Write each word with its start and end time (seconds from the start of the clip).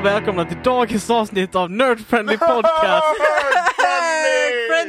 Och 0.00 0.06
välkomna 0.06 0.44
till 0.44 0.56
dagens 0.64 1.10
avsnitt 1.10 1.54
av 1.54 1.70
Nerd 1.70 2.00
Friendly 2.06 2.38
Podcast. 2.38 3.04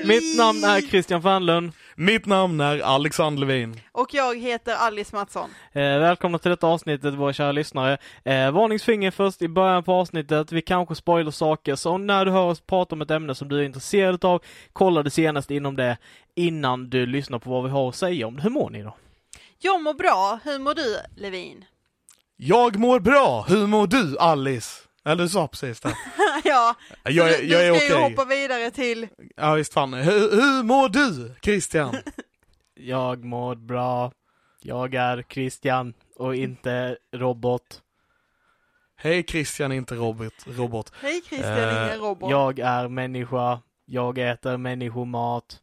Mitt 0.06 0.38
namn 0.38 0.64
är 0.64 0.82
Christian 0.82 1.22
Fanlund. 1.22 1.72
Mitt 1.96 2.26
namn 2.26 2.62
är 2.62 2.80
Alexander 2.80 3.40
Levin. 3.46 3.80
Och 3.92 4.14
jag 4.14 4.40
heter 4.40 4.76
Alice 4.76 5.16
Mattsson. 5.16 5.50
Eh, 5.72 5.82
välkomna 5.82 6.38
till 6.40 6.52
detta 6.52 6.68
avsnittet 6.68 7.14
våra 7.14 7.34
kära 7.34 7.52
lyssnare. 7.52 7.98
Eh, 8.26 8.52
varningsfinger 8.52 9.12
först 9.12 9.42
i 9.42 9.48
början 9.48 9.84
på 9.84 9.94
avsnittet. 9.94 10.52
Vi 10.52 10.62
kanske 10.62 10.96
spoiler 10.96 11.32
saker, 11.32 11.76
så 11.76 11.98
när 11.98 12.26
du 12.26 12.32
hör 12.32 12.46
oss 12.46 12.62
prata 12.62 12.96
om 12.96 13.02
ett 13.02 13.12
ämne 13.12 13.36
som 13.36 13.50
du 13.50 13.60
är 13.60 13.64
intresserad 13.64 14.26
av, 14.26 14.42
kolla 14.74 15.04
det 15.04 15.10
senaste 15.12 15.56
inom 15.56 15.76
det 15.76 15.98
innan 16.36 16.90
du 16.90 17.06
lyssnar 17.06 17.40
på 17.40 17.50
vad 17.50 17.64
vi 17.64 17.70
har 17.70 17.90
att 17.90 17.96
säga 17.96 18.28
om 18.28 18.36
det. 18.36 18.42
Hur 18.42 18.50
mår 18.50 18.70
ni 18.70 18.82
då? 18.84 18.96
Jag 19.60 19.82
mår 19.82 19.94
bra, 19.94 20.40
hur 20.44 20.60
mår 20.60 20.74
du 20.74 20.98
Levin? 21.16 21.66
Jag 22.38 22.76
mår 22.80 23.00
bra, 23.00 23.46
hur 23.50 23.68
mår 23.68 23.88
du 23.88 24.18
Alice? 24.20 24.81
Eller 25.06 25.24
du 25.24 25.30
sa 25.30 25.48
precis 25.48 25.80
det. 25.80 25.96
ja, 26.44 26.76
Jag, 27.04 27.14
du, 27.14 27.22
är- 27.36 27.44
jag 27.44 27.66
är 27.68 27.72
du 27.74 27.80
ska 27.80 27.88
ju 27.88 27.94
okej. 27.94 28.10
hoppa 28.10 28.26
vidare 28.26 28.72
till... 28.72 29.08
Ja 29.36 29.54
visst 29.54 29.74
fan. 29.74 29.94
Hur, 29.94 30.32
hur 30.32 30.64
mår 30.64 30.90
du 30.90 31.36
Christian? 31.42 31.96
Jag 32.74 33.24
mår 33.26 33.56
bra. 33.56 34.12
Jag 34.62 34.94
är 34.96 35.24
Christian 35.30 35.94
och 36.16 36.36
inte 36.36 36.98
robot. 37.16 37.82
Hej 38.98 39.24
Christian, 39.28 39.72
inte 39.72 39.96
robot. 39.96 40.34
robot. 40.46 40.92
Hej 41.02 41.22
Christian, 41.30 41.58
Eh, 41.58 41.86
ingen 41.88 42.00
robot. 42.00 42.32
Jag 42.32 42.60
är 42.60 42.88
människa. 42.88 43.60
Jag 43.86 44.18
äter 44.18 44.58
människomat. 44.58 45.61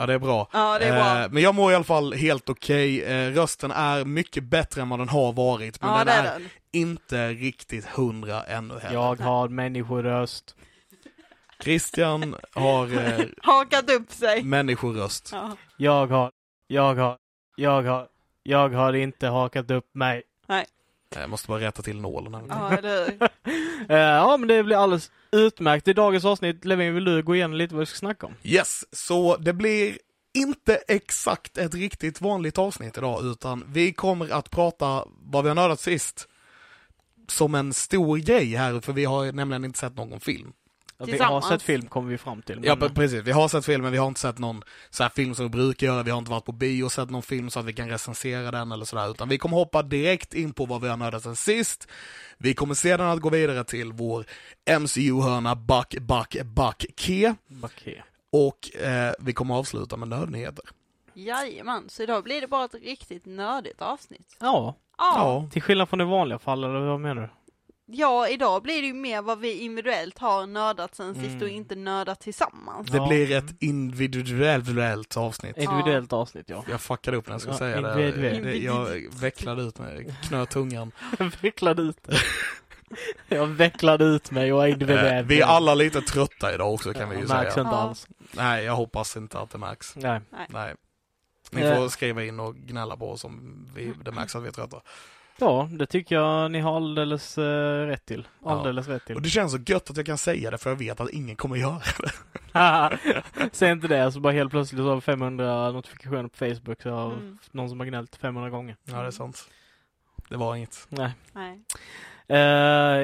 Ja 0.00 0.06
det 0.06 0.14
är 0.14 0.18
bra. 0.18 0.48
Ja, 0.52 0.78
det 0.78 0.84
är 0.84 0.92
bra. 0.92 1.22
Eh, 1.24 1.30
men 1.30 1.42
jag 1.42 1.54
mår 1.54 1.72
i 1.72 1.74
alla 1.74 1.84
fall 1.84 2.12
helt 2.12 2.48
okej. 2.48 3.04
Eh, 3.04 3.32
rösten 3.32 3.70
är 3.70 4.04
mycket 4.04 4.44
bättre 4.44 4.80
än 4.82 4.88
vad 4.88 4.98
den 4.98 5.08
har 5.08 5.32
varit. 5.32 5.80
Men 5.82 5.90
ja, 5.90 6.04
den 6.04 6.08
är, 6.08 6.24
är 6.24 6.38
den. 6.38 6.48
inte 6.72 7.28
riktigt 7.28 7.86
hundra 7.86 8.42
ännu 8.42 8.78
heller. 8.78 8.94
Jag 8.94 9.20
har 9.20 9.48
människoröst. 9.48 10.56
Christian 11.62 12.36
har 12.54 12.86
eh, 12.98 13.20
Hakat 13.42 13.90
upp 13.90 14.12
sig. 14.12 14.42
människoröst. 14.42 15.30
Ja. 15.32 15.56
Jag 15.76 16.06
har, 16.06 16.30
jag 16.66 16.94
har, 16.94 17.16
jag 17.56 17.82
har, 17.82 18.08
jag 18.42 18.68
har 18.68 18.92
inte 18.92 19.26
hakat 19.28 19.70
upp 19.70 19.94
mig. 19.94 20.22
Jag 21.14 21.30
måste 21.30 21.48
bara 21.48 21.60
rätta 21.60 21.82
till 21.82 22.00
nålen 22.00 22.34
här. 22.34 22.42
ja, 22.48 22.78
eller? 22.78 23.30
Eh, 23.88 23.96
ja, 23.96 24.36
men 24.36 24.48
det 24.48 24.62
blir 24.62 24.76
alldeles 24.76 25.10
utmärkt. 25.32 25.88
I 25.88 25.92
dagens 25.92 26.24
avsnitt, 26.24 26.64
Levin, 26.64 26.94
vill 26.94 27.04
du 27.04 27.22
gå 27.22 27.34
igenom 27.34 27.56
lite 27.56 27.74
vad 27.74 27.80
vi 27.80 27.86
ska 27.86 27.96
snacka 27.96 28.26
om? 28.26 28.34
Yes, 28.42 28.84
så 28.92 29.36
det 29.36 29.52
blir 29.52 29.98
inte 30.34 30.76
exakt 30.88 31.58
ett 31.58 31.74
riktigt 31.74 32.20
vanligt 32.20 32.58
avsnitt 32.58 32.98
idag, 32.98 33.24
utan 33.26 33.64
vi 33.68 33.92
kommer 33.92 34.30
att 34.32 34.50
prata 34.50 35.04
vad 35.22 35.44
vi 35.44 35.48
har 35.50 35.54
nördat 35.54 35.80
sist 35.80 36.28
som 37.28 37.54
en 37.54 37.72
stor 37.74 38.18
grej 38.18 38.54
här, 38.54 38.80
för 38.80 38.92
vi 38.92 39.04
har 39.04 39.32
nämligen 39.32 39.64
inte 39.64 39.78
sett 39.78 39.96
någon 39.96 40.20
film. 40.20 40.52
Ja, 41.00 41.06
Vi 41.06 41.12
har 41.12 41.18
Tillsammans. 41.18 41.48
sett 41.48 41.62
film, 41.62 41.86
kommer 41.86 42.10
vi 42.10 42.18
fram 42.18 42.42
till. 42.42 42.60
Ja, 42.64 42.76
men- 42.76 42.88
pre- 42.88 42.94
precis. 42.94 43.22
Vi 43.22 43.32
har 43.32 43.48
sett 43.48 43.64
filmen, 43.64 43.92
vi 43.92 43.98
har 43.98 44.08
inte 44.08 44.20
sett 44.20 44.38
någon 44.38 44.62
så 44.90 45.02
här 45.02 45.10
film 45.10 45.34
som 45.34 45.44
vi 45.44 45.48
brukar 45.48 45.86
göra, 45.86 46.02
vi 46.02 46.10
har 46.10 46.18
inte 46.18 46.30
varit 46.30 46.44
på 46.44 46.52
bio 46.52 46.84
och 46.84 46.92
sett 46.92 47.10
någon 47.10 47.22
film 47.22 47.50
så 47.50 47.60
att 47.60 47.66
vi 47.66 47.72
kan 47.72 47.88
recensera 47.88 48.50
den 48.50 48.72
eller 48.72 48.84
sådär, 48.84 49.10
utan 49.10 49.28
vi 49.28 49.38
kommer 49.38 49.56
hoppa 49.56 49.82
direkt 49.82 50.34
in 50.34 50.52
på 50.52 50.66
vad 50.66 50.80
vi 50.80 50.88
har 50.88 50.96
nördat 50.96 51.22
sen 51.22 51.36
sist. 51.36 51.88
Vi 52.38 52.54
kommer 52.54 52.74
sedan 52.74 53.06
att 53.08 53.20
gå 53.20 53.30
vidare 53.30 53.64
till 53.64 53.92
vår 53.92 54.24
MCU-hörna 54.80 55.54
Back, 55.56 55.94
Back, 56.00 56.36
Back, 56.44 56.84
Ke. 56.96 57.34
Och 58.32 58.76
eh, 58.76 59.12
vi 59.18 59.32
kommer 59.32 59.54
avsluta 59.54 59.96
med 59.96 60.08
nördnyheter. 60.08 60.64
Jajamän, 61.14 61.88
så 61.88 62.02
idag 62.02 62.24
blir 62.24 62.40
det 62.40 62.46
bara 62.48 62.64
ett 62.64 62.74
riktigt 62.74 63.26
nördigt 63.26 63.82
avsnitt. 63.82 64.36
Ja, 64.40 64.76
Ja. 64.98 65.14
Ja, 65.16 65.48
till 65.52 65.62
skillnad 65.62 65.88
från 65.88 65.98
det 65.98 66.04
vanliga 66.04 66.38
fall, 66.38 66.64
eller 66.64 66.80
vad 66.80 67.00
menar 67.00 67.22
du? 67.22 67.28
Ja, 67.92 68.28
idag 68.28 68.62
blir 68.62 68.80
det 68.82 68.86
ju 68.86 68.94
mer 68.94 69.22
vad 69.22 69.38
vi 69.38 69.52
individuellt 69.60 70.18
har 70.18 70.46
nördat 70.46 70.94
sen 70.94 71.14
sist 71.14 71.26
Mm. 71.26 71.42
och 71.42 71.48
inte 71.48 71.74
nördat 71.76 72.20
tillsammans. 72.20 72.90
det 72.90 72.96
Ja. 72.96 73.06
blir 73.08 73.32
ett 73.32 73.62
individuellt 73.62 75.16
avsnitt. 75.16 75.56
Individuellt 75.56 76.12
avsnitt, 76.12 76.44
ja. 76.48 76.64
Jag 76.70 76.80
fuckade 76.80 77.16
upp 77.16 77.26
när 77.26 77.34
jag 77.34 77.40
skulle 77.40 77.54
Ja, 77.54 77.58
säga 77.58 77.80
det. 77.80 78.06
individuellt. 78.08 78.42
det. 78.44 78.56
Jag 78.56 79.14
vecklade 79.20 79.62
ut 79.62 79.78
mig, 79.78 80.14
knöt 80.28 80.50
tungan. 80.50 80.92
Vecklade 81.40 81.82
ut 81.82 81.98
det. 82.02 82.16
Jag 83.28 83.46
vecklade 83.46 84.04
ut 84.04 84.30
mig 84.30 84.52
och 84.52 84.62
är 84.62 84.66
Eh, 84.66 84.72
individuell. 84.72 85.24
vi 85.24 85.40
är 85.40 85.46
alla 85.46 85.74
lite 85.74 86.00
trötta 86.00 86.54
idag 86.54 86.74
också 86.74 86.92
kan 86.92 87.08
vi 87.10 87.16
ju 87.16 87.22
Ja, 87.22 87.28
märks 87.34 87.54
säga. 87.54 87.64
inte 87.64 87.76
Ja. 87.76 87.80
alls. 87.82 88.06
Nej, 88.32 88.64
jag 88.64 88.76
hoppas 88.76 89.16
inte 89.16 89.38
att 89.38 89.50
det 89.50 89.58
märks. 89.58 89.96
Nej. 89.96 90.20
Nej. 90.48 90.74
Ni 91.50 91.60
Eh. 91.62 91.76
får 91.76 91.88
skriva 91.88 92.24
in 92.24 92.40
och 92.40 92.56
gnälla 92.56 92.96
på 92.96 93.10
oss 93.10 93.24
om 93.24 93.68
vi, 93.74 93.92
det 94.04 94.12
märks 94.12 94.36
att 94.36 94.42
vi 94.42 94.48
är 94.48 94.52
trötta. 94.52 94.80
Ja, 95.40 95.68
det 95.72 95.86
tycker 95.86 96.14
jag 96.16 96.50
ni 96.50 96.60
har 96.60 96.76
alldeles 96.76 97.38
uh, 97.38 97.44
rätt 97.86 98.06
till. 98.06 98.28
Ja. 98.44 98.50
Alldeles 98.50 98.88
rätt 98.88 99.04
till. 99.06 99.16
Och 99.16 99.22
det 99.22 99.28
känns 99.28 99.52
så 99.52 99.58
gött 99.66 99.90
att 99.90 99.96
jag 99.96 100.06
kan 100.06 100.18
säga 100.18 100.50
det 100.50 100.58
för 100.58 100.70
jag 100.70 100.76
vet 100.76 101.00
att 101.00 101.10
ingen 101.10 101.36
kommer 101.36 101.56
göra 101.56 101.80
det. 102.52 103.50
Säg 103.52 103.70
inte 103.72 103.88
det, 103.88 104.12
så 104.12 104.20
bara 104.20 104.32
helt 104.32 104.50
plötsligt 104.50 104.78
så 104.78 104.88
har 104.88 104.94
vi 104.94 105.00
500 105.00 105.70
notifikationer 105.72 106.28
på 106.28 106.36
Facebook 106.36 106.82
så 106.82 106.90
har 106.90 107.12
Mm. 107.12 107.38
någon 107.52 107.68
som 107.68 107.80
har 107.80 107.86
gnällt 107.86 108.16
500 108.16 108.50
gånger. 108.50 108.76
Ja, 108.84 109.00
det 109.00 109.06
är 109.06 109.10
sant. 109.10 109.48
Det 110.28 110.36
var 110.36 110.56
inget. 110.56 110.86
Nej. 110.88 111.10
Nej. 111.32 111.60
Eh, 112.28 112.38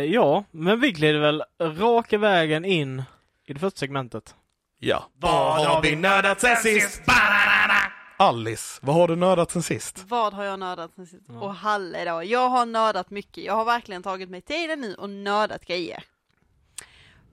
ja, 0.04 0.44
men 0.50 0.80
vi 0.80 0.92
glider 0.92 1.18
väl 1.20 1.42
raka 1.60 2.18
vägen 2.18 2.64
in 2.64 3.02
i 3.46 3.52
det 3.52 3.58
första 3.60 3.78
segmentet. 3.78 4.34
Ja. 4.78 5.04
Vad 5.14 5.66
har 5.66 5.82
vi 5.82 5.96
nördat 5.96 6.40
sen 6.40 6.56
sist? 6.56 7.02
Alice, 8.18 8.80
vad 8.82 8.94
har 8.94 9.08
du 9.08 9.16
nördat 9.16 9.50
sen 9.50 9.62
sist? 9.62 10.04
Vad 10.08 10.34
har 10.34 10.44
jag 10.44 10.58
nördat 10.58 10.94
sen 10.94 11.06
sist? 11.06 11.24
Ja. 11.28 11.40
Och 11.40 11.54
Halle 11.54 12.04
då, 12.04 12.22
jag 12.24 12.48
har 12.48 12.66
nördat 12.66 13.10
mycket. 13.10 13.44
Jag 13.44 13.54
har 13.54 13.64
verkligen 13.64 14.02
tagit 14.02 14.30
mig 14.30 14.40
tiden 14.40 14.80
nu 14.80 14.94
och 14.94 15.10
nördat 15.10 15.64
grejer. 15.66 16.04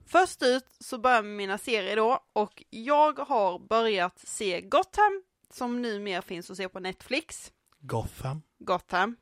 Först 0.06 0.42
ut 0.42 0.66
så 0.80 0.98
börjar 0.98 1.16
jag 1.16 1.24
med 1.24 1.36
mina 1.36 1.58
serier 1.58 1.96
då 1.96 2.18
och 2.32 2.64
jag 2.70 3.18
har 3.18 3.58
börjat 3.58 4.18
se 4.18 4.60
Gotham 4.60 5.22
som 5.50 5.82
numera 5.82 6.22
finns 6.22 6.50
att 6.50 6.56
se 6.56 6.68
på 6.68 6.80
Netflix. 6.80 7.52
Gotham? 7.80 8.42
Gotham. 8.58 9.16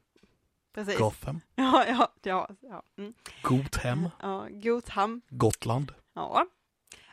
Precis. 0.74 0.98
Gotham? 0.98 1.40
Ja, 1.54 1.84
ja, 1.88 2.12
ja. 2.22 2.48
ja. 2.60 2.82
Mm. 2.98 3.14
Gothem? 3.42 4.08
ja 4.22 4.46
Gotham. 4.50 5.20
Gotland? 5.28 5.92
Ja. 6.14 6.46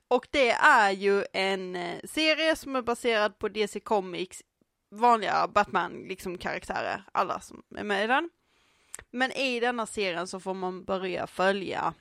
Och 0.09 0.27
det 0.31 0.51
är 0.51 0.91
ju 0.91 1.25
en 1.33 1.75
eh, 1.75 1.99
serie 2.03 2.55
som 2.55 2.75
är 2.75 2.81
baserad 2.81 3.39
på 3.39 3.49
DC 3.49 3.79
Comics 3.79 4.43
vanliga 4.91 5.47
Batman 5.47 6.05
liksom 6.07 6.37
karaktärer, 6.37 7.03
alla 7.11 7.39
som 7.39 7.63
är 7.75 7.83
med 7.83 8.03
i 8.03 8.07
den. 8.07 8.29
Men 9.11 9.31
i 9.31 9.59
denna 9.59 9.85
serien 9.85 10.27
så 10.27 10.39
får 10.39 10.53
man 10.53 10.83
börja 10.83 11.27
följa 11.27 11.93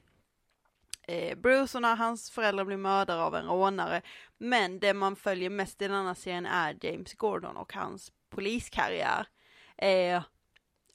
eh, 1.02 1.38
Bruce 1.38 1.78
och 1.78 1.82
när 1.82 1.96
hans 1.96 2.30
föräldrar 2.30 2.64
blir 2.64 2.76
mördare 2.76 3.22
av 3.22 3.34
en 3.34 3.46
rånare. 3.46 4.02
Men 4.38 4.78
det 4.78 4.94
man 4.94 5.16
följer 5.16 5.50
mest 5.50 5.82
i 5.82 5.88
denna 5.88 6.14
serien 6.14 6.46
är 6.46 6.76
James 6.80 7.14
Gordon 7.14 7.56
och 7.56 7.72
hans 7.72 8.12
poliskarriär. 8.30 9.26
Eh, 9.76 10.22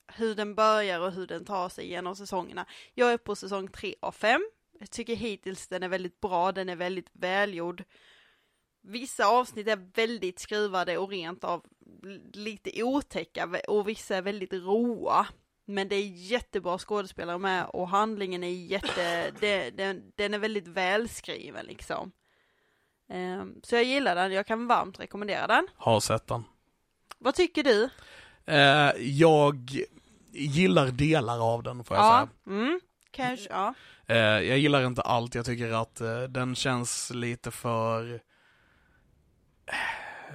hur 0.07 0.35
den 0.35 0.56
börjar 0.56 1.00
och 1.00 1.12
hur 1.12 1.28
den 1.28 1.45
tar 1.45 1.69
sig 1.69 1.88
genom 1.88 2.16
säsongerna. 2.16 2.66
Jag 2.94 3.13
är 3.13 3.18
på 3.18 3.36
säsong 3.36 3.68
3 3.68 3.95
av 4.01 4.12
5. 4.12 4.42
Jag 4.83 4.89
tycker 4.89 5.15
hittills 5.15 5.68
den 5.68 5.83
är 5.83 5.88
väldigt 5.88 6.21
bra, 6.21 6.51
den 6.51 6.69
är 6.69 6.75
väldigt 6.75 7.09
välgjord. 7.13 7.83
Vissa 8.81 9.25
avsnitt 9.25 9.68
är 9.68 9.89
väldigt 9.95 10.39
skruvade 10.39 10.97
och 10.97 11.09
rent 11.09 11.44
av 11.44 11.65
lite 12.33 12.83
otäcka 12.83 13.50
och 13.68 13.88
vissa 13.88 14.15
är 14.15 14.21
väldigt 14.21 14.53
roa. 14.53 15.27
Men 15.65 15.88
det 15.88 15.95
är 15.95 16.07
jättebra 16.07 16.77
skådespelare 16.77 17.38
med 17.38 17.65
och 17.65 17.88
handlingen 17.88 18.44
är 18.44 18.47
jätte, 18.47 19.31
det, 19.39 19.69
den, 19.69 20.12
den 20.15 20.33
är 20.33 20.39
väldigt 20.39 20.68
välskriven 20.68 21.65
liksom. 21.65 22.12
Ehm, 23.09 23.62
så 23.63 23.75
jag 23.75 23.83
gillar 23.83 24.15
den, 24.15 24.31
jag 24.31 24.47
kan 24.47 24.68
varmt 24.68 25.00
rekommendera 25.00 25.47
den. 25.47 25.68
Har 25.75 26.00
sett 26.00 26.27
den. 26.27 26.44
Vad 27.18 27.35
tycker 27.35 27.63
du? 27.63 27.89
Eh, 28.45 28.91
jag 29.00 29.69
gillar 30.31 30.88
delar 30.88 31.53
av 31.53 31.63
den 31.63 31.83
får 31.83 31.97
jag 31.97 32.06
Ja, 32.06 32.27
mm, 32.47 32.80
kanske, 33.12 33.50
ja. 33.50 33.74
Eh, 34.07 34.17
jag 34.17 34.57
gillar 34.57 34.85
inte 34.85 35.01
allt, 35.01 35.35
jag 35.35 35.45
tycker 35.45 35.71
att 35.71 36.01
eh, 36.01 36.23
den 36.23 36.55
känns 36.55 37.09
lite 37.09 37.51
för... 37.51 38.21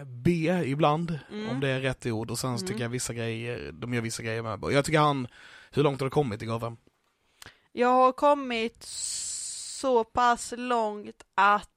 B 0.06 0.30
ibland, 0.64 1.18
Mm. 1.30 1.48
om 1.50 1.60
det 1.60 1.68
är 1.68 1.80
rätt 1.80 2.06
ord. 2.06 2.30
Och 2.30 2.38
sen 2.38 2.58
så 2.58 2.66
tycker 2.66 2.74
Mm. 2.74 2.82
jag 2.82 2.88
vissa 2.88 3.14
grejer, 3.14 3.72
de 3.72 3.94
gör 3.94 4.00
vissa 4.00 4.22
grejer 4.22 4.42
med. 4.42 4.72
Jag 4.72 4.84
tycker 4.84 4.98
han, 4.98 5.28
hur 5.70 5.82
långt 5.82 6.00
har 6.00 6.06
du 6.06 6.10
kommit 6.10 6.42
i 6.42 6.46
Gotham? 6.46 6.76
Jag 7.72 7.88
har 7.88 8.12
kommit 8.12 8.82
så 8.82 10.04
pass 10.04 10.54
långt 10.56 11.22
att 11.34 11.68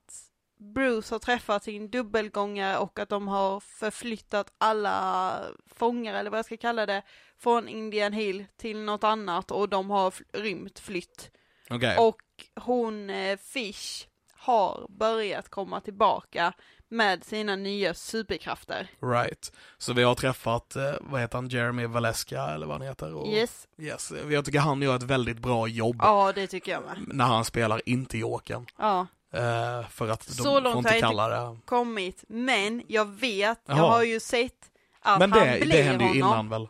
Bruce 0.75 1.15
har 1.15 1.19
träffat 1.19 1.63
sin 1.63 1.89
dubbelgångare 1.91 2.77
och 2.77 2.99
att 2.99 3.09
de 3.09 3.27
har 3.27 3.59
förflyttat 3.59 4.53
alla 4.57 5.37
fångar, 5.75 6.13
eller 6.13 6.29
vad 6.29 6.37
jag 6.37 6.45
ska 6.45 6.57
kalla 6.57 6.85
det, 6.85 7.01
från 7.37 7.67
Indian 7.67 8.13
Hill 8.13 8.45
till 8.57 8.77
något 8.79 9.03
annat 9.03 9.51
och 9.51 9.69
de 9.69 9.89
har 9.89 10.13
rymt 10.33 10.79
flytt. 10.79 11.31
Okej. 11.71 11.97
Och 11.97 12.18
hon, 12.56 13.09
eh, 13.09 13.38
Fish, 13.38 14.07
har 14.33 14.85
börjat 14.89 15.50
komma 15.50 15.81
tillbaka 15.81 16.53
med 16.89 17.23
sina 17.23 17.56
nya 17.56 17.94
superkrafter. 17.94 18.88
Right. 19.01 19.51
Så 19.77 19.94
vi 19.94 20.03
har 20.03 20.15
träffat, 20.15 20.75
eh, 20.75 20.91
vad 21.01 21.21
heter 21.21 21.38
han, 21.38 21.47
Jeremy 21.50 21.85
Valeska 21.85 22.41
eller 22.44 22.68
vad 22.68 22.77
han 22.77 22.88
heter? 22.88 23.13
Och, 23.15 23.27
Yes. 23.27 23.68
yes. 23.77 24.13
Jag 24.29 24.45
tycker 24.45 24.59
han 24.59 24.81
gör 24.81 24.95
ett 24.95 25.03
väldigt 25.03 25.39
bra 25.39 25.68
jobb 25.68 25.95
Ja, 26.00 26.31
det 26.35 26.47
tycker 26.47 26.71
jag 26.71 26.83
med. 26.83 26.97
när 27.07 27.25
han 27.25 27.45
spelar 27.45 27.81
inte 27.85 28.18
Jokern. 28.18 28.65
Ja. 28.77 29.07
Eh, 29.33 29.88
för 29.89 30.07
att 30.09 30.27
de 30.27 30.33
Så 30.33 30.59
långt 30.59 30.91
inte 30.91 31.06
har 31.06 31.29
jag 31.31 31.51
det. 31.56 31.59
kommit, 31.65 32.23
men 32.27 32.83
jag 32.88 33.06
vet, 33.06 33.59
jag 33.65 33.77
Jaha. 33.77 33.89
har 33.89 34.03
ju 34.03 34.19
sett 34.19 34.71
att 35.01 35.19
Men 35.19 35.31
han 35.31 35.47
det, 35.47 35.59
blir 35.62 35.71
det 35.73 35.81
hände 35.81 36.03
ju 36.03 36.21
honom. 36.21 36.27
innan 36.33 36.50
väl? 36.50 36.68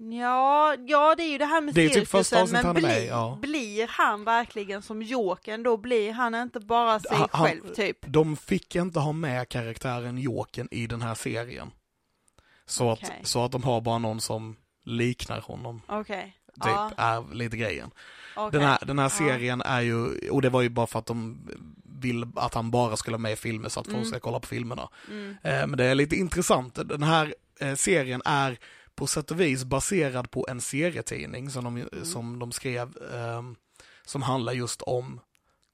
Ja, 0.00 0.74
ja 0.86 1.14
det 1.16 1.22
är 1.22 1.30
ju 1.30 1.38
det 1.38 1.44
här 1.44 1.60
med 1.60 1.74
Det 1.74 1.88
typ 1.88 1.94
cirkusen, 1.94 2.42
avsnittet 2.42 2.64
men 2.64 2.66
han 2.66 2.76
är 2.76 2.80
med 3.00 3.06
ja. 3.06 3.38
blir 3.42 3.86
han 3.90 4.24
verkligen 4.24 4.82
som 4.82 5.02
Jokern 5.02 5.62
då? 5.62 5.76
Blir 5.76 6.12
han 6.12 6.34
inte 6.34 6.60
bara 6.60 7.00
sig 7.00 7.16
Han- 7.16 7.28
själv 7.28 7.74
typ? 7.74 7.96
De 8.06 8.36
fick 8.36 8.76
inte 8.76 9.00
ha 9.00 9.12
med 9.12 9.48
karaktären 9.48 10.18
Jokern 10.18 10.68
i 10.70 10.86
den 10.86 11.02
här 11.02 11.14
serien. 11.14 11.70
Så, 12.66 12.92
Okej. 12.92 13.18
att, 13.20 13.26
så 13.26 13.44
att 13.44 13.52
de 13.52 13.62
har 13.62 13.80
bara 13.80 13.98
någon 13.98 14.20
som 14.20 14.56
liknar 14.84 15.40
honom. 15.40 15.82
Okej. 15.88 16.34
Typ 16.54 16.64
Ja, 16.66 16.90
är 16.96 17.34
lite 17.34 17.56
grejen. 17.56 17.90
okej. 18.36 18.60
Den 18.60 18.68
här, 18.68 18.78
den 18.86 18.98
här 18.98 19.04
Ja. 19.06 19.10
serien 19.10 19.62
är 19.62 19.80
ju, 19.80 20.28
och 20.30 20.42
det 20.42 20.48
var 20.50 20.62
ju 20.62 20.68
bara 20.68 20.86
för 20.86 20.98
att 20.98 21.06
de 21.06 21.48
vill 22.00 22.26
att 22.36 22.54
han 22.54 22.70
bara 22.70 22.96
skulle 22.96 23.14
vara 23.14 23.22
med 23.22 23.32
i 23.32 23.36
filmer 23.36 23.68
så 23.68 23.80
att 23.80 23.86
folk 23.86 23.96
Mm. 23.96 24.08
ska 24.08 24.20
kolla 24.20 24.40
på 24.40 24.46
filmerna. 24.46 24.88
Mm. 25.10 25.30
Eh, 25.42 25.66
men 25.66 25.76
det 25.76 25.84
är 25.84 25.94
lite 25.94 26.16
intressant, 26.16 26.74
den 26.88 27.02
här 27.02 27.34
eh, 27.60 27.74
serien 27.74 28.22
är 28.24 28.58
på 28.98 29.06
sätt 29.06 29.30
och 29.30 29.40
vis 29.40 29.64
baserad 29.64 30.30
på 30.30 30.46
en 30.50 30.60
serietidning 30.60 31.50
som 31.50 31.64
de, 31.64 31.76
Mm. 31.76 32.04
som 32.04 32.38
de 32.38 32.52
skrev, 32.52 32.88
ehm, 33.14 33.56
som 34.06 34.22
handlar 34.22 34.52
just 34.52 34.82
om 34.82 35.20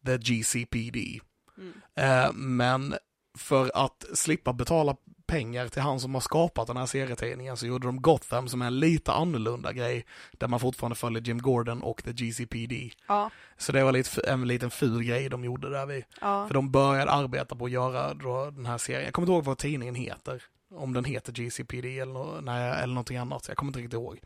the 0.06 0.16
GCPD. 0.18 1.20
Mm. 1.58 1.72
Eh, 1.94 2.32
men 2.32 2.94
för 3.38 3.70
att 3.74 4.04
slippa 4.14 4.52
betala 4.52 4.96
pengar 5.26 5.68
till 5.68 5.82
han 5.82 6.00
som 6.00 6.14
har 6.14 6.20
skapat 6.20 6.66
den 6.66 6.76
här 6.76 6.86
serietidningen 6.86 7.56
så 7.56 7.66
gjorde 7.66 7.86
de 7.88 8.02
Gotham 8.02 8.48
som 8.48 8.62
är 8.62 8.66
en 8.66 8.80
lite 8.80 9.12
annorlunda 9.12 9.72
grej 9.72 10.06
där 10.32 10.48
man 10.48 10.60
fortfarande 10.60 10.96
följer 10.96 11.22
Jim 11.22 11.38
Gordon 11.38 11.82
och 11.82 12.04
the 12.04 12.12
GCPD. 12.12 12.90
Ja, 13.08 13.30
Så 13.56 13.72
det 13.72 13.84
var 13.84 13.92
lite, 13.92 14.20
en 14.20 14.48
liten 14.48 14.70
ful 14.70 15.02
grej 15.04 15.28
de 15.28 15.44
gjorde 15.44 15.70
där 15.70 15.86
vi. 15.86 16.04
ja. 16.20 16.46
För 16.46 16.54
de 16.54 16.70
började 16.70 17.10
arbeta 17.10 17.56
på 17.56 17.64
att 17.64 17.70
göra 17.70 18.14
den 18.50 18.66
här 18.66 18.78
serien. 18.78 19.04
Jag 19.04 19.14
kommer 19.14 19.26
inte 19.26 19.32
ihåg 19.32 19.44
vad 19.44 19.58
tidningen 19.58 19.94
heter. 19.94 20.42
Om 20.74 20.92
den 20.92 21.04
heter 21.04 21.32
GCPD 21.32 21.98
eller, 21.98 22.40
nej, 22.40 22.82
eller 22.82 22.94
någonting 22.94 23.16
annat. 23.16 23.48
Jag 23.48 23.56
kommer 23.56 23.70
inte 23.70 23.78
riktigt 23.78 23.94
ihåg. 23.94 24.20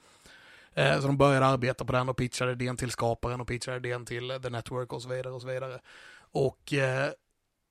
Eh, 0.75 1.01
så 1.01 1.07
de 1.07 1.17
började 1.17 1.47
arbeta 1.47 1.85
på 1.85 1.93
den 1.93 2.09
och 2.09 2.17
pitchade 2.17 2.53
idén 2.53 2.77
till 2.77 2.91
skaparen 2.91 3.41
och 3.41 3.49
pitchade 3.49 3.77
idén 3.77 4.07
till 4.07 4.39
The 4.43 4.51
Network 4.51 4.93
och 4.93 5.03
så 5.03 5.09
vidare 5.09 5.33
och 5.33 5.41
så 5.41 5.47
vidare. 5.49 5.81
Och 6.33 6.73
eh, 6.73 7.11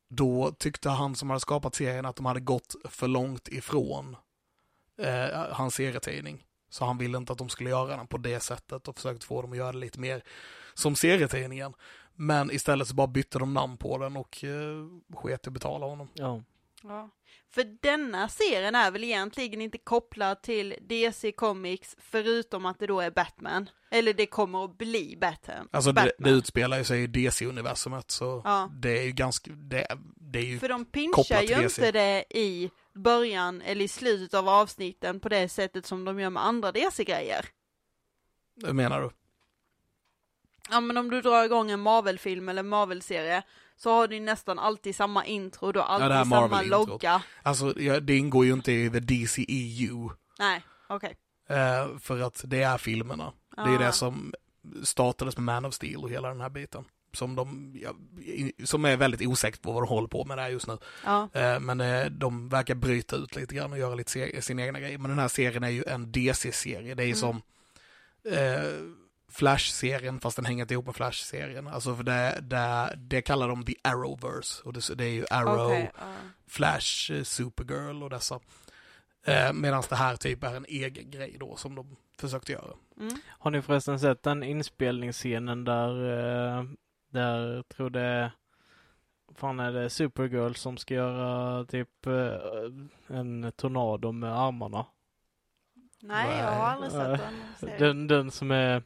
då 0.09 0.51
tyckte 0.51 0.89
han 0.89 1.15
som 1.15 1.29
hade 1.29 1.39
skapat 1.39 1.75
serien 1.75 2.05
att 2.05 2.15
de 2.15 2.25
hade 2.25 2.39
gått 2.39 2.75
för 2.83 3.07
långt 3.07 3.47
ifrån 3.47 4.15
eh, 5.01 5.39
hans 5.51 5.75
serietidning. 5.75 6.43
Så 6.69 6.85
han 6.85 6.97
ville 6.97 7.17
inte 7.17 7.31
att 7.31 7.37
de 7.37 7.49
skulle 7.49 7.69
göra 7.69 7.97
den 7.97 8.07
på 8.07 8.17
det 8.17 8.39
sättet 8.39 8.87
och 8.87 8.95
försökte 8.95 9.25
få 9.25 9.41
dem 9.41 9.51
att 9.51 9.57
göra 9.57 9.71
det 9.71 9.77
lite 9.77 9.99
mer 9.99 10.23
som 10.73 10.95
serietidningen. 10.95 11.73
Men 12.15 12.51
istället 12.51 12.87
så 12.87 12.95
bara 12.95 13.07
bytte 13.07 13.39
de 13.39 13.53
namn 13.53 13.77
på 13.77 13.97
den 13.97 14.17
och 14.17 14.43
eh, 14.43 14.85
sket 15.15 15.47
i 15.47 15.49
att 15.49 15.53
betala 15.53 15.85
honom. 15.85 16.07
Ja. 16.13 16.43
Ja. 16.87 17.09
För 17.49 17.63
denna 17.81 18.29
serien 18.29 18.75
är 18.75 18.91
väl 18.91 19.03
egentligen 19.03 19.61
inte 19.61 19.77
kopplad 19.77 20.41
till 20.41 20.75
DC 20.81 21.31
Comics 21.31 21.95
förutom 21.99 22.65
att 22.65 22.79
det 22.79 22.87
då 22.87 23.01
är 23.01 23.11
Batman. 23.11 23.69
Eller 23.91 24.13
det 24.13 24.25
kommer 24.25 24.65
att 24.65 24.77
bli 24.77 25.17
Batman. 25.21 25.69
Alltså 25.71 25.91
det, 25.91 26.01
Batman. 26.01 26.13
det 26.17 26.29
utspelar 26.29 26.77
ju 26.77 26.83
sig 26.83 27.03
i 27.03 27.07
DC-universumet 27.07 28.11
så 28.11 28.41
Ja. 28.45 28.71
det 28.81 28.99
är 28.99 29.03
ju 29.03 29.11
ganska, 29.11 29.51
det, 29.51 29.87
det 30.15 30.39
är 30.39 30.43
ju, 30.43 30.59
För 30.59 30.69
de 30.69 30.85
pinchar 30.85 31.41
ju 31.41 31.63
inte 31.63 31.91
det 31.91 32.23
i 32.29 32.71
början 32.93 33.61
eller 33.61 33.85
i 33.85 33.87
slutet 33.87 34.33
av 34.33 34.49
avsnitten 34.49 35.19
på 35.19 35.29
det 35.29 35.49
sättet 35.49 35.85
som 35.85 36.05
de 36.05 36.19
gör 36.19 36.29
med 36.29 36.45
andra 36.45 36.71
DC-grejer. 36.71 37.45
hur 38.65 38.73
menar 38.73 39.01
du? 39.01 39.09
Ja 40.69 40.81
men 40.81 40.97
om 40.97 41.09
du 41.09 41.21
drar 41.21 41.43
igång 41.43 41.71
en 41.71 41.79
Marvel-film 41.79 42.49
eller 42.49 42.63
Marvel-serie 42.63 43.43
så 43.77 43.91
har 43.91 44.07
du 44.07 44.19
nästan 44.19 44.59
alltid 44.59 44.95
samma 44.95 45.25
intro, 45.25 45.71
du 45.71 45.79
har 45.79 45.85
alltid 45.85 46.11
här 46.11 46.25
samma 46.25 46.61
logga. 46.61 47.21
Alltså 47.43 47.79
ja, 47.79 47.99
det 47.99 48.17
ingår 48.17 48.45
ju 48.45 48.53
inte 48.53 48.71
i 48.71 48.89
the 48.89 48.99
DCEU. 48.99 50.09
Nej, 50.39 50.61
okej. 50.87 51.17
Eh, 51.49 51.97
för 51.99 52.21
att 52.21 52.41
det 52.45 52.61
är 52.63 52.77
filmerna. 52.77 53.33
Det 53.55 53.61
är 53.61 53.75
Ah. 53.75 53.77
det 53.85 53.91
som 53.91 54.33
startades 54.83 55.37
med 55.37 55.43
Man 55.43 55.65
of 55.65 55.73
Steel 55.73 56.03
och 56.03 56.09
hela 56.09 56.27
den 56.27 56.41
här 56.41 56.49
biten. 56.49 56.85
Som 57.13 57.35
de, 57.35 57.73
ja, 57.83 57.91
som 58.65 58.85
är 58.85 58.97
väldigt 58.97 59.27
osäkert 59.27 59.61
på 59.61 59.71
vad 59.71 59.83
de 59.83 59.87
håller 59.89 60.07
på 60.07 60.25
med 60.25 60.37
där 60.37 60.47
just 60.49 60.67
nu. 60.67 60.77
Ja, 61.05 61.29
Eh, 61.33 61.59
Men 61.59 61.81
eh, 61.81 62.05
de 62.05 62.49
verkar 62.49 62.75
bryta 62.75 63.15
ut 63.15 63.35
lite 63.35 63.55
grann 63.55 63.71
och 63.71 63.77
göra 63.77 63.95
lite 63.95 64.41
sin 64.41 64.59
egna 64.59 64.79
grej. 64.79 64.97
Men 64.97 65.09
den 65.09 65.19
här 65.19 65.27
serien 65.27 65.63
är 65.63 65.69
ju 65.69 65.83
en 65.87 66.11
DC-serie. 66.11 66.95
Det 66.95 67.03
är 67.03 67.07
ju 67.07 67.13
Mm. 67.13 67.19
som 67.19 67.41
eh, 68.33 68.63
Flash-serien 69.31 70.19
fast 70.19 70.35
den 70.35 70.45
hänger 70.45 70.61
inte 70.63 70.73
ihop 70.73 70.85
med 70.85 70.95
Flash-serien. 70.95 71.67
Alltså 71.67 71.95
för 71.95 72.03
det, 72.03 72.39
det, 72.41 72.93
det 72.97 73.21
kallar 73.21 73.47
de 73.47 73.65
The 73.65 73.75
Arrowverse. 73.83 74.63
Och 74.63 74.73
det, 74.73 74.95
det 74.95 75.05
är 75.05 75.09
ju 75.13 75.25
Arrow, 75.29 75.65
okej. 75.65 75.91
ja. 75.99 76.05
Flash, 76.47 77.11
eh, 77.11 77.23
Supergirl 77.23 78.03
och 78.03 78.09
dessa. 78.09 78.39
Eh, 79.25 79.53
Medan 79.53 79.83
det 79.89 79.95
här 79.95 80.15
typ 80.15 80.43
är 80.43 80.55
en 80.55 80.65
egen 80.65 81.11
grej 81.11 81.37
då 81.39 81.55
som 81.55 81.75
de 81.75 81.95
försökte 82.17 82.51
göra. 82.51 82.73
Mm. 82.99 83.13
Har 83.27 83.51
ni 83.51 83.61
förresten 83.61 83.99
sett 83.99 84.23
den 84.23 84.43
inspelningsscenen 84.43 85.63
där, 85.63 85.89
eh, 86.59 86.63
där 87.11 87.63
tror 87.63 87.89
det 87.89 88.31
fan 89.35 89.59
är 89.59 89.71
det 89.71 89.89
Supergirl 89.89 90.53
som 90.53 90.77
ska 90.77 90.93
göra 90.93 91.65
typ 91.65 92.05
eh, 92.05 93.17
en 93.17 93.51
tornado 93.55 94.11
med 94.11 94.39
armarna? 94.39 94.85
Nej, 95.99 96.39
jag 96.39 96.51
har 96.51 96.65
aldrig 96.65 96.91
sett 96.91 97.21
den. 97.59 97.77
Den, 97.79 98.07
den 98.07 98.31
som 98.31 98.51
är, 98.51 98.83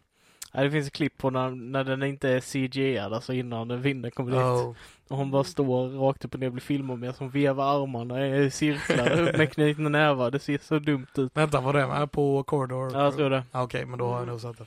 ja, 0.52 0.64
det 0.64 0.72
finns 0.72 0.88
ett 0.88 0.94
klipp 0.94 1.18
på 1.18 1.30
när, 1.30 1.50
när 1.50 1.84
den 1.84 2.04
inte 2.04 2.30
är 2.30 2.40
CGI, 2.42 2.98
alltså 3.00 3.34
innan 3.34 3.82
vinden 3.82 4.12
kommer 4.12 4.32
dit. 4.32 4.40
Oh. 4.42 4.76
Och 5.10 5.18
hon 5.18 5.32
bara 5.32 5.44
står 5.44 5.90
rakt 5.90 6.26
upp 6.26 6.34
och 6.34 6.40
ner 6.40 6.48
och 6.48 6.54
blir 6.54 6.62
filmad 6.62 7.00
med 7.00 7.16
som 7.16 7.30
vevar 7.30 7.82
armarna 7.84 8.28
i 8.28 8.52
cirklar 8.52 9.34
med 9.38 9.52
knutna 9.54 9.90
nävar. 9.90 10.32
Det 10.32 10.40
ser 10.40 10.58
så 10.58 10.80
dumt 10.80 11.08
ut. 11.18 11.32
Vänta, 11.38 11.62
var 11.62 11.74
det 11.74 11.88
med 11.88 12.12
på 12.12 12.44
Corridor? 12.44 12.92
Ja, 12.94 13.04
jag 13.04 13.16
tror 13.16 13.30
det. 13.30 13.44
Ah, 13.52 13.64
Okej, 13.64 13.86
men 13.86 14.00
då 14.00 14.06
har 14.06 14.12
jag 14.14 14.18
Mm. 14.24 14.30
nog 14.30 14.42
sett 14.42 14.58
det. 14.58 14.66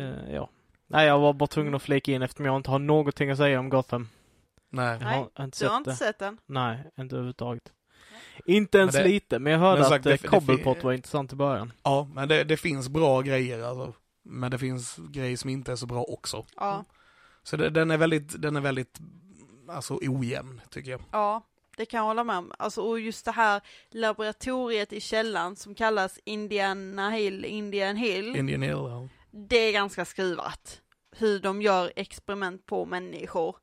Eh, 0.00 0.34
ja. 0.34 0.48
Nej, 0.86 1.06
jag 1.06 1.18
var 1.18 1.32
bara 1.32 1.46
tvungen 1.46 1.74
att 1.74 1.82
flika 1.82 2.12
in 2.12 2.22
eftersom 2.22 2.46
jag 2.46 2.56
inte 2.56 2.70
har 2.70 2.78
någonting 2.78 3.30
att 3.30 3.38
säga 3.38 3.60
om 3.60 3.68
Gotham. 3.68 4.08
Nej. 4.70 4.86
Jag 4.92 5.00
Nej, 5.00 5.24
har 5.34 5.44
inte 5.44 5.64
Du 5.64 5.68
har 5.68 5.74
sett 5.74 5.78
inte 5.78 5.90
det. 5.90 5.96
sett 5.96 6.18
den? 6.18 6.38
Nej, 6.46 6.78
inte 6.98 7.14
överhuvudtaget. 7.14 7.72
Inte 8.46 8.78
ens 8.78 8.94
Men 8.94 9.02
det- 9.02 9.08
lite, 9.08 9.38
men 9.38 9.52
jag 9.52 9.60
hörde 9.60 9.74
men 9.76 9.82
att 9.82 9.88
sagt, 9.88 10.04
det- 10.04 10.10
det- 10.22 10.28
Cobblepot 10.28 10.84
var 10.84 10.92
intressant 10.92 11.32
i 11.32 11.36
början. 11.36 11.72
Ja, 11.82 12.08
men 12.14 12.28
det, 12.28 12.44
det 12.44 12.56
finns 12.56 12.88
bra 12.88 13.20
grejer 13.20 13.62
alltså. 13.62 13.92
Men 14.28 14.50
det 14.50 14.58
finns 14.58 14.96
grejer 14.96 15.36
som 15.36 15.50
inte 15.50 15.72
är 15.72 15.76
så 15.76 15.86
bra 15.86 16.02
också. 16.02 16.46
Ja. 16.56 16.84
Så 17.42 17.56
det, 17.56 17.70
den 17.70 17.90
är 17.90 17.96
väldigt, 17.96 18.42
den 18.42 18.56
är 18.56 18.60
väldigt, 18.60 18.98
alltså 19.68 19.98
ojämn 20.02 20.60
tycker 20.70 20.90
jag. 20.90 21.00
Ja, 21.12 21.42
det 21.76 21.86
kan 21.86 21.98
jag 21.98 22.04
hålla 22.04 22.24
med 22.24 22.36
om. 22.38 22.52
Alltså, 22.58 22.82
och 22.82 23.00
just 23.00 23.24
det 23.24 23.32
här 23.32 23.60
laboratoriet 23.90 24.92
i 24.92 25.00
källan 25.00 25.56
som 25.56 25.74
kallas 25.74 26.18
Indiana 26.24 27.10
Hill, 27.10 27.44
Indian 27.44 27.96
Hill. 27.96 28.36
Indian 28.36 28.62
Hill, 28.62 28.72
ja. 28.72 29.08
det 29.30 29.56
är 29.56 29.72
ganska 29.72 30.04
skruvat. 30.04 30.80
Hur 31.16 31.40
de 31.40 31.62
gör 31.62 31.92
experiment 31.96 32.66
på 32.66 32.84
människor. 32.84 33.56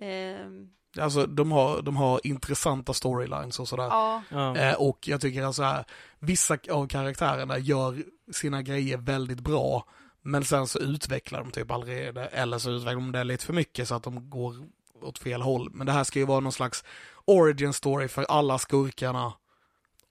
Ehm, 0.00 0.70
Alltså 0.98 1.26
de 1.26 1.52
har, 1.52 1.82
de 1.82 1.96
har 1.96 2.20
intressanta 2.24 2.92
storylines 2.92 3.60
och 3.60 3.68
sådär. 3.68 3.84
ja, 3.84 4.22
Ja. 4.30 4.56
Eh, 4.56 4.74
och 4.74 5.08
jag 5.08 5.20
tycker 5.20 5.42
alltså 5.42 5.62
här, 5.62 5.84
vissa 6.18 6.58
av 6.70 6.86
karaktärerna 6.88 7.58
gör 7.58 8.02
sina 8.32 8.62
grejer 8.62 8.96
väldigt 8.96 9.40
bra. 9.40 9.84
Men 10.22 10.44
sen 10.44 10.66
så 10.66 10.78
utvecklar 10.78 11.40
de 11.40 11.50
typ 11.50 11.70
aldrig 11.70 12.14
det, 12.14 12.26
eller 12.26 12.58
så 12.58 12.70
utvecklar 12.70 12.94
de 12.94 13.12
det 13.12 13.24
lite 13.24 13.44
för 13.46 13.52
mycket 13.52 13.88
så 13.88 13.94
att 13.94 14.02
de 14.02 14.30
går 14.30 14.54
åt 15.02 15.18
fel 15.18 15.42
håll. 15.42 15.70
Men 15.72 15.86
det 15.86 15.92
här 15.92 16.04
ska 16.04 16.18
ju 16.18 16.26
vara 16.26 16.40
någon 16.40 16.52
slags 16.52 16.84
origin 17.24 17.72
story 17.72 18.08
för 18.08 18.24
alla 18.28 18.58
skurkarna 18.58 19.32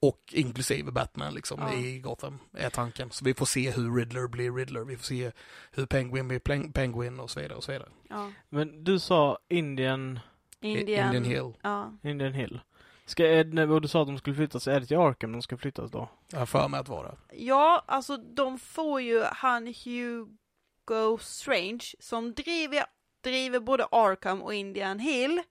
och 0.00 0.20
inklusive 0.32 0.90
Batman 0.92 1.34
liksom 1.34 1.60
Ja. 1.60 1.72
i 1.74 1.98
Gotham 1.98 2.38
är 2.52 2.70
tanken. 2.70 3.10
Så 3.10 3.24
vi 3.24 3.34
får 3.34 3.46
se 3.46 3.70
hur 3.70 3.96
Riddler 3.96 4.28
blir 4.28 4.52
Riddler, 4.52 4.80
vi 4.84 4.96
får 4.96 5.04
se 5.04 5.32
hur 5.72 5.86
Penguin 5.86 6.28
blir 6.28 6.38
Peng- 6.38 6.72
Penguin 6.72 7.20
och 7.20 7.30
så 7.30 7.40
vidare 7.40 7.56
och 7.56 7.64
så 7.64 7.72
vidare. 7.72 7.88
ja. 8.10 8.30
Men 8.48 8.84
du 8.84 8.98
sa 8.98 9.38
Indian, 9.48 10.18
Indian, 10.60 11.06
Indian 11.06 11.24
Hill. 11.24 11.52
Ja. 11.62 11.92
Indian 12.02 12.32
Hill. 12.32 12.60
Ska, 13.06 13.26
är 13.26 13.70
och 13.70 13.80
du 13.80 13.88
sa 13.88 14.02
att 14.02 14.08
de 14.08 14.18
skulle 14.18 14.36
flyttas, 14.36 14.68
är 14.68 14.80
det 14.80 14.86
till 14.86 14.96
Arkham 14.96 15.32
de 15.32 15.42
ska 15.42 15.56
flyttas 15.56 15.90
då? 15.90 16.08
Jag 16.28 16.38
har 16.38 16.46
för 16.46 16.68
mig 16.68 16.80
att 16.80 16.88
vara. 16.88 17.16
Ja, 17.32 17.84
alltså 17.86 18.16
de 18.16 18.58
får 18.58 19.00
ju 19.00 19.22
han 19.22 19.66
Hugo 19.66 21.18
Strange 21.20 21.84
som 21.98 22.34
driver, 22.34 22.84
driver 23.20 23.60
både 23.60 23.84
Arkham 23.90 24.42
och 24.42 24.54
Indian 24.54 24.98
Hill. 24.98 25.42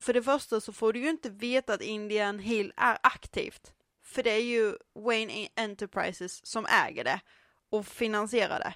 För 0.00 0.14
det 0.14 0.22
första 0.22 0.60
så 0.60 0.72
får 0.72 0.92
du 0.92 1.00
ju 1.00 1.10
inte 1.10 1.30
veta 1.30 1.74
att 1.74 1.82
Indian 1.82 2.38
Hill 2.38 2.72
är 2.76 2.98
aktivt. 3.02 3.72
För 4.02 4.22
det 4.22 4.30
är 4.30 4.42
ju 4.42 4.74
Wayne 4.94 5.48
Enterprises 5.56 6.46
som 6.46 6.66
äger 6.66 7.04
det 7.04 7.20
och 7.70 7.86
finansierar 7.86 8.58
det. 8.58 8.74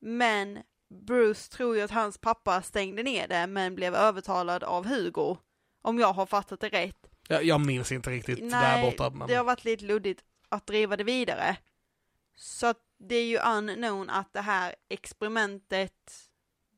Men 0.00 0.58
Bruce 0.88 1.50
tror 1.50 1.76
ju 1.76 1.82
att 1.82 1.90
hans 1.90 2.18
pappa 2.18 2.62
stängde 2.62 3.02
ner 3.02 3.28
det 3.28 3.46
men 3.46 3.74
blev 3.74 3.94
övertalad 3.94 4.64
av 4.64 4.86
Hugo. 4.86 5.36
Om 5.82 5.98
jag 5.98 6.12
har 6.12 6.26
fattat 6.26 6.60
det 6.60 6.68
rätt. 6.68 7.06
Jag, 7.28 7.44
jag 7.44 7.66
minns 7.66 7.92
inte 7.92 8.10
riktigt 8.10 8.38
där 8.38 8.46
Nej, 8.50 8.90
borta. 8.90 9.10
Men... 9.10 9.28
det 9.28 9.34
har 9.34 9.44
varit 9.44 9.64
lite 9.64 9.84
luddigt 9.84 10.24
att 10.48 10.66
driva 10.66 10.96
det 10.96 11.04
vidare. 11.04 11.56
Så 12.34 12.66
att 12.66 12.78
det 12.98 13.14
är 13.14 13.24
ju 13.24 13.38
unknown 13.38 14.10
att 14.10 14.32
det 14.32 14.40
här 14.40 14.74
experimentet 14.88 16.28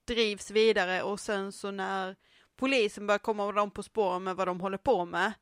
drivs 0.04 0.50
vidare 0.50 1.02
och 1.02 1.20
sen 1.20 1.52
så 1.52 1.70
när 1.70 2.16
polisen 2.56 3.06
börjar 3.06 3.18
komma 3.18 3.52
dem 3.52 3.70
på 3.70 3.82
spåren 3.82 4.24
med 4.24 4.36
vad 4.36 4.48
de 4.48 4.60
håller 4.60 4.78
på 4.78 5.04
med 5.04 5.32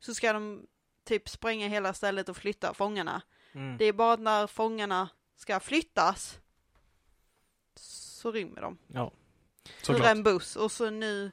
så 0.00 0.14
ska 0.14 0.32
de 0.32 0.66
typ 1.04 1.28
spränga 1.28 1.68
hela 1.68 1.94
stället 1.94 2.28
och 2.28 2.36
flytta 2.36 2.74
fångarna. 2.74 3.22
Mm. 3.52 3.78
Det 3.78 3.84
är 3.84 3.92
bara 3.92 4.16
när 4.16 4.46
fångarna 4.46 5.08
ska 5.36 5.60
flyttas 5.60 6.40
så 8.18 8.32
rymmer 8.32 8.60
de 8.60 8.78
ur 8.94 9.10
Såklart. 9.82 10.06
en 10.10 10.22
buss 10.22 10.56
och 10.56 10.72
så 10.72 10.90
nu 10.90 11.32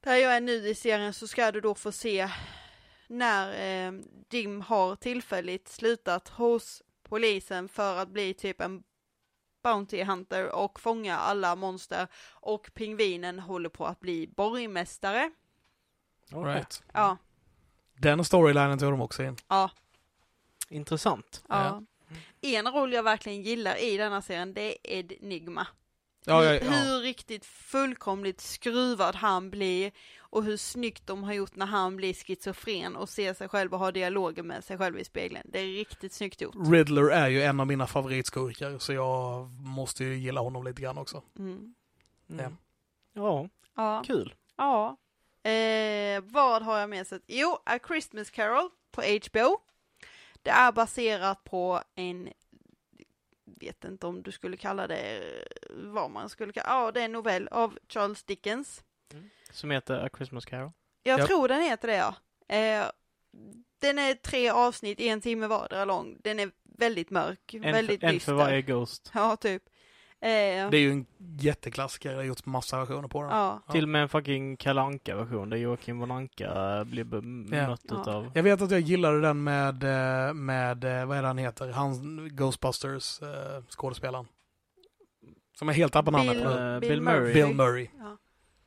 där 0.00 0.16
jag 0.16 0.36
är 0.36 0.40
nu 0.40 0.52
i 0.68 0.74
serien 0.74 1.12
så 1.12 1.26
ska 1.28 1.52
du 1.52 1.60
då 1.60 1.74
få 1.74 1.92
se 1.92 2.30
när 3.06 3.48
eh, 3.88 3.92
Jim 4.30 4.60
har 4.60 4.96
tillfälligt 4.96 5.68
slutat 5.68 6.28
hos 6.28 6.82
polisen 7.02 7.68
för 7.68 7.96
att 7.96 8.08
bli 8.08 8.34
typ 8.34 8.60
en 8.60 8.82
Bounty 9.62 10.04
Hunter 10.04 10.54
och 10.54 10.80
fånga 10.80 11.16
alla 11.18 11.56
monster 11.56 12.08
och 12.30 12.70
pingvinen 12.74 13.38
håller 13.38 13.68
på 13.68 13.86
att 13.86 14.00
bli 14.00 14.26
borgmästare. 14.26 15.30
All 16.32 16.44
right. 16.44 16.82
Ja, 16.92 17.16
Den 17.94 18.24
storylinen 18.24 18.78
tog 18.78 18.92
de 18.92 19.00
också 19.00 19.22
in. 19.22 19.36
ja, 19.48 19.70
Intressant. 20.68 21.44
ja. 21.48 21.82
En 22.54 22.68
roll 22.68 22.92
jag 22.92 23.02
verkligen 23.02 23.42
gillar 23.42 23.76
i 23.76 23.96
denna 23.96 24.22
serien 24.22 24.54
det 24.54 24.62
är 24.62 24.98
Ed 24.98 25.12
Nigma. 25.20 25.66
Ja, 26.28 26.44
ja, 26.44 26.50
hur, 26.52 26.66
ja. 26.66 26.72
hur 26.72 27.00
riktigt 27.00 27.44
fullkomligt 27.46 28.40
skruvad 28.40 29.14
han 29.14 29.50
blir 29.50 29.92
och 30.18 30.44
hur 30.44 30.56
snyggt 30.56 31.06
de 31.06 31.24
har 31.24 31.32
gjort 31.32 31.56
när 31.56 31.66
han 31.66 31.96
blir 31.96 32.14
schizofren 32.14 32.96
och 32.96 33.08
ser 33.08 33.34
sig 33.34 33.48
själv 33.48 33.72
och 33.74 33.78
har 33.78 33.92
dialoger 33.92 34.42
med 34.42 34.64
sig 34.64 34.78
själv 34.78 34.98
i 34.98 35.04
spegeln. 35.04 35.42
Det 35.44 35.58
är 35.60 35.66
riktigt 35.66 36.12
snyggt 36.12 36.40
gjort. 36.40 36.54
Riddler 36.72 37.10
är 37.10 37.28
ju 37.28 37.42
en 37.42 37.60
av 37.60 37.66
mina 37.66 37.86
favoritskurkar 37.86 38.78
så 38.78 38.92
jag 38.92 39.50
måste 39.50 40.04
ju 40.04 40.14
gilla 40.16 40.40
honom 40.40 40.64
lite 40.64 40.82
grann 40.82 40.98
också. 40.98 41.22
Mm. 41.38 41.74
Mm. 42.30 42.56
Ja, 43.12 43.48
Ja. 43.74 44.02
kul. 44.06 44.34
ja. 44.56 44.96
Eh, 45.50 46.20
vad 46.24 46.62
har 46.62 46.78
jag 46.78 46.90
med 46.90 47.06
sett? 47.06 47.22
Jo, 47.26 47.58
A 47.66 47.78
Christmas 47.86 48.30
Carol 48.30 48.70
på 48.90 49.02
HBO. 49.02 49.58
Det 50.46 50.52
är 50.52 50.72
baserat 50.72 51.44
på 51.44 51.82
en, 51.94 52.28
vet 53.44 53.84
inte 53.84 54.06
om 54.06 54.22
du 54.22 54.32
skulle 54.32 54.56
kalla 54.56 54.86
det, 54.86 55.22
vad 55.70 56.10
man 56.10 56.28
skulle 56.28 56.52
kalla, 56.52 56.68
ja 56.68 56.92
det 56.92 57.00
är 57.00 57.04
en 57.04 57.12
novell 57.12 57.48
av 57.48 57.78
Charles 57.88 58.22
Dickens. 58.22 58.84
Som 59.50 59.70
heter 59.70 59.94
A 60.06 60.08
Christmas 60.16 60.44
Carol. 60.44 60.70
Jag 61.02 61.20
Ja. 61.20 61.26
tror 61.26 61.48
den 61.48 61.62
heter 61.62 61.88
det 61.88 61.96
ja. 61.96 62.14
Eh, 62.56 62.84
den 63.78 63.98
är 63.98 64.14
tre 64.14 64.48
avsnitt, 64.50 65.00
en 65.00 65.20
timme 65.20 65.46
vardera 65.46 65.84
lång. 65.84 66.16
Den 66.24 66.40
är 66.40 66.50
väldigt 66.78 67.10
mörk, 67.10 67.54
En, 67.54 67.60
väldigt 67.62 68.00
för, 68.00 68.06
en 68.06 68.14
dyster. 68.14 68.32
för 68.32 68.36
varje 68.36 68.62
Ghost. 68.62 69.10
Ja, 69.14 69.36
typ. 69.36 69.62
Eh, 70.20 70.70
Det 70.70 70.76
är 70.76 70.80
ju 70.80 70.90
en 70.92 71.06
jätteklassiker, 71.38 72.10
jag 72.10 72.16
har 72.16 72.24
gjort 72.24 72.46
massa 72.46 72.78
versioner 72.78 73.08
på 73.08 73.22
den. 73.22 73.30
ja. 73.30 73.62
Ja. 73.66 73.72
Till 73.72 73.82
och 73.82 73.88
med 73.88 74.02
en 74.02 74.08
fucking 74.08 74.56
Kalle 74.56 74.80
Anka 74.80 75.16
version 75.16 75.50
där 75.50 75.56
Joakim 75.56 75.98
von 75.98 76.10
Anka 76.10 76.84
blir 76.84 77.04
bemött 77.04 77.80
Ja. 77.88 78.00
utav... 78.00 78.30
Jag 78.34 78.42
vet 78.42 78.60
att 78.62 78.70
jag 78.70 78.80
gillade 78.80 79.20
den 79.20 79.44
med, 79.44 79.84
eh, 80.28 80.34
med 80.34 80.84
eh, 80.84 81.06
vad 81.06 81.16
är 81.18 81.22
det 81.22 81.28
han 81.28 81.38
heter, 81.38 81.68
han 81.72 82.28
Ghostbusters 82.28 83.22
eh, 83.22 83.62
skådespelaren. 83.68 84.26
Som 85.58 85.68
är 85.68 85.72
helt 85.72 85.92
tappad 85.92 86.12
namnet 86.12 86.34
Bill, 86.34 86.44
på. 86.44 86.80
Bill, 86.80 86.90
Bill. 86.90 87.00
Murray. 87.02 87.32
Bill 87.34 87.54
Murray, 87.54 87.88
Ja. 87.98 88.16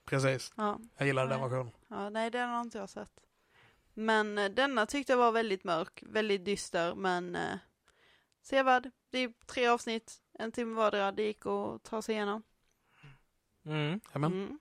precis. 0.06 0.52
Ja. 0.58 0.80
Jag 0.98 1.08
gillade 1.08 1.30
den 1.30 1.42
versionen. 1.42 1.72
ja, 1.88 2.10
nej 2.10 2.32
den 2.32 2.50
har 2.50 2.62
inte 2.62 2.78
jag 2.78 2.90
sett. 2.90 3.12
Men 3.94 4.36
denna 4.36 4.86
tyckte 4.86 5.12
jag 5.14 5.18
var 5.18 5.32
väldigt 5.32 5.64
mörk, 5.64 6.04
väldigt 6.06 6.46
dyster, 6.46 6.96
men 6.96 7.36
eh, 7.36 7.42
sevärd. 8.42 8.90
Det 9.12 9.20
är 9.20 9.34
tre 9.46 9.68
avsnitt, 9.68 10.14
en 10.40 10.52
timme 10.52 10.76
vardera, 10.76 11.12
det 11.12 11.24
gick 11.24 11.46
att 11.46 11.84
ta 11.84 12.02
sig 12.02 12.16
igenom. 12.16 12.44
Mm. 13.66 14.00
Amen. 14.14 14.32
Mm. 14.34 14.60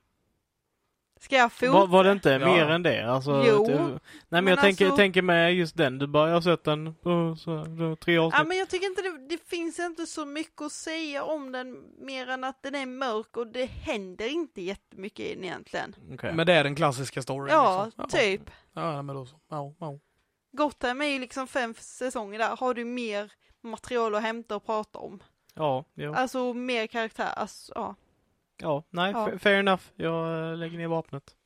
Ska 1.20 1.36
jag 1.36 1.52
fota? 1.52 1.72
Var, 1.72 1.86
var 1.86 2.04
det 2.04 2.12
inte 2.12 2.30
Ja. 2.30 2.38
mer 2.38 2.68
än 2.68 2.82
det? 2.82 3.10
Alltså, 3.10 3.42
Jo, 3.46 3.66
det- 3.66 3.74
nej 3.78 3.88
men, 4.28 4.44
men 4.44 4.46
jag 4.50 4.60
tänker, 4.60 4.84
alltså- 4.84 4.96
tänker 4.96 5.22
med 5.22 5.54
just 5.54 5.76
den. 5.76 5.98
Du 5.98 6.06
bara, 6.06 6.28
jag 6.28 6.34
har 6.36 6.40
sett 6.40 6.64
den 6.64 6.94
på 6.94 7.36
så, 7.38 7.64
då, 7.64 7.96
tre 7.96 8.14
Ja 8.14 8.22
avsnitt. 8.22 8.48
men 8.48 8.56
jag 8.58 8.68
tycker 8.70 8.86
inte 8.86 9.02
det, 9.02 9.26
det 9.28 9.48
finns 9.48 9.78
inte 9.78 10.06
så 10.06 10.24
mycket 10.24 10.62
att 10.62 10.72
säga 10.72 11.24
om 11.24 11.52
den 11.52 11.84
mer 11.98 12.28
än 12.28 12.44
att 12.44 12.62
den 12.62 12.74
är 12.74 12.86
mörk 12.86 13.36
och 13.36 13.46
det 13.46 13.64
händer 13.64 14.28
inte 14.28 14.62
jättemycket 14.62 15.26
i 15.26 15.34
den 15.34 15.44
egentligen. 15.44 15.96
Okej. 16.12 16.32
Men 16.34 16.46
det 16.46 16.52
är 16.52 16.64
den 16.64 16.76
klassiska 16.76 17.22
storyn. 17.22 17.48
Ja, 17.54 17.84
liksom. 17.84 18.08
typ. 18.08 18.50
Ja, 18.72 19.02
men 19.02 19.16
då 19.16 19.26
så. 19.26 19.40
Ja, 19.48 19.74
ja. 19.80 19.98
Gotham 20.52 21.00
är 21.02 21.06
ju 21.06 21.18
liksom 21.18 21.46
fem 21.46 21.74
säsonger 21.78 22.38
där, 22.38 22.56
har 22.56 22.74
du 22.74 22.84
mer 22.84 23.32
material 23.60 24.14
att 24.14 24.22
hämta 24.22 24.56
och 24.56 24.66
prata 24.66 24.98
om. 24.98 25.22
Ja, 25.58 25.84
jo. 25.94 26.12
Alltså 26.14 26.54
mer 26.54 26.86
karaktär, 26.86 27.32
alltså 27.36 27.72
ja. 27.74 27.94
ja, 28.56 28.82
nej, 28.90 29.12
Ja. 29.12 29.28
fa- 29.28 29.38
fair 29.38 29.58
enough. 29.58 29.82
Jag 29.96 30.50
eh, 30.50 30.56
lägger 30.56 30.78
ner 30.78 30.88
vapnet. 30.88 31.36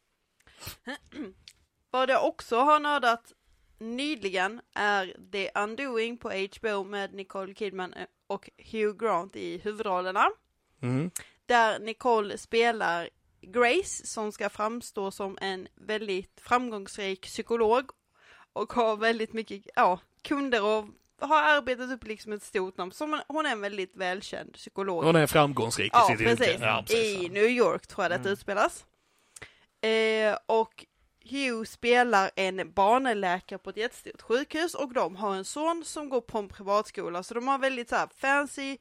Vad 1.91 2.11
jag 2.11 2.27
också 2.27 2.57
har 2.57 2.81
nördat 2.81 3.33
nyligen 3.79 4.61
är 4.75 5.17
The 5.33 5.51
Undoing 5.61 6.17
på 6.17 6.31
HBO 6.31 6.85
med 6.85 7.15
Nicole 7.15 7.55
Kidman 7.55 7.95
och 8.27 8.51
Hugh 8.73 8.97
Grant 8.97 9.37
i 9.37 9.59
huvudrollerna. 9.59 10.27
Mm. 10.83 11.11
Där 11.47 11.79
Nicole 11.79 12.39
spelar 12.39 13.09
Grace 13.41 14.07
som 14.07 14.33
ska 14.33 14.49
framstå 14.51 15.11
som 15.11 15.39
en 15.41 15.69
väldigt 15.75 16.41
framgångsrik 16.41 17.23
psykolog 17.23 17.91
och 18.53 18.73
har 18.73 18.97
väldigt 18.97 19.33
mycket 19.33 19.67
ja, 19.77 19.99
kunder 20.23 20.65
och 20.65 20.85
har 21.23 21.43
arbetat 21.43 21.91
upp 21.91 22.05
liksom 22.05 22.33
ett 22.33 22.43
stort 22.43 22.77
namn. 22.77 22.93
Som 22.93 23.21
hon 23.29 23.47
är 23.47 23.51
en 23.53 23.61
väldigt 23.61 23.97
välkänd 23.97 24.53
psykolog. 24.55 25.05
Hon 25.05 25.17
är 25.17 25.27
framgångsrik 25.27 25.87
i 25.87 25.91
Ja, 25.93 26.07
sitt 26.09 26.19
precis. 26.19 26.49
yrke. 26.49 26.65
Ja, 26.65 26.85
precis. 26.87 27.23
I 27.23 27.29
New 27.29 27.45
York 27.47 27.87
tror 27.87 28.05
jag 28.05 28.11
det 28.11 28.17
Mm. 28.17 28.33
utspelas. 28.33 28.85
Eh, 29.81 30.39
och 30.47 30.87
Hugh 31.25 31.65
spelar 31.65 32.31
en 32.37 32.73
barnläkare 32.73 33.59
på 33.59 33.71
ett 33.71 33.77
jättestort 33.77 34.23
sjukhus 34.23 34.75
och 34.75 34.93
de 34.93 35.17
har 35.17 35.35
en 35.35 35.45
son 35.45 35.85
som 35.85 36.09
går 36.09 36.21
på 36.21 36.39
en 36.39 36.49
privatskola 36.49 37.23
så 37.23 37.35
de 37.35 37.49
har 37.49 37.59
väldigt 37.59 37.89
så 37.89 37.97
här 37.97 38.09
fancy, 38.17 38.79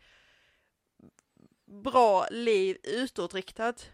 bra 1.83 2.27
liv 2.31 2.77
utåtriktat. 2.83 3.89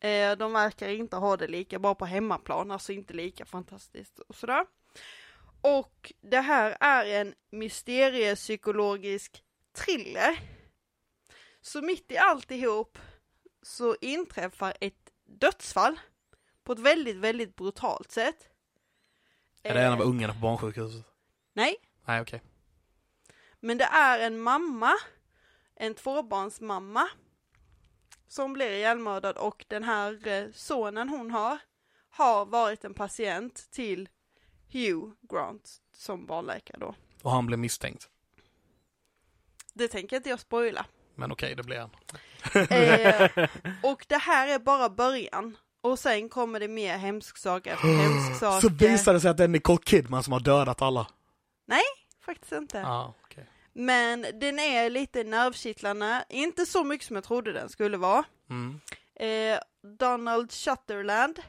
Eh, 0.00 0.32
de 0.36 0.52
verkar 0.52 0.88
inte 0.88 1.16
ha 1.16 1.36
det 1.36 1.46
lika 1.48 1.78
bra 1.78 1.94
på 1.94 2.06
hemmaplan, 2.06 2.70
alltså 2.70 2.92
inte 2.92 3.14
lika 3.14 3.44
fantastiskt 3.46 4.18
och 4.18 4.34
sådär. 4.36 4.66
Och 5.60 6.12
det 6.20 6.40
här 6.40 6.76
är 6.80 7.04
en 7.04 7.34
mysteriepsykologisk 7.50 9.44
thriller. 9.72 10.40
Så 11.60 11.82
mitt 11.82 12.12
i 12.12 12.16
alltihop 12.18 12.98
så 13.62 13.96
inträffar 14.00 14.76
ett 14.80 15.10
dödsfall 15.24 16.00
på 16.64 16.72
ett 16.72 16.78
väldigt, 16.78 17.16
väldigt 17.16 17.56
brutalt 17.56 18.10
sätt. 18.10 18.48
Är 19.62 19.74
det 19.74 19.80
en 19.80 19.92
av 19.92 20.00
Eh, 20.00 20.08
ungarna 20.08 20.32
på 20.32 20.38
barnsjukhuset? 20.38 21.04
Nej, 21.52 21.76
Nej, 22.06 22.20
okej. 22.20 22.42
men 23.60 23.78
det 23.78 23.84
är 23.84 24.18
en 24.18 24.40
mamma, 24.40 24.92
en 25.74 25.94
tvåbarnsmamma, 25.94 27.08
som 28.28 28.52
blir 28.52 28.70
ihjälmördad 28.70 29.36
och 29.36 29.64
den 29.68 29.84
här 29.84 30.28
eh, 30.28 30.50
sonen 30.52 31.08
hon 31.08 31.30
har, 31.30 31.58
har 32.08 32.46
varit 32.46 32.84
en 32.84 32.94
patient 32.94 33.70
till 33.70 34.08
Hugh 34.72 35.12
Grant 35.30 35.70
som 35.96 36.26
barnläkare 36.26 36.76
då. 36.80 36.94
Och 37.22 37.30
han 37.30 37.46
blev 37.46 37.58
misstänkt. 37.58 38.08
Det 39.74 39.88
tänker 39.88 40.16
inte 40.16 40.28
jag 40.28 40.40
spoila. 40.40 40.86
Men 41.14 41.32
okej, 41.32 41.54
det 41.54 41.62
blir 41.62 41.78
han. 41.78 41.90
Eh, 42.54 43.48
och 43.82 44.04
det 44.08 44.16
här 44.16 44.48
är 44.48 44.58
bara 44.58 44.90
början. 44.90 45.56
Och 45.80 45.98
sen 45.98 46.28
kommer 46.28 46.60
det 46.60 46.68
mer 46.68 46.96
hemsk 46.98 47.36
sak 47.36 47.66
efter 47.66 47.88
hemsk 48.02 48.40
sak. 48.40 48.60
Så 48.62 48.68
visar 48.68 49.12
det 49.12 49.20
sig 49.20 49.30
att 49.30 49.36
det 49.36 49.44
är 49.44 49.48
Nicole 49.48 49.78
Kidman 49.84 50.22
som 50.22 50.32
har 50.32 50.40
dödat 50.40 50.82
alla. 50.82 51.06
Faktiskt 52.30 52.52
inte. 52.52 52.78
Ja, 52.78 53.14
okej. 53.24 53.46
Men 53.72 54.26
den 54.40 54.58
är 54.58 54.90
lite 54.90 55.24
nervkittlande. 55.24 56.24
Inte 56.28 56.66
så 56.66 56.84
mycket 56.84 57.06
som 57.06 57.16
jag 57.16 57.24
trodde 57.24 57.52
den 57.52 57.68
skulle 57.68 57.96
vara. 57.96 58.24
Mm. 58.50 58.80
Eh, 59.14 59.58
Donald 59.98 60.52
Shutterland 60.52 61.40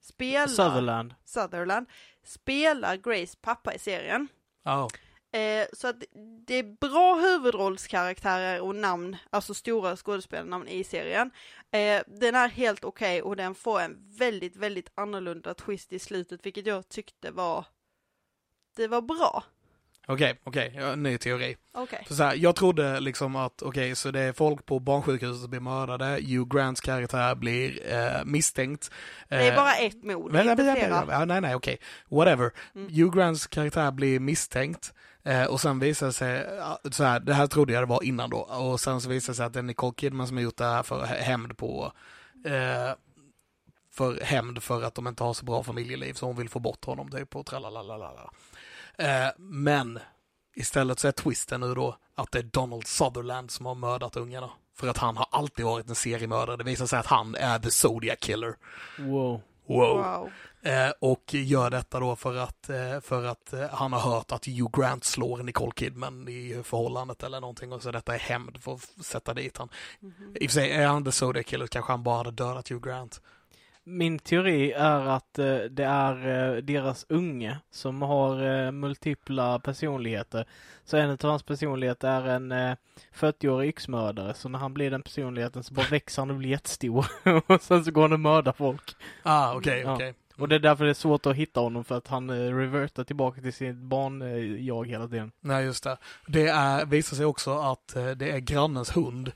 spelar 0.00 0.46
Sutherland. 0.46 1.14
Sutherland 1.24 1.86
spelar 2.28 2.96
Grace 2.96 3.36
pappa 3.40 3.74
i 3.74 3.78
serien. 3.78 4.28
Ja. 4.64 4.88
Eh, 5.32 5.66
så 5.72 5.88
att 5.88 6.04
det 6.46 6.54
är 6.54 6.76
bra 6.80 7.14
huvudrollskaraktärer 7.14 8.60
och 8.60 8.76
namn, 8.76 9.16
alltså 9.30 9.54
stora 9.54 9.96
skådespelarnamn 9.96 10.68
i 10.68 10.84
serien. 10.84 11.30
Eh, 11.70 12.02
den 12.06 12.34
är 12.34 12.48
helt 12.48 12.84
okej 12.84 13.22
och 13.22 13.36
den 13.36 13.54
får 13.54 13.80
en 13.80 14.16
väldigt, 14.18 14.56
väldigt 14.56 14.90
annorlunda 14.94 15.54
twist 15.54 15.92
i 15.92 15.98
slutet, 15.98 16.46
vilket 16.46 16.66
jag 16.66 16.88
tyckte 16.88 17.30
var, 17.30 17.66
det 18.76 18.88
var 18.88 19.02
bra. 19.02 19.44
Okej, 20.10 20.40
okej, 20.44 20.72
ja, 20.76 20.94
ny 20.96 21.18
teori. 21.18 21.56
Okej. 21.72 22.04
För 22.08 22.14
så 22.14 22.22
här, 22.22 22.34
jag 22.34 22.56
trodde 22.56 23.00
liksom 23.00 23.36
att, 23.36 23.62
okej, 23.62 23.96
så 23.96 24.10
det 24.10 24.20
är 24.20 24.32
folk 24.32 24.66
på 24.66 24.78
barnsjukhuset 24.78 25.40
som 25.40 25.50
blir 25.50 25.60
mördade, 25.60 26.04
Hugh 26.06 26.48
Grants 26.56 26.80
karaktär 26.80 27.34
blir 27.34 27.92
eh, 27.94 28.24
misstänkt. 28.24 28.90
Det 29.28 29.34
är 29.34 29.50
Eh, 29.50 29.56
bara 29.56 29.74
ett 29.74 30.04
mord, 30.04 30.32
Men, 30.32 30.48
inte 30.48 30.62
men, 30.62 30.76
flera. 30.76 31.04
ja, 31.10 31.24
nej, 31.24 31.40
nej, 31.40 31.54
okej. 31.54 31.78
Whatever. 32.10 32.50
Mm. 32.74 32.88
Hugh 32.94 33.16
Grants 33.16 33.46
karaktär 33.46 33.90
blir 33.90 34.20
misstänkt. 34.20 34.92
Eh, 35.24 35.44
och 35.44 35.60
sen 35.60 35.78
visar 35.78 36.06
det 36.06 36.12
sig, 36.12 36.46
så 36.90 37.04
här, 37.04 37.20
det 37.20 37.34
här 37.34 37.46
trodde 37.46 37.72
jag 37.72 37.82
det 37.82 37.86
var 37.86 38.02
innan 38.02 38.30
då. 38.30 38.38
Och 38.38 38.80
sen 38.80 39.00
så 39.00 39.08
visar 39.08 39.32
det 39.32 39.36
sig 39.36 39.46
att 39.46 39.52
det 39.52 39.58
är 39.58 39.62
Nicole 39.62 39.94
Kidman 39.96 40.26
som 40.26 40.36
har 40.36 40.44
gjort 40.44 40.56
det 40.56 40.64
här 40.64 40.82
för 40.82 41.00
hä- 41.06 41.20
hämnd 41.22 41.56
på, 41.58 41.92
eh, 42.46 42.94
för 43.92 44.20
hämnd 44.24 44.62
för 44.62 44.82
att 44.82 44.94
de 44.94 45.06
inte 45.06 45.24
har 45.24 45.34
så 45.34 45.44
bra 45.44 45.62
familjeliv 45.62 46.12
så 46.14 46.26
hon 46.26 46.36
vill 46.36 46.48
få 46.48 46.58
bort 46.58 46.84
honom 46.84 47.10
typ 47.10 47.36
och 47.36 47.46
tralalalala. 47.46 48.30
Eh, 48.98 49.28
men 49.36 49.98
istället 50.56 50.98
så 50.98 51.08
är 51.08 51.12
twisten 51.12 51.60
nu 51.60 51.74
då 51.74 51.96
att 52.14 52.32
det 52.32 52.38
är 52.38 52.42
Donald 52.42 52.86
Sutherland 52.86 53.50
som 53.50 53.66
har 53.66 53.74
mördat 53.74 54.16
ungarna. 54.16 54.50
För 54.76 54.88
att 54.88 54.98
han 54.98 55.16
har 55.16 55.26
alltid 55.30 55.64
varit 55.64 55.88
en 55.88 55.94
seriemördare. 55.94 56.56
Det 56.56 56.64
visar 56.64 56.86
sig 56.86 56.98
att 56.98 57.06
han 57.06 57.34
är 57.34 57.58
the 57.58 57.70
Zodiac 57.70 58.18
Killer. 58.18 58.56
Wow. 58.98 59.40
Wow. 59.66 59.96
Wow. 59.96 60.30
Eh, 60.62 60.90
och 61.00 61.34
gör 61.34 61.70
detta 61.70 62.00
då 62.00 62.16
för 62.16 62.36
att, 62.36 62.70
eh, 62.70 63.00
för 63.00 63.24
att 63.24 63.52
eh, 63.52 63.68
han 63.70 63.92
har 63.92 64.00
hört 64.00 64.32
att 64.32 64.46
Hugh 64.46 64.80
Grant 64.80 65.04
slår 65.04 65.42
Nicole 65.42 65.72
Kidman 65.76 66.28
i 66.28 66.62
förhållandet 66.64 67.22
eller 67.22 67.40
någonting 67.40 67.72
och 67.72 67.82
så 67.82 67.90
detta 67.90 68.14
är 68.14 68.18
hämnd 68.18 68.62
för 68.62 68.74
att 68.74 69.04
sätta 69.04 69.34
dit 69.34 69.56
han. 69.56 69.68
Mhm. 70.00 70.36
I 70.40 70.46
och 70.46 70.50
för 70.50 70.54
sig, 70.54 70.70
är 70.70 70.86
han 70.86 71.04
the 71.04 71.12
Zodiac 71.12 71.46
Killer 71.46 71.66
kanske 71.66 71.92
han 71.92 72.02
bara 72.02 72.16
hade 72.16 72.30
dödat 72.30 72.70
Hugh 72.70 72.88
Grant. 72.88 73.20
Min 73.90 74.18
teori 74.18 74.72
är 74.72 75.06
att 75.06 75.38
eh, 75.38 75.56
det 75.56 75.84
är 75.84 76.28
eh, 76.56 76.56
deras 76.62 77.06
unge 77.08 77.58
som 77.70 78.02
har 78.02 78.64
eh, 78.66 78.70
multipla 78.72 79.58
personligheter. 79.58 80.46
Så 80.84 80.96
en 80.96 81.10
av 81.10 81.18
hans 81.22 81.42
personligheter 81.42 82.08
är 82.08 82.26
en 82.26 82.52
eh, 82.52 82.74
40-årig 83.14 83.68
yxmördare. 83.68 84.34
Så 84.34 84.48
när 84.48 84.58
han 84.58 84.74
blir 84.74 84.90
den 84.90 85.02
personligheten 85.02 85.62
så 85.62 85.74
bara 85.74 85.86
växer 85.90 86.22
han 86.22 86.30
och 86.30 86.36
blir 86.36 86.50
jättestor. 86.50 87.06
och 87.46 87.62
sen 87.62 87.84
så 87.84 87.90
går 87.90 88.02
han 88.02 88.12
och 88.12 88.20
mördar 88.20 88.52
folk. 88.52 88.96
Ah, 89.22 89.54
okej, 89.54 89.80
Ja. 89.80 89.94
okej. 89.94 90.14
Och 90.36 90.48
det 90.48 90.54
är 90.54 90.58
därför 90.60 90.84
det 90.84 90.90
är 90.90 90.94
svårt 90.94 91.26
att 91.26 91.36
hitta 91.36 91.60
honom 91.60 91.84
för 91.84 91.96
att 91.96 92.08
han 92.08 92.30
revertar 92.30 93.04
tillbaka 93.04 93.40
till 93.40 93.52
sitt 93.52 93.76
barn-jag 93.76 94.88
hela 94.88 95.08
tiden. 95.08 95.32
Nej, 95.40 95.64
just 95.64 95.84
det. 95.84 95.96
Det 96.26 96.46
är, 96.48 96.86
visar 96.86 97.16
sig 97.16 97.26
också 97.26 97.58
att 97.58 97.96
det 98.16 98.30
är 98.30 98.38
grannens 98.38 98.96
hund 98.96 99.32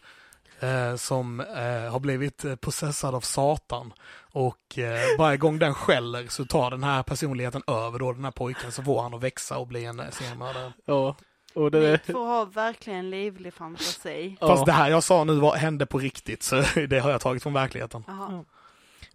eh, 0.62 0.96
som 0.96 1.40
eh, 1.40 1.92
har 1.92 2.00
blivit 2.00 2.44
eh, 2.44 2.54
possessad 2.54 3.14
av 3.14 3.20
Satan. 3.20 3.92
Och 4.32 4.78
eh, 4.78 5.18
varje 5.18 5.36
gång 5.36 5.58
den 5.58 5.74
skäller 5.74 6.26
så 6.28 6.44
tar 6.44 6.70
den 6.70 6.84
här 6.84 7.02
personligheten 7.02 7.62
över 7.66 7.98
då 7.98 8.12
den 8.12 8.24
här 8.24 8.30
pojken 8.30 8.72
så 8.72 8.82
får 8.82 9.02
han 9.02 9.14
att 9.14 9.22
växa 9.22 9.58
och 9.58 9.66
bli 9.66 9.84
en 9.84 10.02
seriemördare. 10.10 10.72
Ja. 10.84 11.16
Och 11.54 11.70
det... 11.70 12.00
Ni 12.06 12.12
får 12.12 12.26
ha 12.26 12.44
verkligen 12.44 13.10
livlig 13.10 13.54
fantasi. 13.54 14.36
Ja. 14.40 14.46
Fast 14.46 14.66
det 14.66 14.72
här 14.72 14.90
jag 14.90 15.02
sa 15.02 15.24
nu 15.24 15.34
var, 15.34 15.56
hände 15.56 15.86
på 15.86 15.98
riktigt 15.98 16.42
så 16.42 16.56
det 16.88 16.98
har 16.98 17.10
jag 17.10 17.20
tagit 17.20 17.42
från 17.42 17.52
verkligheten. 17.52 18.04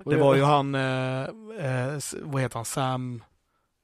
Och 0.03 0.11
Det 0.11 0.17
var 0.17 0.35
ju 0.35 0.43
han, 0.43 0.75
eh, 0.75 1.21
eh, 1.59 1.99
vad 2.21 2.41
heter 2.41 2.55
han, 2.55 2.65
Sam, 2.65 3.23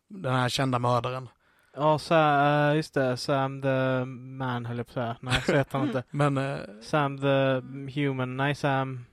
den 0.09 0.35
här 0.35 0.49
kända 0.49 0.79
mördaren. 0.79 1.29
Ja, 1.75 1.99
Sam, 1.99 2.75
just 2.75 2.93
det. 2.93 3.17
Sam 3.17 3.61
the 3.61 4.05
man 4.05 4.65
höll 4.65 4.77
jag 4.77 4.85
på 4.87 4.89
att 4.91 4.93
säga. 4.93 5.15
Nej, 5.19 5.41
så 5.45 5.53
heter 5.55 5.77
han 5.77 5.87
inte. 5.87 6.03
Men 6.11 6.37
eh, 6.37 6.57
Sam 6.81 7.17
the 7.21 7.61
human. 8.01 8.37
Nej, 8.37 8.55
Sam... 8.55 9.05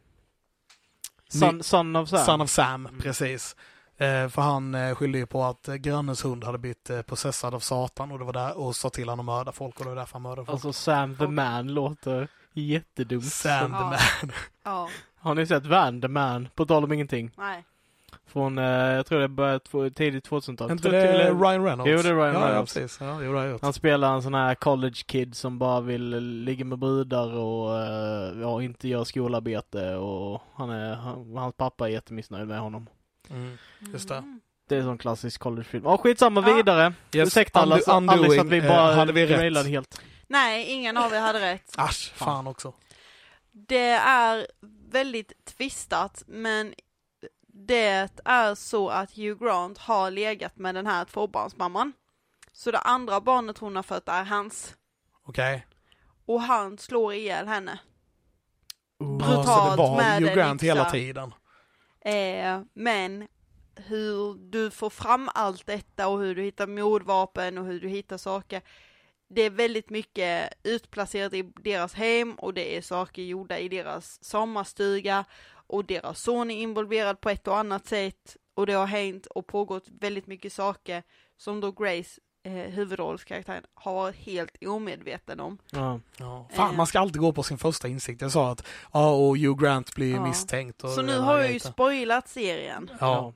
Son, 1.29 1.63
son 1.63 1.97
of 1.97 2.09
Sam. 2.09 2.19
Son 2.27 2.41
of 2.41 2.51
Sam, 2.51 2.87
Mm. 2.87 3.01
precis. 3.01 3.57
Eh, 3.97 4.29
för 4.29 4.43
han 4.43 4.75
eh, 4.75 4.95
skyllde 4.95 5.19
ju 5.19 5.27
på 5.27 5.45
att 5.45 5.69
eh, 5.69 5.75
grannens 5.75 6.25
hund 6.25 6.45
hade 6.45 6.59
blivit 6.59 6.91
eh, 6.91 7.03
possessad 7.03 7.55
av 7.55 7.61
Satan 7.61 8.13
och 8.13 8.19
det 8.19 8.25
var 8.25 8.33
där 8.33 8.59
och 8.59 8.77
sa 8.77 8.91
till 8.91 9.09
honom 9.09 9.29
att 9.29 9.35
mörda 9.39 9.53
folk 9.53 9.79
och 9.79 9.85
det 9.85 9.89
var 9.91 9.97
därför 9.97 10.13
han 10.13 10.23
mördade 10.23 10.47
folk. 10.47 10.53
Alltså 10.55 10.73
Sam 10.73 11.17
the 11.17 11.27
man 11.27 11.69
låter 11.75 12.29
jättedumt. 12.53 13.25
Sam 13.25 13.71
the 13.71 13.77
Ja. 13.77 13.85
man. 13.91 13.99
Ja, 14.65 14.89
Har 15.19 15.35
ni 15.35 15.47
sett 15.47 15.67
Van 15.67 16.01
the 16.01 16.09
man? 16.09 16.49
På 16.55 16.67
tal 16.67 16.85
om 16.85 16.93
ingenting. 16.93 17.31
nej. 17.39 17.65
Från, 18.27 18.59
eh, 18.59 18.65
jag 18.65 19.07
tror 19.07 19.21
det 19.21 19.29
började 19.29 19.91
tidigt 19.91 20.29
2000-tal. 20.29 20.71
inte 20.71 20.89
det 20.89 21.03
till- 21.29 21.39
Ryan 21.39 21.65
Reynolds? 21.65 21.91
Jo, 21.91 22.03
det 22.03 22.09
är 22.09 22.15
Ryan 22.15 22.35
ja, 22.35 22.47
Reynolds. 22.47 22.77
Ja, 22.77 22.81
precis. 22.83 23.01
Ja, 23.01 23.23
jo, 23.23 23.33
det. 23.33 23.59
Han 23.63 23.73
spelar 23.73 24.15
en 24.15 24.23
sån 24.23 24.35
här 24.35 24.55
college 24.55 25.03
kid 25.07 25.37
som 25.37 25.59
bara 25.59 25.81
vill 25.81 26.19
ligga 26.45 26.65
med 26.65 26.79
brudar 26.79 27.33
och 27.35 27.79
eh, 27.79 28.41
ja, 28.41 28.63
inte 28.63 28.89
göra 28.89 29.05
skolarbete 29.05 29.95
och 29.95 30.43
han 30.55 30.71
är, 30.71 30.95
han, 30.95 31.37
hans 31.37 31.55
pappa 31.55 31.89
är 31.89 31.93
jättemissnöjd 31.93 32.49
med 32.49 32.61
honom. 32.61 32.87
Mm. 33.31 33.59
Just 33.93 34.09
det. 34.09 34.17
Mm. 34.17 34.41
Det 34.69 34.75
är 34.75 34.79
en 34.79 34.85
sån 34.85 34.99
klassisk 34.99 35.41
collegefilm. 35.41 35.85
Ja, 35.85 35.97
skitsamma, 35.97 36.45
Ja. 36.49 36.55
vidare. 36.57 36.93
Yes, 37.15 37.27
Ursäkta 37.29 37.61
alla, 37.61 37.75
Alice 37.75 37.91
att 37.93 38.03
vi 38.03 38.39
undoing, 38.39 38.69
bara 38.69 38.91
eh, 38.91 38.97
hade 38.97 39.13
vi 39.13 39.27
rätt? 39.27 39.67
helt. 39.67 40.01
Nej, 40.29 40.67
ingen 40.67 40.97
av 40.97 41.13
er 41.13 41.21
hade 41.21 41.41
rätt. 41.53 41.73
Asch, 41.77 42.13
fan 42.15 42.47
också. 42.47 42.73
Det 43.53 43.89
är 43.91 44.47
väldigt 44.91 45.33
tvistat, 45.57 46.23
men 46.27 46.75
det 47.67 48.09
är 48.25 48.55
så 48.55 48.89
att 48.89 49.17
Hugh 49.17 49.45
Grant 49.45 49.79
har 49.79 50.11
legat 50.11 50.59
med 50.59 50.75
den 50.75 50.87
här 50.87 51.05
tvåbarnsmamman. 51.05 51.93
Så 52.53 52.71
det 52.71 52.79
andra 52.79 53.21
barnet 53.21 53.59
hon 53.59 53.77
har 53.77 53.83
fött 53.83 54.09
är 54.09 54.25
hans. 54.25 54.77
Okej. 55.27 55.67
Och 56.27 56.43
han 56.43 56.79
slår 56.79 57.15
ihjäl 57.15 57.49
henne. 57.49 57.79
Så 58.99 59.05
Brutalt 59.05 59.77
det 59.77 59.83
var 59.83 59.97
med 59.97 60.23
Hugh 60.23 60.35
Grant 60.35 60.63
hela 60.63 60.91
tiden. 60.91 61.35
Eh, 62.01 62.61
men 62.73 63.29
hur 63.77 64.51
du 64.51 64.71
får 64.71 64.91
fram 64.91 65.31
allt 65.35 65.67
detta 65.67 66.09
och 66.09 66.21
hur 66.21 66.35
du 66.35 66.43
hittar 66.43 66.67
mordvapen 66.67 67.59
och 67.59 67.65
hur 67.65 67.81
du 67.81 67.89
hittar 67.89 68.19
saker. 68.19 68.63
Det 69.29 69.43
är 69.43 69.51
väldigt 69.51 69.91
mycket 69.91 70.55
utplacerat 70.63 71.33
i 71.33 71.43
deras 71.43 71.95
hem 71.95 72.35
och 72.35 72.55
det 72.55 72.77
är 72.77 72.83
saker 72.83 73.23
gjorda 73.23 73.59
i 73.59 73.69
deras 73.69 74.25
sommarstuga 74.25 75.25
och 75.71 75.85
deras 75.85 76.21
son 76.23 76.51
är 76.51 76.57
involverad 76.63 77.21
på 77.21 77.31
ett 77.31 77.49
och 77.49 77.59
annat 77.59 77.87
sätt 77.87 78.37
och 78.55 78.67
det 78.67 78.73
har 78.73 78.87
hänt 78.87 79.27
och 79.27 79.47
pågått 79.47 79.85
väldigt 80.01 80.27
mycket 80.27 80.53
saker 80.53 81.03
som 81.37 81.61
då 81.61 81.73
Grace, 81.73 82.21
eh, 82.45 82.53
huvudrollskaraktären, 82.53 83.65
har 83.75 83.95
varit 83.95 84.17
helt 84.17 84.57
omedveten 84.67 85.41
om. 85.41 85.59
Ja. 85.73 86.01
Ja. 86.19 86.49
Fan, 86.55 86.71
Eh. 86.71 86.77
man 86.77 86.87
ska 86.87 87.01
alltid 87.01 87.21
gå 87.21 87.33
på 87.33 87.43
sin 87.43 87.59
första 87.59 87.89
insikt. 87.89 88.23
Jag 88.23 88.33
sa 88.33 88.51
att 88.51 88.67
ja, 88.93 89.11
och 89.15 89.39
Hugh 89.39 89.63
Grant 89.63 89.95
blir 89.95 90.15
Ja. 90.15 90.27
misstänkt. 90.27 90.85
Och 90.85 90.91
Så 90.91 91.03
nu 91.03 91.19
har 91.19 91.39
jag 91.39 91.53
ju 91.53 91.61
spoilat 91.61 92.29
serien. 92.29 92.91
Ja. 93.01 93.33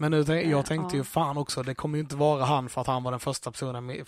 Men 0.00 0.10
nu 0.10 0.24
tänk, 0.24 0.44
Eh, 0.44 0.50
jag 0.50 0.66
tänkte 0.66 0.96
ju 0.96 1.04
fan 1.04 1.36
också, 1.36 1.62
det 1.62 1.74
kommer 1.74 1.98
ju 1.98 2.02
inte 2.02 2.16
vara 2.16 2.44
han 2.44 2.68
för 2.68 2.80
att 2.80 2.86
han 2.86 3.02
var 3.02 3.10
den 3.10 3.20
första 3.20 3.50
personen 3.50 3.86
med, 3.86 4.06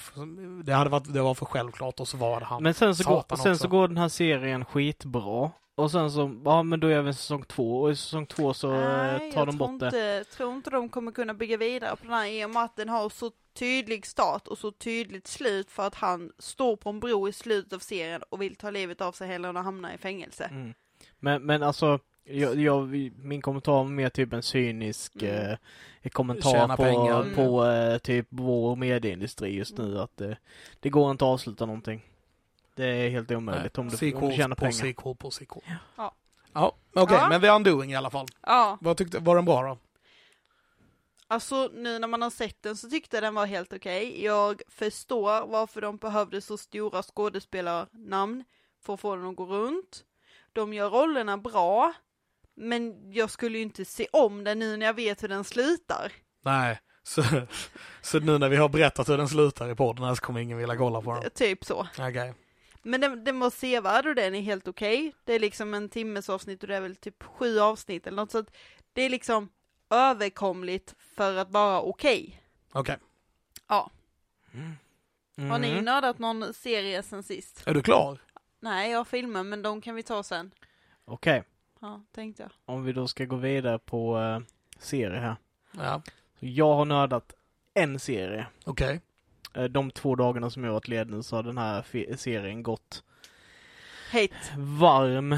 det 0.64 0.72
hade 0.72 0.90
varit, 0.90 1.14
det 1.14 1.22
var 1.22 1.34
för 1.34 1.46
självklart 1.46 2.00
och 2.00 2.08
så 2.08 2.16
var 2.16 2.40
det 2.40 2.46
han. 2.46 2.62
Men 2.62 2.74
sen 2.74 2.96
så, 2.96 3.08
går, 3.08 3.24
sen 3.36 3.52
också. 3.52 3.62
så 3.62 3.68
går 3.68 3.88
den 3.88 3.96
här 3.96 4.08
serien 4.08 4.64
skitbra. 4.64 5.50
Och 5.74 5.90
sen 5.90 6.10
så, 6.10 6.40
ja 6.44 6.62
men 6.62 6.80
då 6.80 6.88
är 6.88 7.02
vi 7.02 7.14
säsong 7.14 7.42
två 7.42 7.82
och 7.82 7.90
i 7.90 7.96
säsong 7.96 8.26
två 8.26 8.54
så 8.54 8.72
eh, 8.72 8.78
Nej, 8.80 9.32
tar 9.32 9.40
jag 9.40 9.48
de 9.48 9.58
bort 9.58 9.80
det. 9.80 9.86
inte, 9.86 10.24
tror 10.24 10.54
inte 10.54 10.70
de 10.70 10.88
kommer 10.88 11.12
kunna 11.12 11.34
bygga 11.34 11.56
vidare 11.56 11.96
på 11.96 12.04
den 12.04 12.12
här 12.12 12.26
i 12.26 12.44
och 12.44 12.50
med 12.50 12.62
att 12.62 12.76
den 12.76 12.88
har 12.88 13.08
så 13.08 13.30
tydlig 13.58 14.06
start 14.06 14.48
och 14.48 14.58
så 14.58 14.70
tydligt 14.70 15.26
slut 15.26 15.70
för 15.70 15.86
att 15.86 15.94
han 15.94 16.32
står 16.38 16.76
på 16.76 16.90
en 16.90 17.00
bro 17.00 17.28
i 17.28 17.32
slutet 17.32 17.72
av 17.72 17.78
serien 17.78 18.22
och 18.30 18.42
vill 18.42 18.56
ta 18.56 18.70
livet 18.70 19.00
av 19.00 19.12
sig 19.12 19.28
hellre 19.28 19.48
än 19.48 19.56
att 19.56 19.64
hamna 19.64 19.94
i 19.94 19.98
fängelse. 19.98 20.44
Mm. 20.44 20.74
Men, 21.20 21.42
men 21.42 21.62
alltså, 21.62 21.98
jag, 22.24 22.60
jag, 22.60 22.88
min 23.22 23.42
kommentar 23.42 23.72
var 23.72 23.84
mer 23.84 24.08
typ 24.08 24.32
en 24.32 24.42
cynisk 24.42 25.22
Mm. 25.22 25.56
eh, 26.02 26.10
kommentar 26.10 26.50
Tjäna 26.50 26.76
på, 26.76 26.82
pengar. 26.82 27.34
på 27.34 27.64
eh, 27.66 27.98
typ 27.98 28.26
vår 28.30 28.76
medieindustri 28.76 29.56
just 29.56 29.78
nu 29.78 29.98
att 30.00 30.20
eh, 30.20 30.30
det 30.80 30.90
går 30.90 31.10
inte 31.10 31.24
att 31.24 31.28
avsluta 31.30 31.66
någonting. 31.66 32.02
Det 32.74 32.84
är 32.86 33.10
helt 33.10 33.30
omöjligt 33.30 33.78
om 33.78 33.88
du, 33.88 34.14
om 34.14 34.28
du 34.30 34.36
tjänar 34.36 34.56
på 34.56 34.60
pengar. 34.60 34.72
sequel 34.72 35.14
på 35.16 35.30
sequel. 35.30 35.62
Ja. 35.96 36.14
Ja, 36.52 36.72
okej, 36.94 37.16
Ja. 37.20 37.28
men 37.28 37.40
vi 37.40 37.46
är 37.48 37.54
undoing 37.54 37.92
i 37.92 37.96
alla 37.96 38.10
fall. 38.10 38.26
Ja, 38.42 38.78
Vad 38.80 38.96
tyckte, 38.96 39.18
var 39.18 39.36
den 39.36 39.44
bra 39.44 39.62
då? 39.62 39.78
alltså 41.26 41.70
nu 41.74 41.98
när 41.98 42.08
man 42.08 42.22
har 42.22 42.30
sett 42.30 42.62
den 42.62 42.76
så 42.76 42.90
tyckte 42.90 43.16
jag 43.16 43.22
den 43.24 43.34
var 43.34 43.46
helt 43.46 43.72
okej. 43.72 44.24
Jag 44.24 44.62
förstår 44.68 45.46
varför 45.46 45.80
de 45.80 45.96
behövde 45.96 46.40
så 46.40 46.58
stora 46.58 47.02
skådespelarnamn 47.02 48.44
för 48.80 48.94
att 48.94 49.00
få 49.00 49.16
den 49.16 49.26
att 49.26 49.36
gå 49.36 49.46
runt. 49.46 50.04
De 50.52 50.72
gör 50.74 50.90
rollerna 50.90 51.38
bra, 51.38 51.92
men 52.54 53.12
jag 53.12 53.30
skulle 53.30 53.58
ju 53.58 53.62
inte 53.62 53.84
se 53.84 54.06
om 54.12 54.44
den 54.44 54.58
nu 54.58 54.76
när 54.76 54.86
jag 54.86 54.94
vet 54.94 55.22
hur 55.22 55.28
den 55.28 55.44
slutar. 55.44 56.12
Nej, 56.44 56.80
så, 57.02 57.22
så 58.02 58.20
nu 58.20 58.38
när 58.38 58.48
vi 58.48 58.56
har 58.56 58.68
berättat 58.68 59.08
hur 59.08 59.18
den 59.18 59.28
slutar 59.28 59.70
i 59.70 59.74
podden 59.74 60.16
så 60.16 60.22
kommer 60.22 60.40
ingen 60.40 60.58
vilja 60.58 60.76
kolla 60.76 61.00
på 61.00 61.14
den. 61.14 61.30
Typ 61.30 61.64
så. 61.64 61.88
Okej. 61.98 62.34
Men 62.82 63.00
den, 63.00 63.24
den 63.24 63.40
var 63.40 63.50
sevärd 63.50 64.06
och 64.06 64.14
den 64.14 64.34
är 64.34 64.40
helt 64.40 64.68
okej. 64.68 65.12
Det 65.24 65.32
är 65.32 65.40
liksom 65.40 65.74
en 65.74 65.88
timmes 65.88 66.28
avsnitt 66.28 66.62
och 66.62 66.68
det 66.68 66.76
är 66.76 66.80
väl 66.80 66.96
typ 66.96 67.22
sju 67.22 67.58
avsnitt 67.60 68.06
eller 68.06 68.16
något 68.16 68.30
så 68.30 68.38
att 68.38 68.56
det 68.92 69.02
är 69.02 69.10
liksom 69.10 69.48
överkomligt 69.90 70.94
för 70.98 71.36
att 71.36 71.50
vara 71.50 71.80
okej. 71.80 72.42
Okej. 72.72 72.96
Ja. 73.68 73.90
Mm. 74.54 75.50
Har 75.50 75.58
ni 75.58 75.80
nördat 75.80 76.18
någon 76.18 76.54
serie 76.54 77.02
sen 77.02 77.22
sist? 77.22 77.62
Är 77.66 77.74
du 77.74 77.82
klar? 77.82 78.18
Nej, 78.60 78.90
jag 78.90 78.98
har 78.98 79.04
filmer, 79.04 79.42
men 79.42 79.62
de 79.62 79.80
kan 79.80 79.94
vi 79.94 80.02
ta 80.02 80.22
sen. 80.22 80.50
Okej, 81.04 81.44
Ja, 81.82 82.00
tänkte 82.12 82.42
jag. 82.42 82.50
om 82.64 82.84
vi 82.84 82.92
då 82.92 83.08
ska 83.08 83.24
gå 83.24 83.36
vidare 83.36 83.78
på 83.78 84.18
uh, 84.18 84.38
serie 84.78 85.20
här. 85.20 85.36
Ja. 85.76 86.02
Så 86.40 86.46
jag 86.46 86.74
har 86.74 86.84
nördat 86.84 87.32
en 87.74 87.98
serie. 87.98 88.46
Okej. 88.64 89.00
Eh, 89.54 89.64
De 89.64 89.90
två 89.90 90.14
dagarna 90.14 90.50
som 90.50 90.64
jag 90.64 90.72
varit 90.72 90.88
ledig 90.88 91.24
så 91.24 91.36
har 91.36 91.42
den 91.42 91.58
här 91.58 92.16
serien 92.16 92.62
gått 92.62 93.04
Hate. 94.12 94.34
varm 94.56 95.32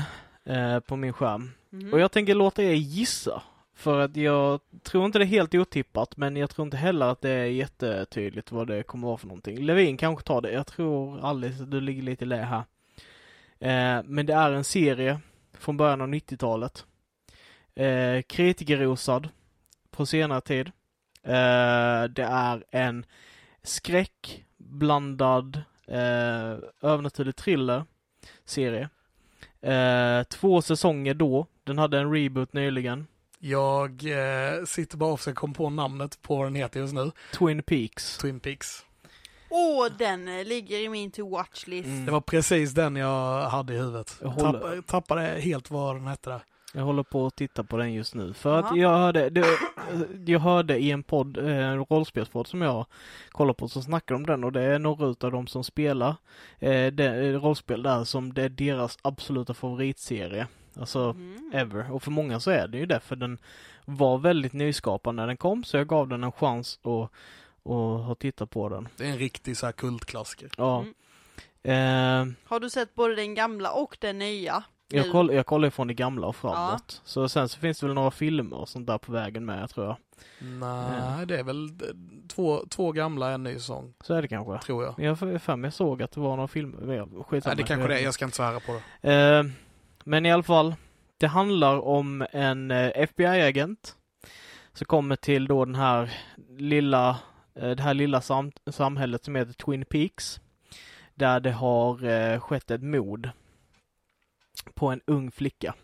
eh, 0.45 0.81
på 0.81 0.97
min 0.97 1.13
skärm. 1.13 1.51
Mhm. 1.71 1.93
Och 1.93 2.01
jag 2.01 2.13
tänker 2.13 2.35
låta 2.35 2.63
er 2.63 2.73
gissa. 2.73 3.43
För 3.77 4.01
att 4.01 4.17
jag 4.17 4.61
tror 4.83 5.05
inte 5.07 5.19
det 5.19 5.25
är 5.25 5.27
helt 5.27 5.55
otippat, 5.55 6.17
men 6.17 6.37
jag 6.37 6.51
tror 6.51 6.65
inte 6.67 6.77
heller 6.77 7.07
att 7.07 7.21
det 7.21 7.31
är 7.31 7.45
jättetydligt 7.47 8.53
vad 8.53 8.67
det 8.67 8.83
kommer 8.83 9.07
vara 9.07 9.19
för 9.19 9.27
någonting. 9.27 9.59
Levin 9.65 9.97
kanske 9.97 10.25
tar 10.25 10.41
det. 10.41 10.53
Jag 10.53 10.67
tror 10.67 11.25
Alice, 11.25 11.65
du 11.65 11.81
ligger 11.81 12.03
lite 12.03 12.25
i 12.25 12.29
lä 12.29 12.37
här. 12.37 12.63
Eh, 13.59 14.03
men 14.05 14.27
det 14.27 14.35
är 14.35 14.53
en 14.53 14.65
serie 14.65 15.21
från 15.59 15.77
början 15.77 16.01
av 16.01 16.09
90-talet. 16.09 16.87
Eh, 17.75 18.23
kritikerrosad 18.23 19.29
på 19.91 20.07
senare 20.07 20.41
tid. 20.41 20.67
Eh, 21.23 22.05
det 22.05 22.27
är 22.29 22.65
en 22.71 23.07
skräck 23.63 24.45
blandad 24.57 25.63
eh, 25.87 26.59
övernaturlig 26.83 27.37
thriller 27.37 27.85
serie. 28.45 28.89
Eh, 29.61 30.23
två 30.23 30.63
säsonger 30.63 31.15
då. 31.15 31.47
Den 31.65 31.79
hade 31.79 31.99
en 31.99 32.13
reboot 32.13 32.53
nyligen. 32.53 33.07
Jag 33.39 33.91
eh, 33.91 34.65
sitter 34.65 34.97
bara 34.97 35.13
och 35.13 35.19
försöker 35.21 35.37
komma 35.37 35.55
på 35.55 35.71
namnet 35.71 36.23
på 36.23 36.37
vad 36.37 36.47
den 36.47 36.55
heter 36.55 36.81
just 36.81 36.95
nu. 36.95 37.11
Twin 37.33 37.63
Peaks. 37.63 38.19
Twin 38.19 38.41
Peaks. 38.41 38.85
Åh, 39.57 39.87
den 39.99 40.29
eh, 40.39 40.45
ligger 40.45 40.79
i 40.79 40.89
min 40.89 41.11
to 41.11 41.31
watch 41.31 41.67
list. 41.67 41.87
Mm. 41.87 42.07
Det 42.07 42.13
var 42.13 42.21
precis 42.21 42.73
den 42.73 42.97
jag 42.97 43.49
hade 43.49 43.75
i 43.75 43.79
huvudet. 43.79 44.17
Jag 44.23 44.29
håller- 44.29 44.53
Tappade, 44.53 44.83
tappade 44.83 45.23
helt 45.23 45.71
vad 45.71 45.97
den 45.97 46.07
hette 46.07 46.31
där. 46.31 46.41
Jag 46.77 46.83
håller 46.85 47.03
på 47.03 47.27
att 47.27 47.37
titta 47.37 47.65
på 47.65 47.77
den 47.77 47.93
just 47.93 48.15
nu. 48.15 48.33
För 48.35 48.59
att 48.59 48.77
jag 48.77 48.89
hörde, 48.99 49.31
det, 49.31 49.45
jag 50.27 50.41
hörde 50.41 50.79
i 50.79 50.91
en 50.91 51.03
podd, 51.03 51.39
eh, 51.39 51.59
en 51.59 51.85
rollspelspodd 51.85 52.47
som 52.47 52.63
jag 52.63 52.87
kollar 53.31 53.55
på, 53.55 53.69
så 53.69 53.83
snackar 53.83 54.15
om 54.15 54.27
den 54.27 54.45
och 54.45 54.53
det 54.53 54.63
är 54.63 54.79
några 54.79 55.07
utav 55.07 55.33
dem 55.33 55.47
som 55.47 55.65
spelar 55.65 56.17
eh, 56.59 56.87
det, 56.87 57.05
eh, 57.27 57.41
rollspel 57.41 57.83
där 57.83 58.05
som 58.05 58.35
det 58.35 58.43
är 58.43 58.49
deras 58.49 58.99
absoluta 59.03 59.55
favoritserie. 59.55 60.47
Alltså 60.81 60.99
Mm. 61.01 61.51
ever. 61.55 61.93
Och 61.93 62.03
för 62.03 62.11
många 62.11 62.41
så 62.41 62.51
är 62.51 62.69
det 62.69 62.79
ju 62.79 62.87
det, 62.87 63.01
för 63.01 63.17
den 63.17 63.39
var 63.85 64.19
väldigt 64.19 64.53
nyskapande 64.53 65.23
när 65.23 65.27
den 65.27 65.37
kom, 65.37 65.65
så 65.65 65.77
jag 65.77 65.87
gav 65.89 66.09
den 66.09 66.25
en 66.25 66.33
chans 66.33 66.79
att 66.83 67.11
och 67.65 67.99
ha 67.99 68.15
tittat 68.15 68.51
på 68.51 68.69
den. 68.69 68.89
Det 68.97 69.05
är 69.05 69.11
en 69.11 69.19
riktig 69.19 69.57
så 69.57 69.67
här 69.67 69.73
kultklassiker. 69.73 70.51
Ja. 70.57 70.85
Mm. 71.63 72.29
Eh, 72.29 72.35
Har 72.45 72.61
du 72.61 72.71
sett 72.71 72.95
både 72.95 73.15
den 73.15 73.35
gamla 73.35 73.73
och 73.73 73.97
den 74.01 74.19
nya? 74.19 74.65
jag, 74.89 75.13
koll, 75.13 75.35
jag 75.35 75.47
kollar 75.47 75.71
från 75.71 75.87
det 75.89 75.95
gamla 75.95 76.27
och 76.27 76.37
framåt. 76.37 77.01
Så 77.05 77.29
sen 77.29 77.49
så 77.49 77.59
finns 77.59 77.81
det 77.81 77.87
väl 77.87 77.95
några 77.95 78.11
filmer 78.11 78.57
och 78.57 78.69
sånt 78.69 78.87
där 78.87 78.99
på 78.99 79.13
vägen 79.13 79.45
med, 79.45 79.71
tror 79.71 79.87
jag. 79.87 79.97
Nej, 80.39 81.27
det 81.27 81.39
är 81.39 81.43
väl 81.43 81.65
eh, 81.65 81.71
två, 82.29 82.65
två 82.69 82.93
gamla, 82.93 83.31
en 83.31 83.43
ny 83.43 83.55
säsong, 83.55 83.95
Så 84.05 84.15
är 84.15 84.23
det 84.23 84.29
kanske. 84.29 84.59
tror 84.67 84.85
jag. 84.85 84.95
Jag 84.99 85.11
har 85.11 85.39
för 85.39 85.57
mig 85.57 85.67
jag 85.67 85.75
såg 85.75 86.03
att 86.03 86.11
det 86.13 86.21
var 86.21 86.37
några 86.37 86.49
filmer. 86.49 87.23
Skitsamma. 87.25 87.55
Nej, 87.55 87.57
det 87.57 87.63
kanske 87.69 87.89
det 87.89 87.99
är, 87.99 88.05
jag 88.05 88.15
ska 88.15 88.25
inte 88.25 88.37
svära 88.37 88.61
på 88.61 88.81
det. 89.01 89.13
Eh, 89.13 89.45
men 90.05 90.27
i 90.27 90.33
alla 90.33 90.43
fall, 90.43 90.75
det 91.19 91.27
handlar 91.27 91.79
om 91.87 92.27
en 92.31 92.71
eh, 92.71 92.93
FBI-agent 92.95 93.97
som 94.73 94.85
kommer 94.85 95.17
till 95.17 95.47
då 95.47 95.65
den 95.65 95.75
här 95.75 96.13
lilla, 96.59 97.09
eh, 97.11 97.17
Eh, 97.55 97.71
det 97.71 97.83
här 97.83 97.95
lilla 97.95 98.21
sam 98.21 98.53
samhället 98.67 99.25
som 99.25 99.37
heter 99.37 99.53
Twin 99.53 99.85
Peaks. 99.85 100.41
Där 101.15 101.41
det 101.41 101.53
har 101.53 102.05
eh, 102.05 102.41
skett 102.41 102.71
ett 102.71 102.83
mord 102.83 103.31
på 104.75 104.91
en 104.91 105.01
ung 105.07 105.31
flicka. 105.31 105.75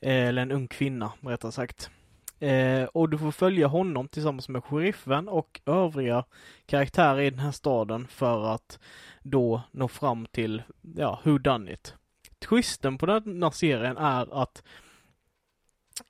Eh, 0.00 0.28
eller 0.28 0.42
en 0.42 0.52
ung 0.52 0.68
kvinna, 0.68 1.12
rättare 1.20 1.52
sagt. 1.52 1.90
Eh, 2.38 2.84
och 2.84 3.08
du 3.08 3.18
får 3.18 3.30
följa 3.30 3.66
honom 3.66 4.08
tillsammans 4.08 4.48
med 4.48 4.64
sheriffen 4.64 5.28
och 5.28 5.60
övriga 5.66 6.24
karaktärer 6.66 7.20
i 7.20 7.30
den 7.30 7.38
här 7.38 7.52
staden 7.52 8.06
för 8.06 8.54
att 8.54 8.78
då 9.22 9.62
nå 9.70 9.88
fram 9.88 10.26
till, 10.26 10.62
ja, 10.96 11.20
who 11.24 11.38
done 11.38 11.72
it 11.72 11.94
twisten 12.42 12.98
på 12.98 13.06
den 13.06 13.42
här 13.42 13.50
serien 13.50 13.96
är 13.96 14.42
att 14.42 14.62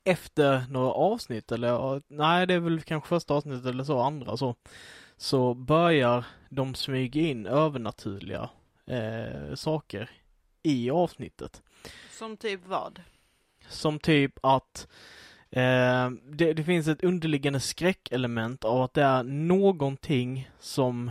efter 0.05 0.65
några 0.71 0.93
avsnitt 0.93 1.53
eller 1.53 2.03
nej 2.09 2.47
det 2.47 2.55
är 2.55 2.61
väl 2.61 2.83
kanske 2.83 3.09
första 3.09 3.35
avsnittet 3.35 3.67
eller 3.67 3.85
så 3.85 4.01
andra 4.01 4.37
så 4.37 4.55
så 5.17 5.55
börjar 5.55 6.25
de 6.49 6.75
smyga 6.75 7.21
in 7.21 7.47
övernaturliga 7.47 8.51
eh, 8.87 9.55
saker 9.55 10.11
i 10.63 10.91
avsnittet. 10.91 11.63
Som 12.11 12.37
typ 12.37 12.61
vad? 12.67 13.03
Som 13.69 13.99
typ 13.99 14.39
att 14.43 14.89
eh, 15.51 16.11
det, 16.23 16.53
det 16.53 16.65
finns 16.65 16.89
ett 16.89 17.05
underliggande 17.05 17.61
skräckelement 17.61 18.65
av 18.65 18.83
att 18.83 18.95
det 18.95 19.03
är 19.03 19.23
någonting 19.23 20.51
som 20.59 21.11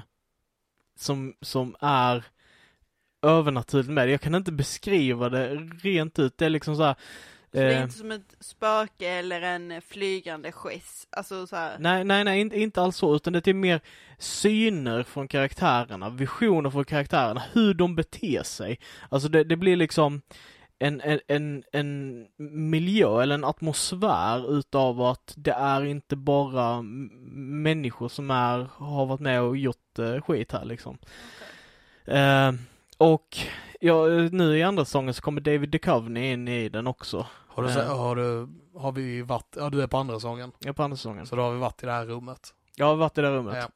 som, 0.96 1.34
som 1.41 1.76
är 1.80 2.24
övernaturligt 3.22 3.89
med 3.89 4.08
det. 4.08 4.12
Jag 4.12 4.22
kan 4.22 4.36
inte 4.36 4.52
beskriva 4.52 5.30
det 5.30 5.56
rent 5.84 6.20
ut. 6.20 6.38
Det 6.38 6.46
är 6.46 6.50
liksom 6.50 6.76
så 6.76 6.84
här, 6.84 6.96
Så 7.52 7.58
det 7.58 7.64
är 7.64 7.78
eh, 7.78 7.84
inte 7.84 7.98
som 7.98 8.12
ett 8.12 8.36
spöke 8.40 9.10
eller 9.10 9.42
en 9.42 9.82
flygande 9.82 10.52
gest? 10.52 11.08
Alltså 11.12 11.48
så 11.48 11.56
här. 11.56 11.76
Nej, 11.80 12.04
nej, 12.04 12.24
nej, 12.24 12.42
inte, 12.42 12.60
inte 12.60 12.82
alls 12.82 12.98
så, 12.98 13.16
utan 13.16 13.34
det 13.34 13.48
är 13.48 13.54
mer 13.54 13.82
syner 14.18 15.04
från 15.04 15.28
karaktärerna, 15.28 16.10
visioner 16.10 16.70
från 16.70 16.86
karaktärerna, 16.86 17.44
hur 17.54 17.74
de 17.74 17.96
beter 17.96 18.44
sig. 18.44 18.80
Alltså 19.10 19.30
det, 19.30 19.44
det 19.44 19.56
blir 19.56 19.76
liksom 19.76 20.22
en, 20.80 21.02
en, 21.02 21.20
en, 21.28 21.64
en 21.72 22.28
miljö 22.70 23.22
eller 23.22 23.36
en 23.36 23.44
atmosfär 23.44 24.58
utav 24.58 25.02
att 25.02 25.34
det 25.38 25.52
är 25.52 25.86
inte 25.86 26.16
bara 26.16 26.82
människor 27.62 28.10
som 28.10 28.32
är, 28.32 28.68
har 28.74 29.06
varit 29.06 29.20
med 29.20 29.42
och 29.42 29.58
gjort 29.58 30.00
eh, 30.00 30.22
skit 30.22 30.52
här 30.52 30.66
liksom. 30.66 30.98
Eh, 32.06 32.52
och 32.98 33.38
ja, 33.80 34.06
nu 34.32 34.58
i 34.58 34.64
andra 34.64 34.86
säsongen 34.86 35.14
så 35.14 35.22
kommer 35.22 35.42
David 35.42 35.70
Duchovny 35.70 36.32
in 36.32 36.48
i 36.48 36.70
den 36.70 36.88
också. 36.88 37.28
Har 37.54 37.64
du, 37.64 37.70
Eh. 37.70 37.76
se- 37.76 37.82
har 37.82 38.16
du, 38.16 38.48
har 38.80 38.92
vi 38.92 39.22
varit, 39.22 39.56
ja 39.58 39.70
du 39.70 39.82
är 39.84 39.88
på 39.88 39.98
andra 39.98 40.16
säsongen. 40.16 40.52
Ja, 40.60 40.74
på 40.74 40.84
andra 40.84 40.98
säsongen. 40.98 41.26
Så 41.26 41.36
då 41.36 41.42
har 41.42 41.52
vi 41.52 41.60
varit 41.60 41.84
i 41.84 41.86
det 41.86 41.92
här 41.92 42.06
rummet. 42.06 42.54
Jag 42.76 42.86
har 42.86 42.96
varit 42.96 43.18
i 43.18 43.22
det 43.22 43.32
rummet. 43.32 43.58
Ja. 43.60 43.68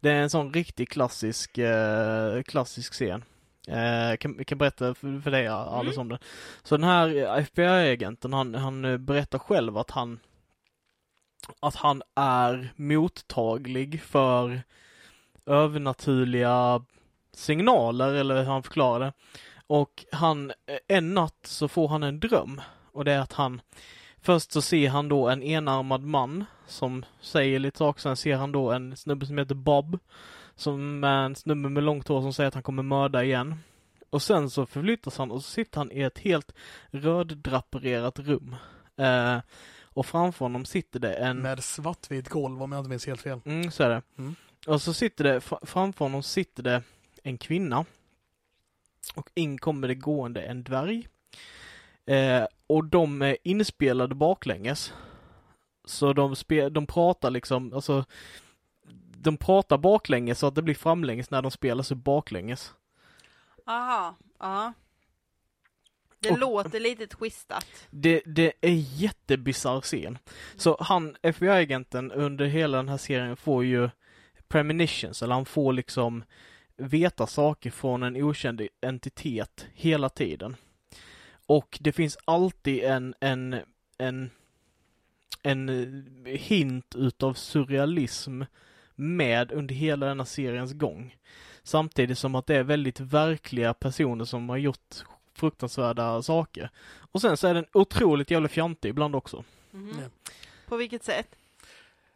Det 0.00 0.10
är 0.10 0.22
en 0.22 0.30
sån 0.30 0.52
riktig 0.52 0.88
klassisk, 0.88 1.58
eh, 1.58 2.42
klassisk 2.42 2.92
scen. 2.92 3.24
Eh, 3.68 4.16
kan, 4.16 4.44
kan 4.44 4.58
berätta 4.58 4.94
för, 4.94 5.20
för 5.20 5.30
dig 5.30 5.46
Alice 5.48 6.00
om 6.00 6.08
det. 6.08 6.18
Så 6.62 6.76
den 6.76 6.84
här 6.84 7.38
FBI-agenten, 7.38 8.32
han, 8.32 8.54
han 8.54 8.84
eh, 8.84 8.96
berättar 8.96 9.38
själv 9.38 9.78
att 9.78 9.90
han 9.90 10.20
att 11.60 11.74
han 11.76 12.02
är 12.14 12.72
mottaglig 12.76 14.02
för 14.02 14.62
övernaturliga 15.46 16.84
signaler, 17.32 18.14
eller 18.14 18.36
hur 18.38 18.44
han 18.50 18.62
förklarar 18.62 19.04
det. 19.06 19.12
Och 19.66 20.04
han, 20.12 20.50
eh, 20.66 20.96
en 20.96 21.14
natt 21.14 21.38
så 21.42 21.68
får 21.68 21.88
han 21.88 22.02
en 22.02 22.20
dröm. 22.20 22.60
Och 22.92 23.04
det 23.04 23.12
är 23.12 23.18
att 23.18 23.32
han, 23.32 23.60
först 24.20 24.52
så 24.52 24.62
ser 24.62 24.88
han 24.88 25.08
då 25.08 25.28
en 25.28 25.42
enarmad 25.42 26.02
man 26.02 26.44
som 26.66 27.04
säger 27.20 27.58
lite 27.58 27.78
saker, 27.78 28.00
sen 28.00 28.16
ser 28.16 28.36
han 28.36 28.52
då 28.52 28.72
en 28.72 28.96
snubbe 28.96 29.26
som 29.26 29.38
heter 29.38 29.54
Bob. 29.54 29.98
Som 30.56 31.04
är 31.04 31.24
en 31.24 31.36
snubbe 31.36 31.68
med 31.68 31.82
långt 31.82 32.08
hår 32.08 32.20
som 32.20 32.32
säger 32.32 32.48
att 32.48 32.54
han 32.54 32.62
kommer 32.62 32.82
mörda 32.82 33.24
igen. 33.24 33.54
Och 34.10 34.22
sen 34.22 34.50
så 34.50 34.66
förflyttas 34.66 35.18
han 35.18 35.30
och 35.30 35.44
så 35.44 35.50
sitter 35.50 35.78
han 35.78 35.92
i 35.92 36.00
ett 36.00 36.18
helt 36.18 36.52
röddrapererat 36.90 38.18
rum. 38.18 38.56
Eh, 38.96 39.38
och 39.84 40.06
framför 40.06 40.44
honom 40.44 40.64
sitter 40.64 41.00
det 41.00 41.12
en... 41.14 41.42
Med 41.42 41.64
svartvitt 41.64 42.28
golv 42.28 42.62
om 42.62 42.72
jag 42.72 42.80
inte 42.80 42.90
minns 42.90 43.06
helt 43.06 43.22
fel. 43.22 43.40
Mm, 43.44 43.70
så 43.70 43.82
är 43.82 43.88
det. 43.88 44.02
Mm. 44.18 44.34
Och 44.66 44.82
så 44.82 44.94
sitter 44.94 45.24
det, 45.24 45.38
fr- 45.38 45.66
framför 45.66 46.04
honom 46.04 46.22
sitter 46.22 46.62
det 46.62 46.82
en 47.22 47.38
kvinna. 47.38 47.84
Och 49.14 49.30
in 49.34 49.58
kommer 49.58 49.88
det 49.88 49.94
gående 49.94 50.42
en 50.42 50.62
dvärg. 50.62 51.08
Eh, 52.14 52.46
och 52.66 52.84
de 52.84 53.22
är 53.22 53.36
inspelade 53.44 54.14
baklänges. 54.14 54.92
Så 55.84 56.12
de, 56.12 56.36
spe, 56.36 56.68
de 56.68 56.86
pratar 56.86 57.30
liksom, 57.30 57.72
alltså 57.74 58.04
de 59.16 59.36
pratar 59.36 59.78
baklänges 59.78 60.38
så 60.38 60.46
att 60.46 60.54
det 60.54 60.62
blir 60.62 60.74
framlänges 60.74 61.30
när 61.30 61.42
de 61.42 61.50
spelar 61.50 61.82
sig 61.82 61.96
baklänges. 61.96 62.74
Aha, 63.66 64.16
ja. 64.38 64.72
Det 66.18 66.30
Och- 66.30 66.38
låter 66.38 66.80
lite 66.80 67.06
twistat. 67.06 67.66
Det, 67.90 68.22
det 68.26 68.52
är 68.60 68.74
jättebisarr 69.02 69.80
scen. 69.80 70.18
Så 70.56 70.76
han, 70.80 71.16
FBI-agenten 71.22 72.12
under 72.12 72.46
hela 72.46 72.76
den 72.76 72.88
här 72.88 72.96
serien 72.96 73.36
får 73.36 73.64
ju 73.64 73.90
premonitions, 74.48 75.22
eller 75.22 75.34
han 75.34 75.44
får 75.46 75.72
liksom 75.72 76.24
veta 76.76 77.26
saker 77.26 77.70
från 77.70 78.02
en 78.02 78.16
okänd 78.16 78.62
entitet 78.80 79.66
hela 79.74 80.08
tiden. 80.08 80.56
Och 81.50 81.78
det 81.80 81.92
finns 81.92 82.18
alltid 82.24 82.84
en, 82.84 83.14
en, 83.20 83.56
en 83.98 84.30
en 85.42 85.68
eh, 86.26 86.32
hint 86.32 86.94
utav 86.94 87.34
surrealism 87.34 88.42
med 88.94 89.52
under 89.52 89.74
hela 89.74 90.06
denna 90.06 90.24
seriens 90.24 90.72
gång. 90.72 91.16
Samtidigt 91.62 92.18
som 92.18 92.34
att 92.34 92.46
det 92.46 92.56
är 92.56 92.62
väldigt 92.62 93.00
verkliga 93.00 93.74
personer 93.74 94.24
som 94.24 94.48
har 94.48 94.56
gjort 94.56 94.94
fruktansvärda 95.34 96.22
saker. 96.22 96.70
Och 97.12 97.20
sen 97.20 97.36
så 97.36 97.46
är 97.46 97.54
den 97.54 97.66
otroligt 97.72 98.30
jävla 98.30 98.48
fjantig 98.48 98.88
ibland 98.88 99.14
också. 99.14 99.44
Mhm. 99.70 99.92
Ja. 100.00 100.32
På 100.66 100.76
vilket 100.76 101.04
sätt? 101.04 101.36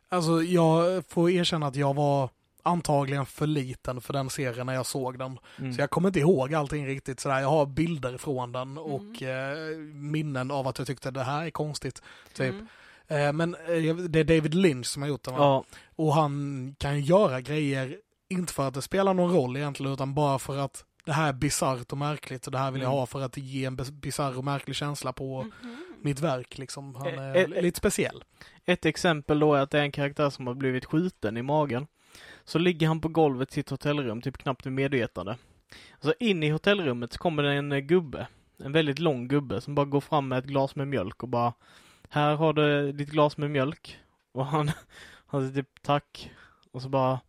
Alltså 0.09 0.43
jag 0.43 1.07
får 1.07 1.31
erkänna 1.31 1.67
att 1.67 1.77
jag 1.77 1.95
var 1.95 2.31
antagligen 2.65 3.27
för 3.27 3.47
liten 3.47 4.01
för 4.01 4.13
den 4.13 4.31
serien 4.31 4.67
när 4.67 4.75
jag 4.75 4.87
såg 4.87 5.19
den. 5.19 5.39
Mm. 5.59 5.73
Så 5.73 5.81
jag 5.81 5.91
kommer 5.91 6.09
inte 6.09 6.21
ihåg 6.21 6.55
allting 6.55 6.87
riktigt 6.87 7.21
sådär. 7.21 7.41
Jag 7.41 7.49
har 7.49 7.67
bilder 7.67 8.19
från 8.19 8.53
den 8.53 8.79
och 8.79 9.23
eh, 9.23 9.77
minnen 9.93 10.51
av 10.51 10.69
att 10.69 10.79
jag 10.79 10.87
tyckte 10.87 11.11
det 11.11 11.23
här 11.23 11.47
är 11.47 11.51
konstigt. 11.51 12.03
Typ. 12.35 12.55
Mm. 12.55 12.67
Eh, 13.09 13.33
men 13.33 13.55
eh, 13.55 13.97
det 13.97 14.21
är 14.21 14.25
David 14.25 14.55
Lynch 14.55 14.87
som 14.87 15.03
har 15.03 15.09
gjort 15.09 15.23
den 15.25 15.35
va? 15.35 15.41
Ja, 15.41 15.65
Och 15.97 16.15
han 16.15 16.75
kan 16.79 17.01
göra 17.01 17.41
grejer, 17.41 17.97
inte 18.29 18.53
för 18.53 18.69
att 18.69 18.75
det 18.75 18.83
spelar 18.83 19.15
någon 19.15 19.33
roll 19.33 19.57
egentligen, 19.57 19.93
utan 19.93 20.15
bara 20.15 20.39
för 20.39 20.59
att 20.59 20.85
det 21.07 21.13
här 21.13 21.29
är 21.29 21.33
bisarrt 21.33 21.93
och 21.93 21.99
märkligt 21.99 22.47
och 22.47 22.53
det 22.53 22.59
här 22.59 22.71
vill 22.71 22.83
jag 22.83 22.89
Mm. 22.89 22.99
ha 22.99 23.07
för 23.07 23.21
att 23.21 23.37
ge 23.37 23.65
en 23.65 23.77
bis- 23.77 23.91
bisarr 23.91 24.39
och 24.39 24.45
märklig 24.45 24.77
känsla 24.77 25.13
på 25.13 25.43
Mhm. 25.43 25.77
mitt 26.03 26.21
verk 26.21 26.59
liksom. 26.59 26.95
Han 26.95 27.07
Eh, 27.07 27.19
är 27.25 27.37
eh, 27.37 27.43
eh. 27.43 27.63
lite 27.63 27.79
speciell. 27.79 28.25
Ett 28.65 28.85
exempel 28.87 29.39
då 29.39 29.55
är 29.55 29.61
att 29.61 29.71
det 29.71 29.79
är 29.79 29.83
en 29.83 29.93
karaktär 29.93 30.31
som 30.31 30.47
har 30.47 30.55
blivit 30.55 30.85
skjuten 30.85 31.37
i 31.37 31.43
magen. 31.43 31.87
Så 32.45 32.59
ligger 32.59 32.89
han 32.89 33.01
på 33.01 33.09
golvet 33.09 33.51
i 33.51 33.53
sitt 33.53 33.71
hotellrum, 33.71 34.23
typ 34.23 34.39
knappt 34.39 34.67
vid 34.67 34.73
medvetande. 34.73 35.37
Så 36.01 36.15
in 36.21 36.43
i 36.43 36.51
hotellrummet 36.51 37.13
så 37.13 37.19
kommer 37.19 37.43
det 37.43 37.53
en 37.53 37.73
eh, 37.73 37.79
gubbe, 37.79 38.27
en 38.59 38.73
väldigt 38.73 38.99
lång 38.99 39.29
gubbe 39.29 39.61
som 39.61 39.75
bara 39.75 39.87
går 39.87 40.01
fram 40.01 40.29
med 40.29 40.39
ett 40.39 40.45
glas 40.45 40.77
med 40.77 40.89
mjölk 40.89 41.23
och 41.23 41.29
bara 41.29 41.53
Här 42.09 42.37
har 42.37 42.53
du 42.53 42.93
ditt 42.93 43.11
glas 43.11 43.37
med 43.37 43.51
mjölk. 43.51 43.99
Och 44.33 44.47
han, 44.47 44.71
han 45.27 45.41
säger 45.41 45.63
typ 45.63 45.83
tack. 45.83 46.31
Och 46.71 46.83
så 46.83 46.89
bara 46.89 47.21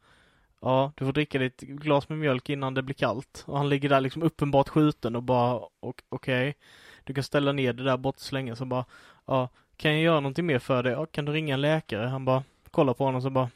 Ja, 0.62 0.92
du 0.96 1.06
får 1.06 1.14
dricka 1.14 1.40
ditt 1.40 1.62
glas 1.62 2.10
med 2.10 2.18
mjölk 2.18 2.50
innan 2.50 2.74
det 2.74 2.84
blir 2.84 2.96
kallt. 2.96 3.44
Och 3.48 3.58
han 3.58 3.70
ligger 3.70 3.90
där 3.90 4.02
liksom 4.02 4.24
uppenbart 4.24 4.70
skjuten 4.70 5.16
och 5.16 5.24
bara 5.24 5.62
okej. 5.80 6.06
okej. 6.10 6.56
Du 7.04 7.14
kan 7.14 7.24
ställa 7.24 7.52
ner 7.52 7.74
det 7.74 7.84
där 7.84 7.98
bort 7.98 8.20
så 8.20 8.36
länge 8.36 8.56
så 8.56 8.66
bara 8.66 8.86
Ja, 9.26 9.50
kan 9.78 9.92
jag 9.94 10.02
göra 10.02 10.20
någonting 10.20 10.46
mer 10.46 10.60
för 10.60 10.84
dig? 10.84 10.92
Ja, 10.92 11.06
kan 11.06 11.26
du 11.26 11.32
ringa 11.32 11.54
en 11.54 11.62
läkare? 11.62 12.08
Han 12.08 12.26
bara 12.26 12.44
kollar 12.72 12.94
på 12.94 13.04
honom 13.04 13.22
så 13.22 13.30
bara 13.30 13.50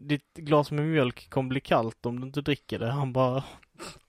ditt 0.00 0.34
glas 0.34 0.70
med 0.70 0.86
mjölk 0.86 1.30
kommer 1.30 1.48
bli 1.48 1.60
kallt 1.60 2.06
om 2.06 2.20
du 2.20 2.26
inte 2.26 2.40
dricker 2.40 2.78
det. 2.78 2.90
Han 2.90 3.12
bara 3.12 3.44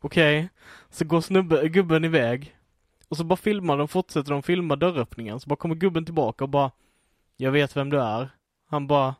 Okej. 0.01 0.49
Så 0.89 1.05
går 1.05 1.21
snubbe, 1.21 1.67
gubben 1.69 2.05
iväg. 2.05 2.55
Och 3.09 3.17
så 3.17 3.23
bara 3.23 3.37
filmar 3.37 3.77
de, 3.77 3.87
fortsätter 3.87 4.31
de 4.31 4.43
filma 4.43 4.75
dörröppningen. 4.75 5.39
Så 5.39 5.49
bara 5.49 5.55
kommer 5.55 5.75
gubben 5.75 6.05
tillbaka 6.05 6.43
och 6.43 6.49
bara 6.49 6.71
Jag 7.37 7.51
vet 7.51 7.77
vem 7.77 7.89
du 7.89 8.01
är. 8.01 8.29
Han 8.69 8.87
bara 8.87 9.15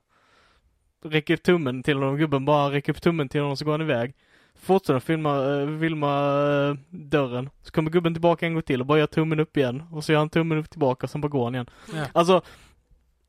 Räcker 1.03 1.33
upp 1.33 1.43
tummen 1.43 1.83
till 1.83 1.97
honom. 1.97 2.17
Gubben 2.17 2.45
bara 2.45 2.71
räcker 2.71 2.93
upp 2.93 3.01
tummen 3.01 3.29
till 3.29 3.41
honom 3.41 3.57
så 3.57 3.65
går 3.65 3.71
han 3.71 3.81
iväg. 3.81 4.15
Fortsätter 4.55 4.93
de 4.93 5.01
filma, 5.01 5.61
eh, 5.61 5.79
filma 5.79 6.07
eh, 6.07 6.75
dörren. 6.89 7.49
Så 7.61 7.71
kommer 7.71 7.91
gubben 7.91 8.13
tillbaka 8.13 8.45
en 8.45 8.53
gång 8.53 8.63
till 8.63 8.81
och 8.81 8.87
bara 8.87 8.99
gör 8.99 9.07
tummen 9.07 9.39
upp 9.39 9.57
igen. 9.57 9.83
Och 9.91 10.03
så 10.03 10.11
gör 10.11 10.19
han 10.19 10.29
tummen 10.29 10.57
upp 10.57 10.69
tillbaka 10.69 11.05
och 11.05 11.09
sen 11.09 11.21
bara 11.21 11.27
går 11.27 11.43
han 11.43 11.55
igen. 11.55 11.69
Ja. 11.93 12.05
Alltså 12.13 12.41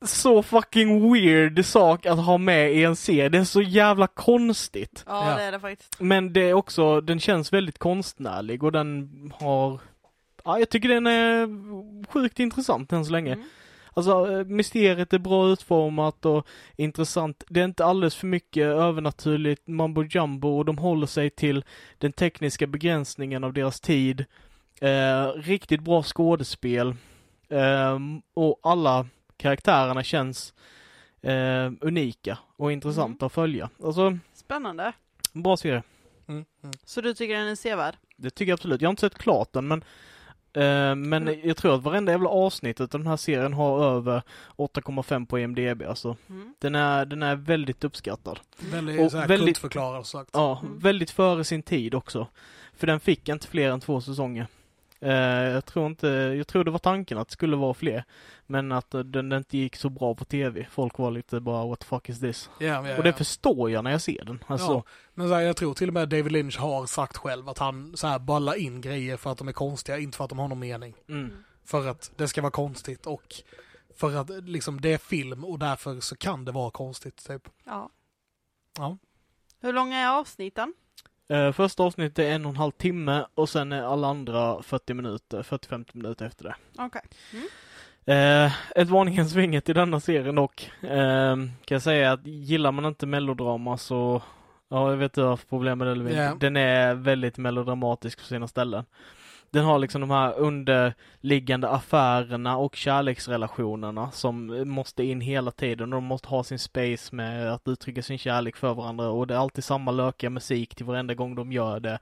så 0.05 0.43
fucking 0.43 1.13
weird 1.13 1.65
sak 1.65 2.07
att 2.07 2.19
ha 2.19 2.39
med 2.39 2.73
i 2.75 2.85
en 2.85 2.97
serie. 2.97 3.29
Det 3.29 3.39
är 3.39 3.45
så 3.45 3.63
jävla 3.63 4.07
konstigt. 4.07 5.05
Ja, 5.07 5.31
Ja. 5.31 5.37
det 5.37 5.43
är 5.43 5.53
det 5.53 5.61
faktiskt. 5.61 6.01
Men 6.01 6.33
det 6.33 6.41
är 6.41 6.55
också, 6.55 7.01
den 7.01 7.21
känns 7.21 7.53
väldigt 7.53 7.79
konstnärlig 7.79 8.63
och 8.63 8.73
den 8.73 9.09
har 9.41 9.81
Ja, 10.45 10.59
jag 10.59 10.69
tycker 10.69 10.89
den 10.89 11.07
är 11.07 11.49
sjukt 12.13 12.41
intressant 12.41 12.93
än 12.93 13.05
så 13.05 13.13
länge. 13.13 13.33
Mm. 13.33 13.45
Alltså 13.95 14.33
eh, 14.33 14.45
mysteriet 14.45 15.13
är 15.13 15.19
bra 15.19 15.49
utformat 15.49 16.25
och 16.27 16.47
intressant. 16.77 17.45
Det 17.49 17.61
är 17.61 17.65
inte 17.65 17.85
alldeles 17.85 18.15
för 18.15 18.27
mycket 18.27 18.63
övernaturligt 18.67 19.69
mambo 19.69 20.05
jumbo 20.05 20.49
och 20.59 20.65
de 20.65 20.79
håller 20.79 21.07
sig 21.07 21.31
till 21.31 21.65
den 21.99 22.13
tekniska 22.13 22.67
begränsningen 22.67 23.45
av 23.45 23.53
deras 23.53 23.81
tid. 23.81 24.25
Eh, 24.81 25.27
riktigt 25.37 25.81
bra 25.81 26.03
skådespel. 26.03 26.95
Eh, 27.49 27.99
och 28.35 28.61
alla 28.63 29.07
karaktärerna 29.43 30.03
känns 30.03 30.55
eh, 31.23 31.71
unika 31.81 32.39
och 32.57 32.73
intressanta 32.73 33.27
att 33.27 33.33
följa. 33.33 33.71
Alltså, 33.85 34.19
Spännande. 34.35 34.93
bra 35.33 35.57
serie. 35.57 35.83
Mm, 36.29 36.45
mm. 36.63 36.75
Så 36.85 37.01
du 37.01 37.15
tycker 37.15 37.35
den 37.39 37.49
är 37.49 37.55
sevärd? 37.55 37.95
Det 38.17 38.31
tycker 38.31 38.51
jag 38.53 38.57
absolut. 38.57 38.81
Jag 38.81 38.89
har 38.89 38.93
inte 38.93 39.01
sett 39.01 39.19
klart 39.19 39.53
den 39.53 39.69
men 39.69 39.85
eh, 40.53 40.95
men 40.95 41.41
jag 41.45 41.57
tror 41.57 41.75
att 41.75 41.83
varenda 41.83 42.13
jävla 42.13 42.29
avsnitt 42.29 42.81
av 42.81 42.89
den 42.89 43.07
här 43.07 43.17
serien 43.17 43.53
har 43.53 43.85
över 43.97 44.23
8,5 44.57 45.27
på 45.27 45.39
IMDB. 45.39 45.83
Alltså, 45.83 46.17
Mm. 46.29 46.55
den 46.59 46.75
är, 46.75 47.05
den 47.05 47.23
är 47.23 47.37
väldigt 47.37 47.85
uppskattad. 47.85 48.41
Väldigt, 48.59 49.01
Och 49.01 49.11
så 49.11 49.17
väldigt- 49.19 49.39
kultförklarad 49.47 50.07
sagt. 50.07 50.31
Ja, 50.33 50.59
Mm. 50.63 50.79
väldigt 50.79 51.11
före 51.11 51.45
sin 51.45 51.63
tid 51.63 51.95
också. 51.95 52.27
För 52.77 52.87
den 52.87 53.01
fick 53.01 53.29
inte 53.29 53.47
fler 53.49 53.71
än 53.71 53.81
två 53.81 54.01
säsonger. 54.01 54.47
Eh, 55.03 55.13
jag 55.53 55.65
tror 55.65 55.87
inte, 55.87 56.09
jag 56.09 56.47
tror 56.47 56.65
det 56.65 56.71
var 56.71 56.79
tanken 56.79 57.19
att 57.19 57.29
det 57.29 57.33
skulle 57.33 57.57
vara 57.57 57.75
fler. 57.75 58.05
Men 58.47 58.73
att 58.73 58.95
eh, 58.95 59.01
den 59.01 59.33
inte 59.33 59.59
gick 59.59 59.77
så 59.77 59.89
bra 59.91 60.15
på 60.15 60.25
tv. 60.25 60.67
Folk 60.71 60.99
var 60.99 61.11
lite 61.11 61.41
bara 61.41 61.67
what 61.67 61.81
the 61.81 61.87
fuck 61.87 62.09
is 62.09 62.21
this? 62.21 62.51
Ja, 62.59 62.89
ja, 62.89 62.97
Och 62.97 63.03
det 63.03 63.09
ja. 63.09 63.17
förstår 63.17 63.71
jag 63.71 63.85
när 63.85 63.91
jag 63.91 64.01
ser 64.01 64.25
den. 64.25 64.45
Alltså, 64.47 64.73
Ja, 64.73 64.85
men 65.15 65.29
så 65.29 65.35
här, 65.35 65.41
jag 65.41 65.57
tror 65.57 65.75
till 65.75 65.89
och 65.89 65.95
med 65.95 66.09
David 66.09 66.33
Lynch 66.33 66.59
har 66.59 66.87
sagt 66.87 67.17
själv 67.17 67.49
att 67.49 67.59
han 67.59 67.97
så 67.97 68.07
här 68.07 68.19
ballar 68.19 68.55
in 68.55 68.81
grejer 68.81 69.17
för 69.17 69.33
att 69.33 69.39
de 69.39 69.49
är 69.49 69.53
konstiga, 69.53 69.99
inte 69.99 70.17
för 70.17 70.25
att 70.25 70.31
de 70.31 70.39
har 70.39 70.49
någon 70.49 70.59
mening. 70.59 70.95
mm. 71.09 71.45
För 71.65 71.87
att 71.89 72.13
det 72.17 72.29
ska 72.29 72.43
vara 72.43 72.51
konstigt 72.51 73.07
och 73.07 73.35
för 73.97 74.17
att 74.17 74.31
liksom 74.31 74.81
det 74.81 74.93
är 74.93 74.99
film 74.99 75.45
och 75.45 75.59
därför 75.59 76.01
så 76.01 76.17
kan 76.17 76.45
det 76.45 76.53
vara 76.53 76.71
konstigt 76.71 77.27
typ. 77.27 77.49
Ja. 77.65 77.91
Ja. 78.79 78.99
Hur 79.61 79.73
långa 79.73 79.99
är 79.99 80.09
avsnitten? 80.09 80.75
Eh, 81.29 81.53
första 81.53 81.83
avsnittet 81.83 82.19
är 82.19 82.33
en 82.33 82.45
och 82.45 82.51
en 82.51 82.57
halv 82.57 82.71
timme 82.71 83.25
och 83.35 83.49
sen 83.49 83.73
är 83.73 83.83
alla 83.83 84.09
andra 84.09 84.63
40 84.63 84.95
minuter, 84.95 85.43
40-50 85.43 85.87
minuter 85.93 86.27
efter 86.27 86.45
det. 86.45 86.55
Okej. 86.79 87.03
Eh, 88.07 88.53
ett 88.77 88.89
varningens 88.89 89.35
finger 89.35 89.61
till 89.61 89.75
denna 89.75 90.01
serien 90.01 90.35
dock. 90.35 90.71
Eh, 90.83 91.37
kan 91.37 91.75
jag 91.75 91.83
säga 91.83 92.13
att 92.13 92.27
gillar 92.27 92.73
man 92.73 92.85
inte 92.85 93.07
melodrama 93.07 93.77
så, 93.77 94.23
ja 94.69 94.91
jag 94.91 94.97
vet 94.97 95.13
inte 95.13 95.23
vad 95.23 95.49
problem 95.49 95.79
med 95.79 95.87
det 95.87 95.93
eller 95.93 96.05
inte. 96.05 96.17
Ja. 96.17 96.35
Den 96.41 96.57
är 96.57 96.95
väldigt 96.95 97.39
melodramatisk 97.39 98.19
på 98.19 98.25
sina 98.25 98.49
ställen. 98.49 98.85
Den 99.53 99.65
har 99.65 99.79
liksom 99.79 100.01
de 100.01 100.11
här 100.11 100.35
underliggande 100.39 101.69
affärerna 101.69 102.57
och 102.57 102.77
kärleksrelationerna 102.77 104.11
som 104.11 104.47
måste 104.69 105.05
in 105.05 105.21
hela 105.21 105.51
tiden. 105.51 105.91
De 105.91 106.05
måste 106.05 106.29
ha 106.29 106.45
sin 106.45 106.59
space 106.59 107.15
med 107.17 107.53
att 107.53 107.69
uttrycka 107.69 108.03
sin 108.03 108.19
kärlek 108.19 108.57
för 108.57 108.75
varandra 108.75 109.09
och 109.11 109.27
det 109.27 109.35
är 109.35 109.39
alltid 109.39 109.65
samma 109.65 109.91
lökiga 109.91 110.31
musik 110.31 110.75
till 110.75 110.87
varenda 110.87 111.15
gång 111.15 111.35
de 111.35 111.53
gör 111.53 111.81
det. 111.81 111.99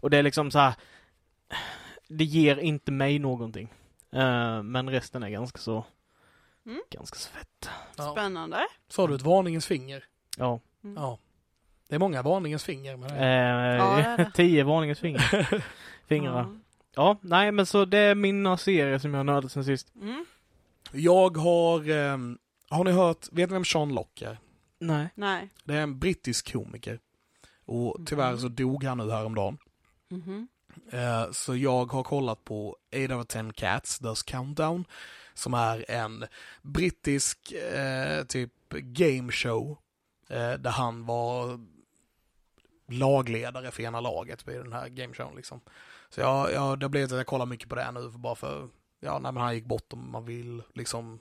Och 0.00 0.10
det 0.10 0.18
är 0.18 0.22
liksom 0.22 0.50
så 0.50 0.58
här. 0.58 0.74
Det 2.08 2.24
ger 2.24 2.56
inte 2.56 2.92
mig 2.92 3.18
någonting. 3.18 3.72
Eh, 4.12 4.62
men 4.62 4.90
resten 4.90 5.22
är 5.22 5.28
ganska 5.28 5.58
så 5.58 5.84
Mm. 6.66 6.80
Ganska 6.90 7.18
så 7.18 7.30
fett. 7.30 7.70
Ja. 7.96 8.12
Spännande. 8.12 8.58
Sa 8.88 9.06
du 9.06 9.14
ett 9.14 9.22
varningens 9.22 9.66
finger? 9.66 10.04
Ja. 10.38 10.60
Mm. 10.84 10.96
Ja. 11.02 11.18
Det 11.88 11.94
är 11.94 11.98
många 11.98 12.22
varningens 12.22 12.64
finger 12.64 12.96
med 12.96 13.10
det. 13.10 13.18
Eh, 13.18 13.76
Ja, 13.76 13.96
det 13.96 14.16
det. 14.24 14.30
tio 14.34 14.64
varningens 14.64 14.98
finger. 14.98 15.48
Fingrar. 16.08 16.38
Ja. 16.38 16.48
Ja, 17.00 17.16
nej 17.20 17.52
men 17.52 17.66
så 17.66 17.84
det 17.84 17.98
är 17.98 18.14
mina 18.14 18.56
serier 18.56 18.98
som 18.98 19.10
jag 19.14 19.18
har 19.18 19.24
nördat 19.24 19.52
sen 19.52 19.64
sist. 19.64 19.92
Mm. 19.94 20.24
Jag 20.92 21.36
har, 21.36 21.90
ehm, 21.90 22.38
har 22.68 22.84
ni 22.84 22.90
hört, 22.90 23.28
vet 23.32 23.50
ni 23.50 23.52
vem 23.54 23.64
Sean 23.64 23.94
Locke 23.94 24.26
är? 24.28 24.38
Nej. 24.78 25.08
Nej. 25.14 25.48
Det 25.64 25.74
är 25.74 25.80
en 25.82 25.98
brittisk 25.98 26.52
komiker. 26.52 27.00
Och 27.64 27.96
tyvärr 28.06 28.36
så 28.36 28.48
dog 28.48 28.84
han 28.84 28.98
nu 28.98 29.10
häromdagen. 29.10 29.58
Mhm. 30.08 30.48
Eh, 30.92 31.30
Så 31.32 31.56
jag 31.56 31.92
har 31.92 32.02
kollat 32.02 32.44
på 32.44 32.76
8 33.06 33.16
of 33.16 33.26
10 33.26 33.52
Cats, 33.52 33.98
Does 33.98 34.22
Countdown, 34.22 34.84
som 35.34 35.54
är 35.54 35.90
en 35.90 36.24
brittisk 36.62 37.52
eh, 37.52 38.24
typ 38.24 38.52
game 38.70 39.32
show 39.32 39.78
eh, 40.28 40.52
där 40.52 40.70
han 40.70 41.06
var 41.06 41.60
lagledare 42.88 43.70
för 43.70 43.82
ena 43.82 44.00
laget 44.00 44.48
i 44.48 44.52
den 44.52 44.72
här 44.72 44.88
game 44.88 45.14
showen 45.14 45.36
liksom. 45.36 45.60
Så 46.10 46.20
jag, 46.20 46.52
jag, 46.52 46.78
det 46.78 46.84
har 46.84 46.88
blivit 46.88 47.12
att 47.12 47.18
jag 47.18 47.26
kollar 47.26 47.46
mycket 47.46 47.68
på 47.68 47.74
det 47.74 47.92
nu 47.92 48.10
för 48.10 48.18
bara 48.18 48.34
för, 48.34 48.68
ja, 49.00 49.18
nej, 49.18 49.32
men 49.32 49.42
han 49.42 49.54
gick 49.54 49.64
bort 49.64 49.92
om 49.92 50.10
man 50.10 50.24
vill 50.24 50.62
liksom, 50.74 51.20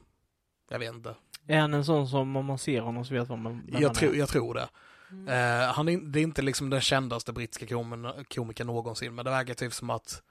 jag 0.70 0.80
vet 0.80 0.94
inte. 0.94 1.16
Är 1.48 1.60
han 1.60 1.74
en 1.74 1.86
sån 1.86 2.08
som 2.08 2.36
om 2.36 2.46
man 2.46 2.58
ser 2.58 2.82
honom 2.82 3.06
så 3.06 3.14
vet 3.14 3.30
man 3.30 3.44
vem 3.44 3.82
Jag, 3.82 3.96
tror 3.96 4.14
är? 4.14 4.18
jag 4.18 4.30
tror 4.30 4.54
det. 4.54 4.70
Mm. 5.12 5.28
Eh, 5.28 5.74
han 5.74 5.90
är, 5.90 5.98
det 5.98 6.20
är 6.20 6.24
inte 6.24 6.42
liksom 6.42 6.70
den 6.70 6.82
kändaste 6.82 7.34
brittiska 7.34 7.68
komen, 7.68 8.08
komikern 8.36 8.68
någonsin, 8.68 9.16
men 9.16 9.26
det 9.26 9.32
verkar 9.32 9.54
typ 9.54 9.74
som 9.74 9.90
att 9.90 10.22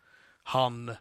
han 0.43 0.97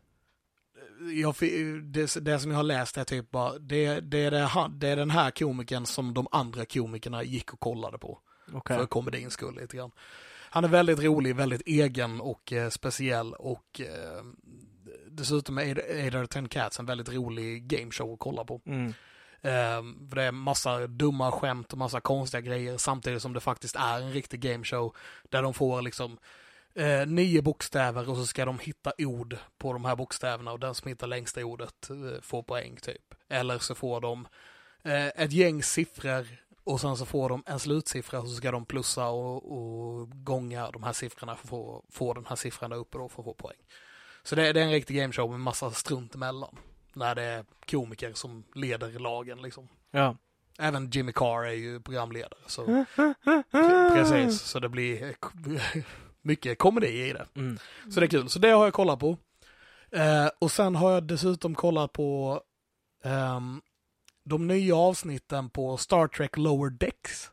jag, 0.99 1.35
det, 1.83 2.25
det 2.25 2.39
som 2.39 2.51
jag 2.51 2.57
har 2.57 2.63
läst 2.63 2.97
är 2.97 3.03
typ 3.03 3.31
bara, 3.31 3.59
det, 3.59 3.99
det, 3.99 4.17
är 4.17 4.31
det, 4.31 4.69
det 4.69 4.87
är 4.87 4.95
den 4.95 5.11
här 5.11 5.31
komikern 5.31 5.85
som 5.85 6.13
de 6.13 6.27
andra 6.31 6.65
komikerna 6.65 7.23
gick 7.23 7.53
och 7.53 7.59
kollade 7.59 7.97
på. 7.97 8.19
Okej. 8.53 8.77
För 8.77 8.85
komedins 8.85 9.33
skull 9.33 9.55
lite 9.55 9.77
grann. 9.77 9.91
Han 10.57 10.63
är 10.63 10.67
väldigt 10.67 10.99
rolig, 10.99 11.35
väldigt 11.35 11.61
egen 11.65 12.21
och 12.21 12.53
eh, 12.53 12.69
speciell 12.69 13.33
och 13.33 13.81
eh, 13.81 14.23
dessutom 15.07 15.57
är 15.57 16.07
8 16.09 16.21
of 16.21 16.29
10 16.29 16.47
Cats 16.47 16.79
en 16.79 16.85
väldigt 16.85 17.13
rolig 17.13 17.67
gameshow 17.67 18.13
att 18.13 18.19
kolla 18.19 18.43
på. 18.43 18.61
Mm. 18.65 18.93
Ehm, 19.41 20.09
för 20.09 20.15
det 20.15 20.23
är 20.23 20.31
massa 20.31 20.87
dumma 20.87 21.31
skämt 21.31 21.71
och 21.73 21.77
massa 21.77 21.99
konstiga 21.99 22.41
grejer 22.41 22.77
samtidigt 22.77 23.21
som 23.21 23.33
det 23.33 23.39
faktiskt 23.39 23.75
är 23.75 24.01
en 24.01 24.13
riktig 24.13 24.39
gameshow 24.39 24.95
där 25.29 25.41
de 25.41 25.53
får 25.53 25.81
liksom 25.81 26.17
eh, 26.75 27.07
nio 27.07 27.41
bokstäver 27.41 28.09
och 28.09 28.17
så 28.17 28.25
ska 28.25 28.45
de 28.45 28.59
hitta 28.59 28.91
ord 28.97 29.37
på 29.57 29.73
de 29.73 29.85
här 29.85 29.95
bokstäverna 29.95 30.51
och 30.51 30.59
den 30.59 30.75
som 30.75 30.89
hittar 30.89 31.07
längsta 31.07 31.45
ordet 31.45 31.89
eh, 31.89 32.21
får 32.21 32.43
poäng 32.43 32.75
typ. 32.75 33.15
Eller 33.29 33.59
så 33.59 33.75
får 33.75 34.01
de 34.01 34.27
eh, 34.83 35.07
ett 35.07 35.31
gäng 35.31 35.63
siffror 35.63 36.27
och 36.67 36.81
sen 36.81 36.97
så 36.97 37.05
får 37.05 37.29
de 37.29 37.43
en 37.45 37.59
slutsiffra 37.59 38.19
och 38.19 38.27
så 38.27 38.35
ska 38.35 38.51
de 38.51 38.65
plussa 38.65 39.07
och, 39.07 39.51
och 39.57 40.09
gånga 40.25 40.71
de 40.71 40.83
här 40.83 40.93
siffrorna 40.93 41.35
för 41.35 41.43
att 41.43 41.49
få, 41.49 41.83
få 41.89 42.13
den 42.13 42.25
här 42.25 42.35
siffran 42.35 42.69
där 42.69 42.77
uppe 42.77 42.97
då 42.97 43.09
för 43.09 43.21
att 43.21 43.25
få 43.25 43.33
poäng. 43.33 43.57
Så 44.23 44.35
det, 44.35 44.53
det 44.53 44.59
är 44.59 44.65
en 44.65 44.71
riktig 44.71 44.97
gameshow 44.97 45.31
med 45.31 45.39
massa 45.39 45.71
strunt 45.71 46.15
emellan. 46.15 46.57
När 46.93 47.15
det 47.15 47.23
är 47.23 47.45
komiker 47.71 48.13
som 48.13 48.43
leder 48.55 48.99
lagen 48.99 49.41
liksom. 49.41 49.67
Ja. 49.91 50.15
Även 50.59 50.89
Jimmy 50.89 51.11
Carr 51.11 51.45
är 51.45 51.51
ju 51.53 51.79
programledare. 51.79 52.39
Så 52.47 52.65
pre- 52.95 53.93
precis, 53.93 54.41
så 54.41 54.59
det 54.59 54.69
blir 54.69 55.15
mycket 56.21 56.57
komedi 56.57 57.09
i 57.09 57.13
det. 57.13 57.27
Mm. 57.35 57.57
Så 57.91 57.99
det 57.99 58.05
är 58.05 58.09
kul. 58.09 58.29
Så 58.29 58.39
det 58.39 58.49
har 58.49 58.63
jag 58.63 58.73
kollat 58.73 58.99
på. 58.99 59.17
Eh, 59.91 60.29
och 60.39 60.51
sen 60.51 60.75
har 60.75 60.91
jag 60.91 61.03
dessutom 61.03 61.55
kollat 61.55 61.93
på 61.93 62.41
ehm, 63.03 63.61
de 64.27 64.47
nya 64.47 64.75
avsnitten 64.75 65.49
på 65.49 65.77
Star 65.77 66.07
Trek 66.07 66.37
Lower 66.37 66.69
Decks. 66.69 67.31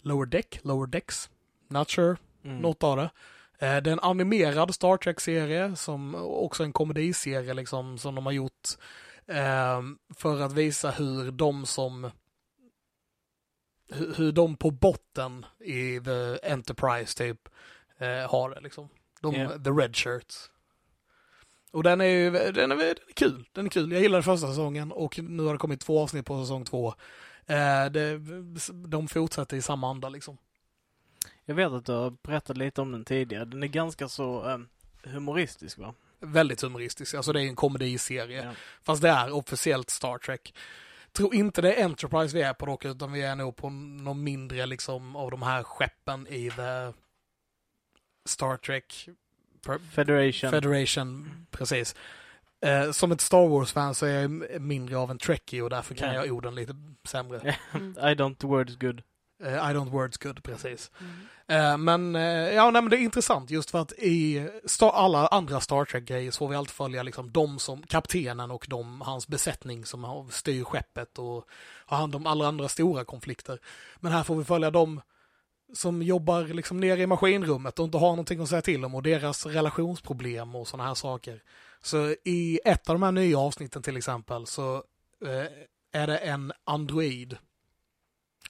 Lower 0.00 0.26
Deck? 0.26 0.60
Lower 0.62 0.86
Decks? 0.86 1.30
Not 1.68 1.90
sure. 1.90 2.16
Mm. 2.44 2.58
Något 2.58 2.82
av 2.82 2.96
det. 2.96 3.10
Eh, 3.58 3.82
det 3.82 3.90
är 3.90 3.92
en 3.92 4.00
animerad 4.00 4.74
Star 4.74 4.96
Trek-serie 4.96 5.76
som 5.76 6.14
också 6.14 6.64
en 6.64 6.72
komediserie 6.72 7.54
liksom 7.54 7.98
som 7.98 8.14
de 8.14 8.26
har 8.26 8.32
gjort 8.32 8.68
eh, 9.26 9.82
för 10.16 10.40
att 10.40 10.52
visa 10.52 10.90
hur 10.90 11.30
de 11.30 11.66
som 11.66 12.10
hur, 13.88 14.14
hur 14.14 14.32
de 14.32 14.56
på 14.56 14.70
botten 14.70 15.46
i 15.60 16.00
The 16.00 16.50
Enterprise 16.52 17.18
typ 17.18 17.48
eh, 17.98 18.30
har 18.30 18.50
det 18.50 18.60
liksom. 18.60 18.88
De, 19.20 19.34
Ja. 19.34 19.48
The 19.48 19.70
Red 19.70 19.96
Shirts. 19.96 20.50
Och 21.72 21.82
den 21.82 22.00
är 22.00 22.04
ju, 22.04 22.30
den 22.30 22.42
är, 22.42 22.52
den 22.52 22.80
är 22.80 22.94
kul. 23.14 23.44
Den 23.52 23.66
är 23.66 23.70
kul. 23.70 23.92
Jag 23.92 24.02
gillade 24.02 24.22
första 24.22 24.46
säsongen 24.46 24.92
och 24.92 25.18
nu 25.18 25.42
har 25.42 25.52
det 25.52 25.58
kommit 25.58 25.80
två 25.80 26.00
avsnitt 26.00 26.26
på 26.26 26.42
säsong 26.42 26.64
två. 26.64 26.94
Eh, 27.46 27.86
det, 27.90 28.20
de 28.88 29.08
fortsätter 29.08 29.56
i 29.56 29.62
samma 29.62 29.90
anda 29.90 30.08
liksom. 30.08 30.38
Jag 31.44 31.54
vet 31.54 31.72
att 31.72 31.86
du 31.86 31.92
har 31.92 32.10
berättat 32.22 32.56
lite 32.56 32.80
om 32.80 32.92
den 32.92 33.04
tidigare. 33.04 33.44
Den 33.44 33.62
är 33.62 33.66
ganska 33.66 34.08
så 34.08 34.50
eh, 34.50 34.58
humoristisk 35.10 35.78
va? 35.78 35.94
Väldigt 36.20 36.62
humoristisk. 36.62 37.14
Alltså 37.14 37.32
det 37.32 37.42
är 37.42 37.46
en 37.46 37.56
komediserie. 37.56 38.44
Ja. 38.44 38.52
Fast 38.82 39.02
det 39.02 39.08
är 39.08 39.32
officiellt 39.32 39.90
Star 39.90 40.18
Trek. 40.18 40.54
Tror 41.12 41.34
inte 41.34 41.62
det 41.62 41.74
är 41.74 41.84
Enterprise 41.84 42.36
vi 42.36 42.42
är 42.42 42.54
på 42.54 42.66
dock, 42.66 42.84
utan 42.84 43.12
vi 43.12 43.22
är 43.22 43.36
nog 43.36 43.56
på 43.56 43.70
någon 43.70 44.24
mindre 44.24 44.66
liksom 44.66 45.16
av 45.16 45.30
de 45.30 45.42
här 45.42 45.62
skeppen 45.62 46.26
i 46.26 46.50
the 46.50 46.92
Star 48.24 48.56
Trek 48.56 49.08
Federation. 49.94 50.50
Federation, 50.50 51.46
precis. 51.50 51.94
Eh, 52.64 52.90
som 52.90 53.12
ett 53.12 53.20
Star 53.20 53.48
Wars-fan 53.48 53.94
så 53.94 54.06
är 54.06 54.20
jag 54.20 54.60
mindre 54.60 54.96
av 54.96 55.10
en 55.10 55.18
Trekkie 55.18 55.62
och 55.62 55.70
därför 55.70 55.94
kan 55.94 56.08
Ja. 56.08 56.14
jag 56.14 56.34
orden 56.36 56.54
lite 56.54 56.74
sämre. 57.04 57.56
Mm. 57.72 57.92
I 57.98 58.14
don't 58.14 58.46
words 58.46 58.76
good. 58.76 59.02
Eh, 59.44 59.52
I 59.54 59.74
don't 59.74 59.90
words 59.90 60.18
good, 60.18 60.42
precis. 60.42 60.90
Mm. 61.00 61.12
Eh, 61.48 61.78
men 61.78 62.16
eh, 62.16 62.54
ja, 62.54 62.70
nej, 62.70 62.82
men 62.82 62.90
det 62.90 62.96
är 62.96 63.00
intressant 63.00 63.50
just 63.50 63.70
för 63.70 63.78
att 63.78 63.92
i 63.92 64.48
Star, 64.64 64.90
alla 64.90 65.26
andra 65.26 65.60
Star 65.60 65.84
Trek-grejer 65.84 66.30
så 66.30 66.38
får 66.38 66.48
vi 66.48 66.56
alltid 66.56 66.72
följa 66.74 67.02
liksom 67.02 67.32
de 67.32 67.58
som, 67.58 67.82
kaptenen 67.82 68.50
och 68.50 68.66
de, 68.68 69.00
hans 69.00 69.28
besättning 69.28 69.84
som 69.84 70.28
styr 70.30 70.64
skeppet 70.64 71.18
och 71.18 71.44
har 71.86 71.96
hand 71.96 72.14
om 72.14 72.26
alla 72.26 72.46
andra 72.48 72.68
stora 72.68 73.04
konflikter. 73.04 73.58
Men 74.00 74.12
här 74.12 74.22
får 74.22 74.36
vi 74.36 74.44
följa 74.44 74.70
de 74.70 75.00
som 75.74 76.02
jobbar 76.02 76.42
liksom 76.44 76.80
nere 76.80 77.02
i 77.02 77.06
maskinrummet 77.06 77.78
och 77.78 77.84
inte 77.84 77.98
har 77.98 78.08
någonting 78.10 78.40
att 78.40 78.48
säga 78.48 78.62
till 78.62 78.84
om 78.84 78.94
och 78.94 79.02
deras 79.02 79.46
relationsproblem 79.46 80.54
och 80.54 80.68
sådana 80.68 80.88
här 80.88 80.94
saker. 80.94 81.42
Så 81.82 82.14
i 82.24 82.60
ett 82.64 82.88
av 82.88 82.94
de 82.94 83.02
här 83.02 83.12
nya 83.12 83.38
avsnitten 83.38 83.82
till 83.82 83.96
exempel 83.96 84.46
så 84.46 84.74
eh, 85.24 85.46
är 86.02 86.06
det 86.06 86.18
en 86.18 86.52
android. 86.64 87.36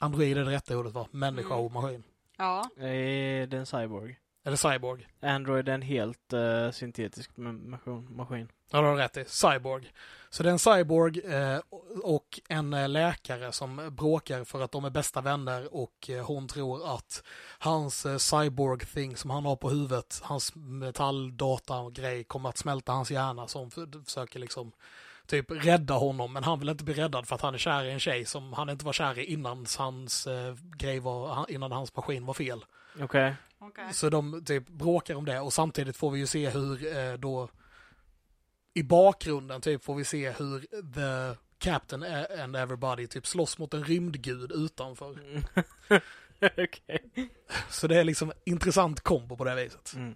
Android 0.01 0.39
är 0.39 0.45
det 0.45 0.51
rätta 0.51 0.79
ordet 0.79 0.93
va? 0.93 1.07
Människa 1.11 1.55
Mm. 1.55 1.65
och 1.67 1.73
maskin. 1.73 2.03
Ja. 2.39 2.71
Eh, 2.77 2.83
Det 2.83 3.53
är 3.53 3.55
en 3.55 3.67
cyborg. 3.67 4.19
Eller 4.45 4.57
cyborg. 4.57 5.09
Android 5.21 5.69
är 5.69 5.75
en 5.75 5.83
helt 5.83 6.33
uh, 6.33 6.71
syntetisk 6.71 7.31
ma- 7.37 8.11
maskin. 8.11 8.49
Ja, 8.71 8.81
du 8.81 8.87
har 8.87 8.97
rätt 8.97 9.17
i. 9.17 9.25
Cyborg. 9.25 9.93
Så 10.31 10.43
det 10.43 10.49
är 10.49 10.53
en 10.53 10.59
cyborg 10.59 11.21
eh, 11.21 11.59
och 12.03 12.41
en 12.49 12.75
eh, 12.75 12.89
läkare 12.89 13.53
som 13.53 13.91
bråkar 13.97 14.45
för 14.45 14.61
att 14.61 14.73
de 14.73 14.85
är 14.85 14.91
bästa 14.91 15.21
vänner 15.21 15.75
och 15.75 16.11
eh, 16.11 16.27
hon 16.27 16.49
tror 16.49 16.95
att 16.95 17.23
hans 17.59 18.07
eh, 18.07 18.17
cyborg-thing 18.17 19.17
som 19.17 19.31
han 19.31 19.45
har 19.45 19.57
på 19.57 19.71
huvudet, 19.71 20.21
hans 20.23 20.55
metalldata-grej 20.55 22.25
kommer 22.25 22.49
att 22.49 22.59
smälta 22.59 22.93
hans 22.93 23.11
hjärna 23.11 23.49
så 23.49 23.59
hon 23.59 23.71
försöker 24.05 24.39
liksom 24.39 24.73
typ 25.27 25.51
rädda 25.51 25.95
honom 25.95 26.33
men 26.33 26.45
han 26.45 26.59
vill 26.59 26.69
inte 26.69 26.85
bli 26.85 26.95
räddad 26.95 27.29
för 27.29 27.35
att 27.35 27.43
han 27.43 27.55
är 27.55 27.59
kär 27.59 27.85
i 27.85 27.91
en 27.91 28.01
tjej 28.01 28.25
som 28.25 28.53
han 28.53 28.71
inte 28.71 28.85
var 28.85 28.93
kär 28.93 29.19
i 29.19 29.25
innan 29.25 29.67
hans 29.79 30.27
eh, 30.27 30.55
grej 30.77 31.01
var, 31.01 31.51
innan 31.51 31.73
hans 31.73 31.97
maskin 31.97 32.27
var 32.27 32.35
fel. 32.35 32.65
Okej. 33.01 33.35
Okej. 33.63 33.95
Så 33.95 34.11
de 34.11 34.45
typ 34.45 34.69
bråkar 34.69 35.15
om 35.15 35.25
det 35.25 35.41
och 35.41 35.53
samtidigt 35.53 35.97
får 35.97 36.11
vi 36.11 36.19
ju 36.19 36.27
se 36.27 36.51
hur 36.51 36.97
eh, 36.97 37.13
då 37.15 37.49
i 38.75 38.83
bakgrunden 38.83 39.61
typ 39.61 39.85
får 39.85 39.95
vi 39.95 40.05
se 40.05 40.31
hur 40.31 40.61
the 40.95 41.39
captain 41.59 42.03
and 42.43 42.57
everybody 42.57 43.07
typ 43.07 43.27
slåss 43.27 43.59
mot 43.59 43.75
en 43.75 43.85
rymdgud 43.85 44.53
utanför. 44.53 45.13
Mm. 45.19 45.43
Okej. 46.41 47.11
Så 47.71 47.87
det 47.87 48.01
är 48.01 48.05
liksom 48.05 48.33
intressant 48.45 49.01
kombo 49.01 49.37
på 49.37 49.45
det 49.45 49.55
viset. 49.55 49.93
Mm. 49.95 50.15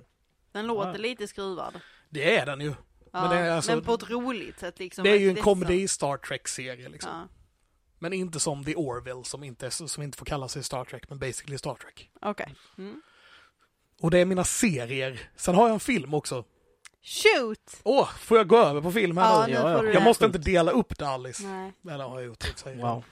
Den 0.53 0.67
låter 0.67 0.91
Ja. 0.91 0.97
lite 0.97 1.29
skruvad. 1.29 1.81
Det 2.09 2.37
är 2.37 2.47
den 2.47 2.61
ju. 2.61 2.69
Ja, 2.69 2.75
Men 3.13 3.23
men, 3.23 3.31
det 3.31 3.37
är 3.39 3.51
alltså- 3.51 3.83
på 3.83 3.95
ett 3.95 4.11
roligt 4.11 4.59
sätt 4.61 4.79
liksom. 4.79 5.05
Det 5.05 5.11
är 5.11 5.19
ju 5.19 5.29
en 5.31 5.37
komedi 5.37 5.89
Star 5.89 6.17
Trek-serie 6.17 6.89
liksom. 6.89 7.11
Ja. 7.11 7.29
Men 7.99 8.13
inte 8.13 8.41
som 8.41 8.65
The 8.65 8.75
Orville 8.75 9.25
som 9.25 9.45
inte, 9.45 9.71
som 9.71 10.03
inte 10.03 10.19
får 10.19 10.27
kalla 10.27 10.49
sig 10.49 10.63
Star 10.63 10.85
Trek 10.85 11.09
men 11.09 11.19
basically 11.19 11.59
Star 11.59 11.75
Trek. 11.75 12.11
Okej. 12.21 12.55
Mm. 12.79 13.03
Och 14.01 14.11
det 14.11 14.19
är 14.19 14.25
mina 14.25 14.45
serier. 14.45 15.21
Sen 15.37 15.55
har 15.55 15.67
jag 15.67 15.75
en 15.75 15.81
film 15.81 16.15
också. 16.15 16.45
Shoot! 17.03 17.81
Åh, 17.83 18.09
får 18.19 18.37
jag 18.39 18.49
gå 18.49 18.57
över 18.59 18.81
på 18.81 18.93
film 18.93 19.17
här 19.17 19.25
Ja, 19.33 19.47
nu? 19.47 19.53
nu 19.53 19.59
Ja, 19.59 19.71
ja. 19.71 19.77
får 19.79 19.85
du 19.87 19.93
Jag 19.93 20.03
måste 20.03 20.25
inte 20.25 20.39
dela 20.39 20.71
upp 20.71 20.99
det 20.99 21.09
Alice. 21.09 21.47
Nej. 21.47 21.73
Eller 21.95 22.05
har 22.05 22.19
jag 22.21 22.27
gjort 22.27 22.41
det 22.41 22.59
sig. 22.59 22.77
Wow. 22.77 23.05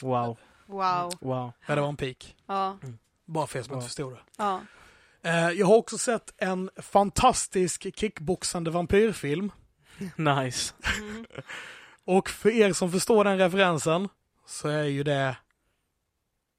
Wow. 0.00 0.36
Wow. 0.66 1.12
Wow. 1.20 1.52
Ja, 1.66 1.74
det 1.74 1.80
var 1.80 1.88
en 1.88 1.96
pik. 1.96 2.36
Ja. 2.46 2.78
Bara 3.24 3.46
för 3.46 3.58
er 3.58 3.62
som 3.62 3.70
Wow. 3.70 3.78
inte 3.78 3.86
förstod 3.88 4.12
det. 4.12 4.18
Ja. 4.38 4.60
Eh, 5.22 5.50
jag 5.50 5.66
har 5.66 5.76
också 5.76 5.98
sett 5.98 6.34
en 6.36 6.70
fantastisk 6.76 7.96
kickboxande 7.96 8.70
vampyrfilm. 8.70 9.52
Nice. 10.16 10.74
Mm. 11.00 11.26
Och 12.04 12.30
för 12.30 12.50
er 12.50 12.72
som 12.72 12.92
förstår 12.92 13.24
den 13.24 13.38
referensen 13.38 14.08
så 14.46 14.68
är 14.68 14.84
ju 14.84 15.02
det 15.02 15.36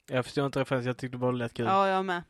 Jag 0.07 0.25
förstår 0.25 0.45
inte 0.45 0.59
referensen, 0.59 0.87
jag 0.87 0.97
tyckte 0.97 1.17
bara 1.17 1.31
det 1.31 1.37
lät 1.37 1.53
kul. 1.53 1.65
ja, 1.65 1.87
jag 1.87 2.05
med. 2.05 2.23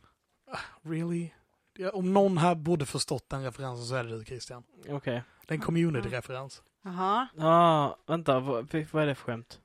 Really? 0.84 1.30
Ja, 1.78 1.90
om 1.90 2.14
någon 2.14 2.38
här 2.38 2.56
borde 2.56 2.86
förstått 2.86 3.30
den 3.30 3.44
referensen 3.44 3.86
så 3.86 3.96
är 3.96 4.04
det 4.04 4.18
du 4.18 4.26
Christian. 4.26 4.64
Okej. 4.90 5.24
Det 5.48 5.54
är 5.54 5.56
en 5.56 5.62
community-referens. 5.64 6.62
Jaha. 6.84 7.28
Ah, 7.40 7.96
vänta, 8.08 8.40
vad, 8.40 8.86
vad 8.92 9.04
är 9.04 9.08
det 9.08 9.16
för 9.16 9.24
skämt? 9.24 9.60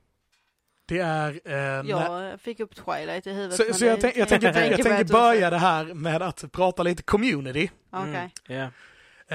Det 0.86 0.98
är... 0.98 1.40
Eh, 1.44 1.90
Jag 1.90 2.40
fick 2.40 2.60
upp 2.60 2.74
Twilight 2.76 3.26
i 3.26 3.30
huvudet. 3.32 3.56
så 3.68 3.74
så 3.74 3.84
jag, 3.84 4.00
tänk, 4.00 4.16
jag 4.16 4.28
tänker, 4.28 4.46
jag 4.54 4.70
mig 4.70 4.82
tänker 4.82 5.04
börja 5.04 5.50
det 5.50 5.58
här 5.58 5.84
med 5.94 6.22
att 6.22 6.44
prata 6.52 6.82
lite 6.82 7.02
community. 7.02 7.70
Okej. 7.90 8.30
Mm, 8.48 8.60
ja. 8.60 8.70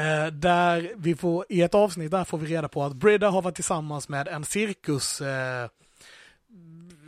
Eh, 0.02 0.28
där 0.28 0.92
vi 0.96 1.16
får, 1.16 1.46
i 1.50 1.62
ett 1.62 1.76
avsnitt 1.76 2.12
där 2.12 2.24
får 2.24 2.38
vi 2.38 2.48
reda 2.48 2.68
på 2.68 2.84
att 2.84 2.94
Brida 2.94 3.30
har 3.30 3.42
varit 3.42 3.56
tillsammans 3.56 4.10
med 4.10 4.28
en 4.28 4.44
cirkus, 4.46 5.22
eh, 5.22 5.70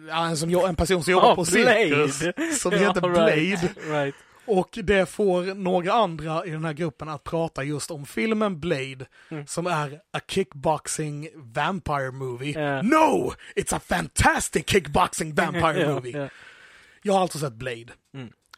ja, 0.10 0.26
en, 0.28 0.38
som, 0.38 0.50
en 0.56 0.76
person 0.76 1.04
som 1.04 1.12
jobbar 1.12 1.32
Ah, 1.32 1.36
på 1.36 1.44
Blade. 1.52 2.10
cirkus, 2.12 2.62
som 2.62 2.72
heter 2.80 3.02
Ja, 3.04 3.10
Blade. 3.10 3.70
Right. 3.78 4.16
Och 4.48 4.80
det 4.84 5.10
får 5.10 5.56
några 5.56 5.94
andra 5.94 6.46
i 6.46 6.50
den 6.50 6.66
här 6.66 6.74
gruppen 6.74 7.10
att 7.10 7.24
prata 7.24 7.64
just 7.64 7.92
om 7.92 8.06
filmen 8.06 8.60
Blade, 8.60 9.06
Mm. 9.32 9.48
som 9.48 9.68
är 9.68 10.02
a 10.14 10.20
kickboxing 10.28 11.30
vampire 11.36 12.12
movie. 12.12 12.60
Ja. 12.62 12.82
No! 12.82 13.34
It's 13.56 13.76
a 13.76 13.80
fantastic 13.80 14.64
kickboxing 14.70 15.34
vampire 15.36 15.88
movie. 15.94 16.18
ja. 16.18 16.30
Jag 17.02 17.14
har 17.14 17.22
alltså 17.22 17.40
sett 17.40 17.54
Blade, 17.54 17.94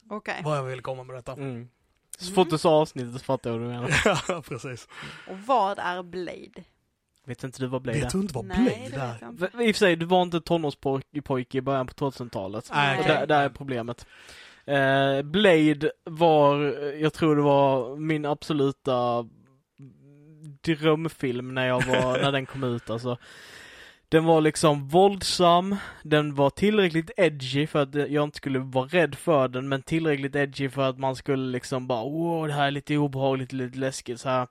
Okej. 0.10 0.42
vad 0.44 0.58
jag 0.58 0.64
vill 0.64 0.82
komma 0.82 1.04
med 1.04 1.16
detta. 1.16 1.34
Mm. 1.34 1.70
Så 2.18 2.34
fort 2.34 2.50
du 2.50 2.58
sa 2.58 2.70
avsnittet 2.70 3.14
så 3.14 3.20
fattar 3.20 3.50
jag 3.50 3.58
vad 3.58 3.68
du 3.68 3.74
menar. 3.74 3.92
ja, 4.28 4.42
precis. 4.48 4.88
Och 5.28 5.38
vad 5.40 5.80
är 5.80 6.04
Blade? 6.04 6.64
Vet 7.26 7.44
inte 7.44 7.60
du 7.62 7.68
vad 7.68 7.82
Blade 7.82 8.00
Vet 8.00 8.08
är? 8.14 8.18
du 8.18 8.22
inte 8.22 8.34
vad 8.34 8.46
Blade 8.46 8.64
det 8.64 8.96
är? 8.96 9.32
vet 9.32 9.54
I 9.54 9.72
och 9.72 9.76
för 9.76 9.80
sig, 9.80 9.96
du 9.96 10.06
var 10.06 10.22
inte 10.22 10.42
tonårspojke 10.42 11.58
i 11.58 11.62
början 11.62 11.88
på 11.88 11.94
2000-talet. 11.94 12.70
Nej, 12.74 12.96
Och 13.00 13.06
okej. 13.06 13.16
där, 13.16 13.28
där 13.28 13.44
är 13.44 13.50
problemet. 13.50 14.06
Eh, 14.70 15.22
Blade 15.22 15.92
var, 16.04 16.58
jag 17.02 17.14
tror 17.14 17.36
det 17.36 17.42
var 17.42 17.96
min 17.96 18.26
absoluta 18.26 19.26
drömfilm 20.62 21.54
när 21.54 21.68
jag 21.68 21.86
var, 21.86 22.20
när 22.22 22.32
den 22.32 22.46
kom 22.46 22.64
ut 22.64 22.90
alltså. 22.90 23.18
Den 24.10 24.26
var 24.26 24.42
liksom 24.42 24.88
våldsam, 24.88 25.76
den 26.04 26.36
var 26.36 26.50
tillräckligt 26.50 27.12
edgy 27.18 27.68
för 27.68 27.82
att 27.82 27.96
jag 27.96 28.24
inte 28.24 28.38
skulle 28.38 28.60
vara 28.60 28.86
rädd 28.88 29.16
för 29.16 29.48
den, 29.48 29.70
men 29.70 29.82
tillräckligt 29.82 30.36
edgy 30.36 30.70
för 30.70 30.90
att 30.90 31.00
man 31.00 31.16
skulle 31.16 31.52
liksom 31.52 31.88
bara 31.88 32.04
wow, 32.04 32.48
det 32.48 32.54
här 32.54 32.68
är 32.68 32.72
lite 32.72 32.98
obehagligt, 32.98 33.54
lite 33.54 33.78
läskigt 33.78 34.20
så 34.20 34.30
här. 34.30 34.48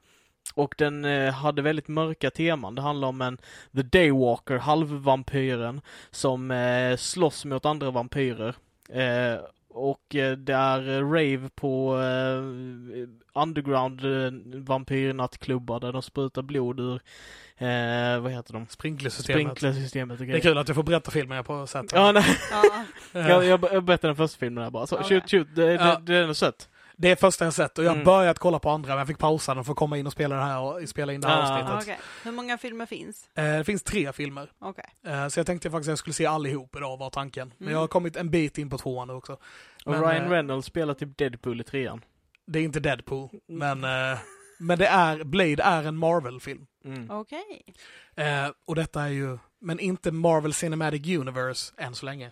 Och 0.54 0.74
den 0.78 1.04
eh, 1.04 1.32
hade 1.32 1.62
väldigt 1.62 1.88
mörka 1.88 2.30
teman. 2.30 2.74
Det 2.74 2.82
handlar 2.82 3.08
om 3.08 3.20
en 3.20 3.38
The 3.76 3.82
Daywalker, 3.82 4.58
halvvampyren, 4.58 5.80
som 6.10 6.50
eh, 6.50 6.96
slåss 6.96 7.44
mot 7.44 7.66
andra 7.66 7.90
vampyrer. 7.90 8.54
Eh, 8.88 9.40
och 9.78 10.14
eh, 10.14 10.36
det 10.36 10.54
är 10.54 10.88
eh, 10.88 11.10
rave 11.10 11.48
på 11.54 12.00
eh, 12.00 13.42
underground 13.42 14.00
vampyrnattklubbar 14.68 15.80
där 15.80 15.92
de 15.92 16.02
sprutar 16.02 16.42
blod 16.42 16.80
ur, 16.80 16.94
eh, 17.58 18.20
vad 18.20 18.32
heter 18.32 18.52
de? 18.52 18.66
Sprinklersystemet. 18.68 19.58
Sprinklersystemet 19.58 20.18
Det 20.18 20.32
är 20.32 20.40
kul 20.40 20.58
att 20.58 20.66
du 20.66 20.74
får 20.74 20.82
berätta 20.82 21.10
filmen 21.10 21.36
jag 21.36 21.46
på 21.46 21.66
sett. 21.66 21.92
Ja, 21.92 22.12
nej, 22.12 22.24
Ja. 22.50 22.84
jag, 23.20 23.44
jag, 23.44 23.60
berättade 23.60 24.08
den 24.08 24.16
första 24.16 24.38
filmen 24.38 24.64
där 24.64 24.70
bara. 24.70 24.86
Så, 24.86 25.02
shoot, 25.02 25.30
shoot, 25.30 25.48
det, 25.54 25.72
Ja. 25.72 25.84
det, 25.84 26.12
det 26.12 26.18
är 26.18 26.26
nog 26.26 26.36
sött. 26.36 26.68
Det 27.00 27.10
är 27.10 27.16
första 27.16 27.44
jag 27.44 27.54
sett 27.54 27.78
och 27.78 27.84
jag 27.84 27.90
har 27.90 27.94
Mm. 27.94 28.04
börjat 28.04 28.38
kolla 28.38 28.58
på 28.58 28.70
andra 28.70 28.88
men 28.88 28.98
jag 28.98 29.06
fick 29.06 29.18
pausa 29.18 29.54
den 29.54 29.64
för 29.64 29.72
att 29.72 29.78
komma 29.78 29.98
in 29.98 30.06
och 30.06 30.12
spela 30.12 30.36
det 30.36 30.42
här 30.42 30.60
och 30.60 30.88
spela 30.88 31.12
in 31.12 31.20
det 31.20 31.28
här 31.28 31.40
Ah. 31.42 31.42
avsnittet. 31.58 31.82
Okej. 31.82 31.98
Hur 32.24 32.32
många 32.32 32.58
filmer 32.58 32.86
finns? 32.86 33.28
Eh, 33.34 33.44
Det 33.44 33.64
finns 33.64 33.82
tre 33.82 34.12
filmer. 34.12 34.52
Okej. 34.58 34.84
Eh, 35.06 35.28
Så 35.28 35.38
jag 35.40 35.46
tänkte 35.46 35.70
faktiskt 35.70 35.88
att 35.88 35.92
jag 35.92 35.98
skulle 35.98 36.14
se 36.14 36.26
allihop 36.26 36.76
idag 36.76 36.96
var 36.96 37.10
tanken. 37.10 37.48
Men 37.58 37.66
Mm. 37.66 37.72
jag 37.72 37.80
har 37.80 37.88
kommit 37.88 38.16
en 38.16 38.30
bit 38.30 38.58
in 38.58 38.70
på 38.70 38.78
tvåan 38.78 39.08
nu 39.08 39.14
också. 39.14 39.32
Och 39.84 39.92
Men, 39.92 40.00
Ryan 40.02 40.24
eh, 40.24 40.30
Reynolds 40.30 40.66
spelar 40.66 40.94
typ 40.94 41.18
Deadpool 41.18 41.60
i 41.60 41.64
trean. 41.64 42.04
Det 42.46 42.58
är 42.58 42.62
inte 42.62 42.80
Deadpool, 42.80 43.28
Mm. 43.48 43.80
men, 43.80 44.12
eh, 44.12 44.18
men 44.58 44.78
det 44.78 44.86
är, 44.86 45.24
Blade 45.24 45.62
är 45.62 45.84
en 45.84 45.96
Marvel-film. 45.96 46.66
Mm. 46.84 47.10
Okej. 47.10 47.64
Eh, 48.16 48.48
och 48.64 48.74
detta 48.74 49.02
är 49.02 49.08
ju, 49.08 49.38
men 49.60 49.80
inte 49.80 50.12
Marvel 50.12 50.54
Cinematic 50.54 51.06
Universe 51.18 51.74
än 51.76 51.94
så 51.94 52.06
länge. 52.06 52.30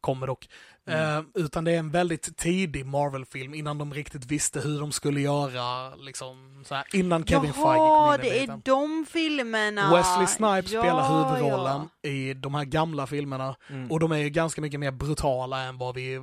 Kommer 0.00 0.26
dock. 0.26 0.48
Mm. 0.88 1.18
Eh, 1.18 1.24
utan 1.34 1.64
det 1.64 1.72
är 1.72 1.78
en 1.78 1.90
väldigt 1.90 2.36
tidig 2.36 2.86
Marvel-film 2.86 3.54
innan 3.54 3.78
de 3.78 3.94
riktigt 3.94 4.24
visste 4.26 4.60
hur 4.60 4.80
de 4.80 4.92
skulle 4.92 5.20
göra, 5.20 5.94
liksom, 5.96 6.62
så 6.66 6.74
här, 6.74 6.84
innan 6.92 7.24
Kevin 7.26 7.52
Feige 7.52 7.62
kom 7.62 7.74
Jaha, 7.76 8.14
in 8.14 8.20
i 8.20 8.24
det 8.28 8.36
är 8.36 8.40
bilden. 8.40 8.62
de 8.64 9.06
filmerna. 9.10 9.96
Wesley 9.96 10.26
Snipes 10.26 10.72
Ja, 10.72 10.82
spelar 10.82 11.08
huvudrollen 11.08 11.88
ja. 12.02 12.10
i 12.10 12.34
de 12.34 12.54
här 12.54 12.64
gamla 12.64 13.06
filmerna. 13.06 13.56
Mm. 13.70 13.90
Och 13.90 14.00
de 14.00 14.12
är 14.12 14.16
ju 14.18 14.28
ganska 14.30 14.60
mycket 14.60 14.80
mer 14.80 14.90
brutala 14.90 15.62
än 15.62 15.78
vad, 15.78 15.94
vi, 15.94 16.14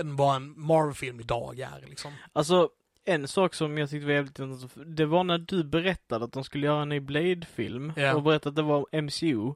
än 0.00 0.16
vad 0.16 0.36
en 0.36 0.54
Marvel-film 0.60 1.20
idag 1.20 1.58
är. 1.60 1.84
Liksom. 1.88 2.12
Alltså, 2.32 2.68
en 3.04 3.28
sak 3.28 3.54
som 3.54 3.78
jag 3.78 3.90
tyckte 3.90 4.06
var 4.06 4.12
jävligt 4.14 4.38
intressant, 4.38 4.96
det 4.96 5.06
var 5.06 5.24
när 5.24 5.38
du 5.38 5.64
berättade 5.64 6.24
att 6.24 6.32
de 6.32 6.44
skulle 6.44 6.66
göra 6.66 6.82
en 6.82 6.88
ny 6.88 7.00
Blade-film 7.00 7.92
Ja. 7.96 8.14
och 8.14 8.22
berättade 8.22 8.48
att 8.48 8.56
det 8.56 8.62
var 8.62 8.86
MCU, 9.02 9.52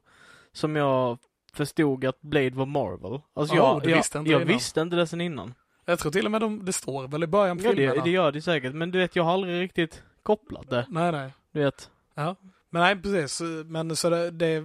som 0.53 0.75
jag 0.75 1.17
förstod 1.53 2.05
att 2.05 2.21
Blade 2.21 2.49
var 2.55 2.65
Marvel. 2.65 3.21
Alltså 3.33 3.53
Oh, 3.55 3.57
jag, 3.57 3.81
du 3.83 3.89
jag, 3.89 3.97
visste 3.97 4.19
inte 4.19 4.31
jag 4.31 4.41
det 4.41 4.45
visste 4.45 4.81
inte 4.81 4.95
det 4.95 5.07
sen 5.07 5.21
innan. 5.21 5.53
Jag 5.85 5.99
tror 5.99 6.11
till 6.11 6.25
och 6.25 6.31
med 6.31 6.41
de, 6.41 6.65
det 6.65 6.73
står 6.73 7.07
väl 7.07 7.23
i 7.23 7.27
början 7.27 7.57
på 7.57 7.63
Ja, 7.63 7.69
det, 7.69 7.75
filmerna. 7.75 8.03
det 8.03 8.09
gör 8.09 8.31
det 8.31 8.41
säkert, 8.41 8.73
men 8.73 8.91
du 8.91 8.99
vet, 8.99 9.15
jag 9.15 9.23
har 9.23 9.33
aldrig 9.33 9.61
riktigt 9.61 10.03
kopplat 10.23 10.69
det. 10.69 10.85
Nej, 10.89 11.11
nej. 11.11 11.33
Du 11.53 11.59
vet. 11.63 11.89
Men 12.69 12.81
nej, 12.81 12.95
precis. 13.01 13.41
Men 13.65 13.95
så 13.95 14.09
det, 14.09 14.31
det, 14.31 14.63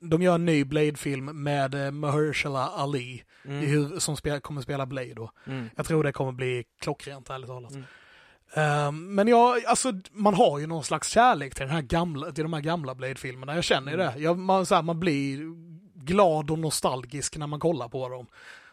de 0.00 0.22
gör 0.22 0.34
en 0.34 0.44
ny 0.44 0.64
Blade-film 0.64 1.42
med 1.42 1.74
eh, 1.86 1.90
Mahershala 1.90 2.68
Ali 2.68 3.22
Mm. 3.44 3.62
i 3.62 3.66
huv- 3.66 3.98
som 3.98 4.16
spel, 4.16 4.40
kommer 4.40 4.60
spela 4.62 4.86
Blade 4.86 5.14
då. 5.14 5.30
Mm. 5.46 5.70
Jag 5.76 5.86
tror 5.86 6.04
det 6.04 6.12
kommer 6.12 6.32
bli 6.32 6.64
klockrent, 6.80 7.30
ärligt 7.30 7.48
talat. 7.48 7.72
Mm. 7.72 7.84
Ehm, 8.54 9.14
men 9.14 9.28
jag, 9.28 9.64
alltså, 9.64 9.92
man 10.12 10.34
har 10.34 10.58
ju 10.58 10.66
någon 10.66 10.84
slags 10.84 11.08
kärlek 11.08 11.54
till, 11.54 11.60
den 11.66 11.74
här 11.74 11.82
gamla, 11.82 12.32
till 12.32 12.44
de 12.44 12.52
här 12.52 12.60
gamla 12.60 12.94
Blade-filmerna. 12.94 13.54
Jag 13.54 13.64
känner 13.64 13.92
ju 13.92 14.00
Mm. 14.00 14.14
det. 14.14 14.20
Jag, 14.20 14.38
man, 14.38 14.66
så 14.66 14.74
här, 14.74 14.82
man 14.82 15.00
blir 15.00 15.40
glad 16.08 16.50
och 16.50 16.58
nostalgisk 16.58 17.36
när 17.36 17.46
man 17.46 17.60
kollar 17.60 17.88
på 17.88 18.08
dem. 18.08 18.26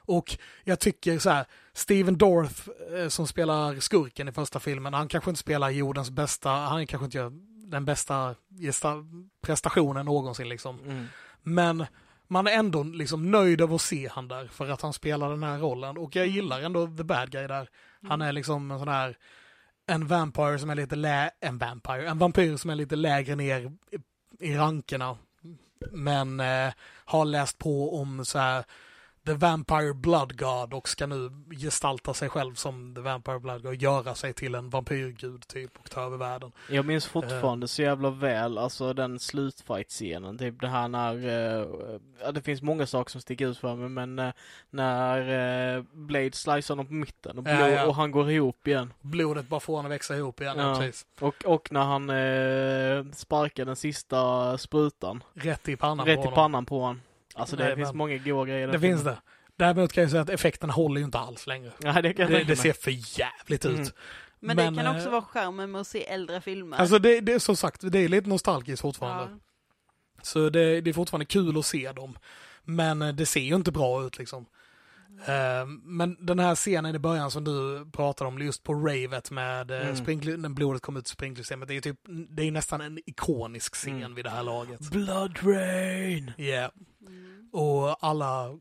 Och 0.07 0.37
jag 0.63 0.79
tycker 0.79 1.19
så 1.19 1.29
här, 1.29 1.45
Steven 1.73 2.17
Dorff 2.17 2.69
eh, 2.97 3.07
som 3.07 3.27
spelar 3.27 3.79
skurken 3.79 4.27
i 4.27 4.31
första 4.31 4.59
filmen, 4.59 4.93
han 4.93 5.07
kanske 5.07 5.29
inte 5.29 5.39
spelar 5.39 5.69
jordens 5.69 6.11
bästa, 6.11 6.49
han 6.49 6.87
kanske 6.87 7.05
inte 7.05 7.17
gör 7.17 7.31
den 7.67 7.85
bästa 7.85 8.35
prestationen 9.41 10.05
någonsin 10.05 10.49
liksom. 10.49 10.79
Mm. 10.79 11.05
Men 11.43 11.85
man 12.27 12.47
är 12.47 12.51
ändå 12.51 12.83
liksom 12.83 13.31
nöjd 13.31 13.61
av 13.61 13.73
att 13.73 13.81
se 13.81 14.09
han 14.11 14.27
där 14.27 14.47
för 14.47 14.69
att 14.69 14.81
han 14.81 14.93
spelar 14.93 15.29
den 15.29 15.43
här 15.43 15.59
rollen. 15.59 15.97
Och 15.97 16.15
jag 16.15 16.27
gillar 16.27 16.61
ändå 16.61 16.87
the 16.87 17.03
bad 17.03 17.31
guy 17.31 17.47
där. 17.47 17.69
Han 18.07 18.21
är 18.21 18.31
liksom 18.31 18.71
en 18.71 18.79
sån 18.79 18.87
här 18.87 19.17
en 19.87 20.07
vampire 20.07 20.59
som 20.59 20.69
är 20.69 20.75
lite 20.75 20.95
lä... 20.95 21.31
En 21.39 21.57
vampire. 21.57 22.09
En 22.09 22.17
vampyr 22.17 22.57
som 22.57 22.69
är 22.69 22.75
lite 22.75 22.95
lägre 22.95 23.35
ner 23.35 23.71
i 24.39 24.55
rankerna. 24.55 25.17
Men 25.91 26.39
eh, 26.39 26.73
har 27.05 27.25
läst 27.25 27.57
på 27.57 27.99
om 28.01 28.25
så 28.25 28.39
här 28.39 28.63
The 29.25 29.33
Vampire 29.33 29.93
Blood 29.93 30.39
God 30.39 30.73
och 30.73 30.89
ska 30.89 31.05
nu 31.07 31.31
gestalta 31.51 32.13
sig 32.13 32.29
själv 32.29 32.53
som 32.53 32.95
The 32.95 33.01
Vampire 33.01 33.39
Blood 33.39 33.61
God 33.61 33.69
och 33.69 33.75
göra 33.75 34.15
sig 34.15 34.33
till 34.33 34.55
en 34.55 34.69
vampyrgud 34.69 35.47
typ 35.47 35.71
och 35.79 35.89
ta 35.89 36.01
över 36.01 36.17
världen. 36.17 36.51
Jag 36.69 36.85
minns 36.85 37.05
fortfarande 37.05 37.67
så 37.67 37.81
jävla 37.81 38.09
väl, 38.09 38.57
alltså 38.57 38.93
den 38.93 39.19
slutfight-scenen, 39.19 40.37
typ 40.37 40.61
det 40.61 40.67
här 40.67 40.87
när, 40.87 41.15
eh, 41.27 41.67
ja 42.23 42.31
det 42.31 42.41
finns 42.41 42.61
många 42.61 42.85
saker 42.85 43.11
som 43.11 43.21
sticker 43.21 43.47
ut 43.47 43.57
för 43.57 43.75
mig, 43.75 43.89
men 43.89 44.19
eh, 44.19 44.33
när 44.69 45.75
eh, 45.77 45.83
Blade 45.93 46.31
slicear 46.31 46.69
honom 46.69 46.87
på 46.87 46.93
mitten 46.93 47.37
och, 47.39 47.47
Ja, 47.47 47.55
blod, 47.55 47.71
ja. 47.71 47.85
och 47.85 47.95
han 47.95 48.11
går 48.11 48.31
ihop 48.31 48.67
igen. 48.67 48.93
Blodet 49.01 49.47
bara 49.47 49.59
får 49.59 49.75
honom 49.75 49.91
att 49.91 49.95
växa 49.95 50.15
ihop 50.15 50.41
igen. 50.41 50.55
Ja. 50.57 50.69
Ja. 50.69 50.75
Precis. 50.79 51.05
Och, 51.19 51.45
och 51.45 51.71
när 51.71 51.83
han 51.83 52.09
eh, 52.09 53.11
sparkar 53.13 53.65
den 53.65 53.75
sista 53.75 54.57
sprutan, 54.57 55.23
Rätt 55.33 55.69
i 55.69 55.75
pannan 55.75 56.05
rätt 56.05 56.15
på 56.15 56.21
i 56.21 56.25
honom. 56.25 56.35
pannan 56.35 56.65
på 56.65 56.79
honom. 56.79 57.01
Alltså 57.35 57.55
det 57.55 57.63
Nej, 57.65 57.75
finns 57.75 57.87
men- 57.89 57.97
många 57.97 58.17
goa 58.17 58.45
grejer 58.45 58.67
Det 58.67 58.79
finns 58.79 59.03
det. 59.03 59.17
Däremot 59.57 59.93
kan 59.93 60.01
jag 60.01 60.11
säga 60.11 60.21
att 60.21 60.29
effekterna 60.29 60.73
håller 60.73 60.99
ju 60.99 61.05
inte 61.05 61.17
alls 61.19 61.47
längre. 61.47 61.71
Nej, 61.79 62.03
det 62.03 62.13
kan 62.13 62.31
jag 62.31 62.41
Det, 62.41 62.43
det 62.43 62.55
ser 62.55 62.73
för 62.73 63.19
jävligt 63.19 63.65
ut. 63.65 63.71
Mm. 63.79 63.89
Men, 64.39 64.55
Men, 64.57 64.73
det 64.75 64.83
kan 64.83 64.91
eh, 64.91 64.97
också 64.97 65.09
vara 65.09 65.21
charmen 65.21 65.71
med 65.71 65.81
att 65.81 65.87
se 65.87 66.05
äldre 66.05 66.41
filmer. 66.41 66.77
Alltså 66.77 66.99
det, 66.99 67.19
det 67.21 67.33
är 67.33 67.39
som 67.39 67.55
sagt, 67.55 67.81
det 67.91 67.99
är 67.99 68.07
lite 68.09 68.29
nostalgiskt 68.29 68.81
fortfarande. 68.81 69.23
ja. 69.31 69.39
Så 70.21 70.49
det, 70.49 70.81
det 70.81 70.89
är 70.89 70.93
fortfarande 70.93 71.25
kul 71.25 71.57
att 71.57 71.65
se 71.65 71.91
dem. 71.91 72.17
Men 72.63 73.01
eh, 73.01 73.13
det 73.13 73.25
ser 73.25 73.39
ju 73.39 73.55
inte 73.55 73.71
bra 73.71 74.05
ut 74.05 74.17
liksom. 74.17 74.45
Eh, 75.27 75.65
Men 75.83 76.17
den 76.25 76.39
här 76.39 76.55
scenen 76.55 76.95
i 76.95 76.99
början 76.99 77.31
som 77.31 77.43
du 77.43 77.85
pratade 77.91 78.27
om, 78.27 78.39
just 78.39 78.63
på 78.63 78.73
ravet 78.73 79.31
med 79.31 79.71
Mm. 79.71 79.83
mm. 79.83 79.95
sprinkler, 79.95 80.37
när 80.37 80.49
blodet 80.49 80.81
kom 80.81 80.97
ut 80.97 81.05
i 81.07 81.09
sprinklersystemet, 81.09 81.67
det 81.67 81.77
är 81.77 81.81
typ, 81.81 81.99
det 82.29 82.43
är 82.43 82.51
nästan 82.51 82.81
en 82.81 82.99
ikonisk 83.05 83.75
scen 83.75 83.95
Mm. 83.97 84.15
vid 84.15 84.25
det 84.25 84.29
här 84.29 84.43
laget. 84.43 84.79
Blood 84.79 85.37
rain! 85.43 86.31
Yeah. 86.37 86.71
Mm. 87.07 87.49
Och 87.53 88.03
alla 88.05 88.59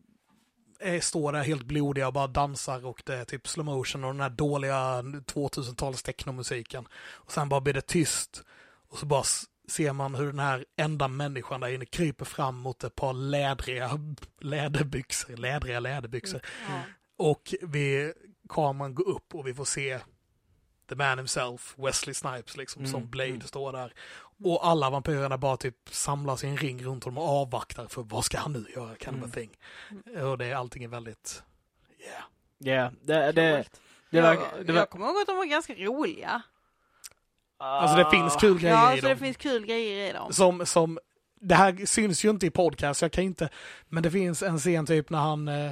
är, 0.80 1.00
står 1.00 1.32
där 1.32 1.42
helt 1.42 1.62
blodiga 1.62 2.07
och 2.07 2.12
bara 2.12 2.26
dansar 2.26 2.86
och 2.86 3.02
det 3.07 3.14
är 3.14 3.24
typ 3.24 3.48
slow 3.48 3.66
motion 3.66 4.05
och 4.05 4.12
den 4.12 4.20
här 4.20 4.30
dåliga 4.30 5.02
2000-tals 5.02 6.02
technomusiken. 6.02 6.86
Och 7.12 7.32
sen 7.32 7.48
bara 7.48 7.61
blir 7.61 7.74
det 7.74 7.86
tyst 7.86 8.44
och 8.90 8.98
så 8.98 9.07
bara 9.07 9.24
ser 9.69 9.93
man 9.93 10.15
hur 10.15 10.27
den 10.27 10.39
här 10.39 10.65
enda 10.77 11.09
människan 11.09 11.61
där 11.61 11.69
inne 11.69 11.85
kryper 11.87 12.25
fram 12.25 12.57
mot 12.57 12.85
ett 12.85 12.95
par 12.95 13.12
lädriga 13.12 13.91
läderbyxor, 14.41 15.37
lädriga 15.37 15.81
läderbyxor. 15.81 16.41
Ja. 16.69 16.81
Och 17.17 17.55
vi, 17.62 18.12
kameran 18.49 18.95
går 18.95 19.09
upp 19.09 19.35
och 19.35 19.47
vi 19.47 19.55
får 19.55 19.65
se 19.65 20.01
the 20.89 20.95
man 20.95 21.19
himself, 21.19 21.75
Wesley 21.79 22.15
Snipes 22.15 22.57
liksom, 22.57 22.81
Mm, 22.81 22.93
som 22.93 23.11
Blade 23.11 23.31
mm. 23.31 23.41
står 23.41 23.73
där. 23.73 23.93
Och 24.45 24.67
alla 24.67 24.91
vampyrerna 24.91 25.39
bara 25.39 25.57
typ 25.57 25.77
samlas 25.91 26.45
i 26.45 26.47
en 26.47 26.57
ring 26.57 26.85
runt 26.85 27.05
honom 27.05 27.19
och 27.19 27.29
avvaktar 27.29 27.87
för 27.87 28.03
vad 28.03 28.25
ska 28.25 28.39
han 28.39 28.53
nu 28.53 28.65
göra, 28.77 28.97
kind 28.97 29.17
of 29.17 29.23
a 29.23 29.31
Mm. 29.31 29.31
thing. 29.31 29.51
Och 30.23 30.39
det, 30.39 30.53
allting 30.53 30.85
är 30.85 30.89
väldigt, 30.89 31.43
yeah. 32.01 32.25
Ja, 32.59 32.91
det, 33.03 33.33
det, 33.33 33.33
det 33.33 33.69
jag, 34.11 34.23
var... 34.23 34.62
Det 34.65 34.73
var 34.73 34.81
jag 34.81 34.91
kommer 34.91 35.07
ihåg 35.07 35.17
att 35.21 35.27
de 35.27 35.37
var 35.37 35.45
ganska 35.45 35.75
roliga. 35.75 36.43
Alltså 37.65 37.97
det 37.97 38.11
finns 38.11 38.37
kul 38.37 38.59
grejer 38.59 38.75
Ja, 38.77 38.95
i 38.95 39.01
så 39.01 39.07
det 39.07 39.12
dem. 39.12 39.19
finns 39.19 39.37
kul 39.37 39.67
grejer 39.67 40.11
i 40.11 40.12
dem. 40.12 40.33
Som, 40.33 40.67
som, 40.67 40.99
det 41.41 41.55
här 41.55 41.87
syns 41.87 42.25
ju 42.25 42.31
inte 42.31 42.47
i 42.47 42.51
podcast, 42.51 43.03
jag 43.03 43.12
kan 43.12 43.25
inte, 43.25 43.49
men 43.89 44.03
det 44.03 44.11
finns 44.11 44.43
en 44.43 44.59
scen 44.59 44.87
typ 44.87 45.11
när 45.11 45.19
han, 45.19 45.49
eh, 45.49 45.67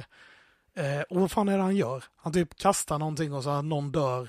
eh, 0.75 1.01
och 1.09 1.21
vad 1.21 1.31
fan 1.31 1.49
är 1.49 1.57
det 1.57 1.63
han 1.63 1.75
gör? 1.75 2.03
Han 2.15 2.33
typ 2.33 2.57
kastar 2.57 2.99
någonting 2.99 3.33
och 3.33 3.43
så 3.43 3.49
att 3.49 3.65
någon 3.65 3.91
dör. 3.91 4.27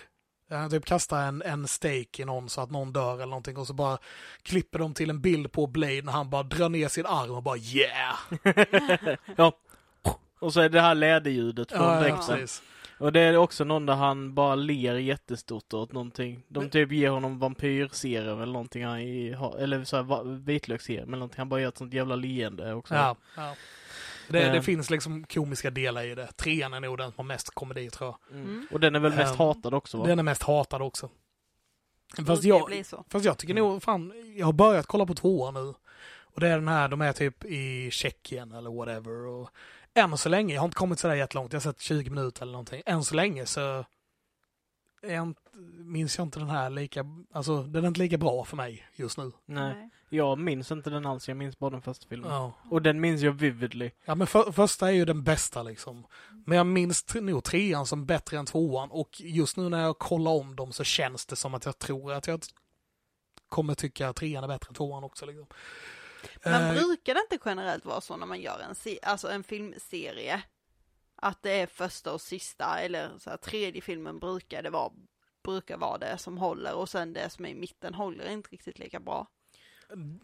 Han 0.51 0.71
typ 0.71 0.85
kastar 0.85 1.23
en, 1.23 1.43
en 1.43 1.69
steak 1.69 2.19
i 2.21 2.25
någon 2.25 2.49
så 2.49 2.61
att 2.61 2.71
någon 2.71 2.93
dör 2.93 3.15
eller 3.15 3.27
någonting 3.27 3.57
och 3.57 3.67
så 3.67 3.73
bara 3.75 3.99
klipper 4.43 4.79
de 4.79 4.95
till 4.95 5.11
en 5.11 5.21
bild 5.21 5.53
på 5.53 5.67
Blade 5.67 6.03
när 6.03 6.13
han 6.13 6.31
bara 6.31 6.43
drar 6.43 6.69
ner 6.69 6.89
sin 6.89 7.07
arm 7.07 7.31
och 7.31 7.43
bara 7.43 7.57
yeah! 7.57 8.15
ja. 9.37 9.53
Och 10.41 10.53
så 10.53 10.61
är 10.61 10.69
det 10.69 10.81
här 10.81 10.95
läderljudet 10.95 11.73
från 11.73 11.83
Ja, 11.83 11.95
ja, 11.95 12.01
dräkten. 12.01 12.37
precis. 12.39 12.63
Och 12.99 13.13
det 13.13 13.21
är 13.21 13.37
också 13.37 13.65
någon 13.65 13.87
där 13.87 13.95
han 13.95 14.35
bara 14.35 14.55
ler 14.55 14.95
jättestort 14.95 15.73
åt 15.73 15.93
någonting. 15.93 16.43
De 16.49 16.61
Men- 16.61 16.71
typ 16.71 16.93
ger 16.93 17.11
honom 17.11 17.39
vampyrserum 17.39 18.41
eller 18.43 18.53
någonting 18.53 18.85
han 18.85 19.01
i, 19.01 19.37
eller 19.59 19.85
så 19.85 19.97
här 19.97 20.25
vitlöksserum 20.45 21.09
eller 21.09 21.17
någonting. 21.19 21.39
Han 21.39 21.49
bara 21.49 21.61
gör 21.61 21.69
ett 21.69 21.79
sånt 21.79 21.95
jävla 21.95 22.17
leende 22.17 22.75
också. 22.75 22.95
Ja, 22.95 23.17
ja. 23.37 23.55
Det, 24.29 24.43
Eh. 24.43 24.53
det 24.53 24.63
finns 24.63 24.91
liksom 24.91 25.25
komiska 25.25 25.71
delar 25.71 26.05
i 26.05 26.15
det. 26.15 26.27
Trean 26.37 26.75
är 26.75 26.81
nog 26.81 26.99
den 26.99 27.11
som 27.13 27.17
har 27.17 27.25
mest 27.25 27.51
komedi 27.55 27.91
tror 27.91 28.09
jag. 28.31 28.37
Mm. 28.39 28.49
Mm. 28.51 28.67
Och 28.71 28.81
den 28.81 28.95
är 28.95 29.01
väl 29.01 29.15
mest 29.15 29.33
Ehm, 29.33 29.39
hatad 29.39 29.75
också 29.75 29.99
va? 29.99 30.07
Den 30.07 30.19
är 30.19 30.23
mest 30.23 30.43
hatad 30.43 30.83
också. 30.83 31.09
Fast 32.27 32.45
jag. 32.45 32.85
Fast 33.09 33.25
jag 33.25 33.39
tycker 33.39 33.55
nog, 33.55 33.83
fan, 33.83 34.13
jag 34.37 34.47
har 34.47 34.53
börjat 34.53 34.87
kolla 34.87 35.07
på 35.07 35.15
tvåan 35.15 35.55
nu. 35.55 35.75
Och 36.35 36.41
det 36.41 36.49
är 36.49 36.55
den 36.59 36.69
här, 36.69 36.89
de 36.89 37.01
är 37.01 37.13
typ 37.13 37.45
i 37.45 37.91
Tjeckien 37.91 38.53
eller 38.53 38.71
whatever. 38.71 39.27
Och 39.27 39.51
än 39.95 40.19
så 40.19 40.29
länge, 40.29 40.55
jag 40.55 40.61
har 40.61 40.65
inte 40.67 40.77
kommit 40.77 40.99
sådär 40.99 41.15
jättelångt, 41.15 41.53
jag 41.53 41.61
har 41.61 41.73
sett 41.73 41.81
20 41.81 42.11
minuter 42.11 42.43
eller 42.43 42.53
någonting. 42.53 42.83
Än 42.87 43.05
så 43.05 43.15
länge 43.15 43.47
så 43.47 43.85
jag 45.03 45.23
inte, 45.23 45.41
minns 45.79 46.19
jag 46.19 46.27
inte 46.27 46.39
den 46.39 46.51
här 46.51 46.71
lika, 46.71 47.05
alltså 47.33 47.63
den 47.63 47.85
är 47.85 47.89
inte 47.89 48.01
lika 48.01 48.19
bra 48.19 48.45
för 48.45 48.57
mig 48.57 48.89
just 48.95 49.19
nu. 49.19 49.33
Nej. 49.47 49.91
Jag 50.09 50.39
minns 50.39 50.73
inte 50.73 50.91
den 50.91 51.07
alls, 51.07 51.29
jag 51.29 51.37
minns 51.37 51.59
bara 51.59 51.71
den 51.71 51.83
första 51.83 52.07
filmen. 52.09 52.31
Ja, 52.31 52.53
Och 52.71 52.83
den 52.83 53.01
minns 53.01 53.23
jag 53.23 53.33
vividly. 53.33 53.91
ja 54.05 54.15
men 54.15 54.27
för, 54.27 54.53
första 54.53 54.89
är 54.89 54.93
ju 54.93 55.05
den 55.05 55.23
bästa 55.23 55.63
liksom. 55.63 56.07
Men 56.47 56.59
jag 56.59 56.67
minns 56.67 57.15
nog 57.15 57.45
trean 57.45 57.87
som 57.87 58.07
bättre 58.07 58.39
än 58.39 58.47
tvåan 58.47 58.91
och 58.91 59.21
just 59.21 59.57
nu 59.57 59.69
när 59.69 59.83
jag 59.83 59.99
kollar 59.99 60.31
om 60.31 60.57
dem 60.57 60.73
så 60.73 60.85
känns 60.85 61.27
det 61.27 61.37
som 61.37 61.55
att 61.55 61.65
jag 61.65 61.79
tror 61.79 62.13
att 62.13 62.27
jag 62.27 62.41
kommer 63.49 63.75
tycka 63.75 64.09
att 64.09 64.17
trean 64.17 64.45
är 64.45 64.49
bättre 64.49 64.69
än 64.69 64.75
tvåan 64.75 65.05
också. 65.05 65.27
Liksom. 65.27 65.47
Men 66.45 66.63
Eh, 66.63 66.75
brukar 66.75 67.15
det 67.15 67.21
inte 67.31 67.39
generellt 67.45 67.85
vara 67.85 68.01
så 68.01 68.17
när 68.17 68.27
man 68.27 68.41
gör 68.41 68.59
en, 68.69 68.75
se- 68.75 68.99
alltså 69.03 69.29
en 69.29 69.45
filmserie? 69.45 70.43
Att 71.17 71.43
det 71.43 71.51
är 71.61 71.67
första 71.67 72.13
och 72.13 72.21
sista 72.21 72.81
eller 72.81 73.19
så 73.19 73.31
här, 73.31 73.37
tredje 73.37 73.83
filmen 73.83 74.19
brukar 74.19 74.63
det 74.63 74.71
vara, 74.71 74.93
brukar 75.45 75.77
vara 75.77 75.99
det 75.99 76.19
som 76.19 76.39
håller 76.39 76.75
och 76.75 76.89
sen 76.89 77.13
det 77.13 77.31
som 77.31 77.45
är 77.45 77.49
i 77.49 77.55
mitten 77.55 77.95
håller 77.95 78.29
inte 78.31 78.49
riktigt 78.51 78.79
lika 78.79 79.01
bra. 79.01 79.27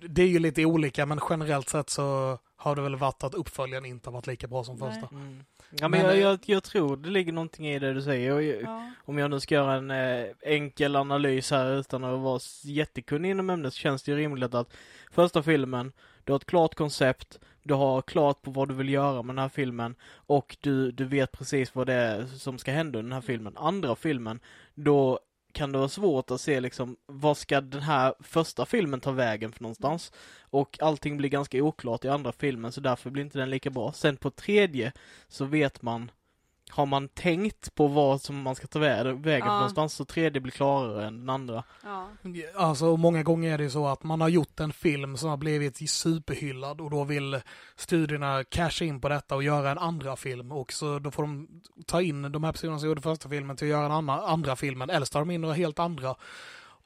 Det 0.09 0.23
är 0.23 0.27
ju 0.27 0.39
lite 0.39 0.65
olika 0.65 1.07
men 1.07 1.21
generellt 1.31 1.69
sett 1.69 1.91
så 1.91 2.39
har 2.57 2.77
det 2.77 2.83
väl 2.83 2.97
varit 2.97 3.25
att 3.25 3.35
uppföljaren 3.35 3.85
inte 3.85 4.09
har 4.09 4.13
varit 4.13 4.27
lika 4.27 4.47
bra 4.47 4.65
som 4.65 4.77
Nej. 4.77 4.91
första. 4.93 5.09
Mm. 5.17 5.45
Ja 5.71 5.89
men, 5.89 5.91
Men, 5.91 6.01
jag, 6.01 6.13
eh, 6.15 6.21
jag, 6.21 6.39
jag 6.45 6.63
tror 6.63 6.97
det 6.97 7.09
ligger 7.11 7.33
någonting 7.33 7.67
i 7.69 7.79
det 7.79 7.93
du 7.95 8.03
säger. 8.03 8.41
Jag- 8.41 8.63
Ja. 8.63 8.91
Om 9.05 9.19
jag 9.19 9.31
nu 9.31 9.41
ska 9.41 9.55
göra 9.55 9.75
en 9.75 9.91
eh, 9.91 10.27
enkel 10.43 10.97
analys 10.97 11.51
här 11.51 11.73
utan 11.77 12.05
att 12.05 12.21
vara 12.21 12.41
jättekunnig 12.65 13.31
inom 13.31 13.51
ämnet 13.51 13.73
så 13.75 13.79
känns 13.79 14.03
det 14.03 14.11
ju 14.13 14.17
rimligt 14.19 14.55
att 14.55 14.71
första 15.13 15.43
filmen, 15.43 15.93
du 16.25 16.33
har 16.33 16.37
ett 16.39 16.47
klart 16.47 16.75
koncept, 16.75 17.39
du 17.63 17.75
har 17.75 18.03
klart 18.03 18.43
på 18.43 18.51
vad 18.51 18.69
du 18.69 18.75
vill 18.75 18.89
göra 18.89 19.23
med 19.23 19.35
den 19.35 19.43
här 19.43 19.49
filmen 19.49 19.95
och 20.15 20.57
du, 20.61 20.91
du 20.91 21.05
vet 21.05 21.33
precis 21.33 21.75
vad 21.75 21.87
det 21.87 21.93
är 21.95 22.27
som 22.27 22.59
ska 22.59 22.73
hända 22.73 22.99
i 22.99 23.03
den 23.03 23.13
här 23.13 23.21
filmen. 23.21 23.57
Andra 23.57 23.97
filmen, 23.97 24.41
då 24.75 25.21
kan 25.53 25.73
det 25.73 25.79
vara 25.79 25.89
svårt 25.89 26.31
att 26.31 26.41
se 26.41 26.61
liksom 26.61 26.97
vad 27.07 27.37
ska 27.37 27.61
den 27.61 27.83
här 27.83 28.15
första 28.21 28.67
filmen 28.67 29.01
ta 29.01 29.11
vägen 29.11 29.53
för 29.53 29.63
någonstans? 29.63 30.13
Och 30.41 30.79
allting 30.83 31.17
blir 31.17 31.29
ganska 31.29 31.63
oklart 31.63 32.05
i 32.05 32.09
andra 32.09 32.33
filmen 32.33 32.73
så 32.73 32.81
därför 32.81 33.11
blir 33.11 33.25
inte 33.25 33.39
den 33.39 33.51
lika 33.51 33.71
bra. 33.71 33.93
Sen 33.93 34.17
på 34.17 34.31
tredje 34.31 34.93
så 35.29 35.45
vet 35.45 35.83
man 35.83 36.11
har 36.71 36.87
man 36.87 37.09
tänkt 37.09 37.75
på 37.75 37.87
vad 37.87 38.21
som 38.23 38.43
man 38.43 38.55
ska 38.55 38.67
ta 38.67 38.79
vä- 38.79 39.23
vägen 39.23 39.47
Ja. 39.49 39.55
någonstans 39.55 39.95
så 39.95 40.05
tredje 40.05 40.41
blir 40.41 40.53
klarare 40.53 41.07
än 41.07 41.19
den 41.19 41.31
andra. 41.31 41.65
Ja. 41.85 42.09
Alltså 42.57 42.97
många 42.97 43.23
gånger 43.23 43.53
är 43.55 43.59
det 43.59 43.71
så 43.71 43.87
att 43.87 44.03
man 44.03 44.21
har 44.21 44.29
gjort 44.29 44.61
en 44.61 44.73
film 44.73 45.17
som 45.17 45.31
har 45.31 45.37
blivit 45.37 45.91
superhyllad 45.91 46.81
och 46.81 46.91
då 46.91 47.05
vill 47.05 47.41
studierna 47.77 48.45
casha 48.45 48.85
in 48.85 49.01
på 49.01 49.09
detta 49.09 49.35
och 49.35 49.43
göra 49.43 49.71
en 49.71 49.79
andra 49.79 50.17
film 50.17 50.53
och 50.53 50.73
så 50.73 50.99
då 50.99 51.11
får 51.11 51.23
de 51.23 51.49
ta 51.87 52.03
in 52.03 52.33
de 52.33 52.45
här 52.45 52.53
personerna 52.53 52.79
som 52.79 52.89
gjorde 52.89 53.01
första 53.01 53.29
filmen 53.29 53.57
till 53.57 53.67
att 53.67 53.71
göra 53.71 53.85
en 53.87 53.93
annan, 53.93 54.21
andra 54.25 54.57
filmen 54.57 54.91
eller 54.91 55.07
så 55.07 55.13
tar 55.13 55.21
de 55.21 55.31
in 55.31 55.41
några 55.41 55.55
helt 55.55 55.79
andra. 55.79 56.15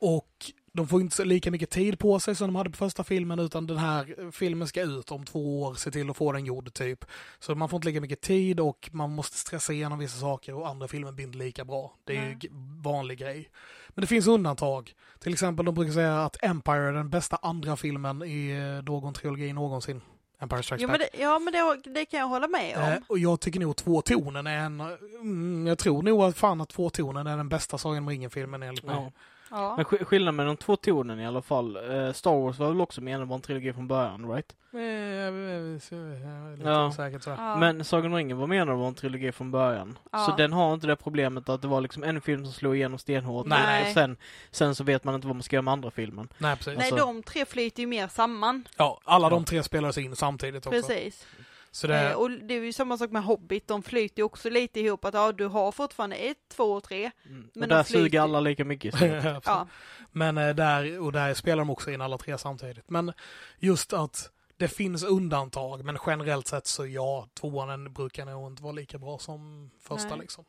Och 0.00 0.28
de 0.76 0.88
får 0.88 1.00
inte 1.00 1.24
lika 1.24 1.50
mycket 1.50 1.70
tid 1.70 1.98
på 1.98 2.20
sig 2.20 2.34
som 2.34 2.46
de 2.48 2.56
hade 2.56 2.70
på 2.70 2.76
första 2.76 3.04
filmen 3.04 3.38
utan 3.38 3.66
den 3.66 3.76
här 3.78 4.30
filmen 4.32 4.68
ska 4.68 4.82
ut 4.82 5.10
om 5.10 5.24
två 5.24 5.62
år, 5.62 5.74
se 5.74 5.90
till 5.90 6.10
att 6.10 6.16
få 6.16 6.32
den 6.32 6.44
gjord 6.44 6.72
typ. 6.74 7.04
Så 7.38 7.54
man 7.54 7.68
får 7.68 7.76
inte 7.76 7.88
lika 7.88 8.00
mycket 8.00 8.20
tid 8.20 8.60
och 8.60 8.90
man 8.92 9.10
måste 9.10 9.36
stressa 9.36 9.72
igenom 9.72 9.98
vissa 9.98 10.18
saker 10.20 10.54
och 10.54 10.68
andra 10.68 10.88
filmer 10.88 11.12
blir 11.12 11.26
inte 11.26 11.38
lika 11.38 11.64
bra. 11.64 11.94
Det 12.04 12.12
är 12.16 12.20
ju 12.22 12.26
Nej. 12.28 12.36
g- 12.40 12.48
vanlig 12.82 13.18
grej. 13.18 13.50
Men 13.88 14.00
det 14.00 14.06
finns 14.06 14.26
undantag. 14.26 14.92
Till 15.18 15.32
exempel, 15.32 15.66
de 15.66 15.74
brukar 15.74 15.92
säga 15.92 16.24
att 16.24 16.44
Empire 16.44 16.88
är 16.88 16.92
den 16.92 17.10
bästa 17.10 17.38
andra 17.42 17.76
filmen 17.76 18.22
i 18.22 18.50
eh, 18.50 18.84
någon 18.84 19.14
trilogi 19.14 19.52
någonsin. 19.52 20.00
Empire 20.40 20.62
Strikes 20.62 20.82
Jo, 20.82 20.88
Back. 20.88 20.98
men 21.00 21.08
det, 21.12 21.22
ja 21.24 21.38
men 21.38 21.52
det, 21.52 21.90
det 21.94 22.04
kan 22.06 22.20
jag 22.20 22.26
hålla 22.26 22.48
med 22.48 22.76
om. 22.76 22.82
Eh, 22.82 22.98
och 23.06 23.18
jag 23.18 23.40
tycker 23.40 23.60
nog 23.60 23.76
tvåtonen 23.76 24.46
är 24.46 24.56
en... 24.58 24.80
Mm, 25.20 25.66
jag 25.66 25.78
tror 25.78 26.02
nog 26.02 26.22
att 26.22 26.36
fan 26.36 26.60
att 26.60 26.68
tvåtonen 26.68 27.26
är 27.26 27.36
den 27.36 27.48
bästa 27.48 27.78
Sagan 27.78 27.98
om 27.98 28.08
ringen-filmen 28.08 28.62
enligt 28.62 28.84
mig. 28.84 28.94
Ja. 28.96 29.12
Ja. 29.54 29.76
Men 29.76 29.84
sk- 29.84 30.04
skillnaden 30.04 30.36
med 30.36 30.46
de 30.46 30.56
två 30.56 30.76
tonen 30.76 31.20
i 31.20 31.26
alla 31.26 31.42
fall. 31.42 31.76
Eh, 31.76 32.12
Star 32.12 32.30
Wars 32.42 32.58
var 32.58 32.68
väl 32.68 32.80
också 32.80 33.00
menat 33.00 33.22
att 33.22 33.28
vara 33.28 33.36
en 33.36 33.42
trilogi 33.42 33.72
från 33.72 33.88
början, 33.88 34.30
right? 34.32 34.54
Eh, 34.74 34.80
jag 34.80 35.28
är 35.28 36.56
lite 36.56 36.68
Ja. 36.70 36.86
osäker. 36.86 37.20
Ja. 37.26 37.56
Men 37.56 37.84
Sagan 37.84 38.06
om 38.12 38.16
ringen 38.16 38.36
var 38.38 38.46
menad 38.46 38.68
att 38.72 38.78
vara 38.78 38.88
en 38.88 38.94
trilogi 38.94 39.32
från 39.32 39.50
början. 39.50 39.98
Ja. 40.12 40.18
Så 40.18 40.36
den 40.36 40.52
har 40.52 40.74
inte 40.74 40.86
det 40.86 40.96
problemet 40.96 41.48
att 41.48 41.62
det 41.62 41.68
var 41.68 41.80
liksom 41.80 42.02
en 42.04 42.20
film 42.20 42.44
som 42.44 42.52
slog 42.52 42.76
igenom 42.76 42.98
stenhårt. 42.98 43.46
Nej. 43.46 43.86
Och 43.88 43.94
sen, 43.94 44.16
sen 44.50 44.74
så 44.74 44.84
vet 44.84 45.04
man 45.04 45.14
inte 45.14 45.26
vad 45.26 45.36
man 45.36 45.42
ska 45.42 45.56
göra 45.56 45.62
med 45.62 45.72
andra 45.72 45.90
filmen. 45.90 46.28
Nej, 46.38 46.56
precis. 46.56 46.78
Nej, 46.78 46.90
alltså- 46.90 47.06
de 47.06 47.22
tre 47.22 47.44
flyter 47.44 47.80
ju 47.80 47.86
mer 47.86 48.08
samman. 48.08 48.68
Ja, 48.76 49.00
alla 49.04 49.28
de 49.30 49.44
tre 49.44 49.62
spelades 49.62 49.98
in 49.98 50.16
samtidigt 50.16 50.66
också. 50.66 50.80
Precis. 50.80 51.26
Så 51.74 51.86
Eh, 51.86 52.08
det, 52.08 52.14
och 52.14 52.30
det 52.30 52.54
är 52.54 52.60
ju 52.64 52.72
samma 52.72 52.98
sak 52.98 53.10
med 53.10 53.24
Hobbit, 53.24 53.68
de 53.68 53.82
flyter 53.82 54.18
ju 54.18 54.22
också 54.24 54.50
lite 54.50 54.80
ihop 54.80 55.04
att 55.04 55.14
ja, 55.14 55.32
du 55.32 55.46
har 55.46 55.72
fortfarande 55.72 56.16
ett, 56.16 56.38
två 56.48 56.64
och 56.64 56.84
tre. 56.84 57.10
Mm. 57.26 57.50
Men 57.54 57.62
och 57.62 57.68
de 57.68 57.74
där 57.74 57.82
flyter- 57.82 57.98
suger 58.04 58.20
alla 58.20 58.40
lika 58.40 58.64
mycket. 58.64 58.98
Så. 58.98 59.04
Ja. 59.44 59.68
Men 60.12 60.38
eh, 60.38 60.54
där, 60.54 61.00
och 61.00 61.12
där 61.12 61.34
spelar 61.34 61.56
de 61.56 61.70
också 61.70 61.90
in 61.90 62.00
alla 62.00 62.18
tre 62.18 62.38
samtidigt. 62.38 62.90
Men 62.90 63.12
just 63.58 63.92
att 63.92 64.30
det 64.56 64.68
finns 64.68 65.04
undantag, 65.04 65.84
men 65.84 65.98
generellt 66.06 66.46
sett 66.48 66.66
så 66.66 66.86
ja, 66.86 67.28
tvåan 67.40 67.92
brukar 67.92 68.26
nog 68.26 68.52
inte 68.52 68.62
vara 68.62 68.72
lika 68.72 68.98
bra 68.98 69.18
som 69.18 69.70
första 69.80 70.08
Nej. 70.08 70.18
liksom. 70.18 70.44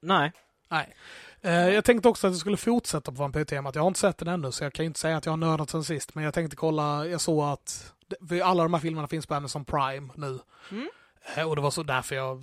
Nej. 0.00 0.32
Nej. 0.68 0.94
Eh, 1.40 1.68
jag 1.68 1.84
tänkte 1.84 2.08
också 2.08 2.26
att 2.26 2.32
jag 2.32 2.40
skulle 2.40 2.56
fortsätta 2.56 3.12
på 3.12 3.18
vampyrtemat. 3.18 3.74
Jag 3.74 3.82
har 3.82 3.88
inte 3.88 4.00
sett 4.00 4.18
den 4.18 4.28
ännu, 4.28 4.52
så 4.52 4.64
jag 4.64 4.72
kan 4.72 4.84
ju 4.84 4.86
inte 4.86 5.00
säga 5.00 5.16
att 5.16 5.26
jag 5.26 5.32
har 5.32 5.36
nördat 5.36 5.70
sen 5.70 5.84
sist. 5.84 6.14
Men 6.14 6.24
jag 6.24 6.34
tänkte 6.34 6.56
kolla, 6.56 7.06
jag 7.06 7.20
såg 7.20 7.44
att 7.44 7.94
för 8.28 8.40
alla 8.40 8.62
de 8.62 8.74
här 8.74 8.80
filmerna 8.80 9.08
finns 9.08 9.26
på 9.26 9.34
Amazon 9.34 9.64
Prime 9.64 10.12
nu. 10.16 10.38
Mm. 10.70 10.88
Eh, 11.36 11.48
Och 11.48 11.56
det 11.56 11.62
var 11.62 11.70
så 11.70 11.82
därför 11.82 12.14
jag 12.16 12.40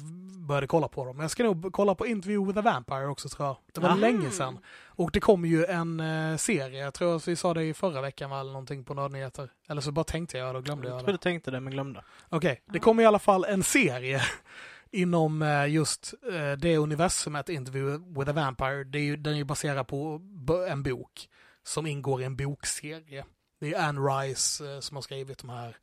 började 0.48 0.68
kolla 0.68 0.88
på 0.88 1.06
dem. 1.06 1.20
Jag 1.20 1.32
ska 1.32 1.44
nog 1.44 1.74
kolla 1.74 1.96
på 1.96 2.08
Interview 2.08 2.48
with 2.48 2.60
a 2.68 2.72
Vampire 2.74 3.08
också 3.08 3.30
tror 3.30 3.48
jag. 3.48 3.58
Det 3.74 3.82
var 3.82 3.90
Aha. 3.90 3.98
länge 3.98 4.30
sedan. 4.32 4.60
Och 4.86 5.12
det 5.12 5.20
kom 5.20 5.46
ju 5.46 5.66
en 5.66 6.00
eh, 6.00 6.38
serie, 6.38 6.84
jag 6.84 6.94
tror 6.94 7.16
att 7.16 7.28
vi 7.28 7.36
sa 7.36 7.54
det 7.54 7.64
i 7.64 7.74
förra 7.74 8.02
veckan 8.02 8.30
va, 8.30 8.40
eller 8.40 8.52
någonting 8.52 8.84
på 8.84 8.94
Nördnyheter. 8.94 9.50
Eller 9.70 9.82
så 9.82 9.92
bara 9.92 10.04
tänkte 10.04 10.38
jag 10.38 10.56
det 10.56 10.58
och 10.58 10.66
glömde 10.66 10.88
Jag 10.88 10.94
jag 10.94 11.00
tror 11.00 11.08
det. 11.08 11.14
du 11.14 11.18
tänkte 11.18 11.52
det 11.52 11.60
men 11.60 11.74
glömde. 11.74 12.04
Okej, 12.30 12.62
det 12.66 12.80
kom 12.80 13.00
i 13.00 13.06
alla 13.06 13.20
fall 13.20 13.46
en 13.46 13.64
serie 13.64 14.22
inom 14.92 15.42
eh, 15.42 15.68
just 15.70 16.14
det 16.58 16.78
universumet 16.78 17.50
Interview 17.50 18.20
with 18.20 18.30
a 18.30 18.34
Vampire. 18.34 18.84
Det 18.84 18.98
är 19.00 19.04
ju, 19.04 19.16
den 19.18 19.34
är 19.34 19.38
ju 19.38 19.44
baserad 19.44 19.88
på 19.88 20.22
en 20.70 20.84
bok 20.84 21.30
som 21.64 21.88
ingår 21.88 22.22
i 22.22 22.24
en 22.26 22.36
bokserie. 22.36 23.26
Det 23.60 23.74
är 23.74 23.88
Anne 23.88 24.02
Rice 24.02 24.74
eh, 24.74 24.80
som 24.80 24.98
har 24.98 25.02
skrivit 25.02 25.38
de 25.38 25.50
här 25.50 25.78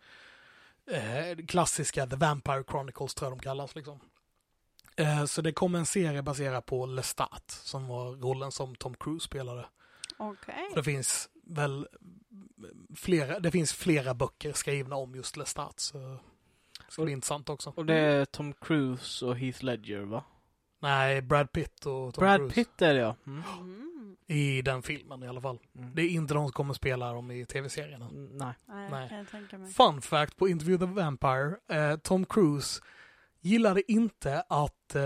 eh, 0.90 1.46
klassiska 1.46 2.06
The 2.06 2.16
Vampire 2.16 2.64
Chronicles 2.68 3.14
tror 3.14 3.30
jag 3.30 3.38
de 3.38 3.42
kallas 3.42 3.74
liksom. 3.74 4.00
Eh, 4.96 5.24
så 5.24 5.42
det 5.42 5.52
kom 5.52 5.74
en 5.74 5.86
serie 5.86 6.22
baserad 6.22 6.66
på 6.66 6.86
Lestat 6.86 7.50
som 7.50 7.88
var 7.88 8.10
rollen 8.16 8.52
som 8.52 8.74
Tom 8.74 8.94
Cruise 8.94 9.24
spelade. 9.24 9.66
Okej. 10.16 10.66
Och 10.70 10.76
det 10.76 10.82
finns 10.82 11.28
väl 11.46 11.88
flera, 12.96 13.40
det 13.40 13.50
finns 13.50 13.72
flera 13.72 14.14
böcker 14.14 14.52
skrivna 14.52 14.96
om 14.96 15.14
just 15.14 15.36
Lestat. 15.36 15.80
Så 15.80 15.98
det 16.86 16.92
ska 16.92 17.02
bli 17.02 17.12
intressant 17.12 17.48
också. 17.48 17.72
Och 17.76 17.86
det 17.86 17.94
är 17.94 18.24
Tom 18.24 18.52
Cruise 18.52 19.26
och 19.26 19.36
Heath 19.36 19.64
Ledger 19.64 20.00
va? 20.00 20.24
Nej, 20.78 21.22
Brad 21.22 21.52
Pitt 21.52 21.86
och 21.86 22.14
Tom 22.14 22.22
Brad 22.22 22.38
Cruise. 22.38 22.54
Pitt 22.54 22.82
är 22.82 22.94
det 22.94 23.00
ja. 23.00 23.16
Mm. 23.26 23.42
I 24.26 24.62
den 24.62 24.82
filmen 24.82 25.22
i 25.22 25.28
alla 25.28 25.40
fall. 25.40 25.58
Mm. 25.78 25.94
Det 25.94 26.02
är 26.02 26.08
inte 26.08 26.34
de 26.34 26.44
som 26.46 26.52
kommer 26.52 26.74
spela 26.74 27.12
dem 27.12 27.30
i 27.30 27.46
tv-serien. 27.46 28.02
Mm, 28.02 28.26
Nej. 28.26 28.54
Nej, 28.68 28.90
Nej. 28.90 29.08
kan 29.08 29.18
jag 29.18 29.28
tänka 29.28 29.58
mig. 29.58 29.72
Fun 29.72 30.02
fact 30.02 30.36
på 30.36 30.48
Interview 30.48 30.86
the 30.86 30.92
Vampire. 30.92 31.56
Eh, 31.68 31.96
Tom 31.96 32.26
Cruise 32.26 32.80
gillade 33.40 33.92
inte 33.92 34.44
att 34.48 34.94
eh, 34.94 35.02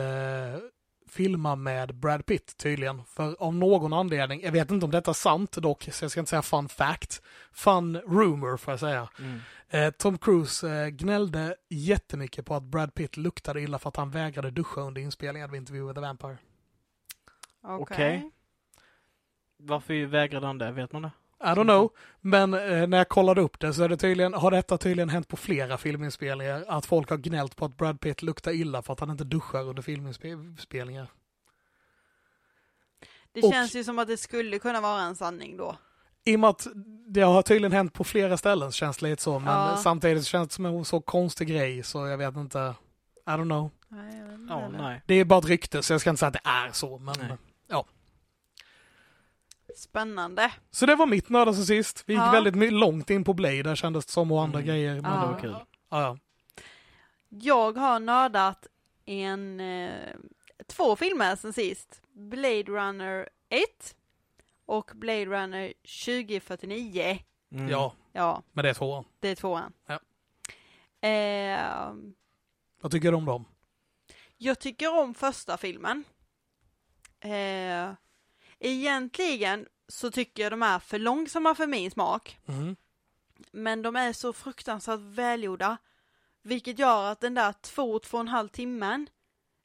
filma 1.09 1.57
med 1.57 1.95
Brad 1.95 2.27
Pitt 2.27 2.57
tydligen. 2.57 3.05
För 3.05 3.43
av 3.43 3.55
någon 3.55 3.93
anledning, 3.93 4.43
jag 4.43 4.53
vet 4.53 4.71
inte 4.71 4.85
om 4.85 4.91
detta 4.91 5.11
är 5.11 5.15
sant 5.15 5.53
dock, 5.53 5.89
så 5.93 6.05
jag 6.05 6.11
ska 6.11 6.21
inte 6.21 6.31
säga 6.31 6.43
fun 6.43 6.69
fact. 6.69 7.23
Fun 7.53 7.97
rumor 7.97 8.57
får 8.57 8.73
jag 8.73 8.81
säga. 8.81 9.09
Mm. 9.19 9.41
Eh, 9.69 9.91
Tom 9.91 10.19
Cruise 10.19 10.69
eh, 10.71 10.89
gnällde 10.89 11.57
jättemycket 11.69 12.47
på 12.47 12.55
att 12.55 12.63
Brad 12.63 12.95
Pitt 12.95 13.17
luktade 13.17 13.61
illa 13.61 13.79
för 13.79 13.89
att 13.89 13.97
han 13.97 14.11
vägrade 14.11 14.51
duscha 14.51 14.81
under 14.81 15.01
inspelningen 15.01 15.49
av 15.49 15.57
Interview 15.57 15.89
with 15.89 15.95
the 15.95 16.07
Vampire. 16.07 16.39
Okej. 17.63 17.83
Okej. 17.83 18.31
Varför 19.59 20.07
vägrade 20.07 20.47
han 20.47 20.59
det? 20.59 20.71
Vet 20.73 20.93
man 20.93 21.03
det? 21.03 21.11
I 21.41 21.47
don't 21.47 21.65
know, 21.65 21.91
men 22.21 22.55
eh, 22.55 22.87
när 22.87 22.99
jag 22.99 23.09
kollade 23.09 23.41
upp 23.41 23.61
det 23.61 23.75
så 23.75 23.83
är 23.83 23.89
det 23.89 23.97
tydligen, 23.97 24.35
har 24.35 24.51
detta 24.51 24.79
tydligen 24.79 25.09
hänt 25.09 25.29
på 25.29 25.37
flera 25.37 25.79
filminspelningar, 25.79 26.65
att 26.69 26.87
folk 26.87 27.11
har 27.11 27.17
gnällt 27.17 27.57
på 27.57 27.65
att 27.65 27.77
Brad 27.77 28.01
Pitt 28.01 28.23
luktar 28.23 28.53
illa 28.53 28.83
för 28.83 28.93
att 28.93 29.01
han 29.01 29.11
inte 29.11 29.25
duschar 29.25 29.63
under 29.69 29.83
filminspelningar. 29.83 31.11
Det 33.33 33.43
Och- 33.43 33.53
känns 33.53 33.75
ju 33.77 33.85
som 33.85 33.99
att 33.99 34.09
det 34.09 34.17
skulle 34.17 34.59
kunna 34.59 34.81
vara 34.81 35.01
en 35.03 35.17
sanning 35.17 35.57
då. 35.57 35.77
I 36.25 36.37
och 36.37 36.41
med 36.41 36.51
att 36.51 36.67
det 37.09 37.21
har 37.21 37.43
tydligen 37.43 37.73
hänt 37.73 37.93
på 37.93 38.05
flera 38.05 38.37
ställen 38.37 38.73
så 38.73 38.77
känns 38.77 38.97
det 38.99 39.09
lite 39.11 39.23
så, 39.23 39.39
men 39.39 39.53
Ja. 39.55 39.77
samtidigt 39.77 40.27
känns 40.27 40.49
det 40.49 40.55
som 40.55 40.67
en 40.67 40.85
så 40.85 41.01
konstig 41.01 41.49
grej 41.49 41.83
så 41.83 42.07
jag 42.07 42.19
vet 42.19 42.37
inte. 42.37 42.59
I 43.27 43.31
don't 43.31 43.45
know. 43.45 43.71
Nej, 43.89 44.19
jag 44.19 44.25
vet 44.27 44.35
inte 44.41 44.53
Ja, 44.55 44.61
heller. 44.61 44.79
nej. 44.79 45.03
Det 45.07 45.15
är 45.15 45.25
bara 45.25 45.39
ett 45.39 45.45
rykte 45.47 45.83
så 45.83 45.93
jag 45.93 46.01
ska 46.01 46.11
inte 46.11 46.19
säga 46.21 46.29
att 46.29 46.33
det 46.45 46.51
är 46.51 46.73
så, 46.73 46.99
men 46.99 47.15
Nej. 47.19 47.37
Spännande. 49.79 50.53
Så 50.71 50.87
det 50.87 50.95
var 50.95 51.07
mitt 51.07 51.29
nörda 51.29 51.53
sen 51.55 51.67
sist. 51.67 52.03
Vi 52.07 52.13
gick 52.15 52.23
Ja. 52.23 52.31
väldigt 52.31 52.73
långt 52.73 53.11
in 53.11 53.25
på 53.25 53.33
Blade, 53.35 53.63
där 53.63 53.75
kändes 53.77 54.07
det 54.07 54.13
som 54.13 54.33
och 54.33 54.43
andra 54.43 54.59
Mm. 54.59 54.67
grejer. 54.69 54.95
Men, 55.01 55.13
Ja, 55.13 55.21
det 55.21 55.27
var 55.33 55.41
kul. 55.41 55.51
ja, 55.51 55.67
ja. 56.03 56.19
Jag 57.29 57.73
har 57.79 58.01
nördat 58.01 58.67
en, 59.05 59.61
eh, 59.61 59.91
två 60.67 60.97
filmer 60.97 61.37
sen 61.37 61.53
sist. 61.53 62.03
Blade 62.13 62.63
Runner 62.63 63.29
1 63.49 63.95
och 64.67 64.91
Blade 64.95 65.25
Runner 65.27 65.73
2049. 65.83 67.19
Mm. 67.53 67.69
ja, 67.69 67.95
Ja, 68.13 68.43
men 68.53 68.63
det 68.63 68.71
är 68.71 68.75
tvåan. 68.75 69.05
det 69.21 69.29
är 69.29 69.35
tvåan. 69.35 69.73
Ja. 69.87 69.99
Eh, 71.09 71.93
Vad 72.81 72.93
tycker 72.93 73.11
du 73.11 73.17
om 73.17 73.25
dem? 73.25 73.45
jag 74.37 74.59
tycker 74.59 74.99
om 75.03 75.15
första 75.15 75.57
filmen. 75.57 76.05
Eh, 77.21 77.93
egentligen 78.61 79.67
så 79.89 80.11
tycker 80.11 80.43
jag 80.43 80.53
de 80.53 80.63
är 80.63 80.79
för 80.79 80.99
långsamma 80.99 81.55
för 81.55 81.67
min 81.67 81.91
smak. 81.91 82.39
Mm. 82.47 82.77
Men 83.53 83.83
de 83.83 83.97
är 83.97 84.13
så 84.13 84.33
fruktansvärt 84.33 85.01
välgjorda. 85.01 85.77
Vilket 86.43 86.79
gör 86.79 87.13
att 87.13 87.21
den 87.21 87.35
där 87.35 87.53
två, 87.53 87.99
två 87.99 88.17
och 88.17 88.21
en 88.21 88.29
halv 88.29 88.49
timmen, 88.49 89.09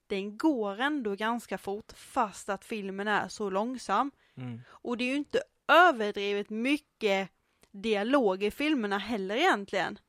den 0.08 0.38
går 0.38 0.80
ändå 0.82 1.16
ganska 1.16 1.58
fort 1.58 1.92
fast 1.96 2.50
att 2.50 2.66
filmen 2.66 3.08
är 3.08 3.28
så 3.28 3.50
långsam. 3.50 4.12
Mm. 4.36 4.62
Och 4.68 4.98
det 4.98 5.04
är 5.04 5.08
ju 5.08 5.16
inte 5.16 5.44
överdrivet 5.68 6.50
mycket 6.50 7.30
dialog 7.72 8.44
i 8.44 8.52
filmerna 8.52 8.98
heller 8.98 9.36
egentligen. 9.36 10.00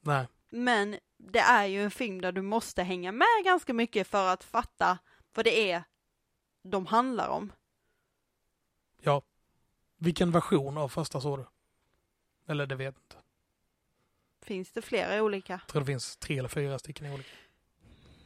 Nej. 0.00 0.26
Men 0.50 0.96
det 1.16 1.38
är 1.38 1.64
ju 1.64 1.84
en 1.84 1.90
film 1.90 2.20
där 2.20 2.32
du 2.32 2.42
måste 2.42 2.82
hänga 2.82 3.12
med 3.12 3.44
ganska 3.44 3.72
mycket 3.72 4.08
för 4.08 4.28
att 4.28 4.44
fatta 4.44 4.98
vad 5.34 5.44
det 5.44 5.70
är 5.70 5.84
de 6.62 6.86
handlar 6.86 7.28
om. 7.28 7.52
Ja. 9.04 9.22
Vilken 9.98 10.30
version 10.30 10.78
av 10.78 10.88
första 10.88 11.20
såg 11.20 11.38
du? 11.38 11.44
Eller 12.52 12.66
det 12.66 12.74
vet 12.74 12.94
jag 12.94 13.02
inte. 13.02 13.16
Finns 14.42 14.72
det 14.72 14.82
flera 14.82 15.22
olika? 15.22 15.52
Jag 15.52 15.66
tror 15.66 15.80
det 15.80 15.86
finns 15.86 16.16
tre 16.16 16.38
eller 16.38 16.48
fyra 16.48 16.78
stycken 16.78 17.12
olika. 17.12 17.30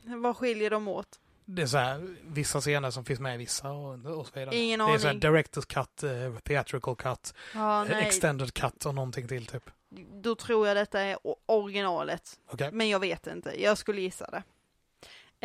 Vad 0.02 0.36
skiljer 0.36 0.70
de 0.70 0.88
åt? 0.88 1.20
Det 1.44 1.62
är 1.62 1.66
så 1.66 1.78
här, 1.78 2.16
vissa 2.22 2.60
scener 2.60 2.90
som 2.90 3.04
finns 3.04 3.20
med 3.20 3.34
i 3.34 3.38
vissa 3.38 3.70
och, 3.70 3.94
och 4.18 4.26
så 4.26 4.32
vidare. 4.34 4.56
Ingen 4.56 4.78
det 4.78 4.84
är 4.84 4.98
så 4.98 5.06
här 5.06 5.10
aning. 5.10 5.20
director's 5.20 5.66
cut, 5.66 6.02
eh, 6.02 6.40
theatrical 6.40 6.96
cut, 6.96 7.34
eh, 7.54 7.84
nej. 7.84 8.06
extended 8.06 8.54
cut 8.54 8.86
och 8.86 8.94
någonting 8.94 9.28
till 9.28 9.46
typ. 9.46 9.70
Då 10.12 10.34
tror 10.34 10.68
jag 10.68 10.76
detta 10.76 11.00
är 11.00 11.18
originalet. 11.46 12.40
Okej. 12.46 12.72
Men 12.72 12.88
jag 12.88 13.00
vet 13.00 13.26
inte, 13.26 13.62
jag 13.62 13.78
skulle 13.78 14.00
gissa 14.00 14.30
det. 14.30 14.42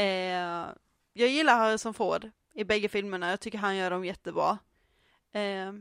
Eh, 0.04 0.68
jag 1.14 1.30
gillar 1.30 1.58
Harrison 1.58 1.94
Ford 1.94 2.30
i 2.54 2.64
bägge 2.64 2.90
filmerna, 2.90 3.30
jag 3.30 3.40
tycker 3.40 3.58
han 3.58 3.76
gör 3.76 3.92
dem 3.92 4.06
jättebra. 4.06 4.58
Eh, 5.34 5.74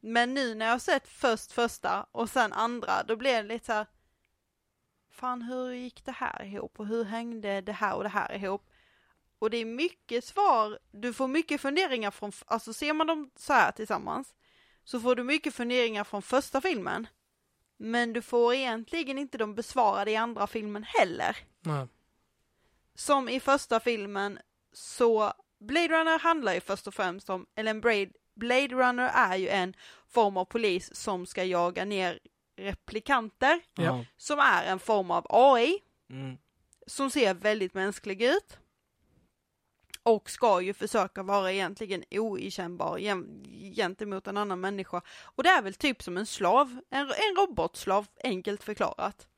men 0.00 0.34
nu 0.34 0.54
när 0.54 0.66
jag 0.66 0.80
sett 0.80 1.08
först 1.08 1.52
första 1.52 2.06
och 2.12 2.30
sen 2.30 2.52
andra, 2.52 3.02
då 3.02 3.16
blir 3.16 3.34
det 3.34 3.42
lite 3.42 3.66
så 3.66 3.72
här. 3.72 3.86
Fan, 5.10 5.42
hur 5.42 5.72
gick 5.72 6.04
det 6.04 6.12
här 6.12 6.44
ihop 6.44 6.80
och 6.80 6.86
hur 6.86 7.04
hängde 7.04 7.60
det 7.60 7.72
här 7.72 7.94
och 7.94 8.02
det 8.02 8.08
här 8.08 8.34
ihop? 8.34 8.70
Och 9.38 9.50
det 9.50 9.56
är 9.56 9.64
mycket 9.64 10.24
svar, 10.24 10.78
du 10.90 11.12
får 11.12 11.28
mycket 11.28 11.60
funderingar 11.60 12.10
från, 12.10 12.32
alltså 12.46 12.72
ser 12.72 12.92
man 12.92 13.06
dem 13.06 13.30
så 13.36 13.52
här 13.52 13.72
tillsammans, 13.72 14.34
så 14.84 15.00
får 15.00 15.14
du 15.14 15.24
mycket 15.24 15.54
funderingar 15.54 16.04
från 16.04 16.22
första 16.22 16.60
filmen. 16.60 17.06
Men 17.76 18.12
du 18.12 18.22
får 18.22 18.54
egentligen 18.54 19.18
inte 19.18 19.38
de 19.38 19.54
besvarade 19.54 20.10
i 20.10 20.16
andra 20.16 20.46
filmen 20.46 20.84
heller. 20.84 21.36
Nej. 21.60 21.86
Som 22.94 23.28
i 23.28 23.40
första 23.40 23.80
filmen 23.80 24.38
så 24.72 25.32
Blade 25.60 25.88
Runner 25.88 26.18
handlar 26.18 26.54
ju 26.54 26.60
först 26.60 26.86
och 26.86 26.94
främst 26.94 27.30
om, 27.30 27.46
eller 27.54 27.70
en 27.70 27.80
Blade, 27.80 28.10
Blade 28.34 28.68
Runner 28.74 29.10
är 29.14 29.36
ju 29.36 29.48
en 29.48 29.74
form 30.08 30.36
av 30.36 30.44
polis 30.44 30.94
som 30.94 31.26
ska 31.26 31.44
jaga 31.44 31.84
ner 31.84 32.18
replikanter, 32.56 33.60
Ja. 33.74 34.04
som 34.16 34.38
är 34.38 34.64
en 34.64 34.78
form 34.78 35.10
av 35.10 35.26
AI, 35.30 35.78
Mm. 36.10 36.36
som 36.86 37.10
ser 37.10 37.34
väldigt 37.34 37.74
mänsklig 37.74 38.22
ut. 38.22 38.58
Och 40.02 40.30
ska 40.30 40.60
ju 40.60 40.74
försöka 40.74 41.22
vara 41.22 41.52
egentligen 41.52 42.04
oigenkännbar 42.10 42.98
gen- 42.98 43.44
gentemot 43.76 44.26
en 44.26 44.36
annan 44.36 44.60
människa. 44.60 45.02
Och 45.22 45.42
det 45.42 45.48
är 45.48 45.62
väl 45.62 45.74
typ 45.74 46.02
som 46.02 46.16
en 46.16 46.26
slav, 46.26 46.80
en, 46.90 47.00
en 47.06 47.36
robotslav, 47.36 48.06
enkelt 48.24 48.62
förklarat. 48.64 49.28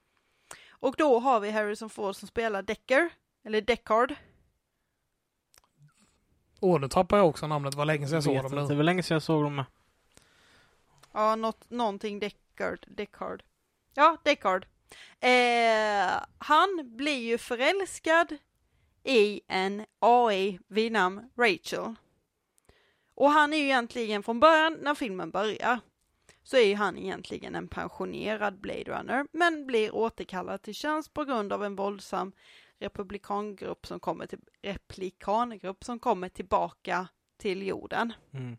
Och 0.70 0.94
då 0.98 1.18
har 1.18 1.40
vi 1.40 1.50
Harrison 1.50 1.90
Ford 1.90 2.16
som 2.16 2.28
spelar 2.28 2.62
Decker, 2.62 3.10
eller 3.44 3.60
Deckard. 3.60 4.14
Åh, 6.60 6.80
nu 6.80 6.88
tappar 6.88 7.16
jag 7.16 7.28
också 7.28 7.46
namnet. 7.46 7.72
Det 7.72 7.78
var 7.78 7.84
länge 7.84 8.06
sedan 8.06 8.14
jag 8.14 8.24
såg 8.24 8.34
Vet 8.34 8.42
dem 8.42 8.52
inte, 8.52 8.62
nu. 8.62 8.68
Det 8.68 8.74
var 8.74 8.84
länge 8.84 9.02
sedan 9.02 9.14
jag 9.14 9.22
såg 9.22 9.42
dem 9.42 9.56
med. 9.56 9.64
Ja, 11.12 11.36
något, 11.36 11.70
någonting 11.70 12.18
Deckard, 12.18 12.86
Deckard. 12.88 13.42
Ja, 13.94 14.16
Deckard. 14.22 14.66
Eh, 15.20 16.22
han 16.38 16.96
blir 16.96 17.18
ju 17.18 17.38
förälskad 17.38 18.36
i 19.04 19.40
en 19.48 19.86
AI 19.98 20.58
vid 20.68 20.92
namn 20.92 21.30
Rachel. 21.36 21.94
Och 23.14 23.30
han 23.30 23.52
är 23.52 23.56
ju 23.56 23.64
egentligen 23.64 24.22
från 24.22 24.40
början, 24.40 24.78
när 24.82 24.94
filmen 24.94 25.30
börjar, 25.30 25.80
så 26.42 26.56
är 26.56 26.66
ju 26.66 26.74
han 26.74 26.98
egentligen 26.98 27.54
en 27.54 27.68
pensionerad 27.68 28.60
Blade 28.60 28.84
Runner, 28.84 29.26
men 29.32 29.66
blir 29.66 29.94
återkallad 29.94 30.62
till 30.62 30.74
tjänst 30.74 31.14
på 31.14 31.24
grund 31.24 31.52
av 31.52 31.64
en 31.64 31.76
våldsam 31.76 32.32
republikangrupp 32.78 33.86
som 33.86 34.00
kommer 34.00 34.26
till, 34.26 34.38
replikangrupp 34.62 35.84
som 35.84 35.98
kommer 35.98 36.28
tillbaka 36.28 37.08
till 37.36 37.66
jorden. 37.66 38.12
Mm. 38.32 38.56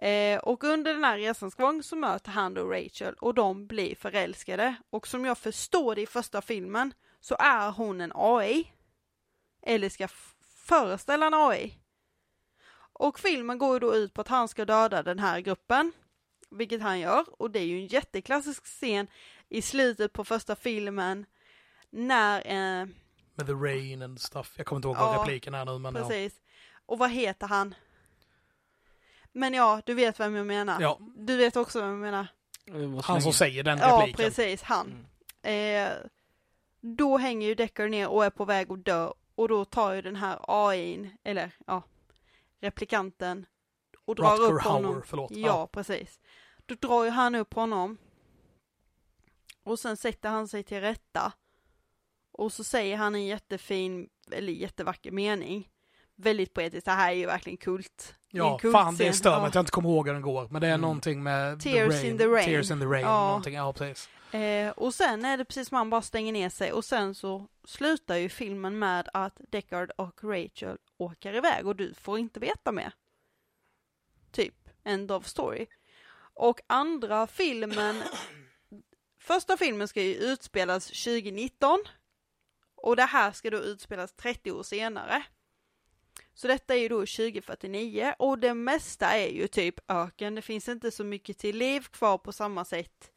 Eh, 0.00 0.38
och 0.38 0.64
under 0.64 0.94
den 0.94 1.04
här 1.04 1.18
resans 1.18 1.54
gång 1.54 1.82
så 1.82 1.96
möter 1.96 2.30
han 2.30 2.54
då 2.54 2.64
Rachel 2.64 3.14
och 3.14 3.34
de 3.34 3.66
blir 3.66 3.94
förälskade. 3.94 4.74
Och 4.90 5.06
som 5.06 5.24
jag 5.24 5.38
förstår 5.38 5.94
det 5.94 6.02
i 6.02 6.06
första 6.06 6.42
filmen 6.42 6.94
så 7.20 7.36
är 7.38 7.70
hon 7.70 8.00
en 8.00 8.12
AI. 8.14 8.72
Eller 9.62 9.88
ska 9.88 10.08
föreställa 10.66 11.26
en 11.26 11.34
AI. 11.34 11.74
Och 12.92 13.18
filmen 13.18 13.58
går 13.58 13.74
ju 13.74 13.78
då 13.78 13.96
ut 13.96 14.14
på 14.14 14.20
att 14.20 14.28
han 14.28 14.48
ska 14.48 14.64
döda 14.64 15.02
den 15.02 15.18
här 15.18 15.40
gruppen. 15.40 15.92
Vilket 16.50 16.82
han 16.82 17.00
gör. 17.00 17.24
Och 17.42 17.50
det 17.50 17.58
är 17.58 17.64
ju 17.64 17.78
en 17.78 17.86
jätteklassisk 17.86 18.64
scen 18.64 19.06
i 19.48 19.62
slutet 19.62 20.12
på 20.12 20.24
första 20.24 20.56
filmen. 20.56 21.26
När, 21.90 22.46
eh, 22.46 22.88
Med 23.38 23.46
the 23.46 23.52
rain 23.52 24.02
and 24.02 24.20
stuff. 24.20 24.54
Jag 24.56 24.66
kommer 24.66 24.76
inte 24.78 24.88
ihåg 24.88 24.96
Ja, 24.96 25.06
vad 25.12 25.20
repliken 25.20 25.54
är 25.54 25.64
nu 25.64 25.78
men 25.78 25.94
ja. 25.94 26.00
precis. 26.08 26.40
Och 26.86 26.98
vad 26.98 27.10
heter 27.10 27.46
han? 27.46 27.74
Men 29.32 29.54
ja, 29.54 29.82
du 29.86 29.94
vet 29.94 30.20
vem 30.20 30.34
jag 30.34 30.46
menar. 30.46 30.80
ja. 30.80 30.98
Du 31.16 31.36
vet 31.36 31.56
också 31.56 31.80
vem 31.80 31.88
jag 31.90 31.98
menar. 31.98 32.26
Så 32.66 33.00
Han 33.12 33.22
som 33.22 33.32
säger 33.32 33.62
den 33.62 33.78
Ja, 33.78 33.98
repliken. 34.00 34.24
precis, 34.24 34.62
han. 34.62 35.06
Mm. 35.42 35.86
Eh, 35.92 35.92
då 36.80 37.16
hänger 37.18 37.48
ju 37.48 37.54
Deckard 37.54 37.90
ner 37.90 38.08
och 38.08 38.24
är 38.24 38.30
på 38.30 38.44
väg 38.44 38.72
att 38.72 38.84
dö 38.84 39.10
och 39.34 39.48
då 39.48 39.64
tar 39.64 39.92
ju 39.92 40.02
den 40.02 40.16
här 40.16 40.38
AIn, 40.42 41.16
eller 41.24 41.50
ja, 41.66 41.82
replikanten 42.60 43.46
och 44.04 44.14
drar 44.14 44.36
Rutger 44.36 44.54
upp 44.54 44.62
honom. 44.62 44.84
Hauer, 44.92 45.02
förlåt. 45.06 45.30
Ja, 45.30 45.66
precis. 45.72 46.20
Då 46.66 46.74
drar 46.74 47.04
ju 47.04 47.10
han 47.10 47.34
upp 47.34 47.54
honom 47.54 47.98
och 49.64 49.78
sen 49.78 49.96
sätter 49.96 50.28
han 50.28 50.48
sig 50.48 50.62
till 50.62 50.80
rätta 50.80 51.32
och 52.38 52.52
så 52.52 52.64
säger 52.64 52.96
han 52.96 53.14
en 53.14 53.26
jättefin, 53.26 54.08
eller 54.32 54.52
jättevacker 54.52 55.10
mening. 55.10 55.68
Väldigt 56.16 56.54
poetiskt, 56.54 56.84
det 56.84 56.90
här 56.92 57.10
är 57.10 57.14
ju 57.14 57.26
verkligen 57.26 57.56
kult. 57.56 58.14
Ja, 58.30 58.58
kult 58.58 58.72
fan 58.72 58.96
det 58.96 59.12
stör 59.12 59.30
mig 59.30 59.40
Ja. 59.40 59.46
att 59.46 59.54
jag 59.54 59.62
inte 59.62 59.70
kommer 59.72 59.88
ihåg 59.90 60.06
hur 60.06 60.12
den 60.14 60.22
går. 60.22 60.48
Men 60.50 60.60
det 60.60 60.66
är 60.66 60.70
Mm. 60.70 60.80
någonting 60.80 61.22
med 61.22 61.60
Tears 61.60 62.04
in 62.04 62.18
the 62.18 62.26
rain. 62.26 62.44
Tears 62.44 62.70
in 62.70 62.80
the 62.80 62.86
rain. 62.86 63.02
Ja. 63.02 63.26
Någonting. 63.26 63.54
Ja, 63.54 63.72
precis. 63.72 64.08
Eh, 64.34 64.70
och 64.70 64.94
sen 64.94 65.24
är 65.24 65.36
det 65.36 65.44
precis 65.44 65.68
som 65.68 65.76
han 65.76 65.90
bara 65.90 66.02
stänger 66.02 66.32
ner 66.32 66.48
sig 66.48 66.72
och 66.72 66.84
sen 66.84 67.14
så 67.14 67.46
slutar 67.64 68.16
ju 68.16 68.28
filmen 68.28 68.78
med 68.78 69.08
att 69.12 69.40
Deckard 69.50 69.90
och 69.96 70.24
Rachel 70.24 70.76
åker 70.96 71.34
iväg 71.34 71.66
och 71.66 71.76
du 71.76 71.94
får 71.94 72.18
inte 72.18 72.40
veta 72.40 72.72
mer. 72.72 72.92
Typ, 74.32 74.54
end 74.84 75.12
of 75.12 75.26
story. 75.26 75.66
Och 76.34 76.60
andra 76.66 77.26
filmen, 77.26 78.02
första 79.20 79.56
filmen 79.56 79.88
ska 79.88 80.02
ju 80.02 80.14
utspelas 80.14 80.86
2019 80.86 81.78
och 82.82 82.96
det 82.96 83.02
här 83.04 83.32
ska 83.32 83.50
då 83.50 83.58
utspelas 83.58 84.12
30 84.12 84.52
år 84.52 84.62
senare. 84.62 85.22
Så 86.34 86.48
detta 86.48 86.74
är 86.74 86.78
ju 86.78 86.88
då 86.88 86.96
2049 87.00 88.14
och 88.18 88.38
det 88.38 88.54
mesta 88.54 89.06
är 89.06 89.28
ju 89.28 89.48
typ 89.48 89.90
öken, 89.90 90.34
det 90.34 90.42
finns 90.42 90.68
inte 90.68 90.90
så 90.90 91.04
mycket 91.04 91.38
till 91.38 91.56
liv 91.56 91.80
kvar 91.80 92.18
på 92.18 92.32
samma 92.32 92.64
sätt 92.64 93.12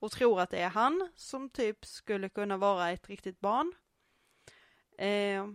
och 0.00 0.11
tror 0.11 0.40
att 0.40 0.50
det 0.50 0.58
är 0.58 0.68
han 0.68 1.08
som 1.14 1.50
typ 1.50 1.86
skulle 1.86 2.28
kunna 2.28 2.56
vara 2.56 2.90
ett 2.90 3.08
riktigt 3.08 3.40
barn. 3.40 3.72
Eh, 5.01 5.48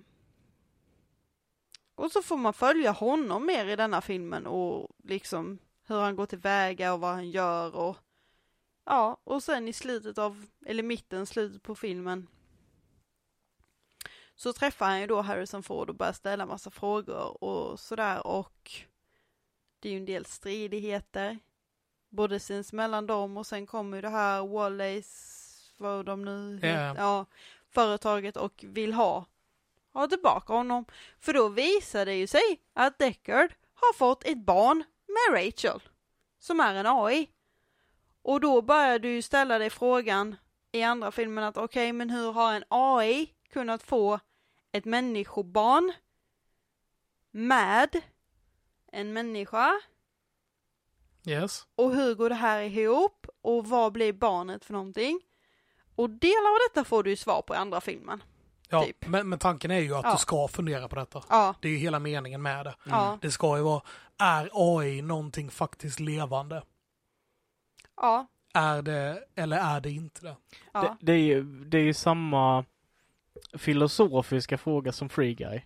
och 1.95 2.11
så 2.11 2.21
får 2.21 2.37
man 2.37 2.53
följa 2.53 2.91
honom 2.91 3.45
mer 3.45 3.65
i 3.65 3.75
denna 3.75 4.01
filmen 4.01 4.47
och 4.47 4.89
liksom 5.03 5.59
hur 5.87 5.99
han 5.99 6.15
går 6.15 6.25
tillväga 6.25 6.93
och 6.93 6.99
vad 6.99 7.13
han 7.13 7.29
gör 7.31 7.75
och 7.75 7.97
ja, 8.85 9.17
och 9.23 9.43
sen 9.43 9.67
i 9.67 9.73
slutet 9.73 10.17
av, 10.17 10.45
eller 10.65 10.83
mitten, 10.83 11.25
slutet 11.25 11.63
på 11.63 11.75
filmen 11.75 12.27
så 14.35 14.53
träffar 14.53 14.85
han 14.85 15.01
ju 15.01 15.07
då 15.07 15.21
Harrison 15.21 15.63
Ford 15.63 15.89
och 15.89 15.95
börjar 15.95 16.13
ställa 16.13 16.45
massa 16.45 16.69
frågor 16.69 17.43
och 17.43 17.79
sådär 17.79 18.27
och 18.27 18.71
det 19.79 19.89
är 19.89 19.93
ju 19.93 19.99
en 19.99 20.05
del 20.05 20.25
stridigheter 20.25 21.39
både 22.09 22.39
sinsemellan 22.39 23.07
dem 23.07 23.37
och 23.37 23.47
sen 23.47 23.67
kommer 23.67 23.97
ju 23.97 24.01
det 24.01 24.09
här 24.09 24.47
Wallace, 24.47 25.45
vad 25.77 26.05
de 26.05 26.25
nu 26.25 26.59
Ja. 26.67 26.95
ja, 26.97 27.25
företaget 27.69 28.37
och 28.37 28.65
vill 28.67 28.93
ha, 28.93 29.25
ha 29.99 30.07
tillbaka 30.07 30.53
honom. 30.53 30.85
För 31.19 31.33
då 31.33 31.49
visar 31.49 32.05
det 32.05 32.15
ju 32.15 32.27
sig 32.27 32.61
att 32.73 32.99
Deckard 32.99 33.53
har 33.73 33.93
fått 33.93 34.23
ett 34.23 34.45
barn 34.45 34.83
med 35.07 35.37
Rachel, 35.37 35.81
som 36.39 36.59
är 36.59 36.75
en 36.75 36.85
AI. 36.87 37.29
Och 38.21 38.41
då 38.41 38.61
börjar 38.61 38.99
du 38.99 39.21
ställa 39.21 39.59
dig 39.59 39.69
frågan 39.69 40.35
i 40.71 40.83
andra 40.83 41.11
filmen 41.11 41.43
att 41.43 41.57
okej, 41.57 41.93
men 41.93 42.09
hur 42.09 42.31
har 42.31 42.53
en 42.53 42.63
AI 42.69 43.29
kunnat 43.49 43.83
få 43.83 44.19
ett 44.71 44.85
människobarn 44.85 45.93
med 47.31 48.01
en 48.91 49.13
människa? 49.13 49.81
Yes. 51.27 51.67
Och 51.75 51.95
hur 51.95 52.15
går 52.15 52.29
det 52.29 52.35
här 52.35 52.61
ihop? 52.61 53.27
Och 53.41 53.67
vad 53.67 53.91
blir 53.93 54.13
barnet 54.13 54.65
för 54.65 54.73
någonting? 54.73 55.21
Och 55.95 56.09
delar 56.09 56.49
av 56.49 56.57
detta 56.69 56.85
får 56.85 57.03
du 57.03 57.09
ju 57.09 57.15
svar 57.15 57.41
på 57.41 57.53
i 57.53 57.57
andra 57.57 57.81
filmen. 57.81 58.23
Ja, 58.75 58.85
Typ. 58.85 59.07
men, 59.07 59.29
men 59.29 59.39
tanken 59.39 59.71
är 59.71 59.79
ju 59.79 59.95
att 59.95 60.05
Ja. 60.05 60.11
du 60.11 60.17
ska 60.17 60.47
fundera 60.47 60.87
på 60.87 60.95
detta. 60.95 61.23
Ja, 61.29 61.55
Det 61.61 61.67
är 61.67 61.71
ju 61.71 61.77
hela 61.77 61.99
meningen 61.99 62.41
med 62.41 62.65
det. 62.65 62.75
ja, 62.85 63.17
Det 63.21 63.31
ska 63.31 63.57
ju 63.57 63.63
vara, 63.63 63.81
är 64.17 64.49
AI 64.53 65.01
någonting 65.01 65.49
faktiskt 65.51 65.99
levande? 65.99 66.63
ja, 68.01 68.27
Är 68.53 68.81
det, 68.81 69.23
eller 69.35 69.57
är 69.57 69.81
det 69.81 69.91
inte 69.91 70.21
det? 70.25 70.35
ja. 70.73 70.81
Det, 70.81 71.05
det, 71.05 71.13
är 71.13 71.17
ju, 71.17 71.43
det 71.65 71.77
är 71.77 71.81
ju 71.83 71.93
samma 71.93 72.65
filosofiska 73.57 74.57
fråga 74.57 74.91
som 74.91 75.09
Free 75.09 75.33
Guy. 75.33 75.61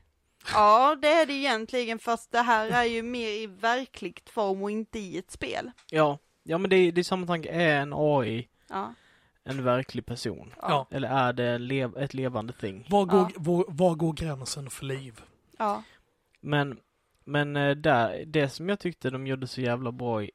Ja, 0.54 0.96
det 1.02 1.08
är 1.08 1.26
det 1.26 1.34
egentligen 1.34 2.00
fast 2.00 2.32
det 2.32 2.42
här 2.42 2.70
är 2.70 2.84
ju 2.84 3.04
mer 3.04 3.30
i 3.30 3.48
verkligt 3.48 4.30
form 4.30 4.64
och 4.64 4.72
inte 4.72 5.00
i 5.00 5.18
ett 5.18 5.32
spel. 5.32 5.72
Ja, 5.90 6.18
ja 6.44 6.58
men 6.58 6.70
det 6.70 6.76
är, 6.76 6.92
det 6.92 7.02
är 7.02 7.04
samma 7.04 7.28
tanke. 7.28 7.50
Är 7.50 7.82
en 7.82 7.94
AI 7.96 8.48
Ja, 8.70 8.94
en 9.50 9.64
verklig 9.64 10.06
person? 10.06 10.54
Ja. 10.62 10.88
Eller 10.92 11.10
är 11.10 11.34
det 11.34 11.58
lev, 11.58 11.98
ett 11.98 12.14
levande 12.14 12.54
ting? 12.54 12.88
Var 12.90 13.06
går, 13.06 13.20
Ja. 13.20 13.30
var, 13.36 13.66
var 13.68 13.96
går 13.96 14.14
gränsen 14.14 14.70
för 14.70 14.86
liv? 14.86 15.22
ja, 15.58 15.84
Men, 16.42 16.80
men 17.24 17.56
eh, 17.56 17.76
där, 17.76 18.24
det 18.26 18.50
som 18.50 18.70
jag 18.70 18.80
tyckte 18.80 19.10
de 19.10 19.28
gjorde 19.28 19.48
så 19.48 19.62
jävla 19.62 19.92
bra 19.92 20.24
i 20.24 20.32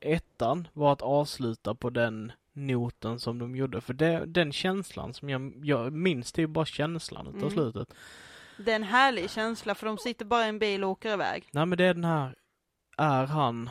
ettan 0.00 0.68
var 0.72 0.92
att 0.92 1.02
avsluta 1.02 1.74
på 1.74 1.90
den 1.90 2.32
noten 2.52 3.18
som 3.20 3.38
de 3.38 3.56
gjorde. 3.56 3.80
För 3.80 3.94
det, 3.94 4.24
den 4.26 4.52
känslan 4.52 5.14
som 5.14 5.28
jag, 5.28 5.52
jag 5.64 5.92
minns, 5.92 6.32
det 6.32 6.38
är 6.40 6.42
ju 6.42 6.46
bara 6.46 6.64
känslan 6.66 7.26
utav 7.26 7.38
Mm. 7.40 7.50
slutet. 7.50 7.94
det 8.58 8.70
är 8.72 8.76
en 8.76 8.82
härlig 8.82 9.30
känsla 9.30 9.74
för 9.74 9.86
de 9.86 9.98
sitter 9.98 10.24
bara 10.24 10.46
i 10.46 10.48
en 10.48 10.58
bil 10.58 10.84
och 10.84 10.90
åker 10.90 11.12
iväg. 11.12 11.44
Nej 11.50 11.66
men 11.66 11.78
det 11.78 11.84
är 11.84 11.94
den 11.94 12.04
här, 12.04 12.34
är 12.96 13.26
han 13.26 13.70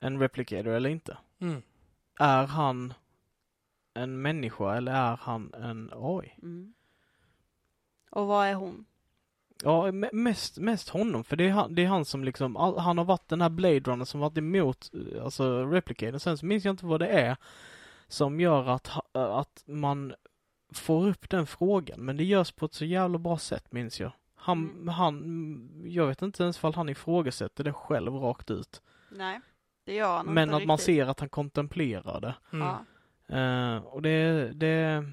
en 0.00 0.18
replicator 0.20 0.68
eller 0.72 0.90
inte? 0.90 1.16
Mm. 1.40 1.62
Är 2.18 2.46
han 2.46 2.94
en 3.94 4.22
människa 4.22 4.74
eller 4.76 4.92
är 4.92 5.16
han 5.16 5.54
en 5.54 5.90
AI? 5.94 6.32
Mm. 6.42 6.74
Och 8.10 8.26
vad 8.26 8.46
är 8.46 8.54
hon? 8.54 8.84
Ja, 9.64 9.86
me- 9.90 10.12
mest, 10.12 10.58
mest 10.58 10.88
honom, 10.88 11.24
för 11.24 11.36
det 11.36 11.44
är, 11.48 11.50
han, 11.50 11.74
det 11.74 11.82
är 11.84 11.88
han 11.88 12.04
som 12.04 12.24
liksom, 12.24 12.56
all, 12.56 12.78
han 12.78 12.98
har 12.98 13.04
varit 13.04 13.28
den 13.28 13.40
här 13.40 13.48
Blade 13.50 13.80
Runner 13.80 14.04
som 14.04 14.20
varit 14.20 14.38
emot, 14.38 14.90
eh, 15.14 15.24
alltså 15.24 15.64
Replicator. 15.66 16.18
Sen 16.18 16.38
så 16.38 16.46
minns 16.46 16.64
jag 16.64 16.72
inte 16.72 16.86
vad 16.86 17.00
det 17.00 17.06
är 17.08 17.36
som 18.08 18.40
gör 18.40 18.68
att, 18.68 18.86
ha- 18.86 19.40
att 19.40 19.62
man 19.66 20.14
får 20.74 21.06
upp 21.08 21.30
den 21.30 21.46
frågan, 21.46 22.00
men 22.00 22.16
det 22.16 22.24
görs 22.24 22.52
på 22.52 22.66
ett 22.66 22.74
så 22.74 22.84
jävla 22.84 23.18
bra 23.18 23.38
sätt 23.38 23.72
minns 23.72 24.00
jag. 24.00 24.12
Han, 24.34 24.58
Mm. 24.70 24.88
han, 24.88 25.82
jag 25.84 26.06
vet 26.06 26.22
inte 26.22 26.42
ens 26.42 26.58
fall 26.58 26.74
han 26.74 26.88
ifrågasätter 26.88 27.64
det 27.64 27.72
själv 27.72 28.14
rakt 28.14 28.50
ut. 28.50 28.82
Nej, 29.10 29.40
det 29.84 29.94
gör 29.94 30.16
han 30.16 30.26
Men 30.26 30.42
inte 30.48 30.56
att 30.56 30.66
man 30.66 30.76
riktigt. 30.76 30.84
ser 30.96 31.06
att 31.06 31.20
han 31.20 31.28
kontemplerar 31.28 32.20
det. 32.20 32.34
Mm. 32.52 32.66
Ja. 32.66 32.84
Eh, 33.32 33.76
och 33.76 34.02
det, 34.02 34.52
det... 34.52 35.04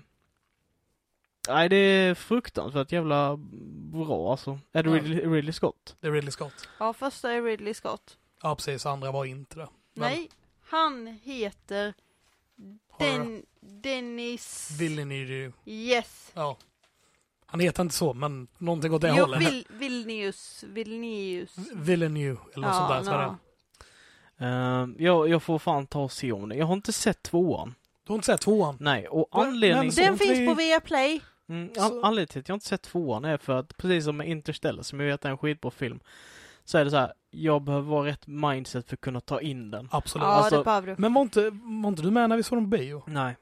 Nej, 1.47 1.69
det 1.69 1.75
är 1.75 2.13
fruktansvärt 2.13 2.91
jävla 2.91 3.37
bra 3.91 4.31
alltså. 4.31 4.59
Är 4.71 4.83
det 4.83 4.89
Ja. 4.89 4.95
Ridley, 4.95 5.21
Ridley 5.25 5.53
Scott? 5.53 5.95
Det 5.99 6.07
är 6.07 6.11
Ridley 6.11 6.31
Scott. 6.31 6.69
ja, 6.79 6.93
första 6.93 7.31
är 7.31 7.41
Ridley 7.41 7.73
Scott. 7.73 8.17
Ja, 8.41 8.55
precis. 8.55 8.85
Andra 8.85 9.11
var 9.11 9.25
inte 9.25 9.55
det. 9.55 9.67
Men 9.93 10.11
Nej, 10.11 10.29
han 10.69 11.19
heter 11.23 11.93
Den, 12.99 13.45
Dennis... 13.59 14.77
Villeneuve. 14.79 15.51
Yes. 15.65 16.31
Ja. 16.33 16.57
Han 17.45 17.59
heter 17.59 17.83
inte 17.83 17.95
så, 17.95 18.13
men 18.13 18.47
någonting 18.57 18.93
åt 18.93 19.01
det 19.01 19.07
Jo, 19.17 19.23
hållet. 19.23 19.41
Vil, 19.41 19.65
Vilnius, 19.69 20.63
Vilnius. 20.67 21.55
Villeneuve, 21.73 22.37
eller 22.53 22.67
något 22.67 22.75
sånt 22.75 22.89
där. 22.89 23.03
Så 23.03 23.11
det. 23.11 24.45
Uh, 24.45 24.89
jag, 25.05 25.29
jag 25.29 25.43
får 25.43 25.59
fan 25.59 25.87
ta 25.87 26.03
och 26.03 26.11
se 26.11 26.31
om 26.31 26.49
det. 26.49 26.55
Jag 26.55 26.65
har 26.65 26.73
inte 26.73 26.93
sett 26.93 27.23
tvåan. 27.23 27.75
Du 28.09 28.13
har 28.13 28.17
inte 28.17 28.25
sett 28.25 28.41
tvåan? 28.41 28.77
Nej, 28.79 29.07
och 29.07 29.29
Men- 29.33 29.41
anledningen... 29.47 29.93
Den 29.95 30.13
inte 30.13 30.25
finns 30.25 30.39
vi- 30.39 30.47
på 30.47 30.53
Viaplay. 30.53 31.21
Mm, 31.49 31.69
an, 31.79 32.03
anledningen 32.03 32.27
till 32.27 32.39
att 32.39 32.49
jag 32.49 32.55
inte 32.55 32.65
sett 32.65 32.81
tvåan 32.81 33.25
är 33.25 33.37
för 33.37 33.53
att 33.59 33.77
precis 33.77 34.05
som 34.05 34.17
med 34.17 34.27
Interstellar, 34.27 34.83
som 34.83 34.99
jag 34.99 35.07
vet 35.07 35.25
är 35.25 35.29
en 35.29 35.37
skitbra 35.37 35.71
film, 35.71 35.99
så 36.65 36.77
är 36.77 36.85
det 36.85 36.91
så 36.91 36.97
här, 36.97 37.13
jag 37.31 37.61
behöver 37.61 37.89
vara 37.89 38.05
rätt 38.07 38.27
mindset 38.27 38.87
för 38.89 38.95
att 38.95 39.01
kunna 39.01 39.21
ta 39.21 39.41
in 39.41 39.71
den. 39.71 39.89
Absolut. 39.91 40.23
Ja, 40.23 40.29
Alltså- 40.29 40.57
det 40.57 40.63
behöver 40.63 40.87
du. 40.87 40.95
Men 40.97 41.13
var 41.13 41.21
inte, 41.21 41.49
var 41.49 41.87
inte 41.89 42.01
du 42.01 42.11
med 42.11 42.29
när 42.29 42.37
vi 42.37 42.43
såg 42.43 42.57
den 42.57 42.71
på 42.71 42.77
bio? 42.77 43.03
Nej. 43.07 43.35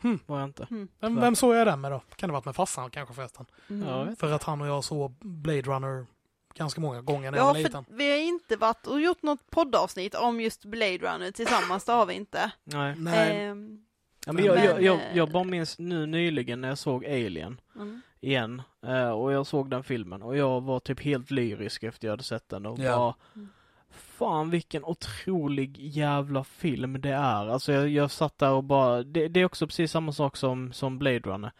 Hmm. 0.00 0.18
Var 0.26 0.38
jag 0.40 0.48
inte. 0.48 0.66
Mm. 0.70 0.88
Vem, 1.00 1.20
vem 1.20 1.36
såg 1.36 1.54
jag 1.54 1.66
den 1.66 1.80
med 1.80 1.92
då? 1.92 2.02
Kan 2.16 2.28
det 2.28 2.32
varit 2.32 2.44
med 2.44 2.56
farsan 2.56 2.90
kanske 2.90 3.14
förresten? 3.14 3.46
Mm. 3.70 3.88
Ja, 3.88 3.98
jag 3.98 4.04
vet. 4.04 4.18
För 4.20 4.32
att 4.32 4.42
han 4.42 4.60
och 4.60 4.66
jag 4.66 4.84
såg 4.84 5.12
Blade 5.20 5.62
Runner 5.62 6.06
ganska 6.54 6.80
många 6.80 7.00
gånger 7.02 7.30
när 7.30 7.38
jag 7.38 7.42
Ja, 7.44 7.46
var 7.48 7.54
för 7.54 7.62
liten. 7.62 7.84
vi 7.88 8.10
har 8.10 8.18
inte 8.18 8.56
varit 8.56 8.86
och 8.86 9.00
gjort 9.00 9.22
något 9.22 9.50
poddavsnitt 9.50 10.14
om 10.14 10.40
just 10.40 10.64
Blade 10.64 10.98
Runner 10.98 11.30
tillsammans, 11.30 11.84
det 11.84 11.92
har 11.92 12.06
vi 12.06 12.14
inte. 12.14 12.50
Nej. 12.64 12.94
Nej. 12.98 13.44
Ehm, 13.44 13.84
Ja, 14.26 14.32
men 14.32 14.44
jag, 14.44 14.64
jag, 14.64 14.74
Men, 14.74 14.84
jag, 14.84 14.94
eh, 14.94 15.16
jag 15.16 15.30
bara 15.30 15.44
minns 15.44 15.78
nu 15.78 16.06
nyligen 16.06 16.60
när 16.60 16.68
jag 16.68 16.78
såg 16.78 17.06
Alien 17.06 17.60
mm. 17.76 18.00
igen, 18.20 18.62
eh, 18.86 19.10
och 19.10 19.32
jag 19.32 19.46
såg 19.46 19.70
den 19.70 19.84
filmen 19.84 20.22
och 20.22 20.36
jag 20.36 20.60
var 20.60 20.80
typ 20.80 21.00
helt 21.00 21.30
lyrisk 21.30 21.82
efter 21.82 22.08
jag 22.08 22.12
hade 22.12 22.22
sett 22.22 22.48
den 22.48 22.66
och 22.66 22.78
Ja. 22.78 22.96
bara 22.96 23.14
Mm. 23.34 23.48
Fan 23.92 24.50
vilken 24.50 24.84
otrolig 24.84 25.76
jävla 25.78 26.44
film 26.44 27.00
det 27.00 27.10
är. 27.10 27.48
Alltså 27.48 27.72
jag, 27.72 27.88
jag 27.88 28.10
satt 28.10 28.38
där 28.38 28.50
och 28.52 28.64
bara, 28.64 29.02
det, 29.02 29.28
det 29.28 29.40
är 29.40 29.44
också 29.44 29.66
precis 29.66 29.90
samma 29.92 30.12
sak 30.12 30.36
som, 30.36 30.72
som 30.72 30.98
Blade 30.98 31.18
Runner. 31.18 31.52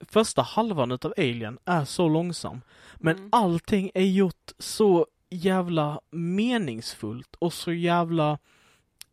Första 0.00 0.42
halvan 0.42 0.90
utav 0.92 1.14
Alien 1.16 1.58
är 1.64 1.84
så 1.84 2.08
långsam. 2.08 2.60
Men 2.96 3.16
Mm. 3.16 3.28
allting 3.32 3.90
är 3.94 4.04
gjort 4.04 4.52
så 4.58 5.06
jävla 5.30 6.00
meningsfullt 6.10 7.36
och 7.38 7.52
så 7.52 7.72
jävla, 7.72 8.38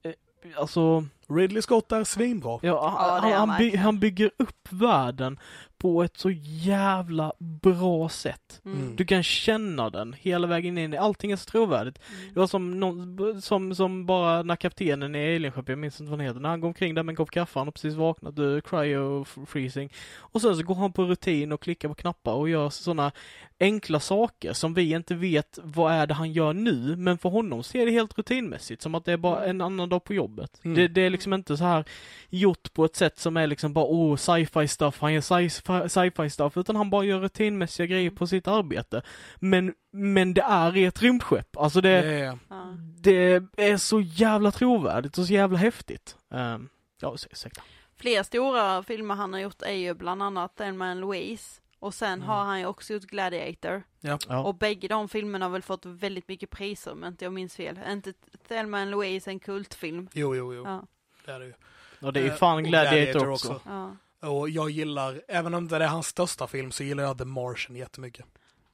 eh, 0.03 0.11
alltså 0.57 1.05
Ridley 1.27 1.61
Scott 1.61 1.91
är 1.91 2.03
svinbra. 2.03 2.59
Ja, 2.61 2.67
Ja, 2.67 3.19
han, 3.21 3.31
är 3.31 3.35
han, 3.35 3.49
han 3.49 3.57
by, 3.59 3.75
han 3.75 3.99
bygger 3.99 4.31
upp 4.37 4.67
världen 4.69 5.39
på 5.85 6.03
ett 6.03 6.17
så 6.17 6.31
jävla 6.31 7.33
bra 7.39 8.09
sätt. 8.09 8.61
Mm. 8.65 8.95
Du 8.95 9.05
kan 9.05 9.23
känna 9.23 9.89
den 9.89 10.13
hela 10.13 10.47
vägen 10.47 10.77
in. 10.77 10.97
Allting 10.97 11.31
är 11.31 11.35
så 11.35 11.45
trovärdigt. 11.45 11.99
Mm. 12.09 12.33
Det 12.33 12.39
var 12.39 12.47
som, 12.47 12.79
någon, 12.79 13.41
som, 13.41 13.75
som 13.75 14.05
bara 14.05 14.43
när 14.43 14.55
kaptenen 14.55 15.15
i 15.15 15.35
Alienskeppet, 15.35 15.69
jag 15.69 15.77
minns 15.77 15.99
inte 15.99 16.11
vad 16.11 16.19
han 16.19 16.27
heter, 16.27 16.39
när 16.39 16.49
han 16.49 16.61
går 16.61 16.67
omkring 16.67 16.95
där 16.95 17.03
med 17.03 17.13
en 17.13 17.15
kopp 17.15 17.31
kaffe, 17.31 17.59
han 17.59 17.67
har 17.67 17.71
precis 17.71 17.93
vaknat, 17.93 18.39
uh, 18.39 18.61
cryo 18.61 19.25
freezing. 19.25 19.93
Och 20.17 20.41
sen 20.41 20.55
så 20.55 20.63
går 20.63 20.75
han 20.75 20.93
på 20.93 21.03
rutin 21.03 21.51
och 21.51 21.61
klickar 21.61 21.89
på 21.89 21.95
knappar 21.95 22.33
och 22.33 22.49
gör 22.49 22.69
sådana 22.69 23.11
enkla 23.59 23.99
saker 23.99 24.53
som 24.53 24.73
vi 24.73 24.91
inte 24.91 25.15
vet 25.15 25.59
vad 25.63 25.93
är 25.93 26.07
det 26.07 26.13
han 26.13 26.31
gör 26.31 26.53
nu, 26.53 26.95
men 26.95 27.17
för 27.17 27.29
honom 27.29 27.63
ser 27.63 27.85
det 27.85 27.91
helt 27.91 28.17
rutinmässigt, 28.17 28.81
som 28.81 28.95
att 28.95 29.05
det 29.05 29.13
är 29.13 29.17
bara 29.17 29.45
en 29.45 29.61
annan 29.61 29.89
dag 29.89 30.03
på 30.03 30.13
jobbet. 30.13 30.61
Mm. 30.63 30.77
Det, 30.77 30.87
det 30.87 31.01
är 31.01 31.09
liksom 31.09 31.33
inte 31.33 31.57
så 31.57 31.63
här 31.63 31.85
gjort 32.29 32.73
på 32.73 32.85
ett 32.85 32.95
sätt 32.95 33.19
som 33.19 33.37
är 33.37 33.47
liksom 33.47 33.73
bara 33.73 33.85
oh 33.85 34.15
sci-fi 34.15 34.67
stuff, 34.67 35.01
han 35.01 35.13
gör 35.13 35.21
sci-fi 35.21 35.49
sci- 35.49 35.74
sci-fi 35.87 36.29
stuff, 36.29 36.57
utan 36.57 36.75
han 36.75 36.89
bara 36.89 37.03
gör 37.05 37.19
rutinmässiga 37.19 37.85
grejer 37.85 38.09
på 38.09 38.27
sitt 38.27 38.47
arbete. 38.47 39.01
Men, 39.35 39.73
men 39.91 40.33
det 40.33 40.41
är 40.41 40.77
i 40.77 40.85
ett 40.85 41.01
rymdskepp. 41.01 41.57
Alltså 41.57 41.81
det, 41.81 42.01
Det 42.01 42.19
är- 42.19 42.37
Ja. 42.49 42.75
det 43.01 43.41
är 43.57 43.77
så 43.77 44.01
jävla 44.01 44.51
trovärdigt 44.51 45.17
och 45.17 45.25
så 45.25 45.33
jävla 45.33 45.57
häftigt. 45.57 46.15
Um, 46.29 46.69
ja, 47.01 47.09
ursäk- 47.13 47.31
ursäkta. 47.31 47.61
Fler 47.97 48.23
stora 48.23 48.83
filmer 48.83 49.15
han 49.15 49.33
har 49.33 49.39
gjort 49.39 49.61
är 49.61 49.71
ju 49.73 49.93
bland 49.93 50.23
annat 50.23 50.55
Thelma 50.57 50.85
and 50.91 50.99
Louise. 50.99 51.61
Och 51.79 51.93
sen 51.93 52.13
Mm. 52.13 52.27
har 52.27 52.43
han 52.43 52.59
ju 52.59 52.65
också 52.65 52.93
gjort 52.93 53.03
Gladiator. 53.03 53.83
Ja. 54.01 54.17
Och 54.43 54.55
bägge 54.55 54.87
de 54.87 55.09
filmerna 55.09 55.45
har 55.45 55.49
väl 55.49 55.61
fått 55.61 55.85
väldigt 55.85 56.27
mycket 56.27 56.49
priser 56.49 56.91
om 56.91 57.03
inte 57.03 57.25
jag 57.25 57.33
minns 57.33 57.55
fel. 57.55 57.79
Är 57.85 57.91
inte 57.93 58.13
Thelma 58.47 58.79
and 58.81 58.91
Louise 58.91 59.29
en 59.31 59.39
kultfilm? 59.39 60.09
Jo, 60.13 60.35
jo, 60.35 60.53
jo. 60.53 60.63
Ja. 60.65 60.83
Det 61.25 61.31
är 61.31 61.39
det 61.39 61.45
ju. 61.45 61.53
Och 62.01 62.13
det 62.13 62.19
är 62.19 62.23
ju 62.23 62.29
Eh, 62.29 62.35
fan 62.35 62.57
och 62.57 62.63
Gladiator, 62.63 63.29
också. 63.29 63.61
ja. 63.65 63.95
Och 64.25 64.49
jag 64.49 64.69
gillar, 64.69 65.21
även 65.27 65.53
om 65.53 65.67
det 65.67 65.75
är 65.75 65.87
hans 65.87 66.07
största 66.07 66.47
film, 66.47 66.71
så 66.71 66.83
gillar 66.83 67.03
jag 67.03 67.17
The 67.17 67.25
Martian 67.25 67.75
jättemycket. 67.75 68.25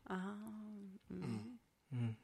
Aha. 0.10 0.20
Mm. 0.20 0.98
Mm. 1.10 1.60
Mm. 1.92 2.16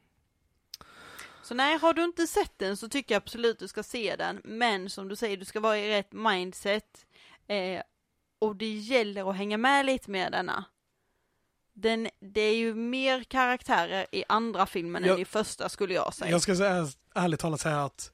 Så 1.44 1.54
nej, 1.56 1.78
har 1.78 1.94
du 1.94 2.04
inte 2.04 2.28
sett 2.28 2.54
den 2.60 2.78
så 2.78 2.90
tycker 2.90 3.16
jag 3.16 3.22
absolut 3.24 3.60
du 3.60 3.68
ska 3.68 3.84
se 3.84 4.16
den. 4.16 4.42
Men 4.44 4.90
som 4.90 5.08
du 5.08 5.16
säger, 5.16 5.38
du 5.38 5.46
ska 5.46 5.60
vara 5.60 5.78
i 5.78 5.90
rätt 5.90 6.12
mindset. 6.12 7.06
Eh, 7.48 7.82
och 8.40 8.56
det 8.56 8.74
gäller 8.78 9.30
att 9.30 9.36
hänga 9.36 9.58
med 9.58 9.86
lite 9.86 10.12
med 10.12 10.32
denna. 10.32 10.66
Den, 11.74 12.10
det 12.20 12.42
är 12.42 12.56
ju 12.56 12.74
mer 12.76 13.24
karaktärer 13.24 14.08
i 14.12 14.24
andra 14.30 14.66
filmen 14.66 15.04
Jag- 15.04 15.16
än 15.16 15.22
i 15.22 15.26
första 15.26 15.70
skulle 15.70 15.94
jag 15.94 16.14
säga. 16.14 16.32
Jag 16.32 16.42
ska 16.42 16.56
säga, 16.56 16.88
ärligt 17.16 17.40
talat 17.40 17.62
säga 17.62 17.84
att 17.84 18.12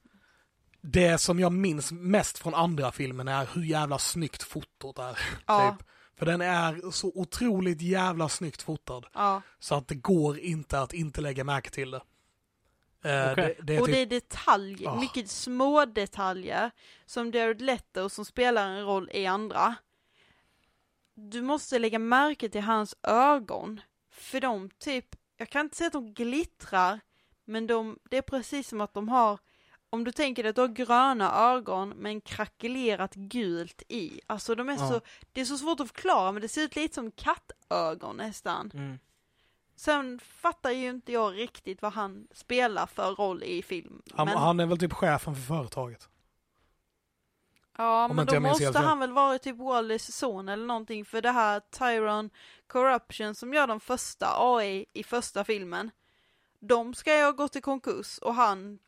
det 0.86 1.18
som 1.18 1.40
jag 1.40 1.52
minns 1.52 1.92
mest 1.92 2.38
från 2.38 2.54
andra 2.54 2.92
filmen 2.92 3.28
är 3.28 3.48
hur 3.54 3.62
jävla 3.62 3.98
snyggt 3.98 4.42
fotot 4.42 4.98
är. 4.98 5.18
ja, 5.46 5.76
Typ. 5.78 5.88
För 6.16 6.26
den 6.26 6.40
är 6.40 6.90
så 6.90 7.12
otroligt 7.14 7.82
jävla 7.82 8.28
snyggt 8.28 8.62
fotad. 8.62 9.06
ja. 9.14 9.42
Så 9.58 9.74
att 9.74 9.88
det 9.88 9.94
går 9.94 10.38
inte 10.38 10.80
att 10.80 10.92
inte 10.92 11.20
lägga 11.20 11.44
märke 11.44 11.70
till 11.70 11.90
det. 11.90 12.02
Eh, 13.04 13.32
Okej. 13.32 13.34
det, 13.58 13.62
det 13.62 13.76
är 13.76 13.80
och 13.80 13.86
typ, 13.86 13.94
det 13.94 14.00
är 14.00 14.06
detaljer, 14.06 14.88
Ah. 14.88 15.00
mycket 15.00 15.30
små 15.30 15.84
detaljer 15.84 16.70
som 17.06 17.30
Jared 17.30 17.60
Leto 17.62 18.08
som 18.08 18.24
spelar 18.24 18.68
en 18.68 18.84
roll 18.84 19.10
i 19.12 19.26
andra. 19.26 19.74
Du 21.14 21.42
måste 21.42 21.78
lägga 21.78 21.98
märke 21.98 22.48
till 22.48 22.60
hans 22.62 22.94
ögon. 23.02 23.80
För 24.12 24.40
de 24.40 24.70
typ, 24.78 25.06
jag 25.36 25.50
kan 25.50 25.60
inte 25.66 25.76
säga 25.76 25.86
att 25.86 25.92
de 25.92 26.14
glittrar, 26.14 27.00
men 27.44 27.66
de, 27.66 27.98
det 28.10 28.16
är 28.16 28.22
precis 28.22 28.68
som 28.68 28.80
att 28.80 28.94
de 28.94 29.08
har, 29.08 29.38
om 29.94 30.04
du 30.04 30.12
tänker 30.12 30.42
dig 30.42 30.50
att 30.50 30.56
du 30.56 30.60
har 30.60 30.68
gröna 30.68 31.32
ögon 31.32 31.88
men 31.88 32.20
krackelerat 32.20 33.14
gult 33.14 33.82
i. 33.88 34.20
Alltså 34.26 34.54
de 34.54 34.68
är 34.68 34.72
Ja. 34.72 34.88
så, 34.88 35.00
det 35.32 35.40
är 35.40 35.44
så 35.44 35.58
svårt 35.58 35.80
att 35.80 35.88
förklara 35.88 36.32
men 36.32 36.42
det 36.42 36.48
ser 36.48 36.62
ut 36.62 36.76
lite 36.76 36.94
som 36.94 37.10
kattögon 37.10 38.16
nästan. 38.16 38.70
Mm. 38.74 38.98
Sen 39.76 40.20
fattar 40.24 40.70
ju 40.70 40.90
inte 40.90 41.12
jag 41.12 41.34
riktigt 41.36 41.82
vad 41.82 41.92
han 41.92 42.28
spelar 42.32 42.86
för 42.86 43.14
roll 43.14 43.42
i 43.42 43.62
film. 43.62 44.02
han, 44.14 44.26
men, 44.26 44.38
han 44.38 44.60
är 44.60 44.66
väl 44.66 44.78
typ 44.78 44.92
chefen 44.92 45.34
för 45.34 45.42
företaget. 45.42 46.08
ja, 47.78 48.04
om 48.04 48.16
men 48.16 48.26
då 48.26 48.40
måste 48.40 48.78
han 48.78 48.98
väl 48.98 49.12
vara 49.12 49.38
typ 49.38 49.56
Wallys 49.56 50.16
son 50.16 50.48
eller 50.48 50.66
någonting 50.66 51.04
för 51.04 51.22
det 51.22 51.30
här 51.30 51.60
Tyron 51.60 52.30
Corruption 52.66 53.34
som 53.34 53.54
gör 53.54 53.66
den 53.66 53.80
första 53.80 54.26
AI 54.38 54.86
i 54.92 55.04
första 55.04 55.44
filmen. 55.44 55.90
De 56.60 56.94
ska 56.94 57.16
ju 57.16 57.24
ha 57.24 57.32
gått 57.32 57.56
i 57.56 57.60
konkurs 57.60 58.18
och 58.18 58.34
han 58.34 58.78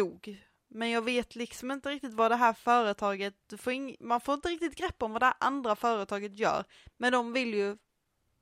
dog. 0.00 0.44
Men 0.70 0.90
jag 0.90 1.02
vet 1.02 1.36
liksom 1.36 1.70
inte 1.70 1.88
riktigt 1.90 2.14
vad 2.14 2.30
det 2.30 2.36
här 2.36 2.52
företaget, 2.52 3.34
får 3.58 3.72
ing, 3.72 3.96
man 4.00 4.20
får 4.20 4.34
inte 4.34 4.48
riktigt 4.48 4.76
grepp 4.78 5.02
om 5.02 5.12
vad 5.12 5.22
det 5.22 5.26
här 5.26 5.34
andra 5.40 5.76
företaget 5.76 6.38
gör. 6.38 6.64
Men 6.96 7.12
de 7.12 7.32
vill 7.32 7.54
ju 7.54 7.76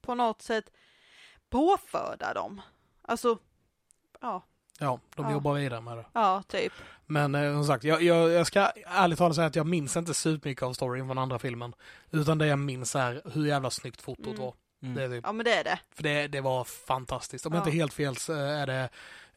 på 0.03 0.15
något 0.15 0.43
sätt 0.43 0.71
påföda 1.51 2.35
dem. 2.35 2.61
Alltså, 3.03 3.39
ja, 4.21 4.43
Ja, 4.79 5.01
de 5.15 5.25
Ja. 5.27 5.33
jobbar 5.33 5.55
vidare 5.55 5.81
med 5.81 5.97
det. 5.99 6.07
ja 6.13 6.43
typ. 6.49 6.73
Men 7.07 7.35
eh, 7.35 7.53
som 7.55 7.65
sagt, 7.65 7.85
jag, 7.85 8.03
jag, 8.03 8.31
jag 8.31 8.47
ska 8.47 8.61
ärligt 8.87 9.19
talat 9.19 9.35
säga 9.37 9.47
att 9.47 9.57
jag 9.57 9.67
minns 9.67 9.97
inte 9.97 10.15
supermycket 10.15 10.63
av 10.63 10.73
storyn 10.73 11.07
från 11.07 11.19
andra 11.19 11.39
filmen. 11.39 11.75
Utan 12.11 12.39
det 12.39 12.47
jag 12.47 12.59
minns 12.59 12.97
är 12.97 13.23
hur 13.35 13.47
jävla 13.47 13.71
snyggt 13.71 14.03
fotot 14.03 14.27
Mm. 14.27 14.41
var. 14.41 14.55
Mm. 14.87 14.95
Det 14.95 15.05
är 15.05 15.09
typ, 15.09 15.25
Ja 15.27 15.33
men 15.33 15.45
det 15.45 15.53
är 15.55 15.65
det. 15.65 15.79
för 15.95 16.03
det, 16.03 16.29
det 16.29 16.41
var 16.41 16.65
fantastiskt. 16.65 17.47
Om 17.47 17.53
jag 17.53 17.61
Ja. 17.63 17.65
inte 17.67 17.77
helt 17.77 17.95
fel 17.95 18.17
så 18.17 18.33
är 18.33 18.67
det 18.67 18.89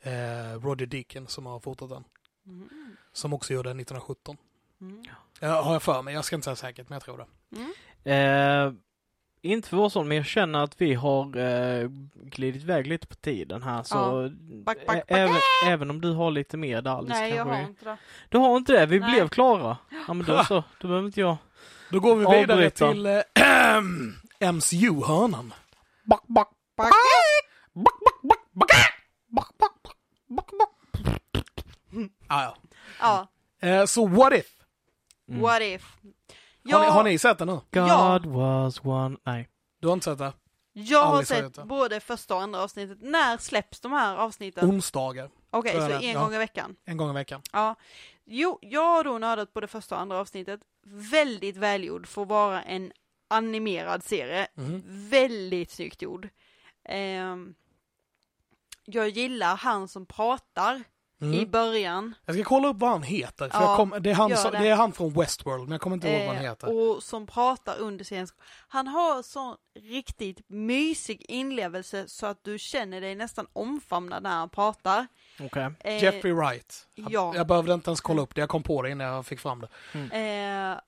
eh, 0.02 0.60
Roger 0.64 0.86
Deakin 0.86 1.28
som 1.28 1.46
har 1.46 1.60
fotat 1.60 1.90
den. 1.90 2.04
Mm. 2.46 2.70
Som 3.14 3.34
också 3.34 3.54
gjorde 3.54 3.70
den 3.70 3.80
1917. 3.80 4.38
Mm. 4.82 5.04
Jag 5.40 5.64
har 5.64 5.74
jag 5.74 5.84
för 5.84 6.02
mig, 6.02 6.14
jag 6.14 6.26
ska 6.26 6.36
inte 6.36 6.46
säga 6.46 6.56
säkert 6.56 6.90
men 6.90 6.96
jag 6.96 7.04
tror 7.04 7.18
det. 7.18 7.58
Mm. 7.58 8.68
Eh, 8.68 8.74
inte 9.42 9.70
för 9.70 9.78
vår 9.78 9.90
sån, 9.90 10.08
men 10.08 10.18
jag 10.18 10.26
känner 10.26 10.64
att 10.64 10.82
vi 10.82 10.94
har 10.94 11.38
eh, 11.38 11.90
glidit 12.24 12.62
iväg 12.64 12.88
lite 12.88 13.08
på 13.08 13.16
tiden 13.16 13.64
här 13.64 13.84
så 13.84 14.30
Back, 14.66 14.78
back, 14.78 14.88
back. 14.88 14.98
ä- 14.98 15.04
även, 15.08 15.36
även 15.66 15.90
om 15.90 16.02
du 16.02 16.12
har 16.12 16.32
lite 16.32 16.58
mer 16.58 16.82
där 16.82 16.92
Alice, 16.92 17.14
Nej 17.20 17.34
jag 17.36 17.46
har 17.46 17.58
vi- 17.58 17.64
inte 17.64 17.86
det. 17.86 17.98
Du 18.30 18.38
har 18.38 18.58
inte 18.58 18.72
det? 18.74 18.86
Vi 18.86 19.00
Nej. 19.00 19.12
blev 19.12 19.30
klara. 19.30 19.78
Ja 20.08 20.14
men 20.14 20.26
då 20.26 20.44
så, 20.48 20.64
då 20.82 20.88
behöver 20.88 21.08
inte 21.08 21.20
jag. 21.20 21.38
Då 21.92 22.00
går 22.00 22.16
vi 22.16 22.20
vidare 22.38 22.54
Avbryta. 22.54 22.92
till 22.92 23.06
eh, 23.06 23.22
MCU-hörnan. 24.40 25.54
Ah, 32.28 32.44
ja. 32.44 32.56
Ja, 33.00 33.28
eh, 33.68 33.86
så 33.86 34.08
what 34.08 34.34
if? 34.34 34.46
Mm. 35.30 35.42
what 35.42 35.62
if? 35.62 35.96
Har, 36.72 36.80
ni, 36.82 36.86
har 36.88 37.04
ni 37.04 37.20
sett 37.20 37.38
den 37.38 37.48
nu? 37.48 37.54
God 37.54 37.88
Ja. 37.88 38.20
was 38.26 38.86
one... 38.86 39.18
Nej. 39.26 39.50
Du 39.82 39.88
har 39.88 39.94
inte 39.94 40.04
sett 40.04 40.18
det? 40.18 40.34
jag 40.74 41.06
har 41.06 41.24
sett 41.24 41.54
det. 41.54 41.64
både 41.64 42.00
första 42.00 42.36
och 42.36 42.42
andra 42.42 42.62
avsnittet. 42.64 42.98
När 43.02 43.38
släpps 43.38 43.80
de 43.82 43.92
här 43.92 44.16
avsnitten? 44.16 44.70
Onsdagar, 44.70 45.30
Okej, 45.50 45.76
jag 45.76 45.90
så 45.92 46.06
en 46.06 46.12
Ja. 46.14 46.20
gång 46.24 46.34
i 46.34 46.38
veckan. 46.38 46.76
en 46.86 46.98
gång 46.98 47.10
i 47.10 47.14
veckan. 47.14 47.42
Ja. 47.54 47.76
Jo, 48.26 48.60
jag 48.62 48.82
har 48.86 49.04
då 49.04 49.18
nördat 49.18 49.54
på 49.54 49.60
det 49.62 49.68
första 49.68 49.96
och 49.96 50.02
andra 50.02 50.18
avsnittet. 50.18 50.60
Väldigt 51.12 51.58
välgjord 51.58 52.08
för 52.08 52.22
att 52.22 52.28
vara 52.28 52.62
en 52.64 52.92
animerad 53.30 54.04
serie. 54.04 54.48
Mhm. 54.56 54.84
Väldigt 55.10 55.72
snyggt 55.72 56.02
gjord. 56.02 56.30
Ehm, 56.86 57.54
jag 58.86 59.10
gillar 59.10 59.56
han 59.56 59.88
som 59.88 60.06
pratar 60.06 60.84
Mm. 61.22 61.40
i 61.40 61.46
början. 61.46 62.16
Jag 62.26 62.36
ska 62.36 62.44
kolla 62.44 62.68
upp 62.68 62.78
vad 62.78 62.90
han 62.90 63.04
heter. 63.04 63.50
För 63.50 63.60
Ja, 63.60 63.66
jag 63.70 63.78
kom, 63.78 63.94
det, 64.04 64.10
är 64.10 64.14
han, 64.14 64.38
som- 64.38 64.52
det. 64.52 64.58
det 64.60 64.68
är 64.68 64.76
han 64.76 64.92
från 64.92 65.14
Westworld, 65.14 65.64
men 65.64 65.72
jag 65.72 65.82
kommer 65.82 65.96
inte 65.96 66.08
ihåg 66.10 66.20
vad 66.28 66.36
han 66.36 66.46
Eh, 66.46 66.50
heter. 66.50 66.96
och 66.96 67.04
som 67.04 67.28
pratar 67.28 67.78
under 67.78 68.06
serien. 68.06 68.28
Han 68.68 68.88
har 68.88 69.24
sån 69.24 69.56
riktigt 69.80 70.42
mysig 70.48 71.26
inlevelse 71.28 72.08
så 72.08 72.26
att 72.26 72.44
du 72.44 72.60
känner 72.60 73.02
dig 73.02 73.16
nästan 73.16 73.48
omfamnad 73.54 74.24
när 74.24 74.30
han 74.30 74.50
pratar. 74.50 75.08
Okej. 75.40 75.70
Eh, 75.80 76.04
Jeffrey 76.04 76.34
Wright. 76.34 76.88
Jag, 76.96 77.12
ja. 77.12 77.34
jag 77.36 77.48
behövde 77.48 77.74
inte 77.74 77.90
ens 77.90 78.02
kolla 78.02 78.22
upp 78.22 78.36
det, 78.36 78.42
jag 78.42 78.50
kom 78.50 78.64
på 78.64 78.82
det 78.82 78.90
innan 78.90 79.08
jag 79.08 79.26
fick 79.26 79.40
fram 79.40 79.62
det. 79.62 79.68
Eh, 80.74 80.80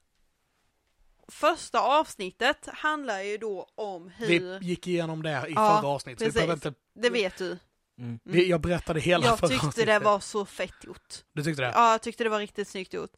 första 1.32 1.80
avsnittet 1.82 2.68
handlar 2.74 3.22
ju 3.22 3.38
då 3.38 3.68
om 3.76 4.10
hur, 4.10 4.28
Vi 4.60 4.66
gick 4.66 4.88
igenom 4.88 5.24
det 5.24 5.30
i 5.30 5.54
Ja, 5.56 5.80
förra 5.82 5.90
avsnittet. 5.92 6.20
så 6.20 6.26
Vi 6.26 6.32
precis. 6.32 6.34
behöver 6.34 6.54
inte, 6.54 6.74
det 6.94 7.10
vet 7.10 7.38
du. 7.38 7.58
Mm. 7.98 8.20
vi, 8.24 8.50
jag 8.50 8.62
berättade 8.62 9.00
hela 9.00 9.26
Jag 9.26 9.40
förra 9.40 9.50
tyckte 9.50 9.68
avsnittet. 9.68 9.88
det 9.88 10.00
var 10.00 10.20
så 10.20 10.46
fett 10.46 10.84
gjort. 10.84 11.14
Du 11.34 11.44
tyckte 11.44 11.62
det? 11.62 11.72
Ja, 11.76 11.92
jag 11.92 12.02
tyckte 12.02 12.24
det 12.24 12.30
var 12.30 12.40
riktigt 12.40 12.68
snyggt 12.68 12.94
gjort. 12.94 13.12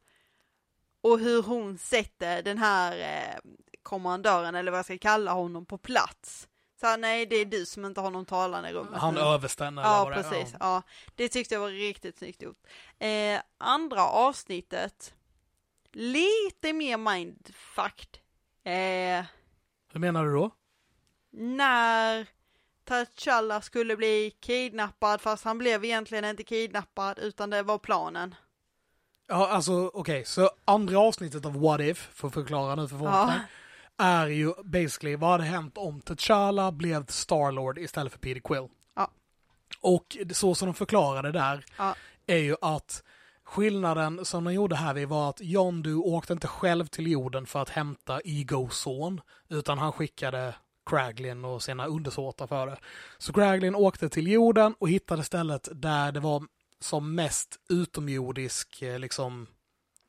Och 1.01 1.20
hur 1.20 1.43
hon 1.43 1.78
sätter 1.78 2.41
den 2.43 2.57
här 2.57 2.97
eh, 2.99 3.39
kommandören, 3.84 4.55
eller 4.55 4.72
vad 4.72 4.78
jag 4.78 4.86
ska 4.86 4.97
kalla 4.97 5.32
honom, 5.34 5.66
på 5.66 5.78
plats. 5.78 6.47
Så 6.80 6.88
här, 6.88 6.97
nej 6.97 7.26
det 7.26 7.36
är 7.36 7.45
du 7.45 7.66
som 7.66 7.86
inte 7.86 8.01
har 8.01 8.11
någon 8.11 8.26
talan 8.26 8.66
i 8.66 8.74
rummet. 8.74 8.99
Han 9.01 9.18
eller 9.18 9.26
Ja, 9.84 10.03
vad 10.03 10.14
det 10.18 10.24
precis. 10.24 10.55
Ja, 10.59 10.82
det 11.16 11.30
tyckte 11.30 11.55
jag 11.55 11.61
var 11.61 11.70
riktigt 11.70 12.18
snyggt 12.18 12.41
gjort. 12.41 12.57
Eh, 12.99 13.39
andra 13.57 14.01
avsnittet, 14.07 15.14
lite 15.96 16.74
mer 16.74 16.98
mindfucked. 16.98 18.18
Eh, 18.64 19.26
Hur 19.94 20.00
menar 20.00 20.26
du 20.26 20.34
då? 20.34 20.52
när 21.36 22.28
T'Challa 22.88 23.62
skulle 23.62 23.96
bli 23.98 24.32
kidnappad, 24.39 25.22
fast 25.22 25.44
han 25.44 25.58
blev 25.58 25.86
egentligen 25.86 26.26
inte 26.26 26.44
kidnappad, 26.44 27.20
utan 27.20 27.50
det 27.50 27.64
var 27.64 27.78
planen. 27.78 28.36
Ja, 29.28 29.48
alltså 29.50 29.91
okej, 29.94 30.26
så 30.26 30.50
andra 30.66 31.00
avsnittet 31.00 31.46
av 31.46 31.60
What 31.62 31.82
If, 31.82 31.98
för 32.14 32.28
att 32.28 32.34
förklara 32.34 32.76
nu 32.76 32.88
för 32.88 32.98
folk 32.98 33.12
Ja. 33.12 33.34
är 33.98 34.28
ju 34.28 34.54
basically 34.64 35.16
vad 35.16 35.32
hade 35.32 35.44
hänt 35.44 35.78
om 35.78 36.02
T'Challa 36.02 36.72
blev 36.72 37.06
Starlord 37.06 37.78
istället 37.78 38.12
för 38.14 38.20
Peter 38.20 38.39
Quill? 38.41 38.68
Ja. 38.96 39.12
Och 39.80 40.18
så 40.32 40.56
som 40.56 40.66
de 40.66 40.74
förklarade 40.74 41.32
där 41.32 41.66
Ja. 41.78 41.96
är 42.28 42.38
ju 42.38 42.56
att 42.62 43.04
skillnaden 43.54 44.26
som 44.26 44.43
de 44.43 44.54
gjorde 44.54 44.76
här 44.76 45.06
var 45.06 45.30
att 45.30 45.41
Yondu 45.41 45.95
åkte 45.95 46.34
inte 46.34 46.47
själv 46.47 46.86
till 46.86 47.08
jorden 47.08 47.45
för 47.45 47.62
att 47.62 47.70
hämta 47.70 48.22
Egos 48.24 48.78
son, 48.78 49.22
utan 49.49 49.78
han 49.78 49.91
skickade 49.91 50.56
Kraglin 50.86 51.45
och 51.45 51.64
sina 51.64 51.86
undersåtar 51.86 52.47
för 52.47 52.68
det. 52.68 52.78
Så 53.18 53.34
Kraglin 53.34 53.76
åkte 53.76 54.10
till 54.10 54.28
jorden 54.28 54.76
och 54.80 54.89
hittade 54.89 55.24
stället 55.24 55.70
där 55.72 56.12
det 56.12 56.20
var 56.20 56.43
som 56.80 57.16
mest 57.16 57.60
utomjordisk, 57.70 58.82
eh, 58.82 58.99
liksom, 58.99 59.47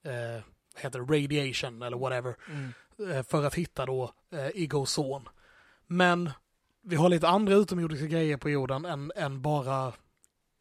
eh, 0.05 0.45
heter 0.77 0.99
det, 1.01 1.15
radiation 1.15 1.83
eller 1.83 1.97
whatever. 1.97 2.37
Mm. 2.49 2.73
eh, 3.11 3.23
för 3.23 3.45
att 3.45 3.55
hitta 3.55 3.87
då 3.87 4.13
eh, 4.33 4.49
Egos 4.55 4.91
son. 4.91 5.29
Men 5.87 6.31
vi 6.83 6.97
har 6.97 7.09
lite 7.09 7.29
andra 7.29 7.55
utomjordiska 7.55 8.07
grejer 8.07 8.37
på 8.37 8.51
jorden 8.51 8.85
än, 8.85 9.13
än 9.17 9.43
bara 9.43 9.93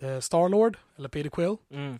eh, 0.02 0.20
Starlord, 0.20 0.78
eller 0.98 1.10
Peter 1.10 1.30
Quill. 1.30 1.58
Mm. 1.72 2.00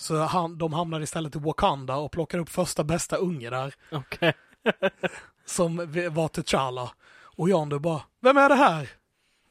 Så 0.00 0.16
han, 0.16 0.58
de 0.58 0.72
hamnar 0.72 1.00
istället 1.00 1.36
i 1.36 1.38
Wakanda 1.38 1.96
och 1.96 2.12
plockar 2.12 2.38
upp 2.38 2.48
första 2.48 2.84
bästa 2.84 3.16
unge 3.16 3.50
där, 3.50 3.74
Okej. 3.92 4.32
som 5.44 5.76
var 6.10 6.28
T'Challa. 6.28 6.88
Och 7.36 7.48
Yondu 7.48 7.78
bara, 7.78 8.02
vem 8.20 8.36
är 8.36 8.48
det 8.48 8.54
här? 8.54 8.88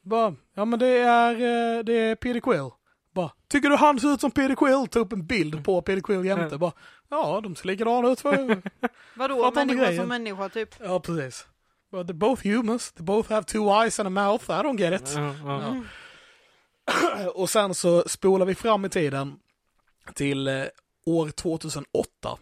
Bara, 0.02 0.36
ja 0.54 0.66
men 0.66 0.80
det 0.80 0.88
är, 0.88 1.34
eh, 1.34 1.84
det 1.84 1.94
är 1.94 2.16
Peter 2.16 2.40
Quill. 2.40 2.70
Bara, 3.14 3.32
tycker 3.48 3.70
du 3.70 3.76
han 3.76 4.00
ser 4.00 4.14
ut 4.14 4.22
som 4.22 4.32
Peter 4.32 4.56
Quill? 4.56 4.88
Ta 4.88 5.00
upp 5.00 5.14
en 5.14 5.26
bild 5.26 5.66
på 5.66 5.82
Peter 5.82 6.02
Quill 6.02 6.26
jämte. 6.26 6.58
Bara, 6.58 6.72
ja 7.10 7.42
de 7.44 7.56
ser 7.56 7.68
likadana 7.68 8.10
ut. 8.10 8.20
För... 8.20 8.62
Vadå, 9.16 9.48
inte 9.48 9.60
människa 9.60 9.80
grejen. 9.86 9.98
som 9.98 10.08
människa 10.08 10.50
typ? 10.50 10.76
ja 10.80 11.00
precis. 11.00 11.48
But 11.92 12.08
they're 12.08 12.14
both 12.14 12.48
humans. 12.48 12.92
They 12.92 13.04
both 13.04 13.30
have 13.30 13.44
two 13.44 13.84
eyes 13.84 14.00
and 14.00 14.08
a 14.08 14.28
mouth. 14.28 14.52
I 14.52 14.64
don't 14.64 14.78
get 14.78 15.02
it. 15.02 15.14
Ja, 15.16 15.34
ja. 15.46 15.68
Mm. 15.68 15.86
Och 17.36 17.50
sen 17.50 17.76
så 17.76 18.04
spolar 18.08 18.46
vi 18.46 18.56
fram 18.56 18.86
i 18.86 18.90
tiden 18.90 19.40
till 20.14 20.48
eh, 20.48 20.66
år 21.06 21.30
2008. 21.30 22.38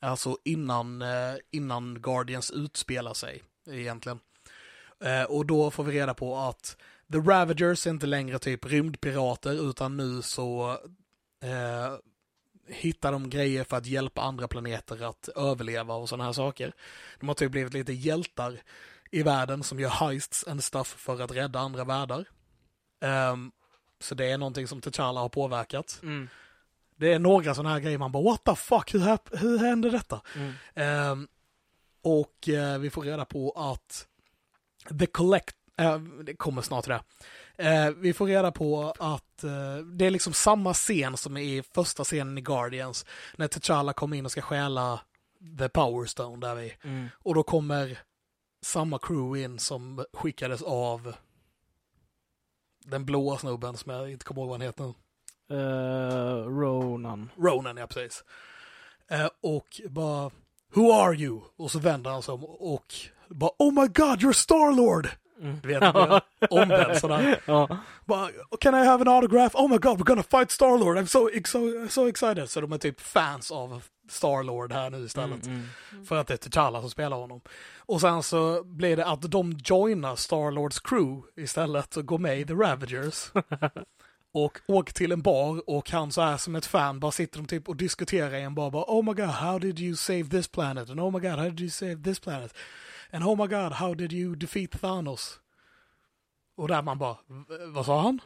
Alltså 0.00 0.38
innan, 0.44 1.02
eh, 1.02 1.34
innan 1.50 2.02
Guardians 2.02 2.50
utspelar 2.50 3.14
sig 3.14 3.42
egentligen. 3.70 4.20
Eh, 5.04 5.22
och 5.22 5.46
då 5.46 5.70
får 5.70 5.84
vi 5.84 5.92
reda 5.92 6.14
på 6.14 6.38
att 6.38 6.76
The 7.12 7.18
Ravagers 7.18 7.86
är 7.86 7.90
inte 7.90 8.06
längre 8.06 8.38
typ 8.38 8.66
rymdpirater 8.66 9.70
utan 9.70 9.96
nu 9.96 10.22
så 10.22 10.70
eh, 11.42 11.94
hittar 12.68 13.12
de 13.12 13.30
grejer 13.30 13.64
för 13.64 13.76
att 13.76 13.86
hjälpa 13.86 14.20
andra 14.20 14.48
planeter 14.48 15.02
att 15.02 15.28
överleva 15.28 15.94
och 15.94 16.08
sådana 16.08 16.24
här 16.24 16.32
saker. 16.32 16.72
De 17.20 17.28
har 17.28 17.34
typ 17.34 17.50
blivit 17.50 17.74
lite 17.74 17.92
hjältar 17.92 18.60
i 19.10 19.22
världen 19.22 19.62
som 19.62 19.80
gör 19.80 19.90
heists 19.90 20.44
and 20.46 20.64
stuff 20.64 20.88
för 20.98 21.20
att 21.20 21.30
rädda 21.30 21.58
andra 21.58 21.84
världar. 21.84 22.24
Ehm, 23.00 23.52
så 24.00 24.14
det 24.14 24.30
är 24.30 24.38
någonting 24.38 24.68
som 24.68 24.80
T'Challa 24.80 25.20
har 25.20 25.28
påverkat. 25.28 26.00
Mm. 26.02 26.28
Det 27.00 27.12
är 27.12 27.18
några 27.18 27.54
sådana 27.54 27.74
här 27.74 27.80
grejer 27.80 27.98
man 27.98 28.12
bara 28.12 28.22
what 28.22 28.44
the 28.44 28.54
fuck, 28.54 28.94
hur, 28.94 29.36
hur 29.38 29.58
hände 29.58 29.90
detta? 29.90 30.20
Mm. 30.36 30.52
Ehm, 30.74 31.28
och 32.02 32.48
eh, 32.48 32.78
vi 32.78 32.90
får 32.90 33.02
reda 33.02 33.24
på 33.24 33.50
att 33.50 34.06
The 34.98 35.06
Collect, 35.06 35.56
eh, 35.78 35.98
det 35.98 36.36
kommer 36.36 36.62
snart 36.62 36.86
det. 36.86 37.02
Eh, 37.56 37.90
vi 37.90 38.12
får 38.12 38.26
reda 38.26 38.52
på 38.52 38.94
att 38.98 39.44
eh, 39.44 39.76
det 39.76 40.06
är 40.06 40.10
liksom 40.10 40.32
samma 40.32 40.74
scen 40.74 41.16
som 41.16 41.36
i 41.36 41.62
första 41.74 42.04
scenen 42.04 42.38
i 42.38 42.40
Guardians. 42.40 43.06
När 43.36 43.48
T'Challa 43.48 43.92
kommer 43.92 44.16
in 44.16 44.24
och 44.24 44.32
ska 44.32 44.42
stjäla 44.42 45.00
The 45.58 45.68
Power 45.68 46.06
Stone 46.06 46.46
där 46.46 46.54
vi. 46.54 46.76
Mm. 46.82 47.08
Och 47.14 47.34
då 47.34 47.42
kommer 47.42 47.98
samma 48.62 48.98
crew 48.98 49.44
in 49.44 49.58
som 49.58 50.04
skickades 50.12 50.62
av 50.62 51.14
den 52.84 53.04
blåa 53.06 53.38
snubben 53.38 53.76
som 53.76 53.92
jag 53.92 54.12
inte 54.12 54.24
kommer 54.24 54.40
ihåg 54.40 54.48
vad 54.48 54.60
han 54.60 54.66
heter 54.66 54.84
nu. 54.84 54.94
Eh, 55.50 56.46
Ronan. 56.48 57.30
Ronan, 57.38 57.76
ja 57.76 57.86
precis. 57.86 58.24
Eh, 59.10 59.28
och 59.42 59.80
bara 59.88 60.30
Who 60.74 60.92
are 60.92 61.14
you? 61.16 61.40
Och 61.56 61.70
så 61.70 61.78
vänder 61.78 62.10
han 62.10 62.22
sig 62.22 62.34
om 62.34 62.44
och 62.44 62.94
bara 63.28 63.50
Oh 63.58 63.72
my 63.72 63.86
god, 63.88 64.18
you're 64.22 64.32
Starlord! 64.32 65.08
Mm. 65.40 65.60
Du 65.62 65.68
vet, 65.68 65.82
omvänd 66.50 66.96
sådär. 66.98 67.40
ja. 67.46 67.78
Bara, 68.04 68.28
Can 68.60 68.74
I 68.74 68.86
have 68.86 69.02
an 69.02 69.08
autograph? 69.08 69.56
Oh 69.56 69.68
my 69.68 69.78
god, 69.78 69.98
we're 69.98 70.04
gonna 70.04 70.22
fight 70.22 70.50
Starlord! 70.50 70.96
I'm 70.98 71.06
so, 71.06 71.28
so, 71.44 71.88
so 71.88 72.08
excited! 72.08 72.50
Så 72.50 72.60
de 72.60 72.72
är 72.72 72.78
typ 72.78 73.00
fans 73.00 73.50
av 73.50 73.82
Starlord 74.08 74.72
här 74.72 74.90
nu 74.90 75.04
istället. 75.04 75.46
Mm, 75.46 75.66
För 76.08 76.16
att 76.16 76.26
det 76.26 76.34
är 76.34 76.50
T'Challa 76.50 76.80
som 76.80 76.90
spelar 76.90 77.16
honom. 77.16 77.40
Och 77.78 78.00
sen 78.00 78.22
så 78.22 78.64
blir 78.64 78.96
det 78.96 79.06
att 79.06 79.22
de 79.22 79.52
joinar 79.64 80.16
Starlords 80.16 80.80
crew 80.80 81.22
istället 81.36 81.96
och 81.96 82.06
går 82.06 82.18
med 82.18 82.40
i 82.40 82.44
The 82.44 82.54
Ravagers. 82.54 83.32
och 84.32 84.58
åker 84.66 84.92
till 84.92 85.12
en 85.12 85.22
bar 85.22 85.62
och 85.70 85.90
han 85.90 86.12
så 86.12 86.20
här 86.22 86.36
som 86.36 86.54
ett 86.54 86.66
fan 86.66 87.00
bara 87.00 87.12
sitter 87.12 87.38
de 87.38 87.46
typ 87.46 87.68
och 87.68 87.76
diskuterar 87.76 88.34
i 88.34 88.42
en 88.42 88.54
bar 88.54 88.70
bara 88.70 88.84
Oh 88.88 89.04
my 89.04 89.12
god, 89.12 89.28
how 89.30 89.58
did 89.58 89.78
you 89.80 89.96
save 89.96 90.24
this 90.24 90.48
planet? 90.48 90.90
And 90.90 91.00
oh 91.00 91.12
my 91.12 91.18
god, 91.28 91.38
how 91.38 91.44
did 91.50 91.60
you 91.60 91.70
save 91.70 92.02
this 92.04 92.20
planet? 92.20 92.54
And 93.12 93.24
oh 93.24 93.36
my 93.36 93.46
god, 93.46 93.72
how 93.72 93.94
did 93.94 94.12
you 94.12 94.36
defeat 94.36 94.70
Thanos? 94.80 95.40
Och 96.56 96.68
där 96.68 96.82
man 96.82 96.98
bara, 96.98 97.16
"V- 97.28 97.66
vad 97.66 97.86
sa 97.86 98.00
han? 98.02 98.20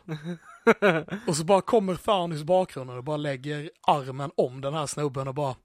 och 1.27 1.37
så 1.37 1.45
bara 1.45 1.61
kommer 1.61 1.95
Thanos 1.97 2.41
i 2.41 2.45
bakgrunden 2.45 2.97
och 2.97 3.05
bara 3.05 3.17
lägger 3.17 3.71
armen 3.87 4.31
om 4.37 4.61
den 4.61 4.75
här 4.75 4.87
snubben 4.87 5.29
och 5.29 5.35
bara 5.35 5.57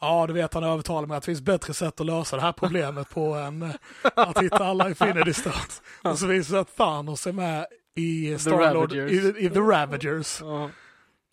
Ja, 0.00 0.26
du 0.26 0.32
vet 0.32 0.54
han 0.54 0.64
övertalar 0.64 1.08
mig 1.08 1.16
att 1.16 1.22
det 1.22 1.26
finns 1.26 1.40
bättre 1.40 1.74
sätt 1.74 2.00
att 2.00 2.06
lösa 2.06 2.36
det 2.36 2.42
här 2.42 2.52
problemet 2.52 3.08
på 3.10 3.34
än 3.34 3.62
eh, 3.62 3.70
att 4.02 4.38
hitta 4.42 4.64
alla 4.64 4.88
Infinity 4.88 5.32
Stones. 5.34 5.82
Och 6.02 6.18
så 6.18 6.26
visar 6.26 6.54
det 6.54 6.60
att 6.60 6.76
Thanos 6.76 7.26
är 7.26 7.32
med 7.32 7.66
i 7.94 8.38
Starlord, 8.38 8.92
i, 8.92 9.34
i 9.38 9.50
The 9.50 9.60
Ravagers. 9.60 10.40
Ja. 10.40 10.70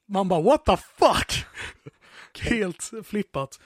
Man 0.08 0.28
bara 0.28 0.42
what 0.42 0.66
the 0.66 0.78
fuck? 0.78 1.46
Helt 2.40 2.92
flippat. 3.04 3.60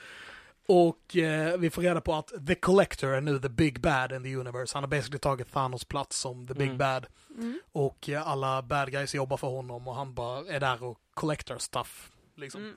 Och 0.68 1.16
eh, 1.16 1.56
vi 1.58 1.70
får 1.70 1.82
reda 1.82 2.00
på 2.00 2.14
att 2.14 2.32
The 2.46 2.54
Collector 2.54 3.10
är 3.14 3.20
nu 3.20 3.38
the 3.38 3.48
big 3.48 3.80
bad 3.80 4.12
in 4.12 4.22
the 4.22 4.36
universe. 4.36 4.76
Han 4.76 4.82
har 4.82 4.88
basically 4.88 5.18
tagit 5.18 5.52
Thanos 5.52 5.84
plats 5.84 6.18
som 6.18 6.46
the 6.46 6.54
big 6.54 6.66
Mm. 6.66 6.78
bad. 6.78 7.06
Mm. 7.38 7.60
Och 7.72 8.08
eh, 8.08 8.28
alla 8.28 8.62
bad 8.62 8.90
guys 8.90 9.14
jobbar 9.14 9.36
för 9.36 9.48
honom 9.48 9.88
och 9.88 9.94
han 9.94 10.14
bara 10.14 10.38
är 10.48 10.60
där 10.60 10.82
och 10.84 10.98
collector 11.14 11.58
stuff. 11.58 12.10
Liksom. 12.36 12.60
Mm. 12.60 12.76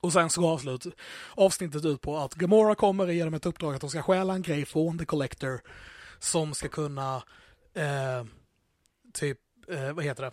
Och 0.00 0.12
sen 0.12 0.30
så 0.30 0.40
går 0.40 0.52
avslut, 0.52 0.86
avsnittet 1.34 1.84
ut 1.84 2.00
på 2.00 2.18
att 2.18 2.34
Gamora 2.34 2.74
kommer 2.74 3.06
och 3.06 3.12
ger 3.14 3.24
dem 3.24 3.34
ett 3.34 3.46
uppdrag 3.46 3.74
att 3.74 3.80
de 3.80 3.90
ska 3.90 4.02
stjäla 4.02 4.34
en 4.34 4.42
grej 4.42 4.64
från 4.64 4.98
The 4.98 5.04
Collector 5.04 5.60
som 6.18 6.54
ska 6.54 6.68
kunna 6.68 7.16
eh, 7.74 8.24
typ, 9.12 9.38
eh, 9.68 9.92
vad 9.92 10.04
heter 10.04 10.22
det? 10.22 10.32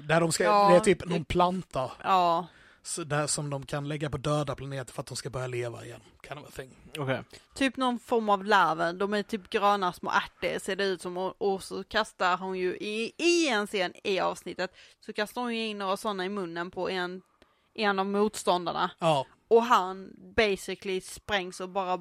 Där 0.00 0.20
de 0.20 0.32
ska, 0.32 0.44
Ja, 0.44 0.68
det 0.70 0.76
är 0.76 0.80
typ 0.80 0.98
det- 0.98 1.06
någon 1.08 1.24
planta 1.24 1.90
Ja, 2.04 2.46
så 2.82 3.04
där 3.04 3.26
som 3.26 3.50
de 3.50 3.66
kan 3.66 3.88
lägga 3.88 4.10
på 4.10 4.16
döda 4.16 4.54
planeter 4.54 4.92
för 4.92 5.00
att 5.00 5.06
de 5.06 5.16
ska 5.16 5.30
börja 5.30 5.46
leva 5.46 5.84
igen. 5.84 6.00
Kind 6.28 6.40
of 6.40 6.46
a 6.48 6.50
thing. 6.56 6.70
Okej. 6.98 7.22
typ 7.54 7.76
någon 7.76 7.98
form 7.98 8.28
av 8.28 8.44
larver. 8.44 8.92
De 8.92 9.14
är 9.14 9.22
typ 9.22 9.50
gröna 9.50 9.92
små 9.92 10.10
ärtor 10.10 10.58
ser 10.58 10.76
det 10.76 10.84
ut 10.84 11.02
som. 11.02 11.16
Och, 11.16 11.42
och 11.42 11.62
så 11.62 11.84
kastar 11.84 12.36
hon 12.36 12.58
ju 12.58 12.76
i, 12.76 13.12
i 13.18 13.48
en 13.48 13.66
scen 13.66 13.92
i 14.04 14.20
avsnittet 14.20 14.74
så 15.00 15.12
kastar 15.12 15.42
hon 15.42 15.56
ju 15.56 15.66
in 15.66 15.78
några 15.78 15.96
sådana 15.96 16.24
i 16.24 16.28
munnen 16.28 16.70
på 16.70 16.90
en, 16.90 17.22
en 17.74 17.98
av 17.98 18.06
motståndarna. 18.06 18.90
Ja, 18.98 19.26
Och 19.48 19.62
han 19.62 20.10
basically 20.36 21.00
sprängs 21.00 21.60
och 21.60 21.68
bara 21.68 21.98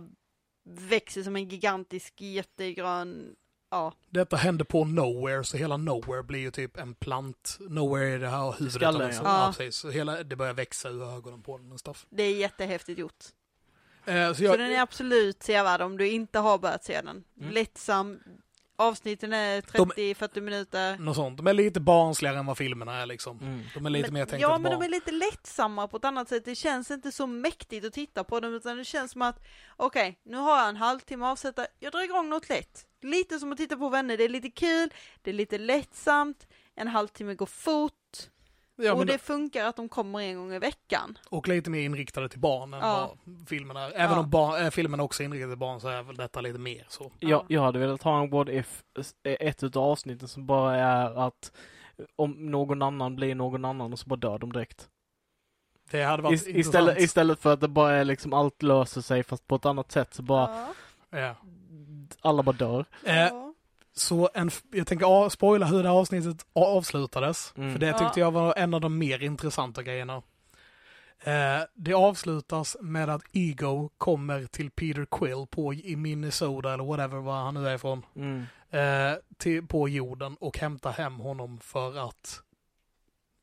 växer 0.66 1.24
som 1.24 1.36
en 1.36 1.50
gigantisk 1.50 2.22
jättegrön, 2.22 3.36
ja. 3.72 3.94
detta 4.10 4.36
hände 4.36 4.66
på 4.66 4.86
Nowhere 4.86 5.44
så 5.44 5.58
hela 5.58 5.78
Nowhere 5.78 6.24
blir 6.24 6.40
ju 6.40 6.52
typ 6.52 6.78
en 6.78 6.94
plant. 6.94 7.58
Nowhere 7.60 8.16
är 8.16 8.20
det 8.20 8.28
här 8.28 8.52
huvudet. 8.52 8.74
Skallen, 8.74 9.02
av 9.02 9.14
ja. 9.14 9.46
ja. 9.46 9.54
Precis. 9.58 9.76
Så 9.76 9.90
hela, 9.90 10.24
det 10.24 10.36
börjar 10.36 10.54
växa 10.54 10.90
ur 10.90 11.16
ögonen 11.16 11.42
på 11.42 11.58
den 11.58 11.72
och 11.72 11.80
stuff. 11.80 12.06
Det 12.10 12.24
är 12.24 12.36
jättehäftigt 12.36 13.00
gjort. 13.00 13.26
Eh, 14.06 14.28
så 14.28 14.36
Så 14.36 14.44
jag, 14.44 14.60
den 14.60 14.72
är 14.72 14.82
absolut 14.82 15.44
sevärd 15.44 15.82
om 15.82 15.98
du 15.98 16.10
inte 16.10 16.40
har 16.40 16.58
börjat 16.58 16.84
se 16.84 17.02
den. 17.02 17.24
Mm. 17.40 17.54
Lättsam, 17.54 18.20
avsnitten 18.82 19.34
är 19.34 19.62
30-40 19.62 20.42
minuter. 20.42 20.98
något 20.98 21.16
sånt. 21.16 21.38
De 21.38 21.48
är 21.48 21.54
lite 21.54 21.80
barnsligare 21.80 22.38
än 22.40 22.46
vad 22.46 22.58
filmerna 22.58 22.96
är 23.02 23.06
liksom. 23.06 23.40
Mm. 23.40 23.62
De 23.74 23.86
är 23.86 23.90
lite 23.90 24.08
Men- 24.08 24.14
mer 24.14 24.26
tänkta 24.26 24.42
Ja 24.50 24.58
men 24.58 24.64
barn. 24.72 24.80
de 24.80 24.86
är 24.86 24.90
lite 24.90 25.12
lättsamma 25.12 25.88
på 25.88 25.98
ett 25.98 26.06
annat 26.06 26.30
sätt. 26.30 26.46
Det 26.46 26.56
känns 26.56 26.92
inte 26.92 27.12
så 27.12 27.28
mäktigt 27.28 27.86
att 27.86 27.94
titta 27.94 28.24
på 28.24 28.40
dem 28.40 28.54
utan 28.54 28.78
det 28.78 28.86
känns 28.86 29.12
som 29.12 29.22
att 29.22 29.40
okej, 29.78 30.20
nu 30.24 30.38
har 30.38 30.58
jag 30.60 30.70
en 30.70 30.76
halvtimme 30.76 31.26
avsätta. 31.26 31.66
Jag 31.80 31.92
drar 31.92 32.04
igång 32.04 32.30
något 32.30 32.50
lätt. 32.50 32.86
Lite 33.02 33.40
som 33.40 33.52
att 33.52 33.58
titta 33.58 33.78
på 33.78 33.90
vänner. 33.90 34.18
Det 34.18 34.24
är 34.24 34.30
lite 34.30 34.50
kul, 34.50 34.90
det 35.22 35.30
är 35.30 35.34
lite 35.34 35.58
lättsamt, 35.58 36.48
en 36.76 36.88
halvtimme 36.88 37.36
går 37.36 37.46
fort. 37.46 37.92
Ja, 38.76 38.94
och 38.94 39.06
det 39.06 39.18
funkar 39.18 39.66
att 39.66 39.76
de 39.76 39.90
kommer 39.90 40.20
en 40.20 40.36
gång 40.38 40.54
i 40.54 40.60
veckan. 40.60 41.18
och 41.30 41.48
lite 41.48 41.70
mer 41.70 41.80
inriktade 41.82 42.30
till 42.30 42.40
barn 42.40 42.74
än 42.74 42.80
Ja. 42.80 43.14
vad 43.24 43.48
filmerna 43.50 43.80
är. 43.82 43.92
Även 43.92 44.12
Ja. 44.16 44.20
om 44.20 44.30
barn, 44.30 44.66
äh, 44.66 44.70
filmerna 44.70 45.04
också 45.04 45.24
är 45.24 45.26
inriktade 45.26 45.52
till 45.54 45.60
barn 45.60 45.80
så 45.80 45.88
är 45.88 46.04
väl 46.04 46.16
detta 46.16 46.42
lite 46.42 46.60
mer 46.60 46.86
så. 46.90 47.12
Jag, 47.20 47.46
jag 47.48 47.62
hade 47.62 47.80
velat 47.80 48.04
ha 48.04 48.22
en 48.24 48.30
What 48.30 48.50
If, 48.50 48.84
ett 49.24 49.64
utav 49.64 49.84
avsnitten 49.84 50.28
som 50.28 50.46
bara 50.46 50.76
är 50.78 51.28
att 51.28 51.52
om 52.16 52.32
någon 52.52 52.82
annan 52.82 53.16
blir 53.16 53.36
någon 53.36 53.66
annan 53.66 53.94
och 53.94 54.00
så 54.00 54.08
bara 54.08 54.16
dör 54.20 54.40
de 54.40 54.54
direkt. 54.54 54.90
Det 55.92 56.04
hade 56.04 56.24
varit 56.24 56.34
Is, 56.42 56.48
istället, 56.48 56.64
intressant. 56.64 57.00
istället 57.00 57.40
för 57.40 57.54
att 57.54 57.60
det 57.62 57.68
bara 57.68 57.94
är 57.94 58.04
liksom 58.06 58.34
allt 58.34 58.62
löser 58.64 59.02
sig 59.02 59.24
fast 59.24 59.48
på 59.48 59.56
ett 59.56 59.66
annat 59.66 59.92
sätt 59.92 60.14
så 60.14 60.24
bara 60.24 60.66
Ja. 61.10 61.20
Ja. 61.20 61.36
alla 62.22 62.44
bara 62.44 62.56
dör. 62.56 62.86
Eh, 63.06 63.16
Ja. 63.16 63.51
Så 63.94 64.30
en, 64.34 64.52
jag 64.72 64.88
tänker 64.88 65.30
spoila 65.30 65.66
hur 65.66 65.84
det 65.84 65.90
här 65.90 65.96
avsnittet 65.96 66.46
avslutades. 66.54 67.54
Mm. 67.58 67.72
För 67.72 67.80
det 67.80 67.92
tyckte 67.94 68.20
Ja. 68.20 68.26
jag 68.26 68.32
var 68.32 68.54
en 68.58 68.74
av 68.74 68.82
de 68.82 68.98
mer 68.98 69.24
intressanta 69.24 69.84
grejerna. 69.84 70.22
Eh, 71.24 71.62
det 71.74 71.94
avslutas 71.94 72.78
med 72.82 73.10
att 73.10 73.22
Ego 73.32 73.90
kommer 73.98 74.46
till 74.46 74.72
Peter 74.72 75.06
Quill 75.12 75.46
på, 75.50 75.74
i 75.74 75.96
Minnesota 75.96 76.74
eller 76.74 76.84
whatever 76.84 77.18
var 77.18 77.34
han 77.44 77.54
nu 77.54 77.68
är 77.70 77.76
ifrån. 77.76 78.06
Mm. 78.16 78.46
Eh, 78.70 79.18
till, 79.38 79.68
på 79.68 79.90
jorden 79.90 80.36
och 80.40 80.58
hämtar 80.58 80.92
hem 80.92 81.20
honom 81.20 81.60
för 81.60 81.98
att 82.08 82.42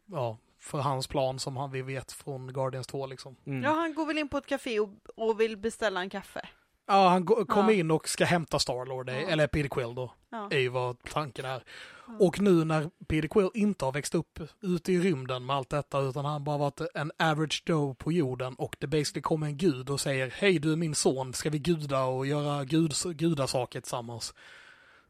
ja, 0.06 0.38
för 0.60 0.78
hans 0.78 1.06
plan 1.06 1.38
som 1.38 1.56
han, 1.56 1.70
vi 1.70 1.82
vet 1.82 2.12
från 2.12 2.52
Guardians 2.52 2.86
2 2.86 3.06
liksom. 3.06 3.36
Mm. 3.46 3.62
Ja, 3.62 3.70
han 3.70 3.94
går 3.94 4.06
väl 4.06 4.18
in 4.18 4.28
på 4.28 4.38
ett 4.38 4.46
café 4.46 4.80
och, 4.80 4.88
och 5.16 5.40
vill 5.40 5.56
beställa 5.56 6.00
en 6.00 6.10
kaffe. 6.10 6.48
Ja, 6.88 7.08
han 7.08 7.26
kommer 7.26 7.72
Ja. 7.72 7.78
in 7.78 7.90
och 7.90 8.08
ska 8.08 8.24
hämta 8.24 8.58
Starlord, 8.58 9.08
Ja. 9.08 9.12
eller 9.14 9.46
Peter 9.46 9.68
Quill 9.68 9.94
då, 9.94 10.12
Ja. 10.30 10.48
är 10.50 10.58
ju 10.58 10.68
vad 10.68 11.02
tanken 11.02 11.44
är. 11.44 11.64
Ja. 12.06 12.12
Och 12.20 12.40
nu 12.40 12.64
när 12.64 12.90
Peter 13.08 13.28
Quill 13.28 13.50
inte 13.54 13.84
har 13.84 13.92
växt 13.92 14.14
upp 14.14 14.40
ute 14.60 14.92
i 14.92 15.00
rymden 15.00 15.46
med 15.46 15.56
allt 15.56 15.70
detta, 15.70 16.00
utan 16.00 16.24
han 16.24 16.44
bara 16.44 16.58
varit 16.58 16.80
en 16.94 17.12
average 17.18 17.62
Joe 17.66 17.94
på 17.94 18.12
jorden 18.12 18.54
och 18.54 18.76
det 18.78 18.86
basically 18.86 19.22
kommer 19.22 19.46
en 19.46 19.56
gud 19.56 19.90
och 19.90 20.00
säger 20.00 20.30
Hej 20.36 20.58
du 20.58 20.72
är 20.72 20.76
min 20.76 20.94
son, 20.94 21.34
ska 21.34 21.50
vi 21.50 21.58
guda 21.58 22.04
och 22.04 22.26
göra 22.26 22.64
gud, 22.64 22.92
gudasaker 23.04 23.80
tillsammans? 23.80 24.34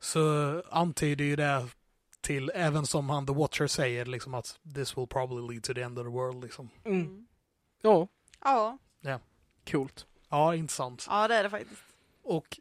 Så 0.00 0.20
antyder 0.70 1.24
ju 1.24 1.36
det 1.36 1.66
till, 2.20 2.50
även 2.54 2.86
som 2.86 3.10
han 3.10 3.26
The 3.26 3.32
Watcher 3.32 3.66
säger, 3.66 4.06
liksom 4.06 4.34
att 4.34 4.58
this 4.74 4.96
will 4.98 5.06
probably 5.06 5.48
lead 5.54 5.62
to 5.64 5.74
the 5.74 5.82
end 5.82 5.98
of 5.98 6.04
the 6.06 6.10
world 6.10 6.42
liksom. 6.44 6.68
Mm. 6.84 7.00
Mm. 7.00 7.26
Ja, 7.82 8.08
Ja. 9.00 9.20
coolt. 9.70 10.06
Ja, 10.28 10.54
intressant. 10.54 11.06
ja, 11.08 11.28
det 11.28 11.34
är 11.34 11.42
det 11.42 11.50
faktiskt. 11.50 11.82
Och 12.22 12.58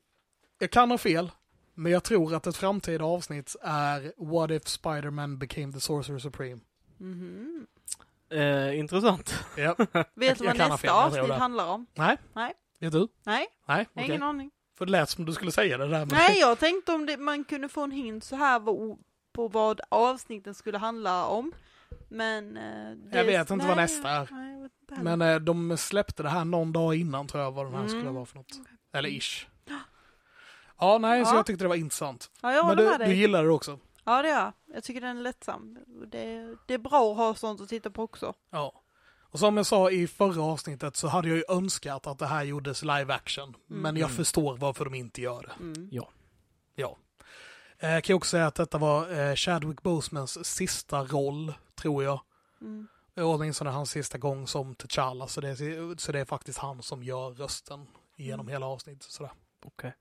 jag 0.59 0.71
kan 0.71 0.91
ha 0.91 0.97
fel, 0.97 1.31
men 1.73 1.91
jag 1.91 2.03
tror 2.03 2.35
att 2.35 2.47
ett 2.47 2.57
framtida 2.57 3.05
avsnitt 3.05 3.55
är 3.61 4.13
What 4.17 4.51
if 4.51 4.63
Spider-Man 4.67 5.37
became 5.37 5.73
the 5.73 5.79
Sorcerer 5.79 6.19
Supreme? 6.19 6.61
Mhm. 6.97 7.67
Eh, 8.29 8.79
intressant. 8.79 9.35
Ja, 9.57 9.75
Vet 10.15 10.37
du 10.39 10.45
vad 10.45 10.57
nästa 10.57 10.77
fel, 10.77 10.89
avsnitt 10.89 11.27
det. 11.27 11.33
handlar 11.33 11.67
om? 11.67 11.85
nej. 11.93 12.17
Nej. 12.33 12.53
Vet 12.79 12.91
du? 12.93 13.07
Nej, 13.23 13.47
Nej, 13.67 13.87
okej. 13.93 14.05
ingen 14.05 14.23
aning. 14.23 14.51
För 14.77 14.85
det 14.85 14.91
lät 14.91 15.09
som 15.09 15.25
du 15.25 15.33
skulle 15.33 15.51
säga 15.51 15.77
det 15.77 15.87
där. 15.87 15.99
Men... 16.05 16.07
Nej, 16.07 16.39
jag 16.39 16.59
tänkte 16.59 16.91
om 16.91 17.05
det, 17.05 17.17
man 17.17 17.43
kunde 17.43 17.69
få 17.69 17.83
en 17.83 17.91
hint 17.91 18.23
så 18.23 18.35
här 18.35 18.59
på 19.33 19.47
vad 19.47 19.81
avsnitten 19.89 20.53
skulle 20.53 20.77
handla 20.77 21.25
om. 21.25 21.51
Men... 22.09 22.57
eh, 22.57 22.95
Det, 23.11 23.17
Jag 23.17 23.25
vet 23.25 23.49
inte 23.49 23.67
vad 23.67 23.77
nästa 23.77 24.09
är. 24.09 24.29
Men 25.03 25.21
eh, 25.21 25.35
de 25.35 25.77
släppte 25.77 26.23
det 26.23 26.29
här 26.29 26.45
någon 26.45 26.71
dag 26.71 26.95
innan 26.95 27.27
tror 27.27 27.43
jag 27.43 27.51
vad 27.51 27.65
den 27.65 27.73
här 27.73 27.79
Mm. 27.79 27.89
skulle 27.89 28.09
vara 28.11 28.25
för 28.25 28.35
något. 28.37 28.59
Eller 28.93 29.09
ish. 29.09 29.47
Ja, 30.79 30.97
nej, 30.97 31.25
så 31.25 31.31
Ja. 31.31 31.35
jag 31.35 31.45
tyckte 31.45 31.63
det 31.63 31.67
var 31.67 31.75
intressant. 31.75 32.31
ja, 32.41 32.53
jag 32.53 32.67
Men 32.67 32.77
du, 32.77 33.05
du 33.05 33.13
gillar 33.13 33.43
det 33.43 33.49
också? 33.49 33.79
Ja, 34.03 34.21
det 34.21 34.27
gör 34.29 34.35
jag. 34.39 34.53
Jag 34.75 34.83
tycker 34.83 35.01
den 35.01 35.17
är 35.17 35.21
lättsam. 35.21 35.77
Det, 36.07 36.55
det 36.67 36.73
är 36.73 36.77
bra 36.77 37.11
att 37.11 37.17
ha 37.17 37.35
sånt 37.35 37.61
att 37.61 37.69
titta 37.69 37.89
på 37.89 38.03
också. 38.03 38.33
Ja. 38.49 38.81
Och 39.29 39.39
som 39.39 39.57
jag 39.57 39.65
sa 39.65 39.91
i 39.91 40.07
förra 40.07 40.41
avsnittet 40.43 40.95
så 40.95 41.07
hade 41.07 41.27
jag 41.27 41.37
ju 41.37 41.43
önskat 41.49 42.07
att 42.07 42.19
det 42.19 42.25
här 42.27 42.43
gjordes 42.43 42.81
live 42.83 43.13
action. 43.13 43.55
Men 43.67 43.95
jag 43.97 44.05
Mm. 44.09 44.15
förstår 44.17 44.57
varför 44.57 44.85
de 44.85 44.93
inte 44.95 45.21
gör 45.21 45.41
det. 45.41 45.63
Mm. 45.63 45.89
Ja. 45.91 46.97
Eh, 47.79 47.89
Jag 47.89 48.03
kan 48.03 48.13
ju 48.13 48.17
också 48.17 48.29
säga 48.29 48.47
att 48.47 48.55
detta 48.55 48.77
var 48.77 49.19
eh, 49.29 49.35
Chadwick 49.35 49.81
Bosemans 49.81 50.45
sista 50.45 51.03
roll, 51.03 51.53
tror 51.75 52.03
jag. 52.03 52.21
Mm. 52.61 52.87
Åtminstone 53.15 53.69
hans 53.69 53.91
sista 53.91 54.17
gång 54.17 54.47
som 54.47 54.75
T'Challa, 54.75 55.27
så 55.27 55.41
det, 55.41 55.49
är, 55.49 55.97
så 55.99 56.11
det 56.11 56.19
är 56.19 56.25
faktiskt 56.25 56.57
han 56.59 56.81
som 56.81 57.03
gör 57.03 57.29
rösten 57.31 57.87
genom 58.15 58.39
Mm. 58.45 58.51
hela 58.51 58.65
avsnittet. 58.65 59.03
Sådär. 59.11 59.31
Okej. 59.65 59.93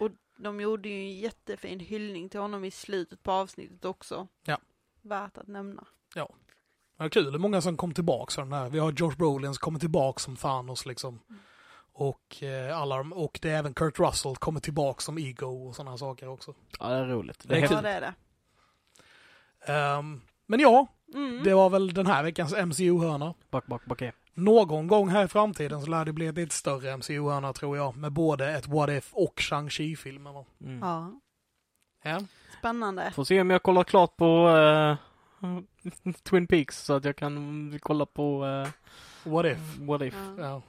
Och 0.00 0.10
de 0.36 0.60
gjorde 0.60 0.88
ju 0.88 0.94
en 0.94 1.18
jättefin 1.18 1.80
hyllning 1.80 2.28
till 2.28 2.40
honom 2.40 2.64
i 2.64 2.70
slutet 2.70 3.22
på 3.22 3.32
avsnittet 3.32 3.84
också. 3.84 4.28
Ja. 4.44 4.58
Värt 5.02 5.38
att 5.38 5.46
nämna. 5.48 5.84
Det 6.98 7.04
är 7.04 7.08
kul, 7.08 7.24
det 7.32 7.36
är 7.36 7.38
många 7.38 7.60
som 7.60 7.76
kom 7.76 7.94
tillbaka 7.94 8.30
från 8.30 8.50
den 8.50 8.58
här. 8.60 8.70
Vi 8.70 8.78
har 8.78 8.92
George 8.92 9.16
Brolin 9.16 9.54
som 9.54 9.60
kommer 9.60 9.78
tillbaka 9.78 10.18
som 10.18 10.36
Thanos 10.36 10.86
liksom. 10.86 11.20
Mm. 11.28 11.40
Och, 11.98 12.42
eh, 12.42 12.78
alla 12.80 12.96
de, 12.96 13.12
och 13.12 13.38
det 13.42 13.50
är 13.50 13.58
även 13.58 13.74
Kurt 13.74 13.98
Russell 13.98 14.36
kommer 14.36 14.60
tillbaka 14.60 15.00
som 15.00 15.18
Ego 15.18 15.68
och 15.68 15.76
sådana 15.76 15.98
saker 15.98 16.28
också. 16.28 16.54
Ja, 16.80 16.88
det 16.88 16.94
är 16.96 17.04
roligt. 17.06 17.38
Det 17.42 17.48
Det 17.48 17.56
är 17.56 17.62
Ja, 17.62 17.68
kul. 17.68 17.82
det 17.82 17.90
är 17.90 18.00
det. 18.00 18.14
Ehm, 19.72 20.20
men 20.46 20.60
ja, 20.60 20.86
Mm. 21.14 21.42
det 21.44 21.54
var 21.54 21.70
väl 21.70 21.94
den 21.94 22.06
här 22.06 22.22
veckans 22.22 22.52
MCU-hörna. 22.54 23.34
Back, 23.50 23.66
back, 23.66 23.84
back. 23.84 24.02
Någon 24.34 24.86
gång 24.86 25.08
här 25.08 25.24
i 25.24 25.28
framtiden 25.28 25.80
så 25.82 25.90
lär 25.90 26.04
det 26.04 26.12
bli 26.12 26.26
ett 26.26 26.34
lite 26.36 26.54
större 26.54 26.92
MCU-hörna 26.96 27.52
tror 27.52 27.76
jag. 27.76 27.96
Med 27.96 28.12
både 28.12 28.50
ett 28.52 28.66
What 28.68 28.90
If 28.90 29.10
och 29.14 29.34
Shang-Chi-filmerna. 29.40 30.44
Mm. 30.60 30.78
Ja. 30.78 31.20
Ja. 32.02 32.20
Spännande. 32.58 33.10
Får 33.14 33.24
se 33.24 33.40
om 33.40 33.50
jag 33.50 33.62
kollar 33.62 33.84
klart 33.84 34.16
på 34.16 34.48
eh, 34.48 34.96
Twin 36.22 36.46
Peaks 36.46 36.84
så 36.84 36.92
att 36.94 37.04
jag 37.04 37.16
kan 37.16 37.78
kolla 37.82 38.06
på 38.06 38.46
eh, 38.46 38.68
What 39.32 39.46
If. 39.46 39.78
What 39.78 40.02
If. 40.02 40.14
Ja. 40.38 40.42
Ja. 40.44 40.62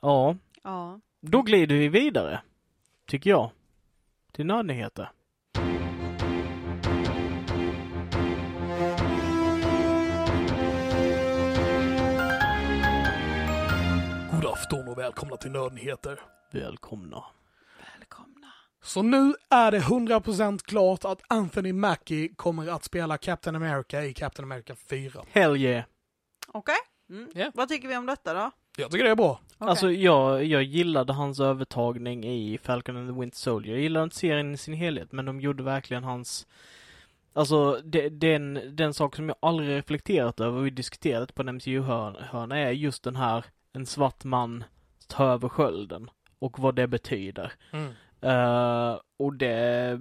Ja, 0.00 0.36
Ja. 0.62 1.00
då 1.20 1.42
glider 1.42 1.74
vi 1.76 1.88
vidare. 1.88 2.40
Tycker 3.06 3.30
jag. 3.30 3.50
Till 4.32 4.46
nördnyheter. 4.46 5.10
God 14.32 14.46
afton 14.46 14.88
och 14.88 14.98
välkomna 14.98 15.36
till 15.36 15.50
Nördnyheter. 15.50 16.20
Välkomna. 16.52 17.24
Välkomna. 17.98 18.46
Så 18.82 19.02
nu 19.02 19.34
är 19.50 19.70
det 19.72 19.78
100% 19.80 20.62
klart 20.64 21.04
att 21.04 21.20
Anthony 21.28 21.72
Mackie 21.72 22.28
kommer 22.28 22.68
att 22.70 22.84
spela 22.84 23.18
Captain 23.18 23.56
America 23.56 24.04
i 24.04 24.14
Captain 24.14 24.44
America 24.52 24.74
4. 24.90 25.24
Hell 25.30 25.56
yeah. 25.56 25.84
Okej. 26.48 26.74
Mm. 27.10 27.28
Ja. 27.34 27.50
Vad 27.54 27.68
tycker 27.68 27.88
vi 27.88 27.96
om 27.96 28.06
detta 28.06 28.34
då? 28.34 28.50
Jag 28.78 28.90
tycker 28.90 29.04
det 29.04 29.10
är 29.10 29.16
bra. 29.16 29.40
Okej. 29.58 29.68
Alltså 29.70 29.90
jag, 29.92 30.44
jag 30.44 30.62
gillade 30.62 31.12
hans 31.12 31.40
övertagning 31.40 32.24
i 32.24 32.58
Falcon 32.62 32.96
and 32.96 33.08
the 33.14 33.20
Winter 33.20 33.38
Soldier. 33.38 33.74
Jag 33.74 33.82
gillade 33.82 34.04
inte 34.04 34.16
serien 34.16 34.54
i 34.54 34.56
sin 34.56 34.74
helhet, 34.74 35.12
men 35.12 35.24
de 35.24 35.40
gjorde 35.40 35.62
verkligen 35.62 36.04
hans 36.04 36.46
Alltså 37.32 37.80
det, 37.84 38.08
den, 38.08 38.60
den 38.76 38.94
sak 38.94 39.16
som 39.16 39.28
jag 39.28 39.36
aldrig 39.42 39.68
reflekterat 39.68 40.40
över 40.40 40.58
och 40.58 40.66
vi 40.66 40.70
diskuterat 40.70 41.34
på 41.34 41.42
en 41.42 41.56
MCU-hörna 41.56 42.58
är 42.58 42.70
just 42.70 43.02
den 43.02 43.16
här 43.16 43.44
en 43.72 43.86
svart 43.86 44.24
man 44.24 44.64
tar 45.06 45.26
över 45.26 45.48
skölden 45.48 46.10
och 46.38 46.58
vad 46.58 46.74
det 46.74 46.86
betyder. 46.86 47.52
Mm. 47.70 47.92
Eh, 48.20 48.98
och 49.18 49.34
det 49.34 49.98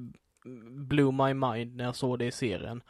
blew 0.69 1.13
my 1.13 1.33
mind 1.33 1.75
när 1.75 1.83
jag 1.83 1.95
såg 1.95 2.19
det 2.19 2.25
i 2.25 2.31
serien. 2.31 2.81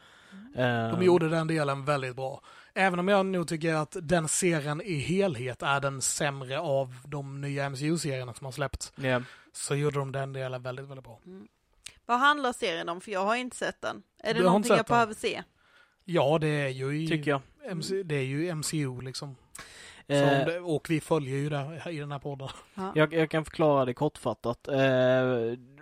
Eh, 0.56 0.90
De 0.90 1.02
gjorde 1.02 1.28
den 1.28 1.46
delen 1.46 1.84
väldigt 1.84 2.16
bra. 2.16 2.42
Även 2.78 2.98
om 2.98 3.08
jag 3.08 3.26
nog 3.26 3.48
tycker 3.48 3.74
att 3.74 3.96
den 4.02 4.28
serien 4.28 4.80
i 4.82 4.94
helhet 4.94 5.62
är 5.62 5.80
den 5.80 6.02
sämre 6.02 6.60
av 6.60 6.94
de 7.06 7.40
nya 7.40 7.70
MCU-serierna 7.70 8.34
som 8.34 8.44
har 8.44 8.52
släppts. 8.52 8.92
ja. 8.96 9.22
Så 9.52 9.74
gjorde 9.74 9.98
de 9.98 10.12
den 10.12 10.32
delen 10.32 10.62
väldigt, 10.62 10.86
väldigt 10.88 11.04
bra. 11.04 11.20
Vad 12.06 12.18
handlar 12.18 12.52
serien 12.52 12.88
om? 12.88 13.00
För 13.00 13.10
jag 13.12 13.24
har 13.24 13.36
inte 13.36 13.56
sett 13.56 13.80
den. 13.82 14.02
Är 14.22 14.34
det 14.34 14.40
Du 14.40 14.44
någonting 14.46 14.70
jag 14.70 14.78
den? 14.78 14.84
behöver 14.88 15.14
se? 15.14 15.42
Ja, 16.04 16.38
det 16.40 16.48
är 16.48 16.68
ju 16.68 17.02
i 17.02 17.08
Tycker 17.08 17.30
jag. 17.30 17.40
MC, 17.70 18.02
det 18.02 18.14
är 18.14 18.22
ju 18.24 18.54
MCU 18.54 19.00
liksom. 19.00 19.36
Eh, 20.06 20.44
det, 20.46 20.60
och 20.60 20.90
vi 20.90 21.00
följer 21.00 21.36
ju 21.36 21.48
det 21.48 21.82
i 21.90 21.96
den 21.98 22.12
här 22.12 22.18
podden. 22.18 22.48
Ja. 22.74 22.92
Jag, 22.94 23.12
jag 23.14 23.30
kan 23.30 23.44
förklara 23.44 23.84
det 23.84 23.94
kortfattat. 23.94 24.68
Eh, 24.68 24.76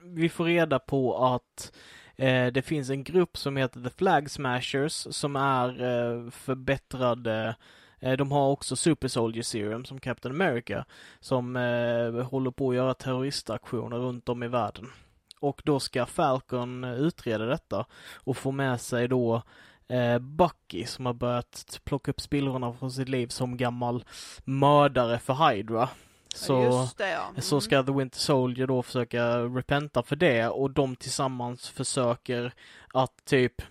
vi 0.03 0.29
får 0.29 0.45
reda 0.45 0.79
på 0.79 1.25
att 1.35 1.73
Eh, 2.17 2.47
det 2.47 2.63
finns 2.63 2.91
en 2.91 3.05
grupp 3.05 3.37
som 3.37 3.57
heter 3.57 3.81
The 3.81 3.91
Flag 3.91 4.31
Smashers 4.31 5.07
som 5.11 5.37
är 5.37 5.69
eh, 5.69 6.31
förbättrade 6.31 7.57
eh, 8.01 8.13
de 8.13 8.33
har 8.33 8.51
också 8.51 8.77
Super 8.77 9.09
Soldier 9.09 9.43
Serum 9.43 9.85
som 9.85 10.01
Captain 10.01 10.35
America 10.35 10.85
som 11.21 11.57
eh, 11.57 12.27
håller 12.27 12.51
på 12.51 12.71
att 12.71 12.77
göra 12.77 12.95
terroristaktioner 12.95 13.97
runt 13.97 14.29
om 14.29 14.43
i 14.43 14.49
världen. 14.49 14.93
Och 15.41 15.63
då 15.65 15.81
ska 15.81 16.07
Falcon 16.07 16.85
eh, 16.85 16.93
utreda 16.93 17.47
detta 17.47 17.87
och 18.15 18.37
få 18.37 18.51
med 18.51 18.81
sig 18.81 19.09
då 19.09 19.43
eh, 19.89 20.19
Bucky 20.19 20.85
som 20.85 21.07
har 21.07 21.15
börjat 21.15 21.81
plocka 21.85 22.11
upp 22.11 22.21
spillrorna 22.21 22.73
från 22.73 22.93
sitt 22.93 23.09
liv 23.09 23.27
som 23.27 23.57
gammal 23.57 24.05
mördare 24.45 25.19
för 25.19 25.51
Hydra. 25.51 25.89
Så, 26.37 26.89
det 26.97 27.11
ja. 27.11 27.29
Mm. 27.29 27.43
så 27.43 27.61
ska 27.61 27.83
The 27.83 27.93
Winter 27.93 28.19
Soldier 28.19 28.67
då 28.67 28.83
försöka 28.83 29.39
repenta 29.39 30.03
för 30.03 30.17
det 30.17 30.49
och 30.49 30.71
de 30.71 30.97
tillsammans 30.97 31.69
försöker 31.69 32.53
att 32.95 33.25
typ, 33.25 33.63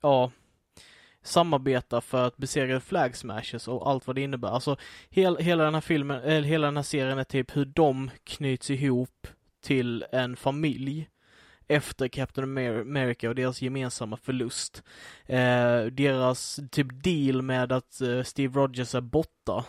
ja, 0.00 0.30
samarbeta 1.22 2.00
för 2.00 2.26
att 2.26 2.36
besegra 2.36 2.80
Flag 2.80 3.16
Smashers 3.16 3.68
och 3.68 3.90
allt 3.90 4.06
vad 4.06 4.16
det 4.16 4.22
innebär. 4.22 4.48
Alltså 4.48 4.76
hel, 5.10 5.36
hela 5.36 5.64
den 5.64 5.74
här 5.74 5.80
filmen, 5.80 6.22
eller 6.22 6.48
hela 6.48 6.66
den 6.66 6.76
här 6.76 6.82
serien 6.82 7.18
är 7.18 7.24
typ 7.24 7.56
hur 7.56 7.64
de 7.64 8.10
knyts 8.24 8.70
ihop 8.70 9.26
till 9.62 10.04
en 10.12 10.36
familj 10.36 11.08
efter 11.68 12.08
Captain 12.08 12.58
Amer- 12.58 12.80
America 12.80 13.28
och 13.28 13.34
deras 13.34 13.62
gemensamma 13.62 14.16
förlust. 14.16 14.82
Eh, 15.26 15.82
deras 15.84 16.60
typ 16.70 16.86
deal 17.04 17.42
med 17.42 17.72
att 17.72 18.00
eh, 18.00 18.22
Steve 18.22 18.60
Rogers 18.60 18.94
är 18.94 19.00
borta. 19.00 19.64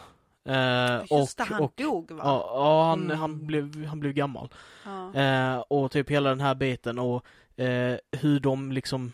Eh, 0.46 1.00
Just 1.00 1.12
och, 1.12 1.28
det, 1.48 1.54
han 1.54 1.62
och, 1.64 1.74
dog 1.78 2.12
va? 2.12 2.22
Ja, 2.26 2.52
ja 2.54 2.84
han, 2.90 3.04
Mm. 3.06 3.18
han, 3.18 3.46
blev, 3.48 3.86
han 3.86 4.00
blev 4.00 4.14
gammal. 4.14 4.50
Ja. 4.86 5.14
Eh, 5.14 5.58
och 5.58 5.92
typ 5.92 6.10
hela 6.10 6.30
den 6.30 6.42
här 6.42 6.56
biten 6.56 7.00
och 7.00 7.26
eh, 7.56 7.96
hur 8.12 8.40
de 8.40 8.72
liksom 8.72 9.12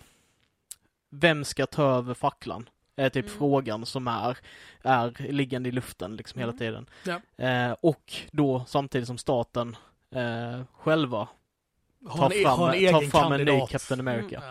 Vem 1.13 1.45
ska 1.45 1.65
ta 1.65 1.83
över 1.83 2.13
facklan? 2.13 2.69
Är 2.95 3.09
typ 3.09 3.25
Mm. 3.25 3.37
frågan 3.37 3.85
som 3.85 4.07
är, 4.07 4.37
är 4.81 5.31
liggande 5.31 5.69
i 5.69 5.71
luften 5.71 6.15
liksom 6.15 6.39
hela 6.39 6.51
Mm. 6.51 6.59
tiden. 6.59 6.85
Ja. 7.03 7.45
Eh, 7.45 7.75
och 7.81 8.13
då 8.31 8.63
samtidigt 8.67 9.07
som 9.07 9.17
staten 9.17 9.75
eh, 10.15 10.61
själva 10.73 11.27
tar 12.15 12.25
en, 12.25 12.31
e- 12.31 12.43
fram, 12.43 12.69
en 12.73 12.91
tar 12.93 13.01
fram 13.01 13.31
en 13.31 13.45
ny. 13.45 13.61
Captain 13.69 13.99
America. 13.99 14.41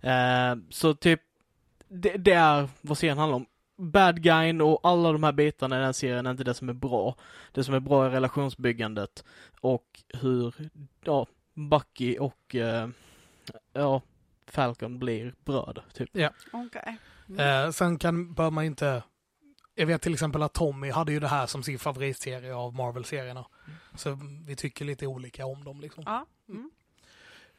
Ja. 0.00 0.10
Eh, 0.10 0.56
så 0.70 0.94
typ 0.94 1.20
det, 1.88 2.16
det 2.16 2.32
är 2.32 2.68
vad 2.80 2.98
serien 2.98 3.18
handlar 3.18 3.36
om. 3.36 3.46
Bad 3.76 4.22
guyn 4.22 4.60
och 4.60 4.80
alla 4.82 5.12
de 5.12 5.22
här 5.22 5.32
bitarna 5.32 5.76
i 5.76 5.78
den 5.78 5.86
här 5.86 5.92
serien 5.92 6.26
är 6.26 6.30
inte 6.30 6.44
det 6.44 6.54
som 6.54 6.68
är 6.68 6.72
bra. 6.72 7.16
Det 7.52 7.64
som 7.64 7.74
är 7.74 7.80
bra 7.80 8.06
är 8.06 8.10
relationsbyggandet 8.10 9.24
och 9.60 10.02
hur, 10.08 10.54
ja, 11.04 11.26
Bucky 11.54 12.18
och, 12.18 12.54
eh, 12.54 12.88
ja, 13.72 14.02
Falcon 14.46 14.98
blir 14.98 15.34
bröder, 15.44 15.84
typ. 15.92 16.10
Okej. 16.52 16.98
Eh, 17.38 17.70
sen 17.70 17.98
kan, 17.98 18.34
bör 18.34 18.50
man 18.50 18.64
inte... 18.64 19.02
Jag 19.74 19.86
vet 19.86 20.02
till 20.02 20.12
exempel 20.12 20.42
att 20.42 20.52
Tommy 20.52 20.90
hade 20.90 21.12
ju 21.12 21.20
det 21.20 21.28
här 21.28 21.46
som 21.46 21.62
sin 21.62 21.78
favoritserie 21.78 22.54
av 22.54 22.74
Marvel-serierna. 22.74 23.46
Så 23.94 24.18
vi 24.46 24.56
tycker 24.56 24.84
lite 24.84 25.06
olika 25.06 25.46
om 25.46 25.64
dem 25.64 25.80
liksom. 25.80 26.04
Ja. 26.06 26.26
Mm. 26.48 26.70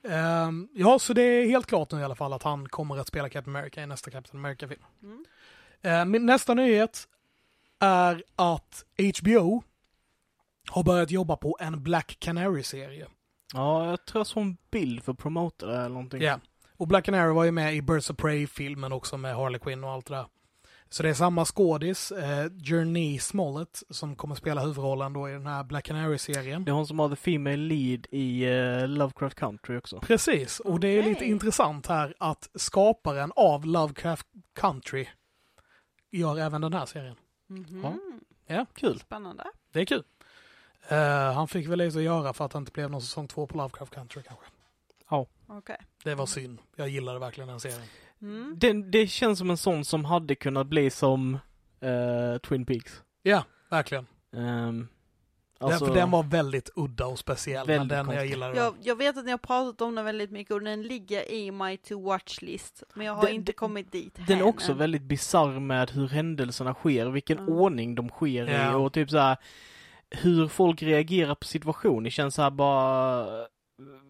Ehm, 0.09 0.69
ja, 0.73 0.99
så 0.99 1.13
det 1.13 1.21
är 1.21 1.47
helt 1.47 1.67
klart 1.67 1.91
nu 1.91 1.99
i 1.99 2.03
alla 2.03 2.15
fall 2.15 2.33
att 2.33 2.43
han 2.43 2.69
kommer 2.69 2.97
att 2.97 3.07
spela 3.07 3.29
Captain 3.29 3.55
America 3.55 3.83
i 3.83 3.87
nästa 3.87 4.11
Captain 4.11 4.39
America-film. 4.39 4.83
Mm. 5.03 5.25
Eh, 5.85 6.05
min 6.05 6.25
nästa 6.25 6.53
nyhet 6.53 7.07
är 7.79 8.23
att 8.35 8.85
HBO 9.21 9.63
har 10.69 10.83
börjat 10.83 11.11
jobba 11.11 11.35
på 11.35 11.57
en 11.59 11.83
Black 11.83 12.17
Canary-serie. 12.19 13.07
Ja, 13.53 13.89
jag 13.89 14.05
tror 14.05 14.19
jag 14.19 14.27
såg 14.27 14.43
en 14.43 14.57
bild 14.71 15.03
för 15.03 15.13
promoter 15.13 15.67
eller 15.67 15.89
någonting. 15.89 16.21
Ja. 16.21 16.39
Och 16.77 16.87
Black 16.87 17.05
Canary 17.05 17.33
var 17.33 17.43
ju 17.43 17.51
med 17.51 17.75
i 17.75 17.81
Birds 17.81 18.09
of 18.09 18.17
Prey-filmen 18.17 18.91
också 18.91 19.17
med 19.17 19.35
Harley 19.35 19.59
Quinn 19.59 19.83
och 19.83 19.91
allt 19.91 20.05
det 20.05 20.15
där. 20.15 20.25
Så 20.89 21.03
det 21.03 21.09
är 21.09 21.13
samma 21.13 21.45
skådis, 21.45 22.11
eh, 22.11 22.45
Journey 22.63 23.19
Smollett, 23.19 23.83
som 23.89 24.15
kommer 24.15 24.35
spela 24.35 24.61
huvudrollen 24.61 25.13
då 25.13 25.29
i 25.29 25.31
den 25.31 25.47
här 25.47 25.63
Black 25.63 25.85
Canary-serien. 25.85 26.65
Det 26.65 26.71
är 26.71 26.73
hon 26.73 26.87
som 26.87 26.99
har 26.99 27.09
the 27.09 27.15
female 27.15 27.57
lead 27.57 28.07
i 28.11 28.43
eh, 28.43 28.87
Lovecraft 28.87 29.35
Country 29.35 29.77
också. 29.77 29.99
Precis, 29.99 30.59
och 30.59 30.79
det 30.79 30.87
är 30.87 31.03
lite 31.03 31.25
intressant 31.25 31.87
här 31.87 32.13
att 32.19 32.49
skaparen 32.55 33.31
av 33.35 33.65
Lovecraft 33.65 34.27
Country 34.55 35.07
gör 36.17 36.37
även 36.37 36.61
den 36.61 36.73
här 36.73 36.85
serien. 36.85 37.15
Mhm. 37.47 37.99
Ja. 38.47 38.65
Kul. 38.73 38.99
Spännande. 38.99 39.43
Det 39.71 39.81
är 39.81 39.85
kul. 39.85 40.03
Eh, 40.87 41.33
han 41.33 41.47
fick 41.47 41.67
väl 41.67 41.79
lite 41.79 41.97
att 41.97 42.03
göra 42.03 42.33
för 42.33 42.45
att 42.45 42.51
det 42.51 42.57
inte 42.57 42.71
blev 42.71 42.91
någon 42.91 43.01
säsong 43.01 43.27
två 43.27 43.47
på 43.47 43.57
Lovecraft 43.57 43.93
Country 43.93 44.23
kanske. 44.23 44.45
Okej. 45.47 45.77
Det 46.03 46.15
var 46.15 46.25
synd. 46.25 46.59
Jag 46.75 46.89
gillade 46.89 47.19
verkligen 47.19 47.47
den 47.47 47.59
serien. 47.59 47.87
Mm. 48.21 48.55
Det, 48.57 48.73
det 48.73 49.07
känns 49.07 49.39
som 49.39 49.49
en 49.49 49.57
sån 49.57 49.85
som 49.85 50.05
hade 50.05 50.35
kunnat 50.35 50.67
bli 50.67 50.89
som 50.89 51.39
eh, 51.79 52.37
Twin 52.37 52.65
Peaks. 52.65 53.03
Ja, 53.23 53.43
verkligen. 53.69 54.07
Um, 54.31 54.87
den, 55.69 55.79
för 55.79 55.95
den 55.95 56.11
var 56.11 56.23
väldigt 56.23 56.69
udda 56.75 57.05
och 57.05 57.19
speciell, 57.19 57.67
men 57.67 57.87
den 57.87 57.97
jag 57.97 58.05
konstig. 58.05 58.29
gillade. 58.29 58.53
den. 58.53 58.63
Jag, 58.63 58.73
jag 58.81 58.95
vet 58.95 59.17
att 59.17 59.25
ni 59.25 59.31
har 59.31 59.37
pratat 59.37 59.81
om 59.81 59.95
den 59.95 60.05
väldigt 60.05 60.31
mycket 60.31 60.53
och 60.53 60.61
den 60.61 60.81
ligger 60.83 61.31
i 61.31 61.51
my 61.51 61.77
to 61.77 62.01
watch 62.01 62.41
list. 62.41 62.83
Men 62.93 63.05
jag 63.07 63.13
har 63.13 63.25
Den- 63.25 63.33
inte 63.35 63.51
den- 63.51 63.55
kommit 63.57 63.91
dit 63.91 64.19
Den 64.27 64.39
är 64.39 64.43
också 64.43 64.71
än. 64.71 64.77
väldigt 64.77 65.01
bizarr 65.01 65.59
med 65.59 65.91
hur 65.91 66.07
händelserna 66.07 66.73
sker, 66.73 67.05
vilken 67.05 67.37
Ja. 67.37 67.53
ordning 67.53 67.95
de 67.95 68.09
sker 68.09 68.49
i 68.49 68.53
Ja. 68.53 68.75
och 68.75 68.93
typ 68.93 69.09
så 69.09 69.17
här 69.17 69.37
hur 70.09 70.47
folk 70.47 70.81
reagerar 70.83 71.35
på 71.35 71.45
situationen. 71.45 72.03
Det 72.03 72.11
känns 72.11 72.35
så 72.35 72.41
här 72.41 72.49
bara 72.51 73.25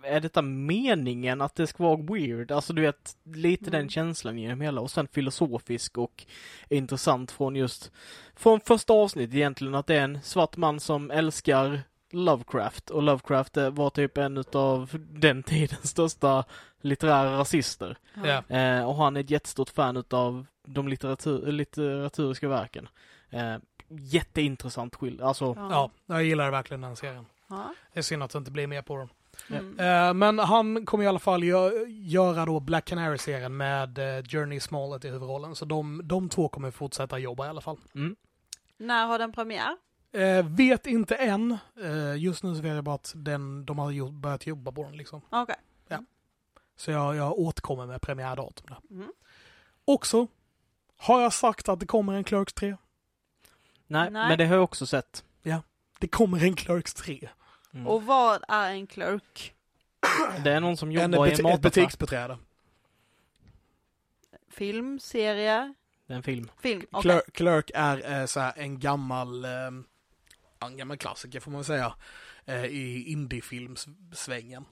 är 0.03 0.19
detta 0.19 0.41
meningen 0.41 1.41
att 1.41 1.55
det 1.55 1.67
ska 1.67 1.83
vara 1.83 2.01
weird? 2.01 2.51
Alltså 2.51 2.73
du 2.73 2.81
vet, 2.81 3.17
lite 3.23 3.63
Mm. 3.69 3.79
den 3.79 3.89
känslan 3.89 4.37
genom 4.37 4.61
hela 4.61 4.81
och 4.81 4.91
sen 4.91 5.07
filosofisk 5.07 5.97
och 5.97 6.25
intressant 6.69 7.31
från 7.31 7.55
just 7.55 7.91
från 8.35 8.59
första 8.59 8.93
avsnittet 8.93 9.35
egentligen 9.35 9.75
att 9.75 9.87
det 9.87 9.95
är 9.95 10.03
en 10.03 10.21
svart 10.21 10.57
man 10.57 10.79
som 10.79 11.11
älskar 11.11 11.81
Lovecraft 12.11 12.89
och 12.89 13.03
Lovecraft 13.03 13.57
var 13.57 13.89
typ 13.89 14.17
en 14.17 14.37
utav 14.37 14.89
den 15.09 15.43
tidens 15.43 15.89
största 15.89 16.43
litterära 16.81 17.37
rasister. 17.39 17.97
Ja. 18.23 18.55
Eh, 18.57 18.89
och 18.89 18.95
han 18.95 19.17
är 19.17 19.21
ett 19.21 19.29
jättestort 19.29 19.69
fan 19.69 19.97
utav 19.97 20.45
de 20.67 20.87
litteratur, 20.87 21.51
litteraturiska 21.51 22.47
verken. 22.47 22.87
Eh, 23.29 23.55
jätteintressant 23.89 24.95
skild, 24.95 25.21
alltså 25.21 25.53
ja, 25.57 25.91
jag 26.05 26.23
gillade 26.23 26.51
verkligen 26.51 26.81
den 26.81 26.95
serien. 26.95 27.25
Ja. 27.49 27.73
Det 27.93 27.99
är 27.99 28.03
synd 28.03 28.23
att 28.23 28.31
det 28.31 28.37
inte 28.37 28.51
blir 28.51 28.67
mer 28.67 28.81
på 28.81 28.97
den. 28.97 29.09
Mm. 29.49 29.79
Eh, 29.79 30.13
men 30.13 30.39
han 30.39 30.85
kommer 30.85 31.03
i 31.03 31.07
alla 31.07 31.19
fall 31.19 31.43
gö- 31.43 31.85
göra 31.87 32.45
då 32.45 32.59
Black 32.59 32.85
Canary-serien 32.85 33.57
med 33.57 33.97
eh, 33.97 34.23
Journey 34.23 34.59
Smollett 34.59 35.05
i 35.05 35.09
huvudrollen. 35.09 35.55
Så 35.55 35.65
de, 35.65 36.01
de 36.03 36.29
två 36.29 36.49
kommer 36.49 36.71
fortsätta 36.71 37.17
jobba 37.17 37.45
i 37.45 37.49
alla 37.49 37.61
fall. 37.61 37.77
mm. 37.95 38.15
När 38.77 39.05
har 39.05 39.19
den 39.19 39.31
premiär? 39.31 39.77
Eh, 40.11 40.45
vet 40.45 40.87
inte 40.87 41.15
än. 41.15 41.57
Just 42.17 42.43
nu 42.43 42.55
så 42.55 42.61
vet 42.61 42.75
jag 42.75 42.83
bara 42.83 42.95
att 42.95 43.13
den, 43.15 43.65
de 43.65 43.79
har 43.79 43.91
gjort, 43.91 44.11
börjat 44.13 44.47
jobba 44.47 44.71
på 44.71 44.83
den 44.83 44.97
liksom. 44.97 45.21
Okej. 45.29 45.55
Så 46.77 46.91
jag, 46.91 47.15
jag 47.15 47.39
återkommer 47.39 47.85
med 47.85 48.01
premiärdatum 48.01 48.65
där. 48.69 48.95
Mm. 48.95 49.11
Också 49.85 50.27
har 50.97 51.21
jag 51.21 51.33
sagt 51.33 51.69
att 51.69 51.79
det 51.79 51.85
kommer 51.85 52.13
en 52.13 52.23
Clerks 52.23 52.53
3. 52.53 52.67
Nej, 53.87 54.11
Nej. 54.11 54.29
men 54.29 54.37
det 54.37 54.45
har 54.45 54.55
jag 54.55 54.63
också 54.63 54.85
sett. 54.85 55.23
Det 55.99 56.07
kommer 56.07 56.43
en 56.43 56.55
Clerks 56.55 56.93
3. 56.93 57.29
Mm. 57.75 57.87
Och 57.87 58.03
vad 58.03 58.43
är 58.47 58.71
en 58.71 58.87
clerk? 58.87 59.53
det 60.43 60.51
är 60.51 60.59
någon 60.59 60.77
som 60.77 60.89
En, 60.89 60.93
jobbar 61.13 61.25
i 61.27 61.29
en 61.29 61.33
ett 61.35 61.43
mataffär. 61.43 61.61
butiksbeträde. 61.61 62.37
Film, 64.49 64.99
serie? 64.99 65.73
Det 66.07 66.13
är 66.13 66.17
en 66.17 66.23
film. 66.23 66.51
Film, 66.61 66.85
okej. 66.91 67.01
Clerk, 67.01 67.33
Clerk 67.33 67.71
är 67.73 68.19
eh, 68.19 68.25
så 68.25 68.39
här, 68.39 68.53
en 68.55 68.79
gammal, 68.79 69.45
eh, 69.45 69.51
en 70.59 70.77
gammal 70.77 70.97
klassiker 70.97 71.39
får 71.39 71.51
man 71.51 71.63
säga, 71.63 71.93
eh, 72.45 72.65
i 72.65 73.03
indiefilmsvängen. 73.11 74.65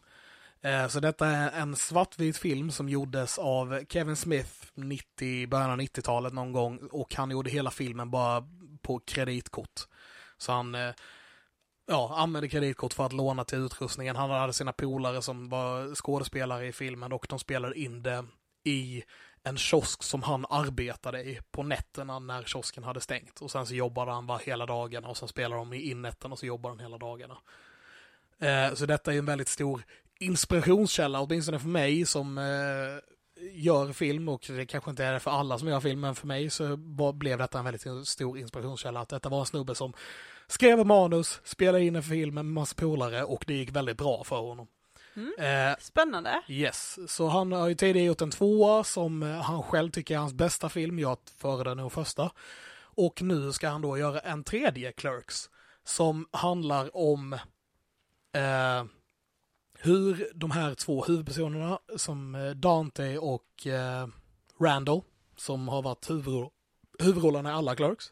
Eh, 0.61 0.87
så 0.87 0.99
detta 0.99 1.27
är 1.27 1.61
en 1.61 1.75
svartvit 1.75 2.37
film 2.37 2.71
som 2.71 2.89
gjordes 2.89 3.37
av 3.37 3.85
Kevin 3.89 4.15
Smith 4.15 4.51
90, 4.73 5.47
början 5.47 5.71
av 5.71 5.77
90-talet 5.77 6.33
någon 6.33 6.51
gång 6.51 6.79
och 6.91 7.15
han 7.15 7.31
gjorde 7.31 7.49
hela 7.49 7.71
filmen 7.71 8.11
bara 8.11 8.47
på 8.81 8.99
kreditkort. 8.99 9.81
Så 10.37 10.51
han 10.51 10.75
eh, 10.75 10.93
ja, 11.85 12.15
använde 12.15 12.49
kreditkort 12.49 12.93
för 12.93 13.05
att 13.05 13.13
låna 13.13 13.43
till 13.43 13.57
utrustningen. 13.57 14.15
Han 14.15 14.29
hade 14.29 14.53
sina 14.53 14.73
polare 14.73 15.21
som 15.21 15.49
var 15.49 15.95
skådespelare 15.95 16.67
i 16.67 16.71
filmen 16.71 17.13
och 17.13 17.25
de 17.29 17.39
spelade 17.39 17.79
in 17.79 18.03
det 18.03 18.25
i 18.63 19.03
en 19.43 19.57
kiosk 19.57 20.03
som 20.03 20.23
han 20.23 20.45
arbetade 20.49 21.23
i 21.23 21.39
på 21.51 21.63
nätterna 21.63 22.19
när 22.19 22.43
kiosken 22.43 22.83
hade 22.83 23.01
stängt. 23.01 23.41
Och 23.41 23.51
sen 23.51 23.65
så 23.65 23.75
jobbade 23.75 24.11
han 24.11 24.27
bara 24.27 24.37
hela 24.37 24.65
dagarna 24.65 25.07
och 25.07 25.17
sen 25.17 25.27
spelade 25.27 25.61
de 25.61 25.73
in 25.73 26.01
nätterna 26.01 26.33
och 26.33 26.39
så 26.39 26.45
jobbade 26.45 26.75
han 26.75 26.79
hela 26.79 26.97
dagarna. 26.97 27.37
Eh, 28.39 28.73
så 28.73 28.85
detta 28.85 29.13
är 29.13 29.17
en 29.17 29.25
väldigt 29.25 29.47
stor 29.47 29.83
inspirationskälla, 30.19 31.21
åtminstone 31.21 31.59
för 31.59 31.67
mig 31.67 32.05
som 32.05 32.37
eh, 32.37 32.43
gör 33.51 33.93
film 33.93 34.29
och 34.29 34.45
det 34.47 34.65
kanske 34.65 34.89
inte 34.89 35.05
är 35.05 35.13
det 35.13 35.19
för 35.19 35.31
alla 35.31 35.59
som 35.59 35.67
gör 35.67 35.79
film, 35.79 35.99
men 35.99 36.15
för 36.15 36.27
mig 36.27 36.49
så 36.49 36.77
blev 37.13 37.37
detta 37.37 37.59
en 37.59 37.65
väldigt 37.65 38.07
stor 38.07 38.37
inspirationskälla. 38.37 38.99
Att 38.99 39.09
detta 39.09 39.29
var 39.29 39.39
en 39.39 39.45
snubbe 39.45 39.75
som 39.75 39.93
skrev 40.47 40.85
manus, 40.85 41.41
spelade 41.43 41.83
in 41.83 41.95
en 41.95 42.03
film 42.03 42.35
med 42.35 42.45
massa 42.45 42.75
polare 42.75 43.23
och 43.23 43.43
det 43.47 43.53
gick 43.53 43.71
väldigt 43.71 43.97
bra 43.97 44.23
för 44.23 44.39
honom. 44.39 44.67
Mm. 45.15 45.71
Eh, 45.71 45.77
Spännande. 45.79 46.41
Yes, 46.47 46.99
så 47.07 47.27
han 47.27 47.51
har 47.51 47.67
ju 47.67 47.75
tidigare 47.75 48.07
gjort 48.07 48.21
en 48.21 48.31
tvåa 48.31 48.83
som 48.83 49.23
eh, 49.23 49.29
han 49.29 49.63
själv 49.63 49.91
tycker 49.91 50.15
är 50.15 50.19
hans 50.19 50.33
bästa 50.33 50.69
film. 50.69 50.99
Jag 50.99 51.17
föredrar 51.37 51.75
nog 51.75 51.91
första. 51.91 52.31
Och 52.95 53.21
nu 53.21 53.51
ska 53.51 53.69
han 53.69 53.81
då 53.81 53.97
göra 53.97 54.19
en 54.19 54.43
tredje 54.43 54.91
Clerks 54.91 55.49
som 55.83 56.27
handlar 56.31 56.97
om 56.97 57.33
eh, 58.33 58.83
hur 59.83 60.31
de 60.35 60.51
här 60.51 60.75
två 60.75 61.03
huvudpersonerna 61.03 61.79
som 61.95 62.35
eh, 62.35 62.51
Dante 62.51 63.17
och 63.17 63.67
eh, 63.67 64.07
Randall 64.61 65.01
som 65.37 65.67
har 65.67 65.81
varit 65.81 66.09
huvudro- 66.09 66.51
huvudrollerna 66.99 67.49
i 67.49 67.53
alla 67.53 67.75
Clerks. 67.75 68.05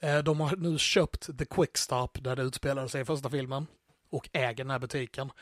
Eh, 0.00 0.18
de 0.18 0.40
har 0.40 0.56
nu 0.56 0.78
köpt 0.78 1.38
The 1.38 1.44
Quick 1.44 1.76
Stop 1.76 2.08
där 2.14 2.36
det 2.36 2.42
utspelade 2.42 2.88
sig 2.88 3.00
i 3.00 3.04
första 3.04 3.30
filmen 3.30 3.66
och 4.10 4.28
äger 4.32 4.64
den 4.64 4.70
här 4.70 4.78
butiken. 4.78 5.32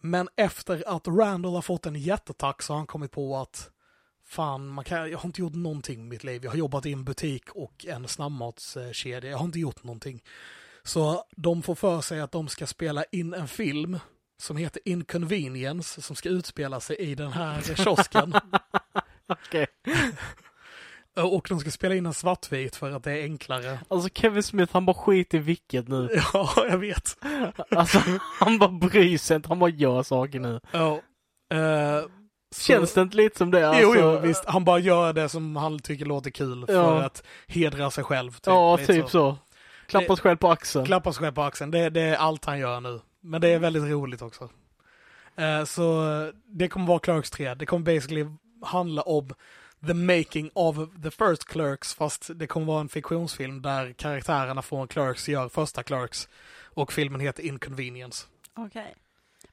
Men 0.00 0.28
efter 0.36 0.84
att 0.86 1.08
Randall 1.08 1.54
har 1.54 1.62
fått 1.62 1.86
en 1.86 1.96
hjärtattack 1.96 2.62
så 2.62 2.72
har 2.72 2.78
han 2.78 2.86
kommit 2.86 3.10
på 3.10 3.36
att 3.36 3.70
fan, 4.24 4.66
man 4.66 4.84
kan, 4.84 5.10
jag 5.10 5.18
har 5.18 5.26
inte 5.26 5.40
gjort 5.40 5.54
någonting 5.54 6.00
i 6.00 6.04
mitt 6.04 6.24
liv. 6.24 6.44
Jag 6.44 6.50
har 6.50 6.58
jobbat 6.58 6.86
i 6.86 6.92
en 6.92 7.04
butik 7.04 7.50
och 7.50 7.86
en 7.86 8.08
snabbmatskedja. 8.08 9.30
Jag 9.30 9.38
har 9.38 9.44
inte 9.44 9.58
gjort 9.58 9.84
någonting. 9.84 10.22
Så 10.82 11.24
de 11.36 11.62
får 11.62 11.74
för 11.74 12.00
sig 12.00 12.20
att 12.20 12.32
de 12.32 12.48
ska 12.48 12.66
spela 12.66 13.04
in 13.04 13.34
en 13.34 13.48
film 13.48 13.98
som 14.40 14.56
heter 14.56 14.82
Inconvenience 14.84 16.02
som 16.02 16.16
ska 16.16 16.28
utspela 16.28 16.80
sig 16.80 16.96
i 16.96 17.14
den 17.14 17.32
här 17.32 17.60
kiosken. 17.74 18.34
Okej. 19.28 19.66
och 21.16 21.46
de 21.48 21.60
ska 21.60 21.70
spela 21.70 21.94
in 21.94 22.06
en 22.06 22.14
svartvit 22.14 22.76
för 22.76 22.90
att 22.90 23.04
det 23.04 23.12
är 23.12 23.22
enklare. 23.22 23.78
Alltså 23.88 24.08
Kevin 24.14 24.42
Smith, 24.42 24.72
han 24.72 24.86
bara 24.86 24.94
skiter 24.94 25.38
i 25.38 25.40
vilket 25.40 25.88
nu. 25.88 26.08
Ja, 26.32 26.50
jag 26.68 26.78
vet. 26.78 27.16
Alltså, 27.70 27.98
han 28.40 28.58
bara 28.58 28.70
bryr 28.70 29.18
sig 29.18 29.36
inte, 29.36 29.48
han 29.48 29.58
bara 29.58 29.70
gör 29.70 30.02
saker 30.02 30.40
nu. 30.40 30.60
Ja. 30.72 31.00
Så- 32.54 32.62
Känns 32.72 32.94
det 32.94 33.00
inte 33.00 33.16
lite 33.16 33.38
som 33.38 33.50
det? 33.50 33.60
Jo, 33.60 33.66
Alltså, 33.90 34.00
jo, 34.04 34.18
visst. 34.18 34.44
Han 34.44 34.64
bara 34.64 34.78
gör 34.78 35.12
det 35.12 35.28
som 35.28 35.56
han 35.56 35.78
tycker 35.78 36.04
låter 36.04 36.30
kul 36.30 36.66
för 36.66 36.74
Ja. 36.74 37.02
att 37.02 37.22
hedra 37.48 37.90
sig 37.90 38.04
själv. 38.04 38.32
Typ. 38.32 38.40
Ja, 38.46 38.78
typ 38.86 39.10
så. 39.10 39.36
Klappa 39.86 40.16
sig 40.16 40.22
själv 40.22 40.36
på 40.36 40.50
axeln. 40.50 40.86
Klappa 40.86 41.12
sig 41.12 41.20
själv 41.20 41.32
på 41.34 41.42
axeln. 41.42 41.70
Det, 41.70 41.90
det 41.90 42.00
är 42.00 42.16
allt 42.16 42.44
han 42.44 42.58
gör 42.58 42.80
nu. 42.80 43.00
Men 43.20 43.40
det 43.40 43.48
är 43.48 43.58
väldigt 43.58 43.82
roligt 43.82 44.22
också. 44.22 44.48
Eh, 45.36 45.64
så 45.64 46.04
det 46.46 46.68
kommer 46.68 46.86
vara 46.86 46.98
Clerks 46.98 47.30
3. 47.30 47.54
Det 47.54 47.66
kommer 47.66 47.94
basically 47.94 48.26
handla 48.62 49.02
om 49.02 49.34
the 49.86 49.94
making 49.94 50.50
of 50.54 50.76
the 51.02 51.10
first 51.10 51.44
Clerks, 51.44 51.94
fast 51.94 52.30
det 52.34 52.46
kommer 52.46 52.66
vara 52.66 52.80
en 52.80 52.88
fiktionsfilm 52.88 53.62
där 53.62 53.92
karaktärerna 53.92 54.62
från 54.62 54.88
Clerks 54.88 55.28
gör 55.28 55.48
första 55.48 55.82
Clerks. 55.82 56.28
Och 56.64 56.92
filmen 56.92 57.20
heter 57.20 57.42
Inconvenience. 57.42 58.26
Okej. 58.54 58.94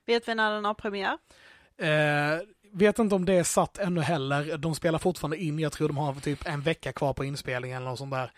Vet 0.05 0.27
vi 0.27 0.35
när 0.35 0.51
den 0.51 0.65
har 0.65 0.73
premiär? 0.73 1.17
Eh, 1.77 2.39
vet 2.71 2.99
inte 2.99 3.15
om 3.15 3.25
det 3.25 3.33
är 3.33 3.43
satt 3.43 3.77
ännu 3.77 4.01
heller. 4.01 4.57
De 4.57 4.75
spelar 4.75 4.99
fortfarande 4.99 5.37
in. 5.37 5.59
Jag 5.59 5.71
tror 5.71 5.87
de 5.87 5.97
har 5.97 6.13
typ 6.13 6.47
en 6.47 6.61
vecka 6.61 6.93
kvar 6.93 7.13
på 7.13 7.25
inspelningen 7.25 7.77
eller 7.77 7.89
något 7.89 7.99
sånt 7.99 8.11
där. 8.11 8.31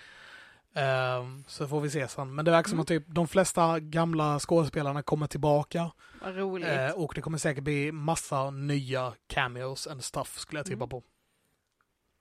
Eh, 0.80 1.26
så 1.48 1.68
får 1.68 1.82
vi 1.82 1.90
se 1.90 2.08
sen. 2.08 2.36
Men 2.36 2.46
det 2.46 2.52
verkar 2.52 2.70
som 2.70 2.76
Mm. 2.76 2.82
att 2.82 2.88
typ 2.88 3.04
de 3.08 3.28
flesta 3.28 3.80
gamla 3.80 4.40
skådespelarna 4.40 5.02
kommer 5.04 5.28
tillbaka. 5.28 5.92
Vad 6.22 6.36
roligt. 6.38 6.68
Eh, 6.70 6.92
och 6.92 7.12
det 7.16 7.22
kommer 7.22 7.38
säkert 7.38 7.64
bli 7.64 7.92
massa 7.92 8.50
nya 8.50 9.14
cameos 9.28 9.88
and 9.88 10.04
stuff 10.04 10.38
skulle 10.38 10.60
jag 10.60 10.66
tippa 10.66 10.84
Mm. 10.84 10.90
på. 10.90 11.04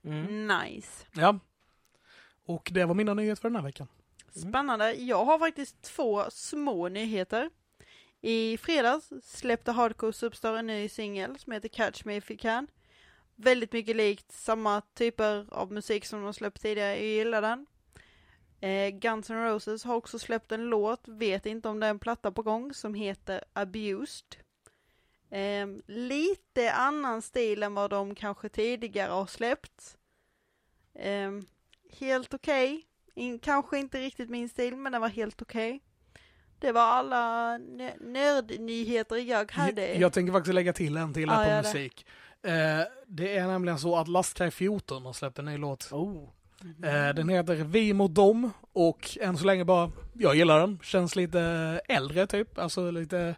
Mm. 0.03 0.47
Nice. 0.47 1.05
Ja. 1.13 1.39
Och 2.45 2.69
det 2.73 2.85
var 2.85 2.95
mina 2.95 3.13
nyheter 3.13 3.41
för 3.41 3.49
den 3.49 3.55
här 3.55 3.63
veckan. 3.63 3.87
Spännande. 4.31 4.93
Jag 4.93 5.25
har 5.25 5.39
faktiskt 5.39 5.81
två 5.81 6.23
små 6.31 6.89
nyheter. 6.89 7.49
I 8.21 8.57
fredags 8.57 9.09
släppte 9.23 9.71
Hardcore 9.71 10.13
Superstar 10.13 10.53
en 10.53 10.67
ny 10.67 10.89
singel 10.89 11.39
som 11.39 11.53
heter 11.53 11.69
Catch 11.69 12.05
Me 12.05 12.15
If 12.15 12.31
You 12.31 12.37
Can. 12.37 12.67
Väldigt 13.35 13.71
mycket 13.73 13.95
likt 13.95 14.31
samma 14.31 14.81
typer 14.81 15.45
av 15.51 15.71
musik 15.71 16.05
som 16.05 16.23
de 16.23 16.33
släppt 16.33 16.61
tidigare, 16.61 16.89
jag 16.89 17.03
gillar 17.05 17.41
den. 17.41 17.65
Eh, 18.61 18.89
Guns 18.89 19.29
N' 19.29 19.43
Roses 19.43 19.83
har 19.83 19.95
också 19.95 20.19
släppt 20.19 20.51
en 20.51 20.65
låt, 20.65 21.07
vet 21.07 21.45
inte 21.45 21.69
om 21.69 21.79
det 21.79 21.85
är 21.85 21.89
en 21.89 21.99
platta 21.99 22.31
på 22.31 22.41
gång, 22.41 22.73
som 22.73 22.93
heter 22.93 23.43
Abused. 23.53 24.35
Eh, 25.31 25.67
lite 25.87 26.71
annan 26.73 27.21
stil 27.21 27.63
än 27.63 27.73
vad 27.73 27.89
de 27.89 28.15
kanske 28.15 28.49
tidigare 28.49 29.11
har 29.11 29.25
släppt. 29.25 29.97
Eh, 30.95 31.31
helt 31.91 32.33
okej. 32.33 32.85
In, 33.15 33.39
kanske 33.39 33.77
inte 33.77 33.99
riktigt 33.99 34.29
min 34.29 34.49
stil, 34.49 34.75
men 34.75 34.91
den 34.91 35.01
var 35.01 35.09
helt 35.09 35.41
okej. 35.41 35.79
Det 36.59 36.71
var 36.71 36.81
alla 36.81 37.57
nö- 37.57 37.97
nördnyheter 37.99 39.15
jag 39.15 39.51
hade. 39.51 39.87
Jag, 39.87 39.97
jag 39.97 40.13
tänker 40.13 40.33
faktiskt 40.33 40.53
lägga 40.53 40.73
till 40.73 40.97
en 40.97 41.13
till 41.13 41.29
här 41.29 41.43
på 41.45 41.49
gör 41.49 41.55
det. 41.61 41.67
musik. 41.67 42.05
Eh, 42.41 42.51
det 43.07 43.37
är 43.37 43.47
nämligen 43.47 43.79
så 43.79 43.95
att 43.95 44.07
Lastkaj 44.07 44.51
14 44.51 45.05
har 45.05 45.13
släppt 45.13 45.39
en 45.39 45.45
ny 45.45 45.57
låt. 45.57 45.91
Oh. 45.91 46.29
Eh, 46.63 47.15
den 47.15 47.29
heter 47.29 47.55
Vi 47.55 47.93
mot 47.93 48.15
dem 48.15 48.51
och 48.73 49.17
än 49.21 49.37
så 49.37 49.45
länge 49.45 49.65
bara, 49.65 49.91
jag 50.13 50.35
gillar 50.35 50.59
den. 50.59 50.79
Känns 50.83 51.15
lite 51.15 51.41
äldre 51.87 52.27
typ, 52.27 52.57
alltså 52.57 52.91
lite, 52.91 53.35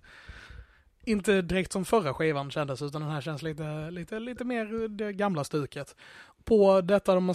inte 1.05 1.41
direkt 1.41 1.71
som 1.71 1.85
förra 1.85 2.13
skivan 2.13 2.51
kändes 2.51 2.81
utan 2.81 3.01
den 3.01 3.11
här 3.11 3.21
känns 3.21 3.41
lite, 3.41 3.91
lite, 3.91 4.19
lite 4.19 4.43
mer 4.43 4.87
det 4.87 5.13
gamla 5.13 5.43
stuket. 5.43 5.95
På 6.43 6.81
detta, 6.81 7.15
de, 7.15 7.33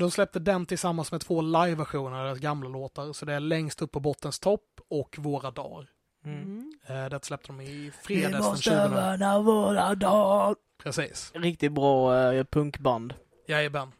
de 0.00 0.10
släppte 0.10 0.38
den 0.38 0.66
tillsammans 0.66 1.12
med 1.12 1.20
två 1.20 1.42
live-versioner 1.42 2.18
av 2.18 2.24
deras 2.24 2.38
gamla 2.38 2.68
låtar, 2.68 3.12
så 3.12 3.26
det 3.26 3.34
är 3.34 3.40
längst 3.40 3.82
upp 3.82 3.92
på 3.92 4.00
bottens 4.00 4.38
topp 4.38 4.80
och 4.88 5.16
Våra 5.18 5.50
dagar. 5.50 5.88
Mm. 6.24 6.42
Mm. 6.42 6.72
Eh, 6.86 7.08
det 7.08 7.24
släppte 7.24 7.52
de 7.52 7.60
i 7.60 7.92
fredags 8.02 8.46
den 8.46 8.56
20. 8.56 8.70
värna 8.70 9.40
våra 9.40 9.94
dagar. 9.94 10.56
Precis. 10.82 11.32
Riktigt 11.34 11.72
bra 11.72 12.22
eh, 12.32 12.44
punkband. 12.44 13.14
Jajamän. 13.48 13.92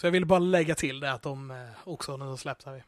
Så 0.00 0.06
jag 0.06 0.10
ville 0.12 0.26
bara 0.26 0.38
lägga 0.38 0.74
till 0.74 1.00
det 1.00 1.12
att 1.12 1.22
de 1.22 1.50
eh, 1.50 1.56
också 1.84 2.16
nu 2.16 2.24
har 2.24 2.36
släppt 2.36 2.64
här. 2.66 2.84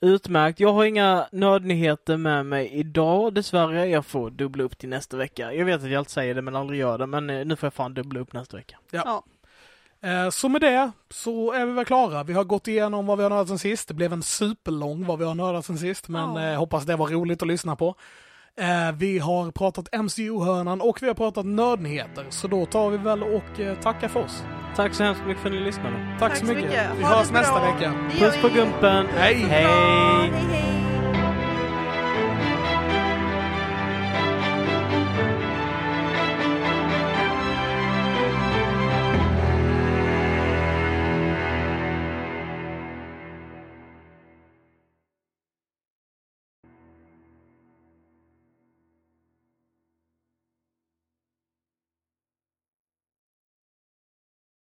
Utmärkt. 0.00 0.60
Jag 0.60 0.72
har 0.72 0.84
inga 0.84 1.28
nördnyheter 1.32 2.16
med 2.16 2.46
mig 2.46 2.68
idag 2.72 3.34
dessvärre. 3.34 3.86
Jag 3.86 4.06
får 4.06 4.30
dubbla 4.30 4.64
upp 4.64 4.78
till 4.78 4.88
nästa 4.88 5.16
vecka. 5.16 5.52
Jag 5.52 5.64
vet 5.64 5.82
att 5.82 5.90
jag 5.90 5.98
alltid 5.98 6.10
säger 6.10 6.34
det 6.34 6.42
men 6.42 6.56
aldrig 6.56 6.80
gör 6.80 6.98
det. 6.98 7.06
Men 7.06 7.30
eh, 7.30 7.44
nu 7.44 7.56
får 7.56 7.66
jag 7.66 7.74
fan 7.74 7.94
dubbla 7.94 8.20
upp 8.20 8.32
nästa 8.32 8.56
vecka. 8.56 8.78
Eh, 10.00 10.30
Så 10.30 10.48
med 10.48 10.60
det 10.60 10.90
så 11.10 11.52
är 11.52 11.66
vi 11.66 11.72
väl 11.72 11.84
klara. 11.84 12.22
Vi 12.22 12.32
har 12.32 12.44
gått 12.44 12.68
igenom 12.68 13.06
vad 13.06 13.18
vi 13.18 13.22
har 13.24 13.30
nördat 13.30 13.48
sen 13.48 13.58
sist. 13.58 13.88
Det 13.88 13.94
blev 13.94 14.12
en 14.12 14.22
superlång 14.22 15.06
vad 15.06 15.18
vi 15.18 15.24
har 15.24 15.34
nördat 15.34 15.64
sen 15.66 15.78
sist, 15.78 16.08
men 16.08 16.34
Ja. 16.36 16.56
hoppas 16.58 16.84
det 16.84 16.96
var 16.96 17.08
roligt 17.08 17.42
att 17.42 17.48
lyssna 17.48 17.76
på. 17.76 17.94
Eh, 18.58 18.92
Vi 18.96 19.18
har 19.18 19.50
pratat 19.50 19.88
MCU-hörnan 19.92 20.80
och 20.80 20.98
vi 21.02 21.06
har 21.06 21.14
pratat 21.14 21.46
nördnyheter, 21.46 22.24
så 22.30 22.48
då 22.48 22.66
tar 22.66 22.90
vi 22.90 22.96
väl 22.96 23.22
och 23.22 23.60
eh, 23.60 23.74
tackar 23.74 24.08
för 24.08 24.20
oss. 24.20 24.42
Tack 24.76 24.94
så 24.94 25.02
hemskt 25.04 25.22
mycket 25.26 25.42
för 25.42 25.48
att 25.48 25.54
ni 25.54 25.60
lyssnade. 25.60 26.16
Tack, 26.18 26.36
så 26.36 26.44
mycket. 26.44 26.90
Vi 26.98 27.02
Ha 27.02 27.18
hörs 27.18 27.30
nästa 27.30 27.60
vecka. 27.60 27.92
Puss 28.18 28.42
på 28.42 28.48
gumpen. 28.48 29.06
Hej! 29.16 29.34
Hej, 29.34 29.64
hej. 29.64 30.67